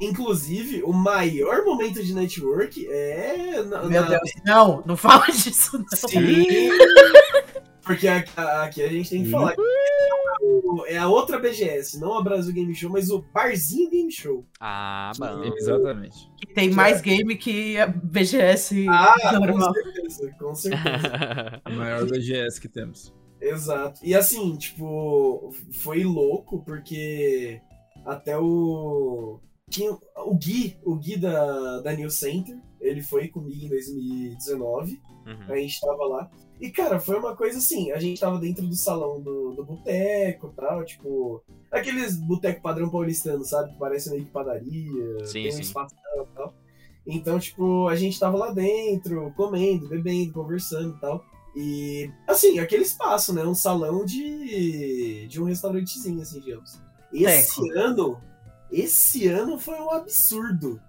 Inclusive, 0.00 0.82
o 0.84 0.92
maior 0.92 1.64
momento 1.64 2.02
de 2.02 2.14
network 2.14 2.86
é. 2.88 3.62
Na, 3.64 3.82
Meu 3.82 4.00
na- 4.02 4.08
Deus, 4.08 4.30
não, 4.46 4.82
não 4.86 4.96
fala 4.96 5.26
disso 5.32 5.76
não. 5.78 5.98
Sim. 6.08 6.68
Porque 7.82 8.06
aqui, 8.06 8.30
aqui 8.40 8.82
a 8.82 8.88
gente 8.88 9.10
tem 9.10 9.24
que 9.24 9.30
falar 9.30 9.54
que 9.56 9.60
é 10.86 10.98
a 10.98 11.08
outra 11.08 11.38
BGS, 11.38 11.98
não 12.00 12.18
a 12.18 12.22
Brasil 12.22 12.52
Game 12.52 12.74
Show, 12.74 12.90
mas 12.90 13.10
o 13.10 13.22
Barzinho 13.32 13.90
Game 13.90 14.10
Show. 14.12 14.46
Ah, 14.60 15.12
bom. 15.18 15.42
Exatamente. 15.56 16.30
Que 16.36 16.54
tem 16.54 16.70
mais 16.70 17.00
game 17.00 17.36
que 17.36 17.78
a 17.78 17.86
BGS 17.86 18.86
Ah, 18.88 19.14
normal. 19.32 19.72
com 19.74 19.82
certeza, 19.82 20.34
com 20.38 20.54
certeza. 20.54 21.60
A 21.64 21.70
maior 21.70 22.06
BGS 22.06 22.60
que 22.60 22.68
temos. 22.68 23.14
Exato. 23.40 24.00
E 24.04 24.14
assim, 24.14 24.56
tipo, 24.56 25.52
foi 25.72 26.02
louco 26.04 26.62
porque 26.64 27.60
até 28.04 28.36
o. 28.38 29.40
Tinha, 29.68 29.96
o 30.16 30.34
Gui, 30.34 30.78
o 30.84 30.96
Gui 30.96 31.18
da, 31.18 31.80
da 31.80 31.92
New 31.92 32.10
Center, 32.10 32.58
ele 32.80 33.02
foi 33.02 33.28
comigo 33.28 33.66
em 33.66 33.68
2019. 33.68 35.00
Uhum. 35.26 35.52
A 35.52 35.56
gente 35.56 35.80
tava 35.80 36.06
lá. 36.06 36.30
E, 36.60 36.70
cara, 36.70 36.98
foi 36.98 37.18
uma 37.18 37.36
coisa 37.36 37.58
assim, 37.58 37.92
a 37.92 37.98
gente 37.98 38.20
tava 38.20 38.38
dentro 38.38 38.66
do 38.66 38.74
salão 38.74 39.20
do, 39.20 39.52
do 39.52 39.64
boteco 39.64 40.48
e 40.48 40.56
tal, 40.56 40.84
tipo. 40.84 41.42
Aqueles 41.70 42.16
boteco 42.16 42.62
padrão 42.62 42.90
paulistano, 42.90 43.44
sabe? 43.44 43.72
Que 43.72 43.78
parece 43.78 44.10
meio 44.10 44.24
que 44.24 44.30
padaria, 44.30 45.26
Sim, 45.26 45.42
tem 45.42 45.48
um 45.48 45.52
sim. 45.52 45.60
espaço 45.60 45.94
e 45.94 46.34
tal. 46.34 46.54
Então, 47.06 47.38
tipo, 47.38 47.88
a 47.88 47.96
gente 47.96 48.18
tava 48.18 48.36
lá 48.36 48.50
dentro, 48.50 49.32
comendo, 49.36 49.88
bebendo, 49.88 50.32
conversando 50.32 50.96
e 50.96 51.00
tal. 51.00 51.24
E, 51.56 52.10
assim, 52.26 52.58
aquele 52.58 52.82
espaço, 52.82 53.32
né? 53.32 53.42
Um 53.44 53.54
salão 53.54 54.04
de, 54.04 55.26
de 55.28 55.40
um 55.40 55.44
restaurantezinho, 55.44 56.20
assim, 56.20 56.40
digamos. 56.40 56.80
Esse 57.12 57.70
ano, 57.70 58.20
esse 58.70 59.26
ano 59.28 59.58
foi 59.58 59.78
um 59.80 59.90
absurdo. 59.90 60.80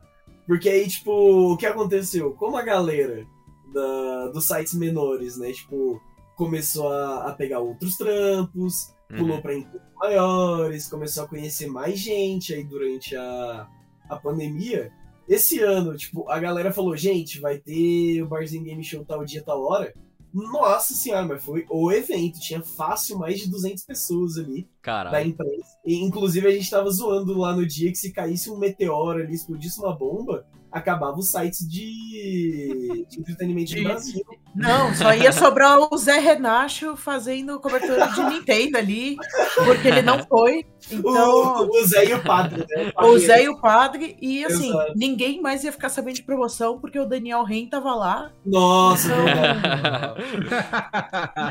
Porque 0.47 0.67
aí, 0.67 0.87
tipo, 0.87 1.53
o 1.53 1.57
que 1.57 1.65
aconteceu? 1.65 2.31
Como 2.33 2.57
a 2.57 2.63
galera 2.63 3.25
da, 3.73 4.27
dos 4.29 4.47
sites 4.47 4.73
menores, 4.73 5.37
né, 5.37 5.51
tipo, 5.51 6.01
começou 6.35 6.87
a, 6.91 7.27
a 7.27 7.33
pegar 7.33 7.59
outros 7.59 7.95
trampos, 7.97 8.93
pulou 9.15 9.35
Uhum. 9.35 9.41
pra 9.41 9.55
empresas 9.55 9.87
maiores, 9.95 10.87
começou 10.89 11.23
a 11.23 11.27
conhecer 11.27 11.67
mais 11.67 11.99
gente 11.99 12.53
aí 12.53 12.63
durante 12.63 13.15
a, 13.15 13.67
a 14.09 14.15
pandemia. 14.15 14.91
Esse 15.27 15.59
ano, 15.59 15.95
tipo, 15.95 16.27
a 16.29 16.39
galera 16.39 16.71
falou, 16.71 16.97
gente, 16.97 17.39
vai 17.39 17.59
ter 17.59 18.23
o 18.23 18.27
Barzinho 18.27 18.63
Game 18.63 18.83
Show 18.83 19.05
tal 19.05 19.23
dia, 19.23 19.43
tal 19.43 19.61
hora. 19.61 19.93
Nossa 20.33 20.93
senhora, 20.93 21.25
mas 21.25 21.43
foi 21.43 21.65
o 21.69 21.91
evento. 21.91 22.39
Tinha 22.39 22.61
fácil 22.61 23.17
mais 23.17 23.39
de 23.39 23.49
200 23.49 23.83
pessoas 23.83 24.37
ali 24.37 24.63
da 24.63 24.69
Caralho. 24.81 25.29
imprensa. 25.29 25.77
E, 25.85 25.95
inclusive, 26.03 26.47
a 26.47 26.51
gente 26.51 26.69
tava 26.69 26.89
zoando 26.89 27.37
lá 27.37 27.55
no 27.55 27.65
dia 27.65 27.91
que 27.91 27.97
se 27.97 28.11
caísse 28.11 28.49
um 28.49 28.57
meteoro 28.57 29.23
ali, 29.23 29.33
explodisse 29.33 29.79
uma 29.79 29.95
bomba, 29.95 30.45
acabava 30.71 31.17
os 31.17 31.29
sites 31.31 31.67
de, 31.67 33.05
de 33.09 33.19
entretenimento 33.19 33.69
De- 33.71 33.77
do 33.77 33.83
Brasil. 33.83 34.21
Não, 34.55 34.93
só 34.95 35.13
ia 35.13 35.31
sobrar 35.31 35.77
o 35.79 35.95
Zé 35.97 36.17
Renacho 36.19 36.95
fazendo 36.97 37.59
cobertura 37.59 38.07
de 38.07 38.23
Nintendo 38.23 38.77
ali, 38.79 39.15
porque 39.63 39.87
ele 39.87 40.01
não 40.01 40.25
foi. 40.25 40.65
Então, 40.91 41.67
O, 41.67 41.79
o 41.79 41.85
Zé 41.85 42.05
e 42.07 42.13
o 42.15 42.23
Padre, 42.23 42.65
né? 42.67 42.91
o 42.97 43.17
Zé 43.19 43.43
e 43.43 43.49
o 43.49 43.61
Padre, 43.61 44.17
e 44.19 44.43
assim, 44.43 44.69
Exato. 44.69 44.93
ninguém 44.95 45.39
mais 45.39 45.63
ia 45.63 45.71
ficar 45.71 45.89
sabendo 45.89 46.15
de 46.15 46.23
promoção, 46.23 46.79
porque 46.79 46.99
o 46.99 47.05
Daniel 47.05 47.43
Ren 47.43 47.67
tava 47.67 47.93
lá. 47.93 48.31
Nossa, 48.43 49.09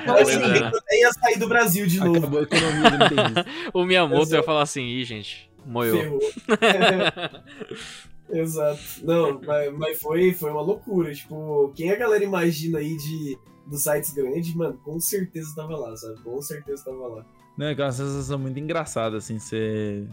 Então, 0.02 0.16
eu 0.16 0.22
assim, 0.22 0.42
até 0.76 0.98
ia 1.00 1.12
sair 1.12 1.38
do 1.38 1.46
Brasil 1.48 1.86
de 1.86 1.98
novo. 2.00 2.18
Acabou 2.18 2.40
a 2.40 2.42
economia 2.42 2.90
do 2.90 2.98
Nintendo. 2.98 3.44
o 3.72 3.84
Miyamoto 3.84 4.22
Exato. 4.22 4.36
ia 4.36 4.42
falar 4.42 4.62
assim, 4.62 4.82
ih, 4.84 5.04
gente, 5.04 5.48
moiou. 5.64 6.18
Exato. 8.30 8.80
Não, 9.02 9.40
mas, 9.40 9.72
mas 9.76 9.98
foi, 10.00 10.32
foi 10.32 10.50
uma 10.50 10.62
loucura. 10.62 11.12
Tipo, 11.12 11.72
quem 11.74 11.90
a 11.90 11.96
galera 11.96 12.22
imagina 12.22 12.78
aí 12.78 12.96
de, 12.96 13.38
dos 13.66 13.82
sites 13.82 14.12
grandes, 14.12 14.54
mano, 14.54 14.78
com 14.84 14.98
certeza 15.00 15.54
tava 15.54 15.76
lá, 15.76 15.96
sabe? 15.96 16.20
Com 16.22 16.40
certeza 16.42 16.84
tava 16.84 17.06
lá. 17.08 17.26
Não, 17.56 17.66
é 17.66 17.72
aquela 17.72 17.92
sensação 17.92 18.38
muito 18.38 18.58
engraçada, 18.58 19.16
assim, 19.16 19.38
você. 19.38 20.06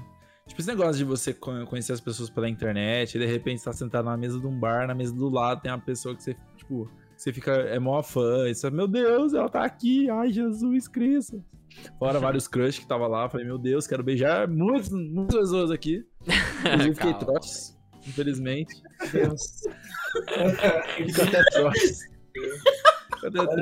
Tipo, 0.47 0.61
esse 0.61 0.70
negócio 0.70 0.95
de 0.95 1.03
você 1.03 1.34
con- 1.34 1.66
conhecer 1.66 1.93
as 1.93 2.01
pessoas 2.01 2.30
pela 2.30 2.47
internet, 2.49 3.16
e 3.16 3.20
de 3.20 3.26
repente 3.26 3.59
você 3.59 3.66
tá 3.66 3.74
sentado 3.74 4.05
na 4.05 4.16
mesa 4.16 4.39
de 4.39 4.45
um 4.45 4.59
bar, 4.59 4.88
na 4.88 4.93
mesa 4.95 5.13
do 5.13 5.28
lado 5.30 5.61
tem 5.61 5.72
uma 5.72 5.80
pessoa 5.80 6.16
que 6.16 6.22
você, 6.24 6.36
tipo, 6.55 6.89
você 7.18 7.34
fica, 7.34 7.51
é 7.51 7.80
mó 7.80 8.01
fã, 8.03 8.47
e 8.47 8.53
você, 8.53 8.70
meu 8.70 8.88
Deus, 8.88 9.34
ela 9.34 9.49
tá 9.49 9.63
aqui, 9.63 10.09
ai, 10.09 10.32
Jesus 10.32 10.88
Cristo. 10.88 11.43
Fora 11.97 12.20
vários 12.20 12.47
crush 12.47 12.80
que 12.80 12.88
tava 12.88 13.07
lá, 13.07 13.28
falei, 13.28 13.45
meu 13.45 13.57
Deus, 13.57 13.88
quero 13.88 14.03
beijar 14.03 14.47
muitas, 14.47 14.89
muitas 14.91 15.36
pessoas 15.36 15.72
aqui. 15.72 16.05
Inclusive 16.66 16.95
fiquei 16.95 17.13
trotes, 17.16 17.74
infelizmente. 18.07 18.73
Deus. 19.11 19.61
Fico 21.05 21.21
até 21.21 21.43
trotes. 21.51 21.99
Fico 22.33 23.27
até 23.27 23.45
de- 23.45 23.61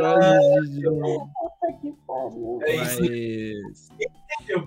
É 2.65 2.75
isso. 2.75 3.01
Mas. 3.01 3.89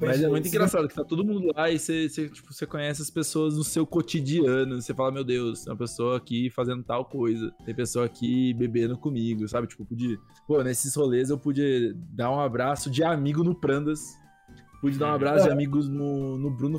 Mas 0.01 0.23
é 0.23 0.29
muito 0.29 0.45
penso- 0.45 0.55
engraçado 0.57 0.89
que 0.89 0.95
tá 0.95 1.05
todo 1.05 1.25
mundo 1.25 1.53
lá 1.55 1.71
e 1.71 1.79
você, 1.79 2.09
você, 2.09 2.29
tipo, 2.29 2.53
você 2.53 2.67
conhece 2.67 3.03
as 3.03 3.11
pessoas 3.11 3.57
no 3.57 3.65
seu 3.65 3.87
cotidiano. 3.87 4.81
Você 4.81 4.95
fala, 4.95 5.11
meu 5.13 5.25
Deus, 5.25 5.63
tem 5.65 5.73
uma 5.73 5.79
pessoa 5.79 6.17
aqui 6.17 6.49
fazendo 6.51 6.83
tal 6.83 7.05
coisa. 7.05 7.53
Tem 7.65 7.75
pessoa 7.75 8.07
aqui 8.07 8.55
bebendo 8.55 8.97
comigo, 8.97 9.47
sabe? 9.49 9.67
Tipo, 9.67 9.85
pude. 9.85 10.19
Pô, 10.47 10.63
nesses 10.63 10.95
rolês 10.95 11.31
eu 11.31 11.39
pude 11.39 11.95
dar 12.13 12.31
um 12.31 12.41
abraço 12.41 12.89
de 12.91 13.03
amigo 13.05 13.43
no 13.45 13.55
Prandas. 13.55 14.01
Pude 14.81 14.99
dar 14.99 15.11
um 15.13 15.15
abraço 15.15 15.45
de 15.47 15.51
amigos 15.51 15.89
no, 15.89 16.39
no 16.39 16.51
Bruno 16.51 16.79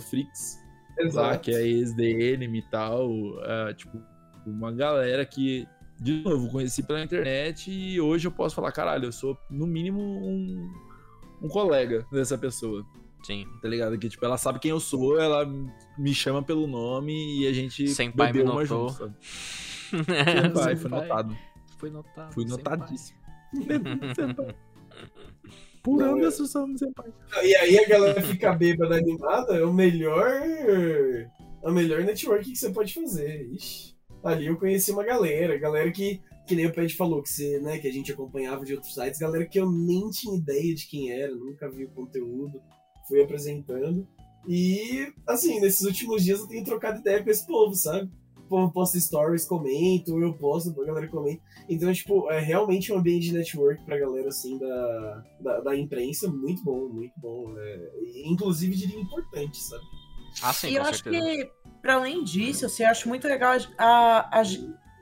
Frix, 0.97 1.13
lá, 1.13 1.29
Exato. 1.29 1.39
que 1.41 1.51
é 1.51 1.61
ex-DNM 1.61 2.57
e 2.57 2.61
tal. 2.69 3.09
é, 3.43 3.73
tipo, 3.73 4.01
uma 4.45 4.71
galera 4.71 5.25
que, 5.25 5.67
de 5.99 6.21
novo, 6.23 6.49
conheci 6.49 6.83
pela 6.83 7.03
internet 7.03 7.69
e 7.71 7.99
hoje 7.99 8.27
eu 8.27 8.31
posso 8.31 8.55
falar, 8.55 8.71
caralho, 8.71 9.05
eu 9.05 9.11
sou, 9.11 9.37
no 9.49 9.67
mínimo, 9.67 10.01
um, 10.01 10.71
um 11.41 11.47
colega 11.47 12.05
dessa 12.11 12.37
pessoa 12.37 12.85
Sim. 13.23 13.45
tá 13.61 13.67
ligado? 13.67 13.97
Que, 13.97 14.09
tipo, 14.09 14.23
ela 14.23 14.37
sabe 14.37 14.59
quem 14.59 14.71
eu 14.71 14.79
sou, 14.79 15.19
ela 15.19 15.45
me 15.97 16.13
chama 16.13 16.41
pelo 16.41 16.67
nome 16.67 17.41
e 17.41 17.47
a 17.47 17.53
gente 17.53 17.87
Senpai 17.89 18.27
me 18.27 18.33
bebeu 18.33 18.51
uma 18.51 18.61
notou. 18.61 18.89
junto, 18.89 18.97
sabe? 18.97 19.15
Senpai, 20.41 20.75
foi 20.75 20.89
notado. 20.89 21.37
Foi 21.77 21.89
notado. 21.89 22.33
Fui 22.33 22.45
notadíssimo. 22.45 23.17
Por 25.88 25.99
Não, 25.99 26.15
Anderson 26.15 26.45
somos 26.45 26.79
senpai. 26.79 27.13
E 27.41 27.55
aí 27.55 27.79
a 27.79 27.88
galera 27.88 28.21
fica 28.21 28.51
bêbada 28.51 28.97
animada, 28.97 29.55
é 29.55 29.63
o 29.63 29.73
melhor. 29.73 30.29
A 31.63 31.71
melhor 31.71 32.03
network 32.03 32.51
que 32.51 32.57
você 32.57 32.69
pode 32.71 32.93
fazer. 32.93 33.47
Ixi. 33.53 33.95
Ali 34.21 34.47
eu 34.47 34.57
conheci 34.57 34.91
uma 34.91 35.05
galera, 35.05 35.57
galera 35.57 35.89
que, 35.89 36.19
que 36.45 36.55
nem 36.55 36.65
o 36.65 36.73
Ped 36.73 36.93
falou, 36.93 37.23
que, 37.23 37.29
você, 37.29 37.61
né, 37.61 37.77
que 37.77 37.88
a 37.88 37.93
gente 37.93 38.11
acompanhava 38.11 38.65
de 38.65 38.73
outros 38.73 38.93
sites, 38.93 39.17
galera 39.17 39.45
que 39.45 39.57
eu 39.57 39.71
nem 39.71 40.09
tinha 40.09 40.38
ideia 40.38 40.75
de 40.75 40.88
quem 40.88 41.09
era, 41.09 41.33
nunca 41.33 41.69
vi 41.69 41.85
o 41.85 41.91
conteúdo, 41.91 42.61
fui 43.07 43.23
apresentando. 43.23 44.05
E, 44.45 45.07
assim, 45.25 45.61
nesses 45.61 45.85
últimos 45.85 46.21
dias 46.21 46.41
eu 46.41 46.47
tenho 46.47 46.65
trocado 46.65 46.99
ideia 46.99 47.23
com 47.23 47.29
esse 47.29 47.47
povo, 47.47 47.73
sabe? 47.75 48.11
O 48.47 48.49
povo 48.49 48.71
posta 48.71 48.97
stories, 48.97 49.45
comento, 49.45 50.17
eu 50.21 50.33
posto, 50.33 50.69
a 50.81 50.85
galera 50.85 51.07
comenta. 51.09 51.41
Então, 51.67 51.91
tipo, 51.91 52.31
é 52.31 52.39
realmente 52.39 52.93
um 52.93 52.97
ambiente 52.97 53.25
de 53.27 53.33
network 53.33 53.83
pra 53.83 53.97
galera, 53.97 54.29
assim, 54.29 54.57
da, 54.57 55.23
da, 55.41 55.59
da 55.59 55.75
imprensa, 55.77 56.29
muito 56.29 56.63
bom, 56.63 56.87
muito 56.87 57.13
bom. 57.17 57.53
É, 57.57 57.91
e, 58.01 58.31
inclusive, 58.31 58.73
diria 58.73 58.99
importante, 59.01 59.57
sabe? 59.61 59.83
Ah, 60.41 60.53
sim, 60.53 60.69
e 60.69 60.75
eu 60.75 60.83
acho 60.83 61.03
certeza. 61.03 61.25
que, 61.25 61.51
pra 61.81 61.95
além 61.95 62.23
disso, 62.23 62.65
assim, 62.65 62.83
eu 62.83 62.89
acho 62.89 63.09
muito 63.09 63.27
legal 63.27 63.53
a, 63.77 64.39
a- 64.39 64.43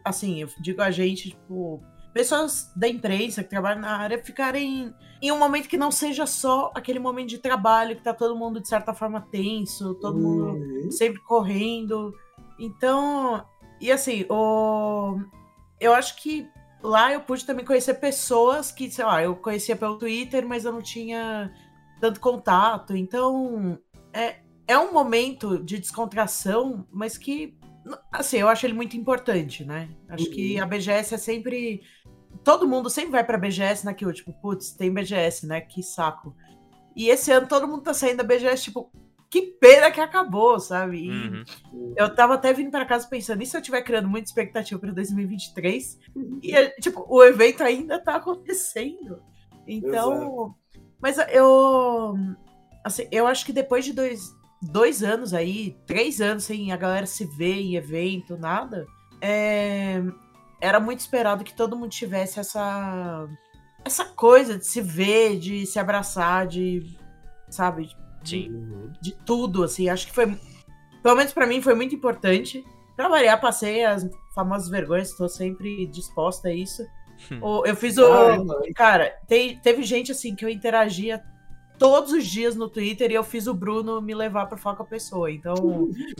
assim, 0.04 0.42
eu 0.42 0.50
digo 0.60 0.82
a 0.82 0.90
gente, 0.90 1.30
tipo, 1.30 1.84
pessoas 2.16 2.72
da 2.76 2.88
imprensa 2.88 3.44
que 3.44 3.50
trabalham 3.50 3.82
na 3.82 3.96
área 3.96 4.24
ficarem 4.24 4.92
em 5.22 5.32
um 5.32 5.38
momento 5.38 5.68
que 5.70 5.78
não 5.78 5.92
seja 5.92 6.26
só 6.26 6.72
aquele 6.74 6.98
momento 6.98 7.30
de 7.30 7.38
trabalho, 7.38 7.96
que 7.96 8.04
tá 8.04 8.14
todo 8.14 8.36
mundo, 8.36 8.60
de 8.60 8.68
certa 8.68 8.92
forma, 8.94 9.22
tenso, 9.22 9.94
todo 9.96 10.18
mundo 10.18 10.58
Uhum. 10.58 10.90
sempre 10.92 11.22
correndo. 11.22 12.12
Então, 12.60 13.46
e 13.80 13.92
assim, 13.92 14.26
o... 14.30 15.20
eu 15.80 15.94
acho 15.94 16.16
que 16.18 16.48
lá 16.82 17.12
eu 17.12 17.22
pude 17.22 17.46
também 17.46 17.66
conhecer 17.66 17.96
pessoas 17.96 18.72
que, 18.72 18.90
sei 18.90 19.06
lá, 19.06 19.22
eu 19.22 19.36
conhecia 19.36 19.76
pelo 19.76 19.98
Twitter, 19.98 20.48
mas 20.48 20.66
eu 20.66 20.72
não 20.72 20.82
tinha 20.82 21.52
tanto 22.00 22.20
contato. 22.20 22.96
Então, 22.96 23.78
é, 24.14 24.38
é 24.68 24.78
um 24.78 24.94
momento 24.94 25.64
de 25.64 25.78
descontração, 25.80 26.88
mas 26.92 27.18
que, 27.18 27.58
assim, 28.12 28.38
eu 28.38 28.48
acho 28.48 28.66
ele 28.66 28.74
muito 28.74 28.96
importante, 28.96 29.66
né? 29.66 29.90
Acho 30.08 30.30
que 30.30 30.60
a 30.60 30.66
BGS 30.66 31.16
é 31.16 31.18
sempre. 31.18 31.82
Todo 32.44 32.68
mundo 32.68 32.90
sempre 32.90 33.12
vai 33.12 33.24
pra 33.24 33.38
BGS 33.38 33.86
naquilo, 33.86 34.14
tipo, 34.14 34.32
putz, 34.34 34.72
tem 34.72 34.94
BGS, 34.94 35.48
né? 35.48 35.62
Que 35.62 35.82
saco. 35.82 36.36
E 36.96 37.10
esse 37.10 37.32
ano 37.32 37.48
todo 37.48 37.68
mundo 37.68 37.82
tá 37.82 37.94
saindo 37.94 38.18
da 38.18 38.24
BGS, 38.24 38.64
tipo, 38.64 38.92
que 39.36 39.42
pena 39.42 39.92
que 39.92 40.00
acabou, 40.00 40.58
sabe? 40.62 41.10
Uhum. 41.10 41.44
eu 41.98 42.16
tava 42.16 42.36
até 42.36 42.54
vindo 42.54 42.72
pra 42.72 42.86
casa 42.86 43.06
pensando, 43.06 43.44
e 43.44 43.46
se 43.46 43.58
eu 43.58 43.62
tiver 43.62 43.82
criando 43.82 44.08
muita 44.08 44.30
expectativa 44.30 44.80
pra 44.80 44.94
2023? 44.94 46.00
E, 46.42 46.56
é, 46.56 46.70
tipo, 46.80 47.06
o 47.10 47.22
evento 47.22 47.62
ainda 47.62 48.00
tá 48.00 48.16
acontecendo. 48.16 49.22
Então. 49.68 50.56
Mas 51.02 51.18
eu. 51.34 52.16
Assim, 52.82 53.10
eu 53.12 53.28
acho 53.28 53.46
que 53.46 53.52
depois 53.52 53.84
de 53.84 53.92
dois, 53.92 54.34
dois 54.62 55.04
anos 55.04 55.34
aí, 55.34 55.76
três 55.86 56.22
anos 56.22 56.46
sem 56.46 56.72
a 56.72 56.78
galera 56.78 57.06
se 57.06 57.26
ver 57.26 57.56
em 57.56 57.76
evento, 57.76 58.38
nada, 58.38 58.86
é, 59.20 60.02
era 60.62 60.80
muito 60.80 61.02
esperado 61.02 61.44
que 61.44 61.54
todo 61.54 61.76
mundo 61.76 61.90
tivesse 61.90 62.40
essa. 62.40 63.28
Essa 63.84 64.06
coisa 64.06 64.58
de 64.58 64.66
se 64.66 64.80
ver, 64.80 65.38
de 65.40 65.66
se 65.66 65.78
abraçar, 65.78 66.48
de. 66.48 66.98
Sabe? 67.50 67.90
Sim. 68.30 68.50
Uhum. 68.50 68.92
de 69.02 69.12
tudo, 69.26 69.64
assim. 69.64 69.90
Acho 69.90 70.08
que 70.08 70.14
foi. 70.14 70.38
Pelo 71.04 71.16
menos 71.16 71.32
pra 71.34 71.46
mim 71.48 71.62
foi 71.62 71.76
muito 71.76 71.94
importante. 71.96 72.64
Pra 72.96 73.08
variar, 73.10 73.40
passei 73.42 73.84
as 73.84 74.08
famosas 74.34 74.70
vergonhas, 74.70 75.12
tô 75.16 75.28
sempre 75.28 75.86
disposta 75.88 76.48
a 76.48 76.54
isso. 76.54 76.86
O- 77.42 77.66
Eu 77.66 77.76
fiz 77.76 77.98
o. 77.98 78.08
Não. 78.44 78.62
Cara, 78.76 79.14
te- 79.28 79.60
teve 79.64 79.84
gente 79.84 80.12
assim 80.12 80.34
que 80.36 80.44
eu 80.46 80.50
interagia 80.50 81.22
todos 81.78 82.12
os 82.14 82.26
dias 82.26 82.56
no 82.56 82.70
Twitter 82.70 83.12
e 83.12 83.16
eu 83.16 83.24
fiz 83.24 83.48
o 83.48 83.54
Bruno 83.54 84.02
me 84.02 84.16
levar 84.16 84.46
pra 84.48 84.58
falar 84.58 84.76
com 84.78 84.84
a 84.84 84.88
pessoa. 84.88 85.30
Então. 85.32 85.56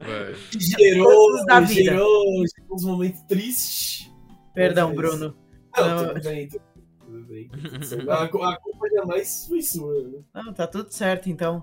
Vai. 0.00 0.34
Gerou, 0.58 1.44
da 1.46 1.60
vida. 1.60 1.74
gerou, 1.92 2.24
gerou 2.46 2.74
uns 2.74 2.84
momentos 2.84 3.20
tristes. 3.22 4.10
Perdão, 4.54 4.94
Bruno. 4.94 5.36
Não, 5.76 5.88
Não. 5.88 6.08
tudo 6.08 6.22
bem, 6.22 6.48
tudo 6.48 6.62
A, 8.08 8.24
a 8.24 8.28
culpa 8.60 8.88
jamais 8.94 9.46
foi 9.46 9.62
sua, 9.62 10.02
né? 10.08 10.18
Não, 10.34 10.52
tá 10.52 10.66
tudo 10.66 10.90
certo, 10.92 11.28
então. 11.30 11.62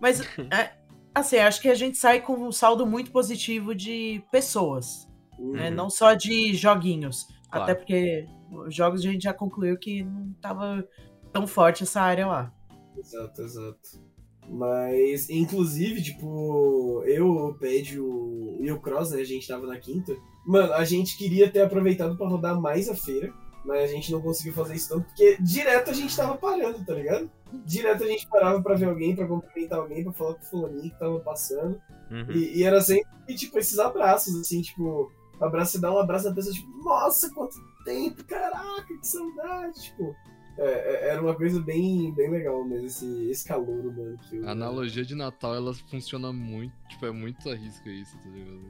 Mas, 0.00 0.20
é, 0.52 0.72
assim, 1.14 1.36
acho 1.38 1.60
que 1.60 1.68
a 1.68 1.74
gente 1.74 1.96
sai 1.96 2.20
com 2.20 2.34
um 2.34 2.52
saldo 2.52 2.86
muito 2.86 3.10
positivo 3.10 3.74
de 3.74 4.22
pessoas. 4.30 5.08
né? 5.38 5.68
Uhum. 5.70 5.74
Não 5.74 5.90
só 5.90 6.14
de 6.14 6.54
joguinhos. 6.54 7.26
Claro. 7.50 7.64
Até 7.64 7.74
porque 7.74 8.26
os 8.50 8.74
jogos 8.74 9.00
a 9.00 9.04
gente 9.10 9.22
já 9.22 9.32
concluiu 9.32 9.78
que 9.78 10.02
não 10.04 10.32
tava 10.40 10.86
tão 11.32 11.46
forte 11.46 11.82
essa 11.82 12.00
área 12.00 12.26
lá. 12.26 12.52
Exato, 12.96 13.42
exato. 13.42 14.06
Mas, 14.48 15.28
inclusive, 15.28 16.00
tipo, 16.02 17.02
eu, 17.04 17.28
o 17.28 17.54
Ped 17.54 17.98
o- 17.98 18.58
e 18.60 18.70
o 18.70 18.80
Cross, 18.80 19.10
né? 19.10 19.20
A 19.20 19.24
gente 19.24 19.46
tava 19.46 19.66
na 19.66 19.76
quinta. 19.78 20.14
Mano, 20.46 20.72
a 20.72 20.84
gente 20.84 21.16
queria 21.18 21.50
ter 21.50 21.62
aproveitado 21.62 22.16
pra 22.16 22.28
rodar 22.28 22.60
mais 22.60 22.88
a 22.88 22.94
feira, 22.94 23.32
mas 23.66 23.82
a 23.90 23.92
gente 23.92 24.12
não 24.12 24.20
conseguiu 24.22 24.52
fazer 24.52 24.74
isso 24.76 24.88
tanto, 24.88 25.04
porque 25.06 25.36
direto 25.40 25.90
a 25.90 25.92
gente 25.92 26.16
tava 26.16 26.36
parando, 26.36 26.84
tá 26.84 26.94
ligado? 26.94 27.30
Direto 27.64 28.04
a 28.04 28.06
gente 28.06 28.26
parava 28.28 28.62
pra 28.62 28.74
ver 28.74 28.86
alguém, 28.86 29.14
pra 29.14 29.26
cumprimentar 29.26 29.78
alguém, 29.80 30.04
pra 30.04 30.12
falar 30.12 30.34
com 30.34 30.42
o 30.42 30.46
fulaninho 30.46 30.90
que 30.90 30.98
tava 30.98 31.18
passando. 31.20 31.80
Uhum. 32.10 32.30
E, 32.30 32.58
e 32.58 32.64
era 32.64 32.80
sempre, 32.80 33.34
tipo, 33.34 33.58
esses 33.58 33.78
abraços, 33.78 34.34
assim, 34.40 34.62
tipo, 34.62 35.10
abraço, 35.40 35.72
você 35.72 35.80
dá 35.80 35.92
um 35.92 35.98
abraço 35.98 36.28
na 36.28 36.34
pessoa, 36.34 36.54
tipo, 36.54 36.68
nossa, 36.84 37.32
quanto 37.34 37.56
tempo, 37.84 38.24
caraca, 38.24 38.86
que 38.86 39.06
saudade, 39.06 39.82
tipo. 39.82 40.14
é, 40.58 40.64
é, 40.64 41.08
era 41.10 41.20
uma 41.22 41.34
coisa 41.34 41.60
bem, 41.60 42.12
bem 42.14 42.30
legal 42.30 42.64
mesmo, 42.64 42.86
esse, 42.86 43.30
esse 43.30 43.46
calor 43.46 43.86
humano 43.86 44.16
que 44.28 44.36
eu. 44.36 44.48
A 44.48 44.52
analogia 44.52 45.04
de 45.04 45.14
Natal, 45.14 45.54
ela 45.54 45.72
funciona 45.90 46.32
muito, 46.32 46.72
tipo, 46.88 47.06
é 47.06 47.10
muito 47.10 47.48
arrisca 47.50 47.88
isso, 47.90 48.16
tá 48.18 48.28
ligado? 48.28 48.60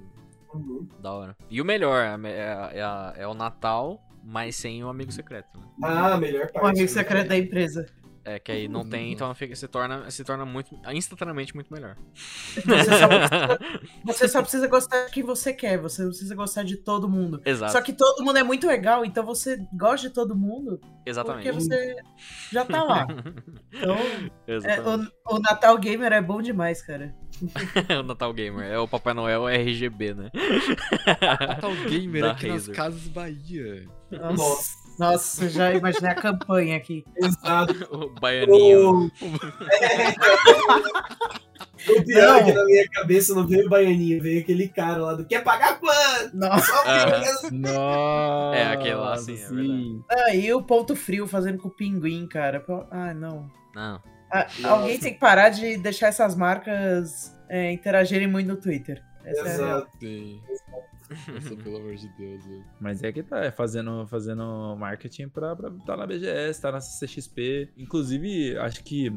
Uhum. 0.54 0.86
Da 1.00 1.12
hora. 1.12 1.36
E 1.50 1.60
o 1.60 1.64
melhor 1.64 2.02
é, 2.02 2.28
é- 2.30 2.80
é 2.80 3.22
é 3.22 3.26
o 3.28 3.34
Natal, 3.34 4.00
mas 4.26 4.56
sem 4.56 4.82
o 4.82 4.88
amigo 4.88 5.12
secreto. 5.12 5.56
Né? 5.58 5.66
Ah, 5.82 6.16
melhor 6.16 6.50
parte. 6.50 6.64
O 6.64 6.68
amigo 6.68 6.82
né? 6.82 6.88
secreto 6.88 7.28
da 7.28 7.38
empresa. 7.38 7.86
É 8.28 8.40
que 8.40 8.50
aí 8.50 8.66
não 8.66 8.84
tem, 8.84 9.12
então 9.12 9.32
fica, 9.36 9.54
se, 9.54 9.68
torna, 9.68 10.10
se 10.10 10.24
torna 10.24 10.44
muito, 10.44 10.76
instantaneamente 10.92 11.54
muito 11.54 11.72
melhor. 11.72 11.96
Você 12.12 12.90
só, 12.98 13.08
você 14.04 14.28
só 14.28 14.42
precisa 14.42 14.66
gostar 14.66 15.04
de 15.04 15.12
quem 15.12 15.22
você 15.22 15.52
quer, 15.52 15.78
você 15.78 16.02
não 16.02 16.08
precisa 16.08 16.34
gostar 16.34 16.64
de 16.64 16.76
todo 16.76 17.08
mundo. 17.08 17.40
Exato. 17.44 17.70
Só 17.70 17.80
que 17.80 17.92
todo 17.92 18.24
mundo 18.24 18.36
é 18.36 18.42
muito 18.42 18.66
legal, 18.66 19.04
então 19.04 19.24
você 19.24 19.64
gosta 19.72 20.08
de 20.08 20.12
todo 20.12 20.34
mundo 20.34 20.80
Exatamente. 21.06 21.44
porque 21.44 21.52
você 21.52 21.94
já 22.50 22.64
tá 22.64 22.82
lá. 22.82 23.06
Então, 23.78 23.96
é, 24.64 24.80
o, 24.80 25.36
o 25.36 25.38
Natal 25.38 25.76
Gamer 25.76 26.10
é 26.10 26.22
bom 26.22 26.40
demais, 26.40 26.80
cara. 26.80 27.14
o 28.00 28.02
Natal 28.02 28.32
Gamer. 28.32 28.66
É 28.66 28.78
o 28.78 28.88
Papai 28.88 29.12
Noel 29.12 29.46
RGB, 29.46 30.14
né? 30.14 30.30
Natal 31.46 31.74
Gamer 31.86 32.22
Da 32.22 32.30
aqui 32.32 32.48
nas 32.48 32.66
Razer. 32.66 32.74
Casas 32.74 33.08
Bahia. 33.08 33.86
Nossa, 34.10 34.76
Nossa, 34.98 35.48
já 35.48 35.72
imaginei 35.74 36.10
a 36.10 36.14
campanha 36.14 36.76
aqui. 36.76 37.04
exato. 37.16 37.74
o 37.90 38.10
baianinho. 38.20 38.90
O, 38.90 39.10
o 41.98 42.04
pior 42.04 42.36
é 42.38 42.44
que 42.44 42.52
na 42.52 42.64
minha 42.64 42.88
cabeça 42.90 43.34
não 43.34 43.46
veio 43.46 43.66
o 43.66 43.68
baianinho, 43.68 44.22
veio 44.22 44.40
aquele 44.40 44.68
cara 44.68 44.98
lá 44.98 45.14
do 45.14 45.26
quer 45.26 45.42
pagar 45.42 45.78
quanto? 45.78 46.36
Nossa. 46.36 46.72
Nossa, 47.52 48.56
É, 48.56 48.72
aquele 48.72 48.94
lá, 48.94 49.16
sim, 49.16 50.02
é. 50.08 50.14
Ah, 50.14 50.34
e 50.34 50.52
o 50.52 50.62
ponto 50.62 50.96
frio 50.96 51.26
fazendo 51.26 51.58
com 51.58 51.68
o 51.68 51.76
pinguim, 51.76 52.26
cara. 52.26 52.64
Ah, 52.90 53.12
não. 53.12 53.50
Não. 53.74 54.00
Ah, 54.32 54.46
alguém 54.64 54.98
tem 54.98 55.14
que 55.14 55.20
parar 55.20 55.50
de 55.50 55.76
deixar 55.76 56.08
essas 56.08 56.34
marcas 56.34 57.32
é, 57.48 57.72
interagirem 57.72 58.26
muito 58.26 58.48
no 58.48 58.56
Twitter. 58.56 59.02
Essa 59.24 59.48
é. 59.48 59.52
Exato. 59.52 59.88
Sim. 59.98 60.40
Nossa, 61.32 61.56
pelo 61.56 61.76
amor 61.76 61.94
de 61.94 62.08
Deus, 62.16 62.44
velho. 62.44 62.64
Mas 62.80 63.02
é 63.02 63.12
que 63.12 63.22
tá, 63.22 63.44
é 63.44 63.50
fazendo, 63.50 64.06
fazendo 64.06 64.76
marketing 64.76 65.28
pra, 65.28 65.54
pra 65.54 65.70
tá 65.84 65.96
na 65.96 66.06
BGS, 66.06 66.60
tá 66.60 66.72
na 66.72 66.80
CCXP. 66.80 67.72
Inclusive, 67.76 68.56
acho 68.58 68.82
que 68.82 69.12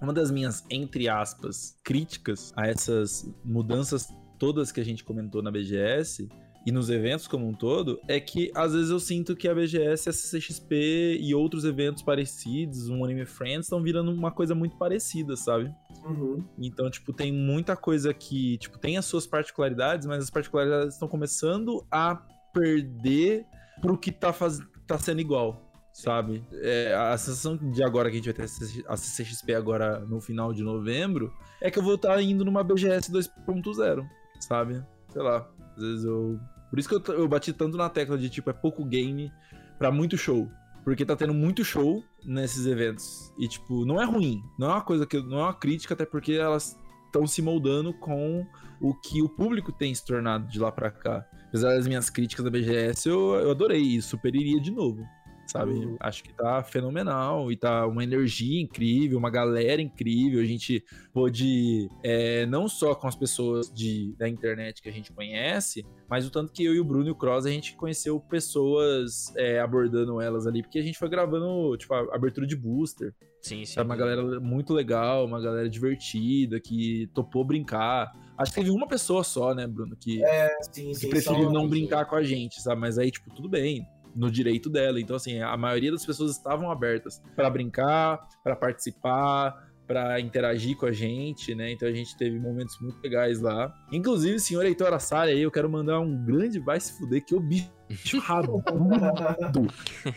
uma 0.00 0.12
das 0.12 0.30
minhas, 0.30 0.64
entre 0.70 1.08
aspas, 1.08 1.78
críticas 1.82 2.52
a 2.56 2.66
essas 2.66 3.28
mudanças 3.44 4.08
todas 4.38 4.72
que 4.72 4.80
a 4.80 4.84
gente 4.84 5.04
comentou 5.04 5.42
na 5.42 5.50
BGS 5.50 6.28
e 6.66 6.72
nos 6.72 6.88
eventos 6.88 7.26
como 7.26 7.46
um 7.46 7.52
todo, 7.52 8.00
é 8.08 8.18
que 8.18 8.50
às 8.54 8.72
vezes 8.72 8.90
eu 8.90 8.98
sinto 8.98 9.36
que 9.36 9.46
a 9.48 9.54
BGS, 9.54 10.08
a 10.08 10.12
CCXP 10.12 11.18
e 11.20 11.34
outros 11.34 11.64
eventos 11.64 12.02
parecidos, 12.02 12.88
um 12.88 13.04
Anime 13.04 13.26
Friends, 13.26 13.66
estão 13.66 13.82
virando 13.82 14.10
uma 14.10 14.30
coisa 14.30 14.54
muito 14.54 14.76
parecida, 14.76 15.36
sabe? 15.36 15.70
Uhum. 16.04 16.42
Então, 16.58 16.90
tipo, 16.90 17.12
tem 17.12 17.30
muita 17.30 17.76
coisa 17.76 18.14
que, 18.14 18.56
tipo, 18.58 18.78
tem 18.78 18.96
as 18.96 19.04
suas 19.04 19.26
particularidades, 19.26 20.06
mas 20.06 20.24
as 20.24 20.30
particularidades 20.30 20.94
estão 20.94 21.06
começando 21.08 21.86
a 21.90 22.16
perder 22.52 23.44
pro 23.80 23.98
que 23.98 24.10
tá, 24.10 24.32
faz... 24.32 24.58
tá 24.86 24.98
sendo 24.98 25.20
igual, 25.20 25.70
sabe? 25.92 26.42
É, 26.52 26.94
a 26.94 27.16
sensação 27.18 27.56
de 27.56 27.84
agora 27.84 28.08
que 28.08 28.16
a 28.16 28.18
gente 28.18 28.32
vai 28.32 28.34
ter 28.34 28.84
a 28.88 28.96
CCXP 28.96 29.54
agora 29.54 30.00
no 30.00 30.20
final 30.20 30.52
de 30.52 30.62
novembro 30.62 31.30
é 31.60 31.70
que 31.70 31.78
eu 31.78 31.82
vou 31.82 31.96
estar 31.96 32.20
indo 32.22 32.44
numa 32.44 32.64
BGS 32.64 33.12
2.0, 33.12 34.06
sabe? 34.40 34.82
Sei 35.10 35.22
lá, 35.22 35.48
às 35.76 35.82
vezes 35.82 36.04
eu 36.04 36.38
por 36.74 36.80
isso 36.80 36.88
que 36.88 37.12
eu, 37.12 37.14
eu 37.14 37.28
bati 37.28 37.52
tanto 37.52 37.76
na 37.76 37.88
tecla 37.88 38.18
de, 38.18 38.28
tipo, 38.28 38.50
é 38.50 38.52
pouco 38.52 38.84
game 38.84 39.32
para 39.78 39.92
muito 39.92 40.18
show. 40.18 40.50
Porque 40.82 41.04
tá 41.04 41.14
tendo 41.14 41.32
muito 41.32 41.64
show 41.64 42.02
nesses 42.24 42.66
eventos. 42.66 43.32
E, 43.38 43.46
tipo, 43.46 43.86
não 43.86 44.02
é 44.02 44.04
ruim. 44.04 44.42
Não 44.58 44.66
é 44.68 44.72
uma 44.72 44.82
coisa 44.82 45.06
que. 45.06 45.20
Não 45.22 45.38
é 45.38 45.42
uma 45.44 45.54
crítica, 45.54 45.94
até 45.94 46.04
porque 46.04 46.32
elas 46.32 46.76
estão 47.06 47.28
se 47.28 47.40
moldando 47.40 47.94
com 47.94 48.44
o 48.80 48.92
que 48.92 49.22
o 49.22 49.28
público 49.28 49.70
tem 49.70 49.94
se 49.94 50.04
tornado 50.04 50.48
de 50.48 50.58
lá 50.58 50.72
para 50.72 50.90
cá. 50.90 51.24
Apesar 51.46 51.76
das 51.76 51.86
minhas 51.86 52.10
críticas 52.10 52.44
da 52.44 52.50
BGS, 52.50 53.08
eu, 53.08 53.34
eu 53.36 53.52
adorei 53.52 53.80
e 53.80 54.02
super 54.02 54.34
iria 54.34 54.60
de 54.60 54.72
novo 54.72 55.06
sabe? 55.46 55.72
Uhum. 55.72 55.96
Acho 56.00 56.22
que 56.22 56.32
tá 56.32 56.62
fenomenal 56.62 57.50
e 57.50 57.56
tá 57.56 57.86
uma 57.86 58.02
energia 58.02 58.60
incrível, 58.60 59.18
uma 59.18 59.30
galera 59.30 59.80
incrível. 59.80 60.40
A 60.40 60.44
gente 60.44 60.84
pôde, 61.12 61.88
é, 62.02 62.46
não 62.46 62.68
só 62.68 62.94
com 62.94 63.06
as 63.06 63.16
pessoas 63.16 63.72
de, 63.72 64.14
da 64.16 64.28
internet 64.28 64.82
que 64.82 64.88
a 64.88 64.92
gente 64.92 65.12
conhece, 65.12 65.84
mas 66.08 66.26
o 66.26 66.30
tanto 66.30 66.52
que 66.52 66.64
eu 66.64 66.74
e 66.74 66.80
o 66.80 66.84
Bruno 66.84 67.08
e 67.08 67.10
o 67.10 67.14
Cross 67.14 67.46
a 67.46 67.50
gente 67.50 67.76
conheceu 67.76 68.18
pessoas 68.20 69.32
é, 69.36 69.60
abordando 69.60 70.20
elas 70.20 70.46
ali, 70.46 70.62
porque 70.62 70.78
a 70.78 70.82
gente 70.82 70.98
foi 70.98 71.08
gravando, 71.08 71.76
tipo, 71.76 71.92
a 71.94 72.14
abertura 72.14 72.46
de 72.46 72.56
booster. 72.56 73.14
Sim, 73.40 73.64
sim. 73.64 73.74
Sabe? 73.74 73.90
Uma 73.90 73.96
galera 73.96 74.40
muito 74.40 74.72
legal, 74.72 75.26
uma 75.26 75.40
galera 75.40 75.68
divertida, 75.68 76.58
que 76.58 77.10
topou 77.12 77.44
brincar. 77.44 78.10
Acho 78.38 78.52
que 78.52 78.60
teve 78.60 78.70
uma 78.70 78.88
pessoa 78.88 79.22
só, 79.22 79.54
né, 79.54 79.66
Bruno, 79.66 79.94
que, 79.94 80.24
é, 80.24 80.50
sim, 80.72 80.88
que 80.88 80.94
sim, 80.94 81.10
preferiu 81.10 81.52
não 81.52 81.68
brincar 81.68 82.06
com 82.06 82.16
a 82.16 82.22
gente, 82.22 82.60
sabe? 82.62 82.80
Mas 82.80 82.98
aí, 82.98 83.10
tipo, 83.10 83.32
tudo 83.34 83.48
bem 83.48 83.86
no 84.14 84.30
direito 84.30 84.70
dela. 84.70 85.00
Então, 85.00 85.16
assim, 85.16 85.40
a 85.40 85.56
maioria 85.56 85.90
das 85.92 86.04
pessoas 86.04 86.32
estavam 86.32 86.70
abertas 86.70 87.22
para 87.34 87.48
brincar, 87.50 88.20
para 88.42 88.54
participar, 88.56 89.54
para 89.86 90.18
interagir 90.18 90.76
com 90.78 90.86
a 90.86 90.92
gente, 90.92 91.54
né? 91.54 91.70
Então 91.72 91.86
a 91.86 91.92
gente 91.92 92.16
teve 92.16 92.38
momentos 92.38 92.78
muito 92.80 92.98
legais 93.02 93.40
lá. 93.40 93.70
Inclusive, 93.92 94.38
senhor 94.40 94.64
Heitor 94.64 94.94
Assari 94.94 95.32
aí, 95.32 95.42
eu 95.42 95.50
quero 95.50 95.68
mandar 95.68 96.00
um 96.00 96.24
grande 96.24 96.58
vai 96.58 96.80
se 96.80 96.96
fuder 96.96 97.22
que 97.22 97.34
o 97.34 97.40
bicho 97.40 98.18
rabudo. 98.20 98.64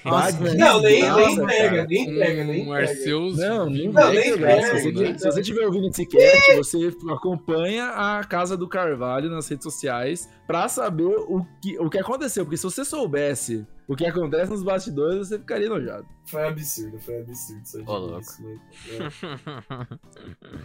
Nossa, 0.06 0.56
não, 0.56 0.82
nem, 0.82 1.02
nem 1.02 1.46
pega, 1.46 1.86
nem 1.86 2.06
pega, 2.18 2.44
nem 2.46 2.62
um 2.64 2.72
pega. 2.74 2.90
Arceus. 2.90 3.38
Não, 3.38 3.70
nem 3.70 3.90
Não, 3.90 3.94
pega, 4.10 4.38
pega, 4.38 4.78
Se 4.80 4.92
você- 4.94 5.18
Se 5.20 5.26
você 5.26 5.42
estiver 5.42 5.66
ouvindo 5.66 5.88
esse 5.90 6.06
cast, 6.06 6.56
você 6.56 6.90
acompanha 7.14 7.88
a 7.90 8.24
Casa 8.24 8.56
do 8.56 8.70
Carvalho 8.70 9.30
nas 9.30 9.48
redes 9.50 9.64
sociais 9.64 10.30
pra 10.46 10.68
saber 10.70 11.04
o 11.04 11.46
que, 11.62 11.78
o 11.78 11.90
que 11.90 11.98
aconteceu. 12.00 12.46
Porque 12.46 12.58
se 12.58 12.64
você 12.64 12.86
soubesse 12.86 13.68
o 13.88 13.96
que 13.96 14.06
acontece 14.06 14.52
nos 14.52 14.64
bastidores, 14.64 15.28
você 15.28 15.40
ficaria 15.40 15.68
enojado. 15.68 16.06
Foi 16.26 16.46
absurdo, 16.46 17.00
foi 17.00 17.22
absurdo. 17.22 17.66
Só 17.66 17.80
Ô, 17.86 17.98
louco. 17.98 18.20
isso, 18.20 18.44
mas, 18.44 18.60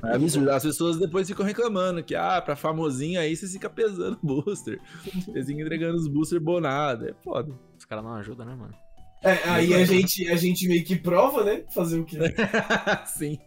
é. 0.05 0.11
É 0.11 0.17
absurdo. 0.17 0.51
As 0.51 0.63
pessoas 0.65 0.99
depois 0.99 1.29
ficam 1.29 1.47
reclamando 1.47 2.03
que, 2.03 2.15
ah, 2.17 2.43
pra 2.43 2.57
famosinho 2.57 3.21
aí 3.21 3.37
você 3.37 3.47
fica 3.47 3.71
pesando 3.71 4.19
booster. 4.23 4.81
Você 5.05 5.45
fica 5.45 5.63
entregando 5.63 5.97
os 5.97 6.09
booster 6.09 6.41
bonado. 6.41 7.09
É 7.09 7.15
foda. 7.23 7.53
Os 7.79 7.85
caras 7.85 8.05
não 8.05 8.15
ajudam, 8.15 8.45
né, 8.45 8.57
mano? 8.57 8.75
É, 9.25 9.35
aí 9.49 9.73
a 9.73 9.85
gente, 9.85 10.29
a 10.29 10.35
gente 10.35 10.67
meio 10.67 10.83
que 10.83 10.97
prova, 10.97 11.45
né? 11.45 11.65
Fazer 11.73 12.01
o 12.01 12.05
quê? 12.05 12.19
Sim. 13.07 13.39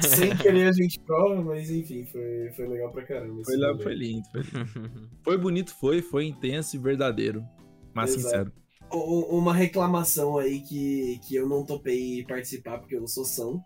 Sem 0.00 0.34
querer 0.34 0.68
a 0.68 0.72
gente 0.72 0.98
prova, 1.00 1.42
mas 1.42 1.70
enfim, 1.70 2.06
foi, 2.06 2.50
foi 2.56 2.66
legal 2.66 2.90
pra 2.90 3.04
caramba. 3.04 3.44
Foi, 3.44 3.56
lá, 3.58 3.76
foi 3.76 3.94
lindo, 3.94 4.26
foi 4.30 4.40
lindo. 4.40 5.10
Foi 5.22 5.36
bonito, 5.36 5.74
foi, 5.74 6.00
foi 6.00 6.24
intenso 6.24 6.76
e 6.76 6.78
verdadeiro. 6.78 7.44
Mas 7.92 8.14
Exato. 8.14 8.22
sincero. 8.22 8.52
Uma 8.90 9.52
reclamação 9.54 10.38
aí 10.38 10.60
que, 10.60 11.20
que 11.26 11.34
eu 11.34 11.48
não 11.48 11.64
topei 11.64 12.24
participar 12.26 12.78
porque 12.78 12.96
eu 12.96 13.00
não 13.00 13.06
sou 13.06 13.24
são. 13.24 13.62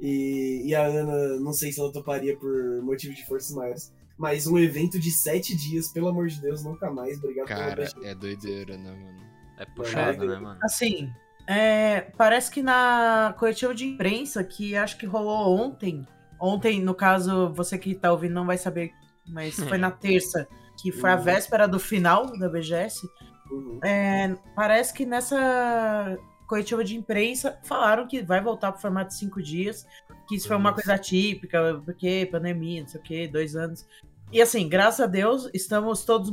E, 0.00 0.62
e 0.66 0.74
a 0.74 0.84
Ana, 0.86 1.38
não 1.40 1.52
sei 1.52 1.72
se 1.72 1.80
ela 1.80 1.92
toparia 1.92 2.36
por 2.36 2.82
motivo 2.82 3.14
de 3.14 3.24
forças 3.26 3.54
maiores. 3.54 3.92
Mas 4.18 4.46
um 4.46 4.58
evento 4.58 4.98
de 4.98 5.10
sete 5.10 5.56
dias, 5.56 5.88
pelo 5.88 6.08
amor 6.08 6.28
de 6.28 6.40
Deus, 6.40 6.62
nunca 6.64 6.90
mais. 6.90 7.18
Obrigado 7.18 7.46
Cara, 7.48 7.88
é 8.02 8.14
doideira, 8.14 8.76
né, 8.76 8.90
mano? 8.90 9.24
É 9.58 9.64
puxado, 9.66 10.24
né, 10.26 10.38
mano? 10.38 10.58
Assim, 10.62 11.10
é, 11.46 12.00
parece 12.16 12.50
que 12.50 12.62
na 12.62 13.34
coletiva 13.38 13.74
de 13.74 13.84
imprensa, 13.86 14.42
que 14.44 14.76
acho 14.76 14.96
que 14.98 15.06
rolou 15.06 15.56
ontem, 15.58 16.06
ontem, 16.40 16.80
no 16.80 16.94
caso, 16.94 17.52
você 17.52 17.76
que 17.78 17.94
tá 17.94 18.12
ouvindo 18.12 18.34
não 18.34 18.46
vai 18.46 18.56
saber, 18.58 18.92
mas 19.28 19.56
foi 19.56 19.78
na 19.78 19.90
terça, 19.90 20.46
que 20.80 20.92
foi 20.92 21.10
a 21.10 21.16
Uhum. 21.16 21.22
véspera 21.22 21.66
do 21.66 21.78
final 21.80 22.36
da 22.38 22.48
BGS, 22.48 23.06
Uhum. 23.50 23.78
é, 23.82 24.34
parece 24.54 24.92
que 24.94 25.04
nessa 25.06 26.18
coletiva 26.46 26.84
de 26.84 26.96
imprensa 26.96 27.58
falaram 27.64 28.06
que 28.06 28.22
vai 28.22 28.40
voltar 28.40 28.72
pro 28.72 28.80
formato 28.80 29.08
de 29.08 29.14
cinco 29.16 29.42
dias, 29.42 29.86
que 30.28 30.36
isso 30.36 30.46
foi 30.48 30.56
uma 30.56 30.70
Nossa. 30.70 30.82
coisa 30.82 30.98
típica, 30.98 31.80
porque 31.84 32.28
pandemia, 32.30 32.82
não 32.82 32.88
sei 32.88 33.00
o 33.00 33.02
que, 33.02 33.28
dois 33.28 33.56
anos. 33.56 33.86
E 34.32 34.40
assim, 34.40 34.68
graças 34.68 35.00
a 35.00 35.06
Deus, 35.06 35.48
estamos 35.54 36.04
todos 36.04 36.32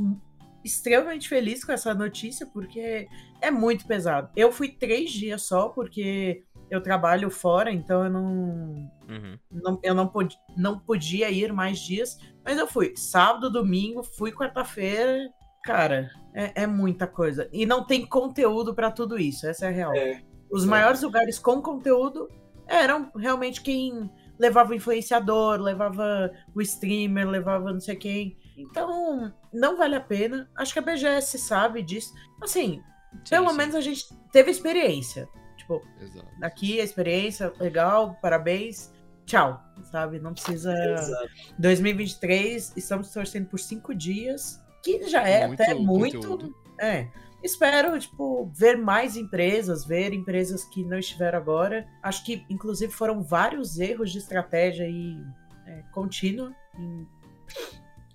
extremamente 0.63 1.27
felizes 1.27 1.63
com 1.65 1.71
essa 1.71 1.93
notícia, 1.93 2.45
porque 2.45 3.07
é 3.41 3.49
muito 3.51 3.85
pesado. 3.87 4.29
Eu 4.35 4.51
fui 4.51 4.69
três 4.69 5.11
dias 5.11 5.41
só, 5.43 5.69
porque 5.69 6.43
eu 6.69 6.81
trabalho 6.81 7.29
fora, 7.29 7.71
então 7.71 8.03
eu 8.05 8.09
não, 8.09 8.91
Uhum. 9.09 9.37
não, 9.51 9.79
eu 9.83 9.93
não, 9.93 10.07
pod, 10.07 10.37
não 10.55 10.79
podia 10.79 11.29
ir 11.29 11.51
mais 11.51 11.79
dias, 11.79 12.17
mas 12.45 12.57
eu 12.57 12.67
fui 12.67 12.93
sábado, 12.95 13.49
domingo, 13.49 14.03
fui 14.03 14.31
quarta-feira. 14.31 15.29
Cara, 15.63 16.09
é, 16.33 16.63
é 16.63 16.67
muita 16.67 17.05
coisa. 17.07 17.47
E 17.51 17.65
não 17.65 17.85
tem 17.85 18.05
conteúdo 18.05 18.73
pra 18.73 18.91
tudo 18.91 19.17
isso, 19.19 19.47
essa 19.47 19.65
é 19.65 19.69
a 19.69 19.71
real. 19.71 19.93
É, 19.95 20.21
Os 20.51 20.63
é. 20.63 20.67
maiores 20.67 21.01
lugares 21.01 21.37
com 21.37 21.61
conteúdo 21.61 22.29
eram 22.67 23.11
realmente 23.15 23.61
quem 23.61 24.09
levava 24.39 24.71
o 24.71 24.75
influenciador, 24.75 25.59
levava 25.59 26.31
o 26.55 26.61
streamer, 26.61 27.27
levava 27.29 27.71
não 27.71 27.79
sei 27.79 27.95
quem. 27.95 28.37
Então, 28.57 29.31
não 29.53 29.77
vale 29.77 29.95
a 29.95 30.01
pena. 30.01 30.49
Acho 30.55 30.73
que 30.73 30.79
a 30.79 30.81
BGS 30.81 31.37
sabe 31.37 31.81
disso. 31.81 32.13
Assim, 32.41 32.81
Sim, 33.23 33.29
pelo 33.29 33.49
sim. 33.49 33.57
menos 33.57 33.75
a 33.75 33.81
gente 33.81 34.05
teve 34.31 34.51
experiência. 34.51 35.27
Tipo, 35.57 35.81
Exato. 35.99 36.27
aqui 36.41 36.79
a 36.79 36.83
experiência, 36.83 37.53
legal, 37.59 38.17
parabéns. 38.21 38.91
Tchau, 39.25 39.61
sabe? 39.83 40.19
Não 40.19 40.33
precisa. 40.33 40.73
exato. 40.73 41.29
2023, 41.59 42.73
estamos 42.75 43.11
torcendo 43.11 43.47
por 43.47 43.59
cinco 43.59 43.93
dias, 43.93 44.60
que 44.83 45.07
já 45.09 45.27
é 45.27 45.47
Muito 45.47 45.61
até 45.61 45.73
muito. 45.73 46.17
conteúdo. 46.19 46.55
É. 46.79 47.07
Espero, 47.43 47.97
tipo, 47.99 48.51
ver 48.53 48.77
mais 48.77 49.15
empresas, 49.17 49.83
ver 49.85 50.13
empresas 50.13 50.63
que 50.63 50.83
não 50.83 50.99
estiveram 50.99 51.37
agora. 51.39 51.87
Acho 52.03 52.23
que, 52.23 52.45
inclusive, 52.49 52.91
foram 52.93 53.23
vários 53.23 53.79
erros 53.79 54.11
de 54.11 54.19
estratégia 54.19 54.87
e 54.87 55.17
é, 55.65 55.83
contínua 55.91 56.51
em- 56.77 57.07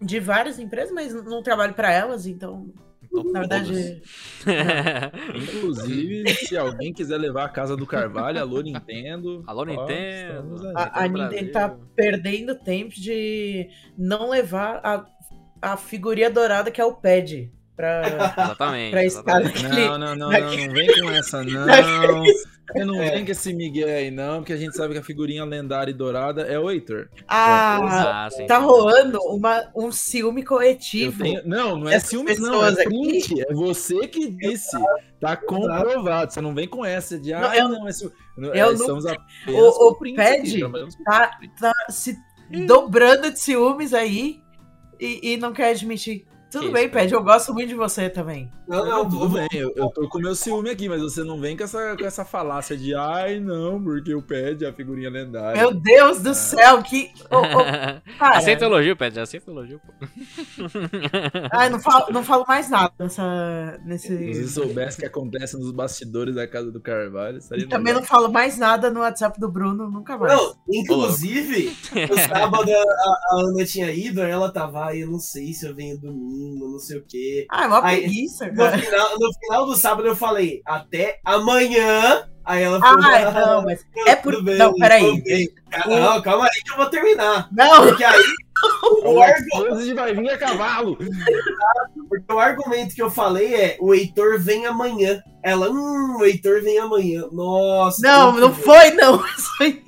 de 0.01 0.20
várias 0.20 0.59
empresas, 0.59 0.93
mas 0.93 1.12
não 1.24 1.43
trabalho 1.43 1.74
para 1.74 1.90
elas, 1.93 2.26
então, 2.26 2.72
Então, 3.02 3.24
na 3.32 3.40
verdade, 3.40 4.02
Inclusive, 5.34 6.28
se 6.34 6.56
alguém 6.56 6.93
quiser 6.93 7.16
levar 7.18 7.44
a 7.44 7.48
Casa 7.48 7.76
do 7.76 7.86
Carvalho, 7.86 8.40
alô 8.40 8.60
Nintendo. 8.60 9.43
Alô, 9.47 9.62
ó, 9.62 9.64
Nintendo. 9.64 10.68
aí. 10.68 10.72
a, 10.76 11.05
a 11.05 11.09
Nintendo 11.09 11.28
Brasil. 11.30 11.52
tá 11.52 11.76
perdendo 11.94 12.55
tempo 12.56 12.94
de 12.94 13.68
não 13.97 14.28
levar 14.30 14.80
a, 14.84 15.05
a 15.61 15.77
figurinha 15.77 16.31
dourada 16.31 16.70
que 16.70 16.81
é 16.81 16.85
o 16.85 16.93
pad 16.95 17.51
pra, 17.77 18.03
Exatamente. 18.07 18.91
pra 18.91 19.05
exatamente. 19.05 19.62
Não, 19.62 19.99
não, 19.99 20.16
não, 20.16 20.31
não, 20.31 20.41
não 20.41 20.73
vem 20.73 20.87
com 21.01 21.11
essa, 21.11 21.43
não. 21.45 22.24
Eu 22.74 22.85
não 22.85 22.99
vem 22.99 23.24
com 23.24 23.31
esse 23.31 23.55
Miguel 23.55 23.87
aí, 23.87 24.11
não, 24.11 24.39
porque 24.39 24.53
a 24.53 24.57
gente 24.57 24.77
sabe 24.77 24.93
que 24.95 24.99
a 24.99 25.03
figurinha 25.03 25.45
lendária 25.45 25.93
e 25.93 25.95
dourada 25.95 26.43
é 26.43 26.59
o 26.59 26.69
Heitor. 26.69 27.09
Ah, 27.28 28.24
Ah, 28.24 28.31
sim, 28.31 28.45
tá 28.47 28.59
rolando 28.59 29.20
uma, 29.23 29.70
um 29.74 29.93
ciúme 29.93 30.43
coletivo. 30.43 31.23
tenho- 31.23 31.43
Não, 31.47 31.77
não 31.77 31.89
é 31.89 32.01
ciúmes, 32.01 32.41
não, 32.41 32.66
é 32.66 32.74
print. 32.74 33.41
É 33.41 33.55
você 33.55 34.09
que 34.09 34.28
disse. 34.33 34.77
Tá 35.20 35.37
comprovado. 35.37 36.33
Você 36.33 36.41
não 36.41 36.53
vem 36.55 36.66
com 36.66 36.85
essa 36.85 37.16
de, 37.20 37.33
ah, 37.33 37.41
Não, 37.43 37.55
eu- 37.55 37.69
não, 37.69 37.89
é 37.89 37.93
ciúme. 37.93 38.15
eu 38.37 38.53
é, 38.53 38.61
não- 38.65 38.73
Estamos 38.73 39.07
apenas 39.07 39.77
O- 39.77 39.95
pad 40.16 40.61
tá, 41.05 41.28
prints. 41.39 41.61
tá 41.61 41.73
se 41.89 42.16
dobrando 42.66 43.31
de 43.31 43.39
ciúmes 43.39 43.95
aí 43.95 44.41
e, 45.01 45.32
e 45.32 45.36
não 45.36 45.52
quer 45.52 45.70
admitir. 45.70 46.27
Tudo 46.51 46.66
Que 46.66 46.73
bem, 46.73 46.85
isso, 46.85 46.93
Ped, 46.93 47.12
eu 47.12 47.23
gosto 47.23 47.52
muito 47.52 47.68
de 47.68 47.74
você 47.74 48.09
também. 48.09 48.51
Não, 48.68 48.85
não, 48.85 49.09
Tudo 49.09 49.28
bem, 49.31 49.48
eu, 49.52 49.73
eu 49.77 49.89
tô 49.90 50.09
com 50.09 50.18
meu 50.18 50.35
ciúme 50.35 50.70
aqui, 50.70 50.89
mas 50.89 51.01
você 51.02 51.23
não 51.23 51.40
vem 51.40 51.56
com 51.56 51.64
essa, 51.64 51.97
com 51.97 52.05
essa 52.05 52.24
falácia 52.24 52.77
de 52.77 52.94
ai 52.94 53.39
não, 53.40 53.82
porque 53.82 54.14
o 54.14 54.23
Pad 54.23 54.64
é 54.64 54.68
a 54.68 54.73
figurinha 54.73 55.10
lendária. 55.10 55.60
Meu 55.60 55.74
Deus 55.74 56.20
do 56.23 56.35
céu, 56.35 56.82
que. 56.82 57.10
Ô, 57.31 57.43
cara, 58.18 58.39
Aceita 58.39 58.64
elogio, 58.64 58.97
Pet, 58.97 59.18
aceita 59.18 59.51
elogio, 59.51 59.81
pô. 59.81 59.93
ai, 61.52 61.68
não 61.68 61.81
falo, 61.81 62.12
não 62.12 62.24
falo 62.24 62.44
mais 62.47 62.70
nada 62.70 62.93
nessa, 62.98 63.78
Se 63.98 64.12
nesse. 64.12 64.48
soubesse 64.48 64.98
o 64.98 65.01
que 65.01 65.06
acontece 65.06 65.56
nos 65.59 65.70
bastidores 65.73 66.35
da 66.35 66.47
casa 66.47 66.70
do 66.70 66.81
Carvalho, 66.81 67.39
estaria 67.39 67.68
também 67.68 67.93
não 67.93 68.02
falo 68.02 68.31
mais 68.31 68.56
nada 68.56 68.90
no 68.90 69.01
WhatsApp 69.01 69.39
do 69.39 69.51
Bruno, 69.51 69.90
nunca 69.90 70.16
mais. 70.16 70.32
Não, 70.32 70.55
inclusive, 70.68 71.77
no 72.09 72.18
sábado 72.18 72.70
a, 72.70 72.74
a 72.74 73.40
Ana 73.40 73.64
tinha 73.64 73.90
ido, 73.90 74.20
ela 74.23 74.51
tava, 74.51 74.86
aí 74.86 75.01
eu 75.01 75.10
não 75.10 75.18
sei 75.18 75.52
se 75.52 75.66
eu 75.66 75.74
venho 75.74 75.98
domingo, 75.98 76.36
não 76.37 76.79
sei 76.79 76.99
o 76.99 77.05
quê. 77.07 77.47
Ah, 77.51 77.65
é 77.65 77.67
uma 77.67 77.85
Aí, 77.87 78.01
preguiça, 78.03 78.47
No 78.47 78.57
cara. 78.57 78.79
final, 78.79 79.19
no 79.19 79.33
final 79.35 79.67
do 79.67 79.77
sábado 79.77 80.09
eu 80.09 80.17
falei, 80.17 80.63
até 80.65 81.19
amanhã. 81.25 82.29
Aí 82.45 82.63
ela 82.63 82.79
falou, 82.79 83.05
Ah, 83.05 83.31
não, 83.33 83.63
mas. 83.65 83.85
É 84.07 84.15
por. 84.15 84.41
bem, 84.43 84.57
Não, 84.57 84.73
peraí. 84.75 85.21
bem. 85.23 85.49
Não, 85.87 86.23
calma 86.23 86.45
aí 86.45 86.63
que 86.63 86.71
eu 86.73 86.77
vou 86.77 86.87
terminar. 86.87 87.49
Não, 87.51 87.87
Porque 87.89 88.05
aí, 88.05 88.23
o, 89.03 89.15
O 89.15 89.21
argu- 89.23 89.37
Exposed 89.45 89.95
vai 89.95 90.15
vir 90.15 90.31
a 90.31 90.39
cavalo! 90.39 90.97
porque 92.09 92.33
o 92.33 92.39
argumento 92.39 92.95
que 92.95 93.03
eu 93.03 93.11
falei 93.11 93.53
é, 93.55 93.77
o 93.81 93.93
Heitor 93.93 94.39
vem 94.39 94.65
amanhã. 94.65 95.21
Ela, 95.43 95.69
hum, 95.71 96.19
o 96.21 96.25
Heitor 96.25 96.63
vem 96.63 96.79
amanhã. 96.79 97.25
Nossa. 97.33 98.01
não, 98.07 98.33
não 98.33 98.55
foi, 98.55 98.93
não. 98.93 99.19
Foi 99.59 99.83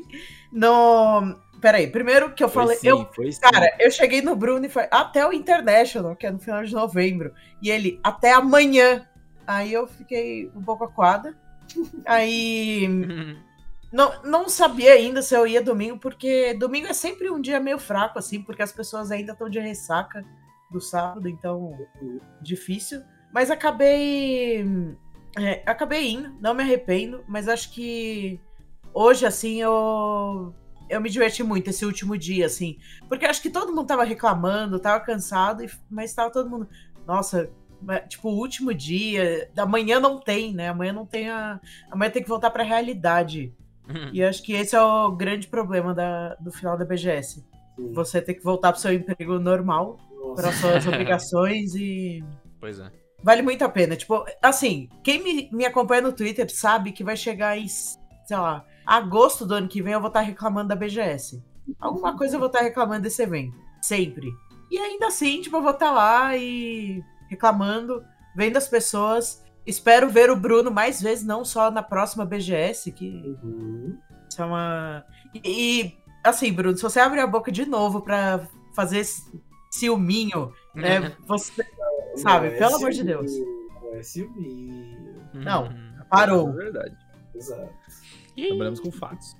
No. 0.52 1.36
Peraí, 1.60 1.86
primeiro 1.88 2.34
que 2.34 2.42
eu 2.42 2.48
Foi 2.48 2.62
falei. 2.62 2.78
sim, 2.78 2.88
eu, 2.88 3.08
foi 3.12 3.32
sim. 3.32 3.40
cara, 3.40 3.74
eu 3.78 3.90
cheguei 3.90 4.22
no 4.22 4.36
Bruno 4.36 4.64
e 4.64 4.68
foi 4.68 4.86
até 4.90 5.26
o 5.26 5.32
International, 5.32 6.14
que 6.14 6.26
é 6.26 6.30
no 6.30 6.38
final 6.38 6.62
de 6.64 6.72
novembro. 6.72 7.32
E 7.60 7.70
ele, 7.70 8.00
até 8.02 8.32
amanhã. 8.32 9.06
Aí 9.46 9.72
eu 9.72 9.86
fiquei 9.86 10.50
um 10.54 10.62
pouco 10.62 10.84
aquada. 10.84 11.36
Aí. 12.06 12.86
Não, 13.90 14.22
não 14.22 14.50
sabia 14.50 14.92
ainda 14.92 15.22
se 15.22 15.34
eu 15.34 15.46
ia 15.46 15.62
domingo, 15.62 15.98
porque 15.98 16.52
domingo 16.52 16.88
é 16.88 16.92
sempre 16.92 17.30
um 17.30 17.40
dia 17.40 17.58
meio 17.58 17.78
fraco, 17.78 18.18
assim, 18.18 18.42
porque 18.42 18.60
as 18.60 18.70
pessoas 18.70 19.10
ainda 19.10 19.32
estão 19.32 19.48
de 19.48 19.58
ressaca 19.58 20.22
do 20.70 20.78
sábado, 20.78 21.26
então 21.26 21.74
difícil. 22.42 23.02
Mas 23.32 23.50
acabei. 23.50 24.62
é, 25.38 25.62
acabei 25.64 26.10
indo, 26.10 26.36
não 26.40 26.52
me 26.52 26.62
arrependo, 26.62 27.24
mas 27.26 27.48
acho 27.48 27.72
que 27.72 28.38
hoje, 28.92 29.24
assim, 29.24 29.62
eu. 29.62 30.54
Eu 30.88 31.00
me 31.00 31.10
diverti 31.10 31.42
muito 31.42 31.68
esse 31.70 31.84
último 31.84 32.16
dia, 32.16 32.46
assim. 32.46 32.78
Porque 33.08 33.26
acho 33.26 33.42
que 33.42 33.50
todo 33.50 33.74
mundo 33.74 33.86
tava 33.86 34.04
reclamando, 34.04 34.78
tava 34.78 35.00
cansado, 35.04 35.64
e- 35.64 35.70
mas 35.90 36.12
tava 36.14 36.30
todo 36.30 36.48
mundo. 36.48 36.68
Nossa, 37.06 37.50
tipo, 38.08 38.28
o 38.30 38.36
último 38.36 38.72
dia. 38.74 39.50
Amanhã 39.56 40.00
não 40.00 40.18
tem, 40.18 40.52
né? 40.54 40.68
Amanhã 40.68 40.92
não 40.92 41.06
tem 41.06 41.28
a. 41.30 41.60
Amanhã 41.90 42.10
tem 42.10 42.22
que 42.22 42.28
voltar 42.28 42.50
pra 42.50 42.62
realidade. 42.62 43.52
E 44.12 44.22
acho 44.22 44.42
que 44.42 44.52
esse 44.52 44.76
é 44.76 44.82
o 44.82 45.10
grande 45.12 45.46
problema 45.46 45.94
da, 45.94 46.34
do 46.34 46.52
final 46.52 46.76
da 46.76 46.84
BGS. 46.84 47.42
Sim. 47.74 47.92
Você 47.94 48.20
ter 48.20 48.34
que 48.34 48.44
voltar 48.44 48.70
pro 48.72 48.80
seu 48.80 48.92
emprego 48.92 49.38
normal, 49.38 49.98
Nossa. 50.12 50.42
para 50.42 50.52
suas 50.52 50.86
obrigações 50.86 51.74
e. 51.74 52.22
Pois 52.60 52.78
é. 52.80 52.90
Vale 53.22 53.40
muito 53.40 53.64
a 53.64 53.68
pena. 53.68 53.94
Tipo, 53.96 54.24
assim, 54.42 54.88
quem 55.02 55.22
me, 55.22 55.48
me 55.52 55.64
acompanha 55.64 56.02
no 56.02 56.12
Twitter 56.12 56.52
sabe 56.52 56.90
que 56.92 57.02
vai 57.04 57.16
chegar 57.16 57.56
em, 57.56 57.66
sei 57.68 57.96
lá, 58.36 58.64
agosto 58.96 59.44
do 59.44 59.54
ano 59.54 59.68
que 59.68 59.82
vem 59.82 59.92
eu 59.92 60.00
vou 60.00 60.08
estar 60.08 60.20
reclamando 60.20 60.68
da 60.68 60.76
BGS. 60.76 61.42
Alguma 61.78 62.16
coisa 62.16 62.36
eu 62.36 62.40
vou 62.40 62.46
estar 62.48 62.60
reclamando 62.60 63.02
desse 63.02 63.22
evento. 63.22 63.56
Sempre. 63.82 64.28
E 64.70 64.78
ainda 64.78 65.08
assim, 65.08 65.40
tipo, 65.42 65.56
eu 65.58 65.62
vou 65.62 65.72
estar 65.72 65.90
lá 65.90 66.36
e 66.36 67.02
reclamando, 67.28 68.02
vendo 68.34 68.56
as 68.56 68.66
pessoas. 68.68 69.42
Espero 69.66 70.08
ver 70.08 70.30
o 70.30 70.36
Bruno 70.36 70.70
mais 70.70 71.00
vezes, 71.02 71.24
não 71.24 71.44
só 71.44 71.70
na 71.70 71.82
próxima 71.82 72.24
BGS, 72.24 72.90
que 72.92 73.36
Uhum. 73.42 73.98
isso 74.28 74.40
é 74.40 74.44
uma. 74.44 75.04
E, 75.34 75.40
e, 75.82 75.98
assim, 76.24 76.50
Bruno, 76.52 76.76
se 76.76 76.82
você 76.82 77.00
abrir 77.00 77.20
a 77.20 77.26
boca 77.26 77.52
de 77.52 77.66
novo 77.66 78.00
pra 78.00 78.40
fazer 78.74 79.04
ciúminho, 79.70 80.52
né? 80.74 81.14
Você. 81.26 81.52
Sabe, 82.16 82.48
Não 82.48 82.54
é 82.54 82.58
pelo 82.58 82.76
amor 82.76 82.90
de 82.90 83.04
Deus. 83.04 83.30
Não 83.82 83.94
é 83.94 84.02
ciúminho. 84.02 85.28
Não. 85.34 85.68
Parou. 86.08 86.48
É 86.50 86.52
verdade. 86.52 86.96
Exato. 87.34 87.68
Trabalhamos 88.46 88.80
com 88.80 88.90
fatos. 88.90 89.36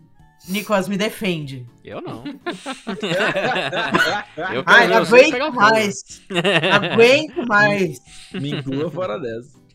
Nicolas, 0.48 0.88
me 0.88 0.96
defende. 0.96 1.66
Eu 1.84 2.00
não. 2.00 2.22
Eu 4.54 4.62
Ai, 4.66 4.86
não 4.88 4.98
aguento 4.98 5.52
mais. 5.54 6.22
Aguento 6.72 7.46
mais. 7.46 8.00
Me 8.32 8.52
inclua 8.52 8.90
fora 8.90 9.18
dessa. 9.18 9.58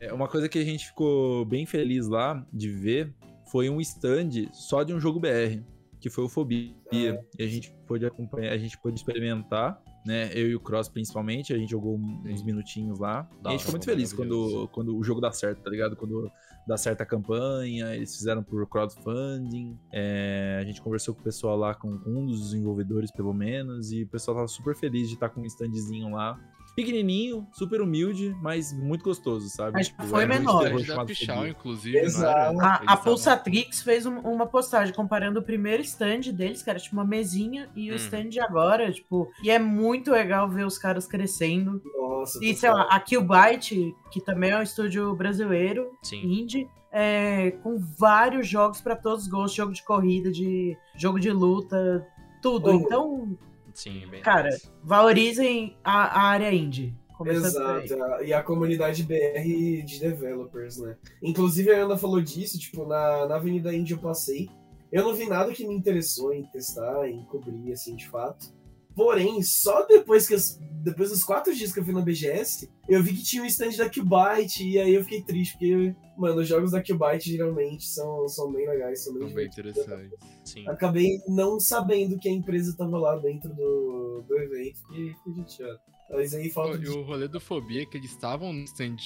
É, 0.00 0.12
uma 0.12 0.28
coisa 0.28 0.48
que 0.48 0.60
a 0.60 0.64
gente 0.64 0.86
ficou 0.86 1.44
bem 1.44 1.66
feliz 1.66 2.06
lá 2.06 2.46
de 2.52 2.70
ver 2.70 3.12
foi 3.50 3.68
um 3.68 3.80
stand 3.80 4.48
só 4.52 4.84
de 4.84 4.94
um 4.94 5.00
jogo 5.00 5.18
BR, 5.18 5.60
que 6.00 6.08
foi 6.08 6.22
o 6.22 6.28
Fobia. 6.28 6.72
E 6.92 7.08
a 7.08 7.46
gente 7.46 7.74
pôde 7.84 8.06
acompanhar, 8.06 8.52
a 8.52 8.58
gente 8.58 8.78
pôde 8.78 8.96
experimentar, 8.96 9.82
né? 10.06 10.30
Eu 10.32 10.48
e 10.48 10.54
o 10.54 10.60
Cross 10.60 10.88
principalmente, 10.88 11.52
a 11.52 11.58
gente 11.58 11.70
jogou 11.70 11.96
uns 11.96 12.44
minutinhos 12.44 13.00
lá. 13.00 13.28
E 13.44 13.48
a 13.48 13.50
gente 13.50 13.60
ficou 13.60 13.72
muito 13.72 13.86
feliz 13.86 14.12
quando, 14.12 14.68
quando 14.68 14.96
o 14.96 15.02
jogo 15.02 15.20
dá 15.20 15.32
certo, 15.32 15.60
tá 15.62 15.70
ligado? 15.70 15.96
Quando 15.96 16.30
dá 16.66 16.76
certo 16.76 17.02
a 17.02 17.06
campanha, 17.06 17.94
eles 17.94 18.16
fizeram 18.16 18.42
por 18.42 18.66
crowdfunding. 18.66 19.78
é, 19.92 20.58
a 20.60 20.64
gente 20.64 20.80
conversou 20.80 21.14
com 21.14 21.20
o 21.20 21.24
pessoal 21.24 21.56
lá, 21.56 21.74
com 21.74 21.88
um 22.06 22.26
dos 22.26 22.40
desenvolvedores 22.40 23.10
pelo 23.10 23.32
menos, 23.34 23.92
e 23.92 24.02
o 24.02 24.08
pessoal 24.08 24.36
tava 24.36 24.48
super 24.48 24.74
feliz 24.74 25.08
de 25.08 25.14
estar 25.14 25.28
com 25.28 25.40
um 25.40 25.44
standzinho 25.44 26.10
lá. 26.10 26.38
Pequenininho, 26.74 27.46
super 27.52 27.80
humilde, 27.80 28.34
mas 28.42 28.72
muito 28.72 29.04
gostoso, 29.04 29.48
sabe? 29.48 29.72
Mas 29.74 29.88
Tipo, 29.88 30.04
foi 30.04 30.24
um 30.24 30.28
menor. 30.28 30.66
Stand 30.80 30.96
da 30.96 31.06
Fobia. 31.06 31.48
inclusive, 31.48 31.98
Exato. 31.98 32.52
não 32.54 32.60
era? 32.62 32.74
A, 32.86 32.92
a 32.94 32.96
Pulsatrix 32.96 33.82
fez 33.82 34.06
um- 34.06 34.18
uma 34.20 34.46
postagem 34.46 34.92
comparando 34.94 35.38
o 35.38 35.42
primeiro 35.42 35.82
stand 35.82 36.32
deles, 36.32 36.62
que 36.62 36.70
era 36.70 36.78
tipo 36.78 36.94
uma 36.96 37.04
mesinha, 37.04 37.70
e 37.76 37.90
o 37.90 37.94
Hum. 37.94 37.96
stand 37.96 38.28
de 38.28 38.40
agora, 38.40 38.90
tipo. 38.92 39.30
E 39.42 39.50
é 39.50 39.58
muito 39.58 40.10
legal 40.10 40.48
ver 40.48 40.66
os 40.66 40.76
caras 40.76 41.06
crescendo. 41.06 41.80
Nossa. 41.96 42.44
E 42.44 42.54
sei 42.54 42.70
lá, 42.70 42.82
a 42.90 42.98
Killbyte, 43.00 43.94
que 44.10 44.20
também 44.20 44.50
é 44.50 44.58
um 44.58 44.62
estúdio 44.62 45.14
brasileiro, 45.14 45.90
Sim. 46.02 46.22
indie, 46.40 46.68
é, 46.90 47.50
com 47.62 47.78
vários 47.78 48.46
jogos 48.48 48.80
pra 48.80 48.96
todos 48.96 49.24
os 49.24 49.28
gostos, 49.28 49.54
jogo 49.54 49.72
de 49.72 49.82
corrida, 49.82 50.30
de 50.30 50.76
jogo 50.96 51.18
de 51.20 51.30
luta, 51.30 52.06
tudo. 52.40 52.70
Oh. 52.70 52.74
Então, 52.74 53.38
Sim, 53.74 54.06
bem. 54.08 54.22
cara, 54.22 54.48
valorizem 54.82 55.76
a, 55.84 56.20
a 56.20 56.22
área 56.28 56.52
indie. 56.52 56.94
Exato, 57.26 58.02
a- 58.02 58.22
e 58.22 58.32
a 58.32 58.42
comunidade 58.42 59.02
BR 59.02 59.82
de 59.84 60.00
developers, 60.00 60.78
né? 60.78 60.96
Inclusive 61.22 61.70
a 61.72 61.84
Ana 61.84 61.96
falou 61.96 62.20
disso, 62.20 62.58
tipo, 62.58 62.86
na, 62.86 63.26
na 63.26 63.36
Avenida 63.36 63.74
Índia 63.74 63.94
eu 63.94 63.98
passei. 63.98 64.48
Eu 64.90 65.02
não 65.04 65.14
vi 65.14 65.26
nada 65.28 65.52
que 65.52 65.66
me 65.66 65.74
interessou 65.74 66.32
em 66.32 66.44
testar, 66.46 67.08
em 67.08 67.22
cobrir, 67.24 67.72
assim, 67.72 67.96
de 67.96 68.08
fato. 68.08 68.52
Porém, 68.94 69.42
só 69.42 69.84
depois 69.86 70.26
que 70.28 70.34
eu- 70.34 70.38
depois 70.84 71.10
dos 71.10 71.24
quatro 71.24 71.54
dias 71.54 71.72
que 71.72 71.80
eu 71.80 71.84
fui 71.84 71.92
na 71.94 72.00
BGS, 72.02 72.70
eu 72.88 73.02
vi 73.02 73.14
que 73.14 73.22
tinha 73.22 73.42
um 73.42 73.46
stand 73.46 73.70
da 73.76 73.88
Qbyte, 73.88 74.62
e 74.68 74.78
aí 74.78 74.94
eu 74.94 75.02
fiquei 75.02 75.22
triste, 75.22 75.52
porque, 75.52 75.94
mano, 76.16 76.40
os 76.40 76.46
jogos 76.48 76.70
da 76.72 76.80
Qbyte 76.82 77.30
geralmente 77.32 77.84
são, 77.88 78.28
são 78.28 78.52
bem 78.52 78.68
legais, 78.68 79.02
são 79.02 79.12
bem 79.14 79.22
Bem 79.22 79.48
divertidos. 79.48 79.76
interessante. 79.78 80.14
Sim. 80.44 80.68
Acabei 80.68 81.08
não 81.26 81.58
sabendo 81.58 82.18
que 82.18 82.28
a 82.28 82.32
empresa 82.32 82.76
tava 82.76 82.98
lá 82.98 83.16
dentro 83.16 83.48
do, 83.54 84.22
do 84.28 84.38
evento, 84.38 84.78
e 84.92 85.12
fiquei 85.24 85.42
chateado. 85.48 85.80
Mas 86.10 86.34
aí 86.34 86.50
falta 86.50 86.76
E 86.76 86.86
o 86.88 87.02
rolê 87.02 87.26
do 87.26 87.40
Fobia 87.40 87.82
é 87.82 87.86
que 87.86 87.96
eles 87.96 88.10
estavam 88.10 88.52
no 88.52 88.62
stand 88.64 88.96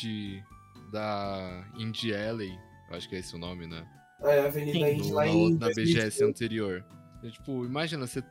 da 0.93 1.65
Indie 1.79 2.15
Alley, 2.15 2.53
acho 2.91 3.09
que 3.09 3.17
é 3.17 3.19
esse 3.21 3.35
o 3.35 3.39
nome, 3.39 3.67
né? 3.67 3.87
É, 4.23 4.41
a 4.41 4.47
Avenida 4.47 4.79
No- 4.97 5.15
lá 5.15 5.27
em 5.27 5.55
na 5.55 5.69
BGS 5.69 6.19
2018. 6.21 6.25
anterior. 6.29 6.85
E, 7.23 7.31
tipo, 7.31 7.65
imagina, 7.65 8.07
você. 8.07 8.23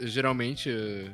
Geralmente 0.00 0.70
eh, 0.70 1.10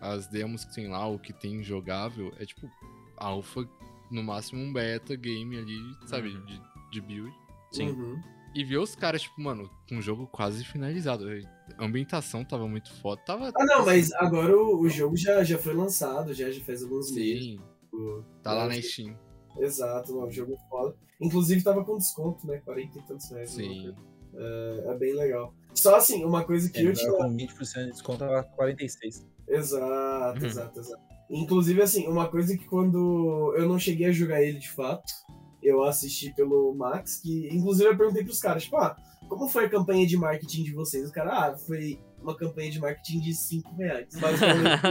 as 0.00 0.26
demos 0.26 0.64
que 0.64 0.74
tem 0.74 0.88
lá, 0.88 1.06
o 1.06 1.18
que 1.18 1.32
tem 1.32 1.62
jogável, 1.62 2.32
é 2.38 2.44
tipo 2.44 2.70
alpha, 3.16 3.68
no 4.10 4.22
máximo 4.22 4.62
um 4.62 4.72
beta 4.72 5.14
game 5.14 5.56
ali, 5.56 5.78
sabe? 6.06 6.28
Uhum. 6.28 6.44
De, 6.46 6.62
de 6.92 7.00
build. 7.00 7.32
Sim. 7.72 7.90
Uhum. 7.90 8.20
E 8.54 8.64
ver 8.64 8.78
os 8.78 8.96
caras, 8.96 9.22
tipo, 9.22 9.40
mano, 9.40 9.70
com 9.88 9.98
o 9.98 10.02
jogo 10.02 10.26
quase 10.26 10.64
finalizado. 10.64 11.26
A 11.78 11.84
ambientação 11.84 12.44
tava 12.44 12.66
muito 12.66 12.92
foda. 12.94 13.22
Tava. 13.24 13.52
Ah, 13.54 13.64
não, 13.64 13.84
mas 13.84 14.12
agora 14.14 14.56
o, 14.56 14.80
o 14.80 14.88
jogo 14.88 15.16
já, 15.16 15.44
já 15.44 15.56
foi 15.56 15.72
lançado, 15.72 16.34
já, 16.34 16.50
já 16.50 16.60
faz 16.64 16.82
alguns 16.82 17.12
meses. 17.12 17.44
Sim, 17.44 17.60
tipo, 17.82 18.24
tá 18.42 18.52
lá 18.52 18.66
na 18.66 18.80
Steam. 18.82 19.16
Exato, 19.58 20.18
o 20.18 20.30
jogo 20.30 20.54
é 20.54 20.68
foda. 20.68 20.96
Inclusive 21.20 21.62
tava 21.62 21.84
com 21.84 21.96
desconto, 21.96 22.44
né? 22.46 22.58
40 22.64 22.98
e 22.98 23.02
tantos 23.02 23.30
reais. 23.30 23.50
Sim. 23.50 23.94
É, 24.34 24.84
é 24.88 24.98
bem 24.98 25.14
legal. 25.14 25.54
Só 25.74 25.96
assim, 25.96 26.24
uma 26.24 26.44
coisa 26.44 26.70
que 26.70 26.78
É, 26.78 26.84
eu 26.86 26.92
tinha. 26.92 27.10
com 27.12 27.34
20% 27.36 27.84
de 27.86 27.90
desconto 27.92 28.18
tava 28.18 28.42
46. 28.42 29.26
Exato, 29.48 30.40
Uhum. 30.40 30.46
exato, 30.46 30.78
exato. 30.80 31.02
Inclusive, 31.30 31.80
assim, 31.82 32.06
uma 32.08 32.28
coisa 32.28 32.56
que 32.56 32.64
quando 32.64 33.54
eu 33.56 33.68
não 33.68 33.78
cheguei 33.78 34.06
a 34.08 34.12
jogar 34.12 34.42
ele 34.42 34.58
de 34.58 34.70
fato, 34.70 35.04
eu 35.62 35.82
assisti 35.84 36.34
pelo 36.34 36.74
Max, 36.74 37.20
que 37.20 37.48
inclusive 37.52 37.88
eu 37.88 37.96
perguntei 37.96 38.24
pros 38.24 38.40
caras, 38.40 38.64
tipo, 38.64 38.76
ah, 38.76 38.96
como 39.28 39.48
foi 39.48 39.66
a 39.66 39.70
campanha 39.70 40.06
de 40.06 40.16
marketing 40.16 40.64
de 40.64 40.72
vocês? 40.74 41.08
O 41.08 41.12
cara, 41.12 41.30
ah, 41.50 41.56
foi 41.56 42.00
uma 42.20 42.36
campanha 42.36 42.70
de 42.70 42.80
marketing 42.80 43.20
de 43.20 43.32
5 43.34 43.74
reais. 43.76 44.08
Basicamente, 44.20 44.82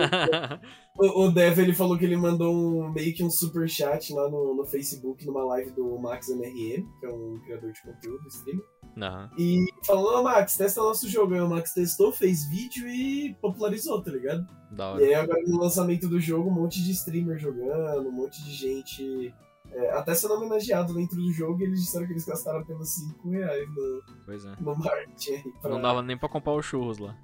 o, 0.98 1.26
o 1.26 1.32
Dev 1.32 1.60
ele 1.60 1.74
falou 1.74 1.98
que 1.98 2.06
ele 2.06 2.16
mandou 2.18 2.54
um, 2.56 2.92
meio 2.92 3.14
que 3.14 3.24
um 3.24 3.30
super 3.30 3.68
chat 3.70 4.14
lá 4.14 4.30
no, 4.30 4.56
no 4.56 4.66
Facebook, 4.66 5.26
numa 5.26 5.44
live 5.44 5.72
do 5.72 5.98
Max 6.00 6.30
MRM, 6.30 6.86
que 7.00 7.06
é 7.06 7.10
um 7.10 7.40
criador 7.46 7.72
de 7.72 7.82
conteúdo, 7.82 8.28
streamer. 8.30 8.64
Não. 8.96 9.30
E 9.38 9.66
falou, 9.86 10.20
ô 10.20 10.24
Max, 10.24 10.58
testa 10.58 10.82
nosso 10.82 11.08
jogo. 11.08 11.34
Aí 11.34 11.42
o 11.42 11.48
Max 11.50 11.74
testou, 11.74 12.12
fez 12.12 12.46
vídeo 12.50 12.88
e 12.88 13.34
popularizou, 13.42 14.02
tá 14.02 14.12
ligado? 14.12 14.46
Da 14.72 14.86
E 14.86 14.88
hora. 14.94 15.04
aí 15.06 15.14
agora 15.16 15.42
no 15.48 15.60
lançamento 15.60 16.08
do 16.08 16.20
jogo, 16.20 16.50
um 16.50 16.54
monte 16.54 16.84
de 16.84 16.92
streamer 16.92 17.38
jogando, 17.40 18.10
um 18.10 18.12
monte 18.12 18.44
de 18.44 18.52
gente. 18.54 19.34
é, 19.72 19.92
até 19.92 20.14
sendo 20.16 20.34
homenageado 20.34 20.94
dentro 20.94 21.16
do 21.18 21.32
jogo, 21.32 21.62
e 21.62 21.66
eles 21.66 21.82
disseram 21.82 22.08
que 22.08 22.14
eles 22.14 22.26
gastaram 22.26 22.60
apenas 22.60 22.90
5 22.90 23.30
reais 23.30 23.68
no, 23.70 24.02
Pois 24.26 24.44
é. 24.46 24.54
no 24.60 24.76
marketing. 24.76 25.44
Pra... 25.62 25.70
Não 25.72 25.82
dava 25.82 26.02
nem 26.02 26.18
pra 26.18 26.28
comprar 26.28 26.54
os 26.56 26.66
churros 26.66 26.98
lá. 26.98 27.16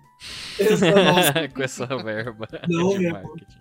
Com 1.54 1.64
essa 1.64 1.86
verba 1.86 2.48
Não, 2.68 2.90
de 2.90 3.00
minha 3.00 3.14
marketing. 3.14 3.58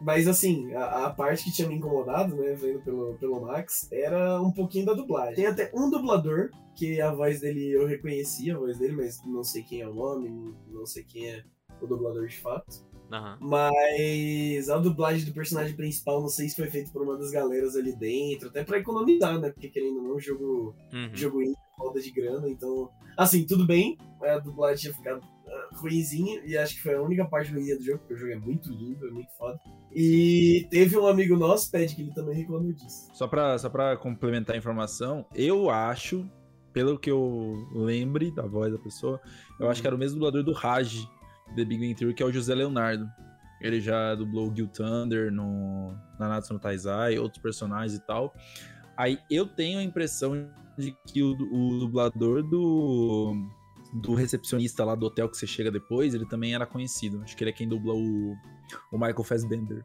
Mas 0.00 0.28
assim, 0.28 0.72
a, 0.74 1.06
a 1.06 1.10
parte 1.10 1.44
que 1.44 1.52
tinha 1.52 1.68
me 1.68 1.74
incomodado, 1.76 2.36
né, 2.36 2.54
vendo 2.54 2.80
pelo, 2.80 3.14
pelo 3.14 3.40
Max, 3.42 3.88
era 3.92 4.40
um 4.40 4.52
pouquinho 4.52 4.86
da 4.86 4.94
dublagem. 4.94 5.34
Tem 5.34 5.46
até 5.46 5.70
um 5.74 5.90
dublador, 5.90 6.50
que 6.74 7.00
a 7.00 7.12
voz 7.12 7.40
dele 7.40 7.70
eu 7.72 7.86
reconheci 7.86 8.50
a 8.50 8.56
voz 8.58 8.78
dele, 8.78 8.92
mas 8.94 9.20
não 9.26 9.42
sei 9.44 9.62
quem 9.62 9.80
é 9.80 9.88
o 9.88 9.94
nome, 9.94 10.54
não 10.68 10.86
sei 10.86 11.04
quem 11.04 11.28
é 11.30 11.42
o 11.80 11.86
dublador 11.86 12.26
de 12.26 12.38
fato. 12.38 12.84
Aham. 13.12 13.36
Mas 13.40 14.70
a 14.70 14.78
dublagem 14.78 15.26
do 15.26 15.32
personagem 15.34 15.76
principal, 15.76 16.20
não 16.22 16.28
sei 16.28 16.48
se 16.48 16.56
foi 16.56 16.70
feito 16.70 16.90
por 16.92 17.02
uma 17.02 17.18
das 17.18 17.30
galeras 17.30 17.76
ali 17.76 17.94
dentro, 17.94 18.48
até 18.48 18.64
pra 18.64 18.78
economizar, 18.78 19.38
né? 19.38 19.50
Porque 19.50 19.68
querendo 19.68 19.98
ou 19.98 20.02
não, 20.02 20.20
jogo, 20.20 20.74
Uhum. 20.92 21.10
jogo 21.12 21.42
indie, 21.42 21.56
roda 21.76 22.00
de 22.00 22.10
grana, 22.10 22.48
então. 22.48 22.88
Assim, 23.16 23.44
tudo 23.44 23.66
bem, 23.66 23.98
a 24.22 24.38
dublagem 24.38 24.78
tinha 24.80 24.94
ficado 24.94 25.20
ruinzinha, 25.74 26.42
e 26.44 26.56
acho 26.56 26.76
que 26.76 26.82
foi 26.82 26.94
a 26.94 27.02
única 27.02 27.24
parte 27.24 27.52
ruim 27.52 27.64
do 27.76 27.82
jogo, 27.82 27.98
porque 27.98 28.14
o 28.14 28.16
jogo 28.16 28.32
é 28.32 28.36
muito 28.36 28.70
lindo, 28.70 29.06
é 29.06 29.10
muito 29.10 29.32
foda. 29.36 29.58
E 29.92 30.66
teve 30.70 30.96
um 30.96 31.06
amigo 31.06 31.36
nosso, 31.36 31.70
Pede, 31.70 31.94
que 31.94 32.02
ele 32.02 32.12
também 32.12 32.34
reclamou 32.34 32.72
disso. 32.72 33.10
Só 33.14 33.26
pra, 33.26 33.58
só 33.58 33.68
pra 33.68 33.96
complementar 33.96 34.54
a 34.54 34.58
informação, 34.58 35.26
eu 35.34 35.70
acho, 35.70 36.28
pelo 36.72 36.98
que 36.98 37.10
eu 37.10 37.66
lembre 37.74 38.30
da 38.30 38.46
voz 38.46 38.72
da 38.72 38.78
pessoa, 38.78 39.20
eu 39.60 39.68
acho 39.68 39.80
que 39.80 39.86
era 39.86 39.96
o 39.96 39.98
mesmo 39.98 40.18
dublador 40.18 40.42
do 40.42 40.52
Raj, 40.52 41.06
The 41.56 41.64
Big 41.64 41.80
Bang 41.80 41.94
Theory, 41.94 42.14
que 42.14 42.22
é 42.22 42.26
o 42.26 42.32
José 42.32 42.54
Leonardo. 42.54 43.06
Ele 43.60 43.80
já 43.80 44.14
dublou 44.14 44.52
Gil 44.54 44.66
Thunder 44.66 45.30
no 45.30 45.96
Nanatsu 46.18 46.52
no 46.52 46.58
Taizai, 46.58 47.18
outros 47.18 47.40
personagens 47.40 47.94
e 47.94 48.00
tal. 48.04 48.34
Aí 48.96 49.18
eu 49.30 49.46
tenho 49.46 49.78
a 49.78 49.82
impressão 49.82 50.50
de 50.76 50.96
que 51.06 51.22
o, 51.22 51.32
o 51.32 51.78
dublador 51.78 52.42
do, 52.42 53.34
do 53.92 54.14
recepcionista 54.14 54.84
lá 54.84 54.94
do 54.94 55.06
hotel 55.06 55.28
que 55.28 55.36
você 55.36 55.46
chega 55.46 55.70
depois, 55.70 56.14
ele 56.14 56.24
também 56.26 56.54
era 56.54 56.64
conhecido. 56.66 57.20
Acho 57.22 57.36
que 57.36 57.44
ele 57.44 57.50
é 57.50 57.52
quem 57.52 57.68
dubla 57.68 57.92
o, 57.94 58.32
o 58.90 58.98
Michael 58.98 59.22
Fassbender. 59.22 59.84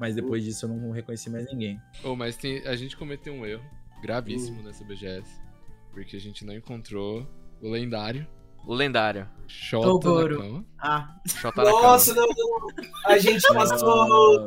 Mas 0.00 0.14
depois 0.16 0.42
disso 0.42 0.66
eu 0.66 0.70
não 0.70 0.90
reconheci 0.90 1.30
mais 1.30 1.46
ninguém. 1.46 1.78
Oh, 2.02 2.16
mas 2.16 2.36
tem- 2.36 2.66
a 2.66 2.74
gente 2.74 2.96
cometeu 2.96 3.32
um 3.32 3.46
erro 3.46 3.62
gravíssimo 4.02 4.62
nessa 4.62 4.84
BGS. 4.84 5.40
Porque 5.92 6.16
a 6.16 6.20
gente 6.20 6.44
não 6.44 6.52
encontrou 6.54 7.24
o 7.62 7.70
lendário 7.70 8.26
O 8.66 8.74
lendário. 8.74 9.28
Shota 9.46 9.86
Toguro. 10.00 10.38
Nakama. 10.38 10.66
Ah, 10.80 11.14
Shota 11.28 11.62
na 11.62 11.70
Nossa, 11.70 12.12
não, 12.14 12.26
não. 12.26 12.66
A 13.06 13.18
gente 13.18 13.40
passou. 13.52 14.02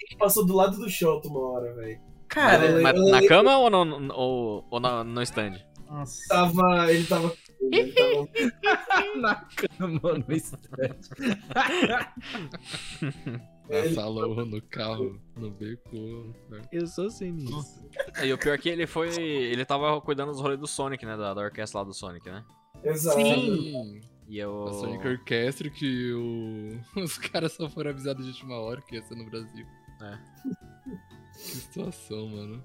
gente 0.00 0.16
passou 0.18 0.46
do 0.46 0.54
lado 0.54 0.76
do 0.76 0.88
Shoto 0.88 1.28
uma 1.28 1.40
hora, 1.40 1.74
velho. 1.74 2.00
cara. 2.28 2.80
Mas 2.80 2.96
eu 2.96 3.08
na 3.08 3.26
cama 3.26 3.58
ou 3.58 3.68
no, 3.70 4.12
ou, 4.14 4.66
ou 4.70 4.78
na- 4.80 5.02
no 5.02 5.20
stand? 5.22 5.54
Nossa. 5.90 6.20
Tava. 6.28 6.92
Ele 6.92 7.04
tava. 7.06 7.32
Tava 7.70 9.14
Na 9.20 9.34
cama, 9.34 10.18
no 10.26 10.34
estante. 10.34 11.10
Na 13.68 13.94
sala 13.94 14.44
no 14.46 14.62
carro, 14.62 15.20
no 15.36 15.50
beco. 15.50 16.34
né? 16.48 16.62
Eu 16.72 16.86
sou 16.86 17.10
sinistro. 17.10 17.90
E 18.22 18.32
o 18.32 18.38
pior 18.38 18.54
é 18.54 18.58
que 18.58 18.68
ele 18.68 18.86
foi. 18.86 19.08
Ele 19.20 19.64
tava 19.64 20.00
cuidando 20.00 20.32
dos 20.32 20.40
rolês 20.40 20.58
do 20.58 20.66
Sonic, 20.66 21.04
né? 21.04 21.16
Da, 21.16 21.34
da 21.34 21.42
orquestra 21.42 21.80
lá 21.80 21.84
do 21.84 21.92
Sonic, 21.92 22.28
né? 22.30 22.44
Exato. 22.82 23.20
Sim. 23.20 24.00
E 24.28 24.38
eu. 24.38 24.68
A 24.68 24.72
Sonic 24.72 25.06
Orchestra 25.06 25.70
que 25.70 26.12
o... 26.12 26.78
os 27.00 27.18
caras 27.18 27.52
só 27.52 27.68
foram 27.68 27.90
avisados 27.90 28.24
de 28.24 28.32
última 28.32 28.58
hora 28.58 28.80
que 28.82 28.94
ia 28.94 29.02
ser 29.02 29.16
no 29.16 29.24
Brasil. 29.24 29.66
É. 30.02 30.18
Que 31.32 31.38
situação, 31.38 32.28
mano. 32.28 32.64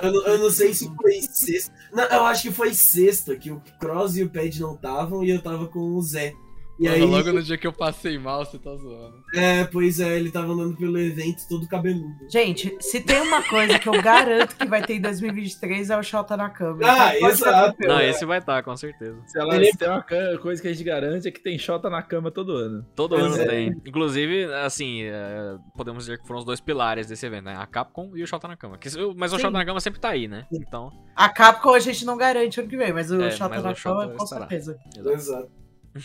Eu, 0.00 0.12
não- 0.12 0.26
eu 0.26 0.38
não 0.38 0.50
sei 0.50 0.72
se 0.72 0.88
foi 0.94 1.20
sexta. 1.22 1.72
Não, 1.92 2.04
eu 2.04 2.24
acho 2.26 2.42
que 2.42 2.52
foi 2.52 2.72
sexta 2.74 3.34
que 3.36 3.50
o 3.50 3.60
Cross 3.80 4.16
e 4.16 4.22
o 4.22 4.30
Pad 4.30 4.60
não 4.60 4.74
estavam 4.74 5.24
e 5.24 5.30
eu 5.30 5.42
tava 5.42 5.66
com 5.66 5.80
o 5.80 6.02
Zé. 6.02 6.32
E 6.78 6.84
Mano, 6.84 6.94
aí, 6.94 7.02
logo 7.02 7.32
no 7.32 7.42
dia 7.42 7.58
que 7.58 7.66
eu 7.66 7.72
passei 7.72 8.16
mal, 8.18 8.44
você 8.44 8.56
tá 8.56 8.70
zoando. 8.76 9.16
é, 9.34 9.64
pois 9.64 9.98
é, 9.98 10.16
ele 10.16 10.30
tava 10.30 10.52
andando 10.52 10.76
pelo 10.76 10.96
evento 10.98 11.42
todo 11.48 11.66
cabeludo. 11.66 12.14
Gente, 12.30 12.76
se 12.80 13.00
tem 13.00 13.20
uma 13.20 13.42
coisa 13.42 13.78
que 13.80 13.88
eu 13.88 14.00
garanto 14.00 14.54
que 14.56 14.64
vai 14.66 14.80
ter 14.82 14.94
em 14.94 15.00
2023 15.00 15.90
é 15.90 15.96
o 15.98 16.02
Shota 16.04 16.36
na 16.36 16.48
cama. 16.48 16.78
Ah, 16.84 17.16
Então, 17.16 17.28
exato. 17.30 17.76
ficar 17.76 17.88
Não, 17.88 18.00
esse 18.00 18.24
vai 18.24 18.38
estar, 18.38 18.62
com 18.62 18.76
certeza. 18.76 19.18
Se, 19.26 19.38
ela, 19.40 19.56
Ele- 19.56 19.72
se 19.72 19.76
tem 19.78 19.88
uma 19.88 20.04
coisa 20.40 20.62
que 20.62 20.68
a 20.68 20.72
gente 20.72 20.84
garante 20.84 21.26
é 21.26 21.30
que 21.32 21.40
tem 21.40 21.58
Xota 21.58 21.90
na 21.90 22.00
cama 22.00 22.30
todo 22.30 22.52
ano. 22.52 22.86
Todo 22.94 23.16
Pois 23.16 23.32
ano 23.34 23.42
é. 23.42 23.46
tem. 23.46 23.68
Inclusive, 23.84 24.44
assim, 24.54 25.02
é, 25.02 25.56
podemos 25.76 26.04
dizer 26.04 26.18
que 26.20 26.26
foram 26.28 26.38
os 26.38 26.44
dois 26.44 26.60
pilares 26.60 27.08
desse 27.08 27.26
evento, 27.26 27.46
né? 27.46 27.56
A 27.58 27.66
Capcom 27.66 28.12
e 28.14 28.22
o 28.22 28.26
Shota 28.26 28.46
na 28.46 28.56
Cama. 28.56 28.78
Mas 29.16 29.32
o 29.32 29.36
Sim. 29.36 29.42
Shota 29.42 29.58
na 29.58 29.64
Cama 29.66 29.80
sempre 29.80 29.98
tá 29.98 30.10
aí, 30.10 30.28
né? 30.28 30.46
Então. 30.52 30.92
A 31.16 31.28
Capcom 31.28 31.74
a 31.74 31.80
gente 31.80 32.04
não 32.04 32.16
garante 32.16 32.60
ano 32.60 32.68
que 32.68 32.76
vem, 32.76 32.92
mas 32.92 33.10
o 33.10 33.20
É, 33.20 33.30
Shota 33.32 33.60
na 33.60 33.74
Shota 33.74 34.06
cama 34.06 34.16
com 34.16 34.22
estará. 34.24 34.40
certeza. 34.48 34.78
exato. 34.96 35.10
Exato. 35.10 35.58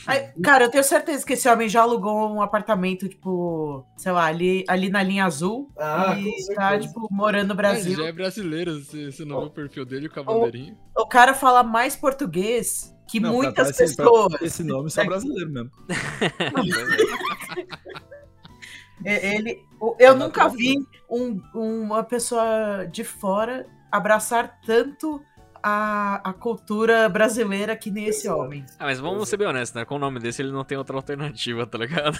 Ai, 0.07 0.33
cara, 0.43 0.65
eu 0.65 0.69
tenho 0.71 0.83
certeza 0.83 1.25
que 1.25 1.33
esse 1.33 1.47
homem 1.49 1.67
já 1.69 1.81
alugou 1.81 2.29
um 2.33 2.41
apartamento, 2.41 3.07
tipo, 3.09 3.85
sei 3.97 4.11
lá, 4.11 4.25
ali, 4.25 4.63
ali 4.67 4.89
na 4.89 5.01
linha 5.03 5.25
azul. 5.25 5.71
Ah, 5.77 6.15
e 6.17 6.23
certeza. 6.23 6.55
tá, 6.55 6.79
tipo, 6.79 7.07
morando 7.11 7.47
no 7.47 7.53
Ele 7.53 7.57
Brasil. 7.57 7.95
já 7.97 8.05
é 8.05 8.11
brasileiro, 8.11 8.79
você 8.83 9.25
não 9.25 9.43
o 9.45 9.49
perfil 9.49 9.85
dele 9.85 10.09
com 10.09 10.19
a 10.19 10.23
bandeirinha? 10.23 10.77
O 10.97 11.05
cara 11.07 11.33
fala 11.33 11.63
mais 11.63 11.95
português 11.95 12.93
que 13.07 13.19
Não, 13.19 13.29
pra 13.31 13.37
muitas 13.43 13.69
esse- 13.79 13.95
pra 13.95 14.05
pessoas. 14.05 14.39
ter 14.39 14.45
Esse 14.45 14.63
nome 14.63 14.89
só 14.89 15.03
brasileiro 15.05 15.49
mesmo. 15.51 15.71
É, 19.05 19.35
Ele, 19.35 19.59
o- 19.81 19.95
eu 19.99 20.13
É 20.13 20.15
nunca 20.15 20.47
vi 20.47 20.77
um- 21.09 21.41
uma 21.53 22.03
pessoa 22.03 22.87
de 22.89 23.03
fora 23.03 23.65
abraçar 23.91 24.59
tanto 24.65 25.21
a, 25.63 26.21
a 26.29 26.33
cultura 26.33 27.07
brasileira 27.07 27.75
que 27.75 27.89
nem 27.89 28.07
esse 28.07 28.27
homem. 28.27 28.65
Ah, 28.77 28.85
mas 28.85 28.99
vamos 28.99 29.29
ser 29.29 29.37
bem 29.37 29.47
honestos, 29.47 29.73
né? 29.73 29.85
Com 29.85 29.95
o 29.95 29.99
nome 29.99 30.19
desse, 30.19 30.41
ele 30.41 30.51
não 30.51 30.65
tem 30.65 30.77
outra 30.77 30.97
alternativa, 30.97 31.65
tá 31.65 31.77
ligado? 31.77 32.19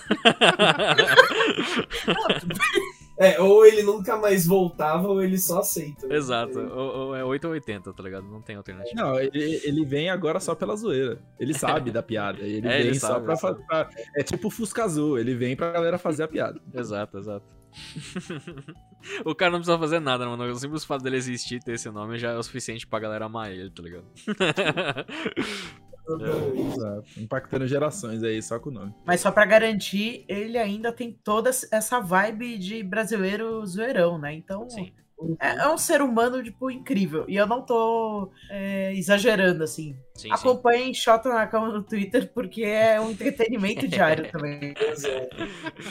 É, 3.20 3.40
ou 3.40 3.66
ele 3.66 3.84
nunca 3.84 4.18
mais 4.18 4.48
voltava, 4.48 5.08
ou 5.08 5.22
ele 5.22 5.38
só 5.38 5.60
aceita. 5.60 6.12
Exato. 6.14 6.58
Ou, 6.60 7.08
ou 7.08 7.16
é 7.16 7.24
8 7.24 7.46
ou 7.46 7.52
80, 7.54 7.94
tá 7.94 8.04
ligado? 8.04 8.26
Não 8.26 8.42
tem 8.42 8.56
alternativa. 8.56 9.00
Não, 9.00 9.20
ele, 9.20 9.62
ele 9.64 9.86
vem 9.86 10.10
agora 10.10 10.40
só 10.40 10.56
pela 10.56 10.76
zoeira. 10.76 11.22
Ele 11.40 11.54
sabe 11.54 11.92
da 11.92 12.02
piada. 12.02 12.40
Ele 12.42 12.66
É, 12.74 12.78
vem 12.78 12.88
ele 12.88 13.00
só 13.00 13.22
sabe, 13.24 13.66
pra, 13.68 13.90
ele 13.92 14.10
É 14.16 14.24
tipo 14.24 14.48
o 14.48 14.52
Fusca 14.52 14.84
Azul. 14.86 15.20
Ele 15.20 15.36
vem 15.36 15.56
pra 15.56 15.72
galera 15.72 15.98
fazer 15.98 16.24
a 16.24 16.28
piada. 16.28 16.60
Exato, 16.74 17.20
exato. 17.20 17.46
o 19.26 19.36
cara 19.36 19.52
não 19.52 19.60
precisa 19.60 19.78
fazer 19.78 20.00
nada, 20.00 20.26
mano. 20.26 20.44
O 20.46 20.56
simples 20.56 20.84
fato 20.86 21.04
dele 21.04 21.18
existir 21.18 21.56
e 21.56 21.60
ter 21.60 21.74
esse 21.74 21.90
nome 21.90 22.18
já 22.18 22.32
é 22.32 22.38
o 22.38 22.44
suficiente 22.44 22.88
pra 22.88 23.00
galera 23.00 23.26
amar 23.26 23.52
ele, 23.52 23.70
tá 23.70 23.84
ligado? 23.84 24.06
Exato. 26.06 27.08
Impactando 27.18 27.66
gerações 27.68 28.24
aí, 28.24 28.42
só 28.42 28.60
com 28.60 28.70
o 28.70 28.74
nome. 28.74 28.94
Mas 29.06 29.22
só 29.22 29.32
pra 29.32 29.46
garantir, 29.46 30.26
ele 30.28 30.58
ainda 30.58 30.92
tem 30.92 31.12
toda 31.12 31.50
essa 31.50 32.00
vibe 32.00 32.58
de 32.58 32.84
brasileiro 32.84 33.66
zoeirão, 33.66 34.18
né? 34.18 34.34
Então, 34.34 34.70
Sim. 34.70 34.92
É, 35.40 35.56
é 35.64 35.70
um 35.70 35.78
ser 35.78 36.02
humano, 36.02 36.44
tipo, 36.44 36.70
incrível. 36.70 37.26
E 37.28 37.36
eu 37.36 37.48
não 37.48 37.62
tô 37.62 38.32
é, 38.50 38.94
exagerando, 38.94 39.64
assim. 39.64 39.96
Sim, 40.16 40.28
sim. 40.28 40.32
Acompanhem 40.32 40.94
Shota 40.94 41.30
na 41.30 41.48
Cama 41.48 41.72
no 41.72 41.84
Twitter, 41.84 42.32
porque 42.34 42.64
é 42.64 43.00
um 43.00 43.12
entretenimento 43.12 43.88
diário 43.88 44.32
também. 44.32 44.74
Exato. 44.80 45.36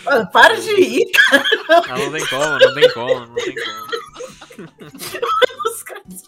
Mano, 0.04 0.30
para 0.30 0.60
de 0.60 0.70
ir, 0.70 1.10
Ah, 1.30 1.98
não 1.98 2.12
tem 2.12 2.26
como, 2.26 2.58
não 2.58 2.74
tem 2.74 2.92
como, 2.92 3.26
não 3.26 3.34
tem 3.34 3.54
como. 3.54 4.02
os 5.72 5.82
caras 5.82 6.22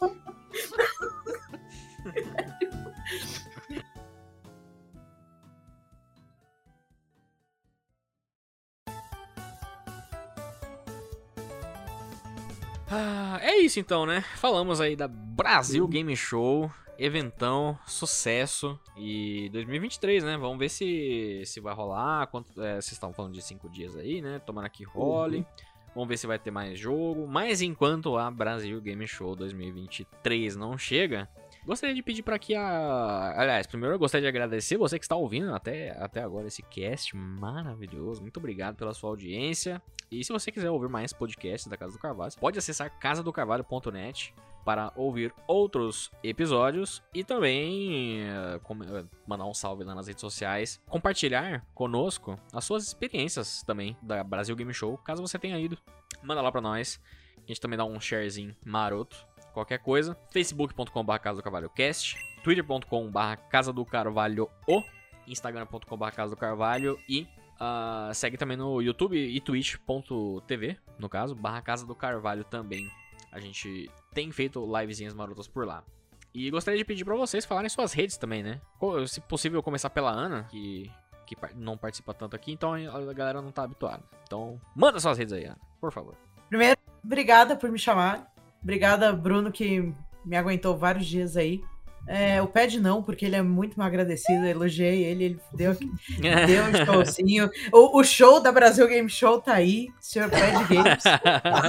Ah, 12.97 13.41
é 13.43 13.57
isso 13.57 13.81
então, 13.81 14.07
né? 14.07 14.21
Falamos 14.37 14.81
aí 14.81 14.95
da 14.95 15.09
Brasil 15.09 15.85
Game 15.89 16.15
Show, 16.15 16.71
eventão, 16.97 17.77
sucesso 17.89 18.79
e 18.97 19.49
2023, 19.53 20.23
né? 20.23 20.37
Vamos 20.37 20.61
ver 20.61 20.69
se 20.69 21.43
se 21.45 21.59
vai 21.59 21.75
rolar. 21.75 22.29
Quanto, 22.29 22.63
é, 22.63 22.75
vocês 22.75 22.93
estavam 22.93 23.13
falando 23.13 23.33
de 23.33 23.43
cinco 23.43 23.69
dias 23.69 23.97
aí, 23.97 24.23
né? 24.23 24.39
Tomara 24.39 24.69
que 24.69 24.85
role. 24.85 25.45
Vamos 25.93 26.09
ver 26.09 26.17
se 26.19 26.29
vai 26.29 26.39
ter 26.39 26.53
mais 26.53 26.79
jogo. 26.79 27.27
Mas 27.27 27.61
enquanto 27.63 28.17
a 28.17 28.31
Brasil 28.31 28.81
Game 28.81 29.05
Show 29.09 29.35
2023 29.35 30.55
não 30.55 30.79
chega, 30.79 31.29
Gostaria 31.67 31.95
de 31.95 32.03
pedir 32.03 32.23
para 32.23 32.39
que 32.39 32.55
a. 32.55 33.35
Aliás, 33.37 33.67
primeiro 33.67 33.95
eu 33.95 33.99
gostaria 33.99 34.23
de 34.23 34.29
agradecer 34.29 34.77
você 34.77 34.99
que 34.99 35.05
está 35.05 35.17
ouvindo 35.17 35.55
até, 35.55 35.91
até 35.99 36.23
agora 36.23 36.47
esse 36.47 36.63
cast 36.63 37.17
maravilhoso. 37.17 38.21
Muito 38.21 38.37
obrigado 38.37 38.77
pela 38.77 38.93
sua 38.93 39.11
audiência. 39.11 39.81
E 40.11 40.23
se 40.23 40.33
você 40.33 40.53
quiser 40.53 40.71
ouvir 40.71 40.89
mais 40.89 41.13
podcasts 41.13 41.67
da 41.67 41.77
Casa 41.77 41.95
do 41.95 41.99
Carvalho, 41.99 42.33
pode 42.39 42.59
acessar 42.59 42.91
casadocarvalho.net 42.99 44.35
para 44.65 44.93
ouvir 44.95 45.33
outros 45.47 46.11
episódios 46.23 47.03
e 47.13 47.25
também 47.25 48.23
uh, 48.23 49.09
mandar 49.27 49.45
um 49.45 49.55
salve 49.55 49.85
lá 49.85 49.95
nas 49.95 50.07
redes 50.07 50.21
sociais, 50.21 50.81
compartilhar 50.87 51.67
conosco 51.75 52.39
as 52.53 52.65
suas 52.65 52.87
experiências 52.87 53.63
também 53.63 53.97
da 54.03 54.23
Brasil 54.25 54.57
Game 54.57 54.73
Show, 54.73 54.97
caso 54.99 55.21
você 55.21 55.39
tenha 55.39 55.59
ido. 55.59 55.79
Manda 56.23 56.41
lá 56.41 56.51
para 56.51 56.61
nós. 56.61 57.01
A 57.37 57.47
gente 57.47 57.61
também 57.61 57.77
dá 57.77 57.85
um 57.85 58.01
sharezinho 58.01 58.57
maroto. 58.65 59.27
Qualquer 59.55 59.79
coisa. 59.79 60.15
facebook.com.br 60.31 61.19
Casa 61.19 61.37
do 61.37 61.43
Carvalho 61.43 61.71
Cast, 61.71 62.17
twitter.com.br 62.43 63.37
Casa 63.49 63.73
do 63.73 63.85
Carvalho 63.87 64.51
o, 64.67 64.83
instagram.com.br 65.27 66.11
Casa 66.11 66.35
do 66.35 66.37
Carvalho 66.37 66.99
e 67.09 67.27
Uh, 67.55 68.13
segue 68.13 68.37
também 68.37 68.57
no 68.57 68.83
YouTube 68.83 69.17
e 69.17 69.41
twitch.tv, 69.41 70.77
no 70.99 71.09
caso, 71.09 71.35
barra 71.35 71.63
Casa 71.63 71.87
do 71.87 71.95
Carvalho 71.95 72.45
também. 72.45 72.91
A 73.31 73.39
gente 73.39 73.91
tem 74.13 74.31
feito 74.33 74.65
livezinhas 74.67 75.15
marotas 75.15 75.47
por 75.47 75.67
lá. 75.67 75.85
E 76.33 76.51
gostaria 76.51 76.79
de 76.79 76.85
pedir 76.85 77.05
para 77.05 77.15
vocês 77.15 77.45
falarem 77.45 77.69
suas 77.69 77.93
redes 77.93 78.17
também, 78.17 78.43
né? 78.43 78.61
Se 79.07 79.21
possível, 79.21 79.63
começar 79.63 79.89
pela 79.89 80.11
Ana, 80.11 80.45
que, 80.51 80.91
que 81.27 81.37
não 81.55 81.79
participa 81.79 82.13
tanto 82.13 82.35
aqui, 82.35 82.53
então 82.53 82.75
a 82.75 83.13
galera 83.13 83.41
não 83.41 83.53
tá 83.53 83.63
habituada. 83.63 84.03
Então, 84.25 84.61
manda 84.75 84.99
suas 84.99 85.17
redes 85.17 85.33
aí, 85.33 85.45
Ana, 85.45 85.59
por 85.81 85.93
favor. 85.93 86.17
Primeiro, 86.49 86.79
obrigada 87.05 87.57
por 87.57 87.71
me 87.71 87.79
chamar. 87.79 88.34
Obrigada, 88.65 89.13
Bruno, 89.13 89.53
que 89.53 89.93
me 90.25 90.37
aguentou 90.37 90.77
vários 90.77 91.07
dias 91.07 91.37
aí. 91.37 91.63
É, 92.07 92.43
o 92.43 92.47
Pad 92.47 92.79
não, 92.81 93.03
porque 93.03 93.25
ele 93.25 93.37
é 93.37 93.43
muito 93.43 93.79
mal 93.79 93.87
agradecido. 93.87 94.45
Elogiei 94.45 95.05
ele, 95.05 95.25
ele 95.25 95.41
deu, 95.55 95.75
deu 96.47 96.65
um 96.65 96.85
showzinho. 96.85 97.51
O, 97.73 97.99
o, 97.99 98.05
show 98.05 98.41
da 98.41 98.53
Brasil 98.53 98.87
Game 98.87 99.09
Show 99.09 99.41
tá 99.41 99.55
aí, 99.55 99.89
senhor 100.01 100.31
Pad 100.31 100.53
Games. 100.69 101.05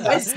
Mas 0.04 0.36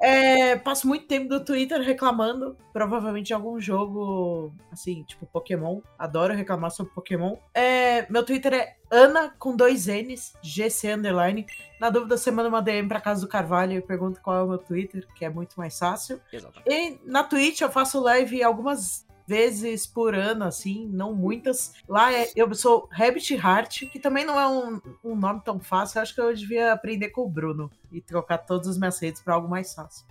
é, 0.00 0.56
passo 0.56 0.86
muito 0.86 1.06
tempo 1.06 1.28
no 1.28 1.44
Twitter 1.44 1.80
reclamando, 1.80 2.56
provavelmente 2.72 3.26
de 3.26 3.34
algum 3.34 3.60
jogo, 3.60 4.54
assim, 4.70 5.02
tipo 5.04 5.26
Pokémon. 5.26 5.80
Adoro 5.98 6.34
reclamar 6.34 6.70
sobre 6.70 6.92
Pokémon. 6.92 7.36
É, 7.52 8.10
meu 8.10 8.24
Twitter 8.24 8.54
é 8.54 8.76
Ana 8.90 9.34
com 9.38 9.56
dois 9.56 9.86
N's, 9.86 10.34
GC 10.42 10.92
underline. 10.92 11.46
Na 11.80 11.90
dúvida, 11.90 12.16
você 12.16 12.30
manda 12.30 12.48
uma 12.48 12.62
DM 12.62 12.88
pra 12.88 13.00
casa 13.00 13.20
do 13.20 13.28
Carvalho 13.28 13.72
e 13.72 13.80
pergunta 13.80 14.20
qual 14.20 14.36
é 14.36 14.42
o 14.42 14.48
meu 14.48 14.58
Twitter, 14.58 15.06
que 15.14 15.24
é 15.24 15.28
muito 15.28 15.56
mais 15.56 15.78
fácil. 15.78 16.20
Exatamente. 16.32 16.70
E 16.70 17.00
na 17.04 17.22
Twitch 17.22 17.60
eu 17.60 17.70
faço 17.70 18.00
live 18.00 18.42
algumas 18.42 19.06
vezes 19.26 19.86
por 19.86 20.14
ano, 20.14 20.44
assim, 20.44 20.88
não 20.92 21.12
muitas. 21.12 21.74
Lá 21.88 22.12
é, 22.12 22.30
eu 22.36 22.54
sou 22.54 22.88
Rabbit 22.90 23.34
Heart, 23.34 23.90
que 23.90 23.98
também 23.98 24.24
não 24.24 24.38
é 24.38 24.46
um, 24.46 24.80
um 25.02 25.16
nome 25.16 25.42
tão 25.44 25.58
fácil. 25.58 25.98
Eu 25.98 26.02
acho 26.02 26.14
que 26.14 26.20
eu 26.20 26.32
devia 26.32 26.72
aprender 26.72 27.10
com 27.10 27.22
o 27.22 27.28
Bruno 27.28 27.70
e 27.90 28.00
trocar 28.00 28.38
todas 28.38 28.68
as 28.68 28.78
minhas 28.78 28.98
redes 28.98 29.20
para 29.20 29.34
algo 29.34 29.48
mais 29.48 29.74
fácil. 29.74 30.06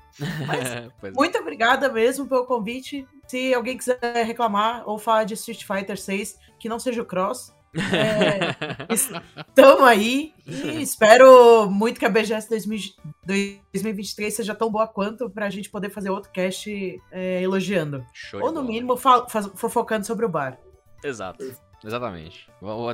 Mas, 0.46 0.66
é. 0.70 1.12
muito 1.16 1.38
obrigada 1.38 1.90
mesmo 1.90 2.28
pelo 2.28 2.46
convite. 2.46 3.08
Se 3.26 3.54
alguém 3.54 3.78
quiser 3.78 4.00
reclamar 4.26 4.84
ou 4.86 5.00
falar 5.00 5.24
de 5.24 5.34
Street 5.34 5.64
Fighter 5.64 5.98
6, 5.98 6.38
que 6.60 6.68
não 6.68 6.80
seja 6.80 7.02
o 7.02 7.06
Cross, 7.06 7.55
é, 7.76 8.94
estamos 8.94 9.84
aí 9.84 10.34
e 10.46 10.82
espero 10.82 11.70
muito 11.70 12.00
que 12.00 12.06
a 12.06 12.10
BGS 12.10 12.50
2023 12.50 14.34
seja 14.34 14.56
tão 14.56 14.72
boa 14.72 14.88
quanto 14.88 15.30
pra 15.30 15.50
gente 15.50 15.70
poder 15.70 15.90
fazer 15.90 16.10
outro 16.10 16.32
cast 16.32 17.02
é, 17.12 17.42
elogiando. 17.42 18.06
Show 18.14 18.42
Ou 18.42 18.52
no 18.52 18.64
mínimo 18.64 18.96
fofocando 18.98 20.06
sobre 20.06 20.26
o 20.26 20.30
bar. 20.30 20.60
Exato. 21.04 21.44
Exatamente. 21.86 22.50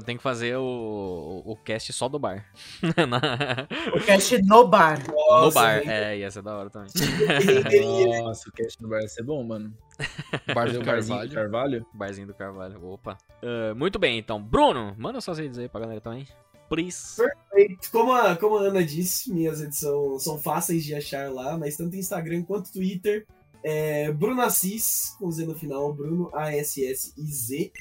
Tem 0.05 0.17
que 0.17 0.23
fazer 0.23 0.57
o, 0.57 1.41
o, 1.45 1.55
cast 1.55 1.93
só 1.93 2.09
do 2.09 2.19
bar. 2.19 2.45
o 3.95 4.05
cast 4.05 4.41
no 4.43 4.67
bar. 4.67 4.99
Nossa, 5.07 5.45
no 5.45 5.51
bar, 5.51 5.87
é, 5.87 6.17
ia 6.17 6.29
ser 6.29 6.41
da 6.41 6.57
hora 6.57 6.69
também. 6.69 6.89
Nossa, 8.23 8.49
o 8.49 8.51
cast 8.51 8.81
no 8.81 8.89
bar 8.89 9.01
ia 9.01 9.07
ser 9.07 9.23
bom, 9.23 9.43
mano. 9.43 9.73
Bar 10.53 10.71
do 10.71 10.83
Carvalho. 10.83 11.31
Carvalho. 11.31 11.85
Barzinho 11.93 12.27
do 12.27 12.33
Carvalho, 12.33 12.83
opa. 12.83 13.17
Uh, 13.41 13.75
muito 13.75 13.99
bem, 13.99 14.17
então. 14.17 14.41
Bruno, 14.41 14.95
manda 14.97 15.21
suas 15.21 15.37
redes 15.37 15.57
aí 15.57 15.69
pra 15.69 15.81
galera 15.81 16.01
também. 16.01 16.27
Please. 16.67 17.17
Perfeito. 17.17 17.91
Como 17.91 18.13
a, 18.13 18.35
como 18.35 18.57
a 18.57 18.61
Ana 18.61 18.83
disse, 18.83 19.31
minhas 19.31 19.59
redes 19.59 19.77
são, 19.77 20.17
são 20.17 20.39
fáceis 20.39 20.83
de 20.83 20.95
achar 20.95 21.31
lá, 21.31 21.57
mas 21.57 21.77
tanto 21.77 21.95
Instagram 21.95 22.43
quanto 22.43 22.71
Twitter. 22.71 23.27
É 23.63 24.11
Bruno 24.11 24.41
Assis, 24.41 25.15
com 25.19 25.29
Z 25.29 25.45
no 25.45 25.53
final, 25.53 25.93
Bruno 25.93 26.31
A-S-S-I-Z. 26.33 27.71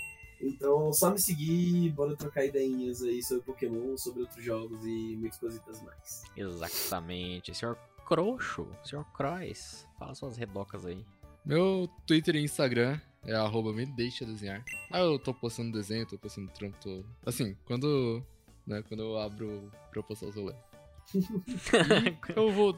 Então, 0.41 0.93
só 0.93 1.11
me 1.11 1.21
seguir, 1.21 1.91
bora 1.91 2.17
trocar 2.17 2.45
ideinhas 2.45 3.03
aí 3.03 3.23
sobre 3.23 3.45
Pokémon, 3.45 3.97
sobre 3.97 4.23
outros 4.23 4.43
jogos 4.43 4.85
e 4.85 5.17
muitas 5.17 5.39
coisitas 5.39 5.83
mais. 5.83 6.23
Exatamente. 6.37 7.55
Senhor 7.55 7.77
Croxo, 8.07 8.67
senhor 8.83 9.05
Crois, 9.13 9.87
fala 9.99 10.15
suas 10.15 10.37
redocas 10.37 10.87
aí. 10.87 11.05
Meu 11.45 11.89
Twitter 12.07 12.37
e 12.37 12.43
Instagram 12.43 12.99
é 13.25 13.35
arroba 13.35 13.73
me 13.73 13.85
deixa 13.87 14.25
desenhar. 14.25 14.65
Ah, 14.91 15.01
eu 15.01 15.19
tô 15.19 15.35
postando 15.35 15.73
desenho, 15.73 16.07
tô 16.07 16.19
postando 16.19 16.51
trampo, 16.51 16.77
tô... 16.81 17.05
Assim, 17.25 17.57
quando, 17.67 18.25
né, 18.67 18.83
quando 18.89 19.03
eu 19.03 19.19
abro 19.19 19.71
pra 19.91 20.03
postar 20.03 20.27
o 20.27 20.33
celular. 20.33 20.71
eu 22.37 22.53
vou. 22.53 22.77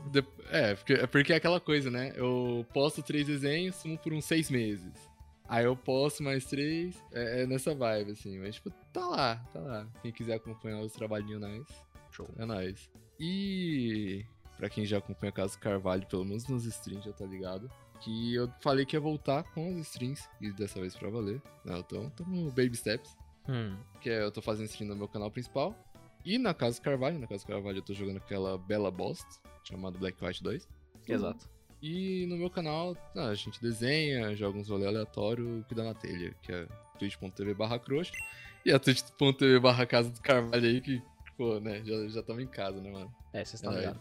É, 0.51 0.75
porque, 0.75 0.93
é 0.95 1.07
porque 1.07 1.33
é 1.33 1.37
aquela 1.37 1.61
coisa, 1.61 1.91
né? 1.91 2.13
Eu 2.17 2.67
posto 2.73 3.03
três 3.03 3.27
desenhos, 3.27 3.77
sumo 3.77 3.99
por 3.99 4.13
uns 4.13 4.25
seis 4.25 4.51
meses. 4.51 5.12
Aí 5.53 5.67
eu 5.67 5.77
posto 5.77 6.23
mais 6.23 6.47
três, 6.47 6.97
é, 7.13 7.43
é, 7.43 7.47
nessa 7.47 7.75
vibe, 7.75 8.13
assim. 8.13 8.39
Mas, 8.39 8.55
tipo, 8.55 8.71
tá 8.91 9.07
lá, 9.07 9.37
tá 9.53 9.61
lá. 9.61 9.87
Quem 10.01 10.11
quiser 10.11 10.37
acompanhar 10.37 10.81
os 10.81 10.95
trabalhinhos 10.95 11.43
nice, 11.43 11.75
show, 12.11 12.27
é 12.39 12.47
nice. 12.47 12.89
E 13.21 14.25
pra 14.57 14.71
quem 14.71 14.87
já 14.87 14.97
acompanha 14.97 15.29
o 15.29 15.35
caso 15.35 15.59
Carvalho, 15.59 16.07
pelo 16.07 16.25
menos 16.25 16.49
nos 16.49 16.65
streams 16.65 17.05
já 17.05 17.13
tá 17.13 17.27
ligado. 17.27 17.71
Que 18.01 18.35
eu 18.35 18.51
falei 18.63 18.87
que 18.87 18.97
ia 18.97 19.01
voltar 19.01 19.43
com 19.53 19.79
as 19.79 19.89
streams, 19.89 20.27
e 20.41 20.51
dessa 20.53 20.81
vez 20.81 20.97
pra 20.97 21.11
valer. 21.11 21.43
Não, 21.67 21.81
então, 21.81 22.11
no 22.27 22.47
Baby 22.47 22.75
Steps. 22.75 23.15
Hum. 23.47 23.77
Que 24.01 24.09
é, 24.09 24.23
eu 24.23 24.33
tô 24.33 24.41
fazendo 24.41 24.71
stream 24.71 24.89
no 24.89 24.97
meu 24.97 25.07
canal 25.07 25.31
principal. 25.31 25.77
E 26.25 26.39
na 26.39 26.55
Casa 26.55 26.81
Carvalho, 26.81 27.19
na 27.19 27.27
Casa 27.27 27.47
Carvalho 27.47 27.77
eu 27.77 27.83
tô 27.83 27.93
jogando 27.93 28.17
aquela 28.17 28.57
bela 28.57 28.91
bosta, 28.91 29.29
chamada 29.63 29.99
Black 29.99 30.17
White 30.25 30.43
2. 30.43 30.67
Exato. 31.07 31.52
E 31.83 32.27
no 32.27 32.37
meu 32.37 32.49
canal, 32.49 32.97
ah, 33.17 33.27
a 33.27 33.35
gente 33.35 33.61
desenha, 33.61 34.37
joga 34.37 34.57
uns 34.57 34.69
rolês 34.69 34.87
aleatórios 34.87 35.67
que 35.67 35.75
dá 35.75 35.83
na 35.83 35.95
telha, 35.95 36.33
que 36.41 36.53
é 36.53 36.69
twitch.tv 36.97 37.55
barra. 37.55 37.81
E 38.65 38.71
a 38.71 38.79
twitch.tv 38.79 39.59
barra 39.59 39.85
casa 39.85 40.09
do 40.09 40.21
Carvalho 40.21 40.65
aí, 40.65 40.81
que, 40.81 41.03
pô, 41.37 41.59
né, 41.59 41.83
já, 41.85 42.07
já 42.07 42.23
tamo 42.23 42.41
em 42.41 42.47
casa, 42.47 42.81
né, 42.81 42.89
mano? 42.89 43.13
É, 43.33 43.45
vocês 43.45 43.55
estão 43.55 43.73
é, 43.73 43.79
ligados. 43.79 44.01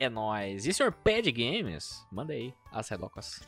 É 0.00 0.08
nóis. 0.08 0.66
E 0.66 0.72
senhor 0.72 0.90
Pad 0.90 1.30
Games? 1.30 2.06
Manda 2.10 2.32
aí 2.32 2.54
as 2.72 2.88
redocas. 2.88 3.42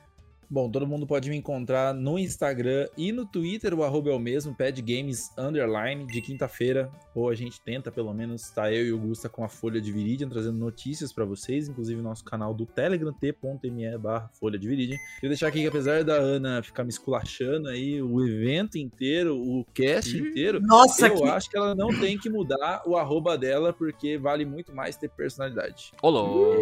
Bom, 0.52 0.68
todo 0.68 0.84
mundo 0.84 1.06
pode 1.06 1.30
me 1.30 1.36
encontrar 1.36 1.94
no 1.94 2.18
Instagram 2.18 2.88
e 2.98 3.12
no 3.12 3.24
Twitter, 3.24 3.72
o 3.72 3.84
arroba 3.84 4.10
é 4.10 4.12
o 4.12 4.18
mesmo, 4.18 4.56
Games 4.84 5.30
Underline, 5.38 6.04
de 6.08 6.20
quinta-feira, 6.20 6.90
ou 7.14 7.28
a 7.30 7.36
gente 7.36 7.60
tenta 7.60 7.92
pelo 7.92 8.12
menos, 8.12 8.50
tá 8.50 8.72
eu 8.72 8.84
e 8.84 8.92
o 8.92 8.98
Gusta 8.98 9.28
com 9.28 9.44
a 9.44 9.48
Folha 9.48 9.80
de 9.80 9.92
Viridian, 9.92 10.28
trazendo 10.28 10.58
notícias 10.58 11.12
para 11.12 11.24
vocês, 11.24 11.68
inclusive 11.68 12.02
nosso 12.02 12.24
canal 12.24 12.52
do 12.52 12.66
Telegram, 12.66 13.12
t.me 13.12 13.96
barra 13.96 14.28
Folha 14.40 14.58
de 14.58 14.66
Viridian. 14.66 14.96
Queria 15.14 15.28
deixar 15.28 15.46
aqui 15.46 15.60
que 15.60 15.68
apesar 15.68 16.02
da 16.02 16.14
Ana 16.14 16.60
ficar 16.64 16.82
me 16.82 16.90
esculachando 16.90 17.68
aí 17.68 18.02
o 18.02 18.20
evento 18.26 18.76
inteiro, 18.76 19.36
o 19.36 19.64
cast 19.72 20.18
inteiro, 20.18 20.60
Nossa, 20.60 21.06
eu 21.06 21.14
que... 21.14 21.28
acho 21.28 21.48
que 21.48 21.56
ela 21.56 21.76
não 21.76 21.88
tem 22.00 22.18
que 22.18 22.28
mudar 22.28 22.82
o 22.86 22.96
arroba 22.96 23.38
dela, 23.38 23.72
porque 23.72 24.18
vale 24.18 24.44
muito 24.44 24.74
mais 24.74 24.96
ter 24.96 25.10
personalidade. 25.10 25.92
Olô! 26.02 26.54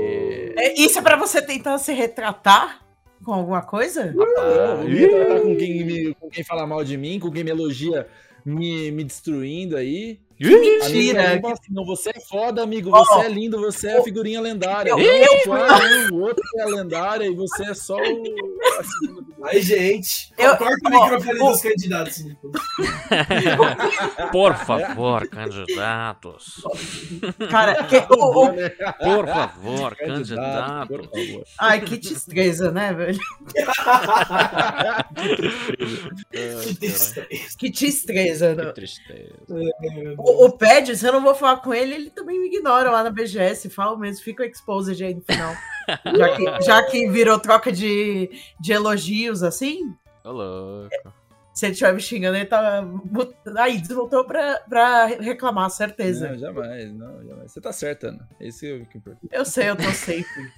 É, 0.58 0.78
isso 0.78 0.98
é 0.98 1.02
pra 1.02 1.16
você 1.16 1.40
tentar 1.40 1.78
se 1.78 1.94
retratar? 1.94 2.87
Com 3.24 3.32
alguma 3.32 3.62
coisa? 3.62 4.14
Ah, 4.38 4.84
eu 4.86 5.42
com 5.42 5.56
quem, 5.56 5.84
me, 5.84 6.14
com 6.14 6.28
quem 6.28 6.44
fala 6.44 6.66
mal 6.66 6.84
de 6.84 6.96
mim, 6.96 7.18
com 7.18 7.30
quem 7.30 7.44
me 7.44 7.50
elogia 7.50 8.06
me, 8.44 8.90
me 8.90 9.04
destruindo 9.04 9.76
aí. 9.76 10.18
Que 10.36 10.56
mentira! 10.56 11.32
Amigo, 11.32 11.48
assim, 11.48 11.72
não, 11.72 11.84
você 11.84 12.10
é 12.10 12.20
foda, 12.20 12.62
amigo. 12.62 12.90
Você 12.90 13.14
oh, 13.14 13.22
é 13.22 13.28
lindo, 13.28 13.60
você 13.60 13.88
é 13.88 13.98
a 13.98 14.02
figurinha 14.04 14.40
lendária. 14.40 14.90
Eu, 14.90 14.96
não, 14.96 15.04
eu, 15.04 16.14
o 16.14 16.20
outro 16.20 16.42
é 16.56 16.62
a 16.62 16.66
lendária 16.66 17.26
e 17.26 17.34
você 17.34 17.70
é 17.70 17.74
só 17.74 17.96
o. 17.96 18.22
Ai, 19.44 19.60
gente. 19.60 20.32
Eu, 20.36 20.56
corta 20.56 20.88
o 20.88 20.90
microfone 20.90 21.38
dos 21.38 21.60
candidatos. 21.60 22.24
Por 24.32 24.54
favor, 24.56 25.28
candidatos. 25.28 26.62
Cara, 27.50 27.84
que, 27.84 27.96
oh, 28.10 28.44
oh. 28.44 28.52
por 29.04 29.26
favor, 29.26 29.96
candidatos. 29.98 30.88
Por 30.88 31.04
favor. 31.04 31.44
Ai, 31.58 31.80
que 31.80 31.98
tristeza, 31.98 32.70
né, 32.72 32.92
velho? 32.92 33.18
que 36.30 36.74
tristeza. 36.74 37.26
Que 37.58 37.70
tristeza. 37.70 38.56
Que 38.56 38.72
tristeza. 38.72 39.34
O, 40.18 40.46
o 40.46 40.52
Ped, 40.52 40.96
se 40.96 41.06
eu 41.06 41.12
não 41.12 41.22
vou 41.22 41.34
falar 41.34 41.58
com 41.58 41.72
ele, 41.72 41.94
ele 41.94 42.10
também 42.10 42.40
me 42.40 42.46
ignora 42.48 42.90
lá 42.90 43.02
na 43.02 43.10
BGS. 43.10 43.70
Falo 43.70 43.96
mesmo, 43.96 44.24
fica 44.24 44.44
exposed 44.46 45.02
aí 45.02 45.14
no 45.14 45.22
final. 45.22 45.54
Já, 46.16 46.36
que, 46.36 46.62
já 46.64 46.82
que 46.84 47.08
virou 47.08 47.38
troca 47.38 47.72
de, 47.72 48.30
de 48.60 48.72
elogios 48.72 49.42
assim. 49.42 49.94
Ô, 50.24 50.30
louco. 50.30 51.18
Se 51.54 51.66
ele 51.66 51.72
estiver 51.72 51.92
me 51.92 52.00
xingando, 52.00 52.36
ele 52.36 52.46
tá. 52.46 52.84
Aí, 53.56 53.78
desvoltou 53.80 54.24
pra, 54.24 54.60
pra 54.68 55.06
reclamar, 55.06 55.68
certeza. 55.70 56.28
Não, 56.28 56.38
jamais, 56.38 56.94
não, 56.94 57.26
jamais. 57.26 57.50
Você 57.50 57.60
tá 57.60 57.72
certa, 57.72 58.10
Ana. 58.10 58.28
Esse 58.38 58.70
é 58.70 58.74
o 58.76 58.86
que 58.86 58.96
importa. 58.98 59.18
Eu 59.32 59.44
sei, 59.44 59.68
eu 59.70 59.74
tô 59.74 59.90
sempre. 59.90 60.52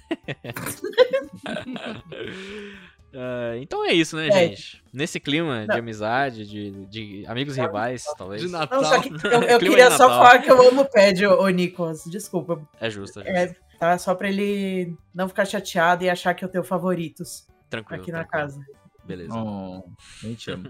Uh, 3.13 3.57
então 3.61 3.83
é 3.83 3.93
isso, 3.93 4.15
né, 4.15 4.27
É. 4.27 4.31
gente? 4.31 4.83
Nesse 4.93 5.19
clima 5.19 5.61
de 5.61 5.67
Não. 5.69 5.77
amizade, 5.77 6.45
de, 6.45 6.85
de 6.85 7.25
amigos 7.25 7.57
rivais, 7.57 8.03
talvez. 8.15 8.43
De 8.43 8.47
Natal. 8.49 8.83
Não, 8.83 8.89
só 8.89 9.01
que 9.01 9.09
eu, 9.25 9.41
eu 9.41 9.57
queria 9.59 9.89
de 9.89 9.97
só 9.97 10.07
falar 10.07 10.39
que 10.39 10.51
eu 10.51 10.67
amo 10.69 10.81
o 10.81 10.85
Pad, 10.85 11.25
ô, 11.25 11.41
ô 11.41 11.49
Nicolas. 11.49 12.03
Desculpa. 12.05 12.61
É 12.79 12.91
justo, 12.91 13.21
é 13.21 13.47
justo. 13.47 13.59
É, 13.59 13.70
tá? 13.81 13.97
Só 13.97 14.13
pra 14.13 14.29
ele 14.29 14.95
não 15.11 15.27
ficar 15.27 15.43
chateado 15.43 16.03
e 16.03 16.09
achar 16.09 16.35
que 16.35 16.45
eu 16.45 16.49
tenho 16.49 16.63
favoritos 16.63 17.47
Tranquilo. 17.67 18.03
aqui 18.03 18.11
na 18.11 18.23
tranquilo. 18.23 18.47
casa. 18.47 18.65
Beleza. 19.03 19.33
Oh, 19.35 19.83
nem 20.21 20.35
te 20.35 20.51
amo. 20.51 20.69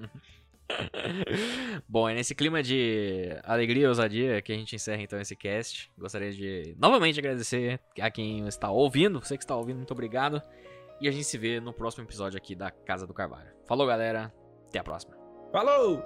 Bom, 1.90 2.08
é 2.08 2.14
nesse 2.14 2.34
clima 2.34 2.64
de 2.64 3.38
alegria 3.44 3.84
e 3.84 3.88
ousadia 3.88 4.42
que 4.42 4.54
a 4.54 4.56
gente 4.56 4.74
encerra 4.74 5.02
então 5.02 5.20
esse 5.20 5.36
cast. 5.36 5.92
Gostaria 5.98 6.32
de 6.32 6.74
novamente 6.80 7.20
agradecer 7.20 7.82
a 8.00 8.10
quem 8.10 8.48
está 8.48 8.72
ouvindo. 8.72 9.20
Você 9.20 9.38
que 9.38 9.44
está 9.44 9.58
ouvindo, 9.58 9.78
muito 9.78 9.92
obrigado. 9.92 10.42
E 11.02 11.10
a 11.10 11.12
gente 11.12 11.26
se 11.26 11.38
vê 11.38 11.60
no 11.60 11.74
próximo 11.74 12.06
episódio 12.06 12.38
aqui 12.38 12.56
da 12.56 12.72
Casa 12.72 13.06
do 13.06 13.14
Carvalho. 13.14 13.50
Falou, 13.68 13.86
galera. 13.86 14.34
Até 14.70 14.80
a 14.80 14.84
próxima. 14.84 15.18
Falou! 15.52 16.02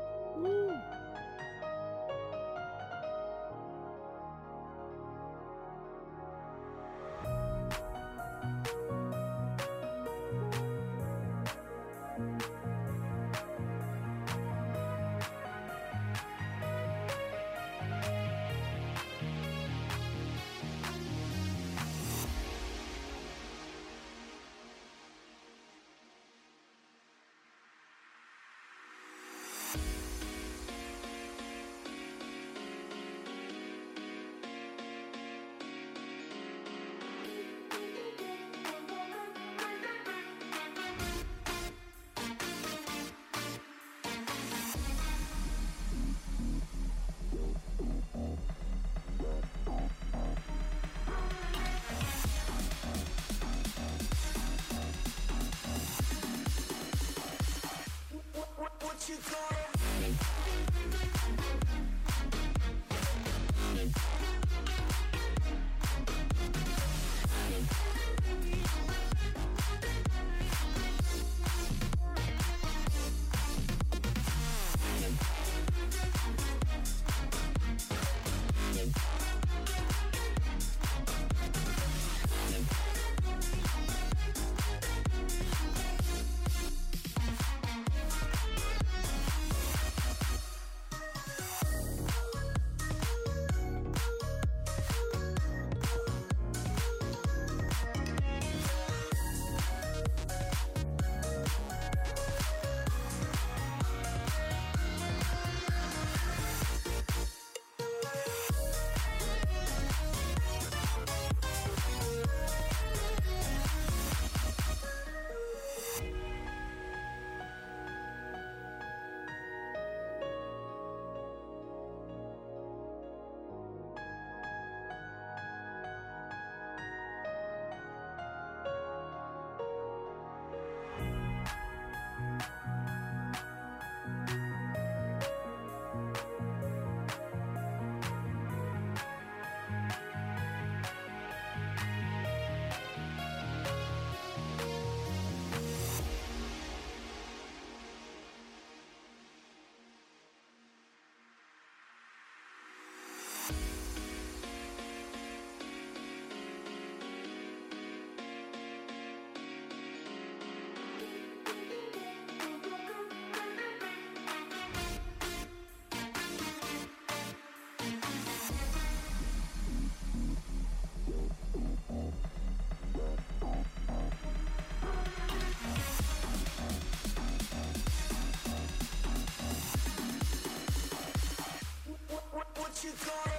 What 182.76 182.84
you 182.84 182.92
gonna 183.06 183.35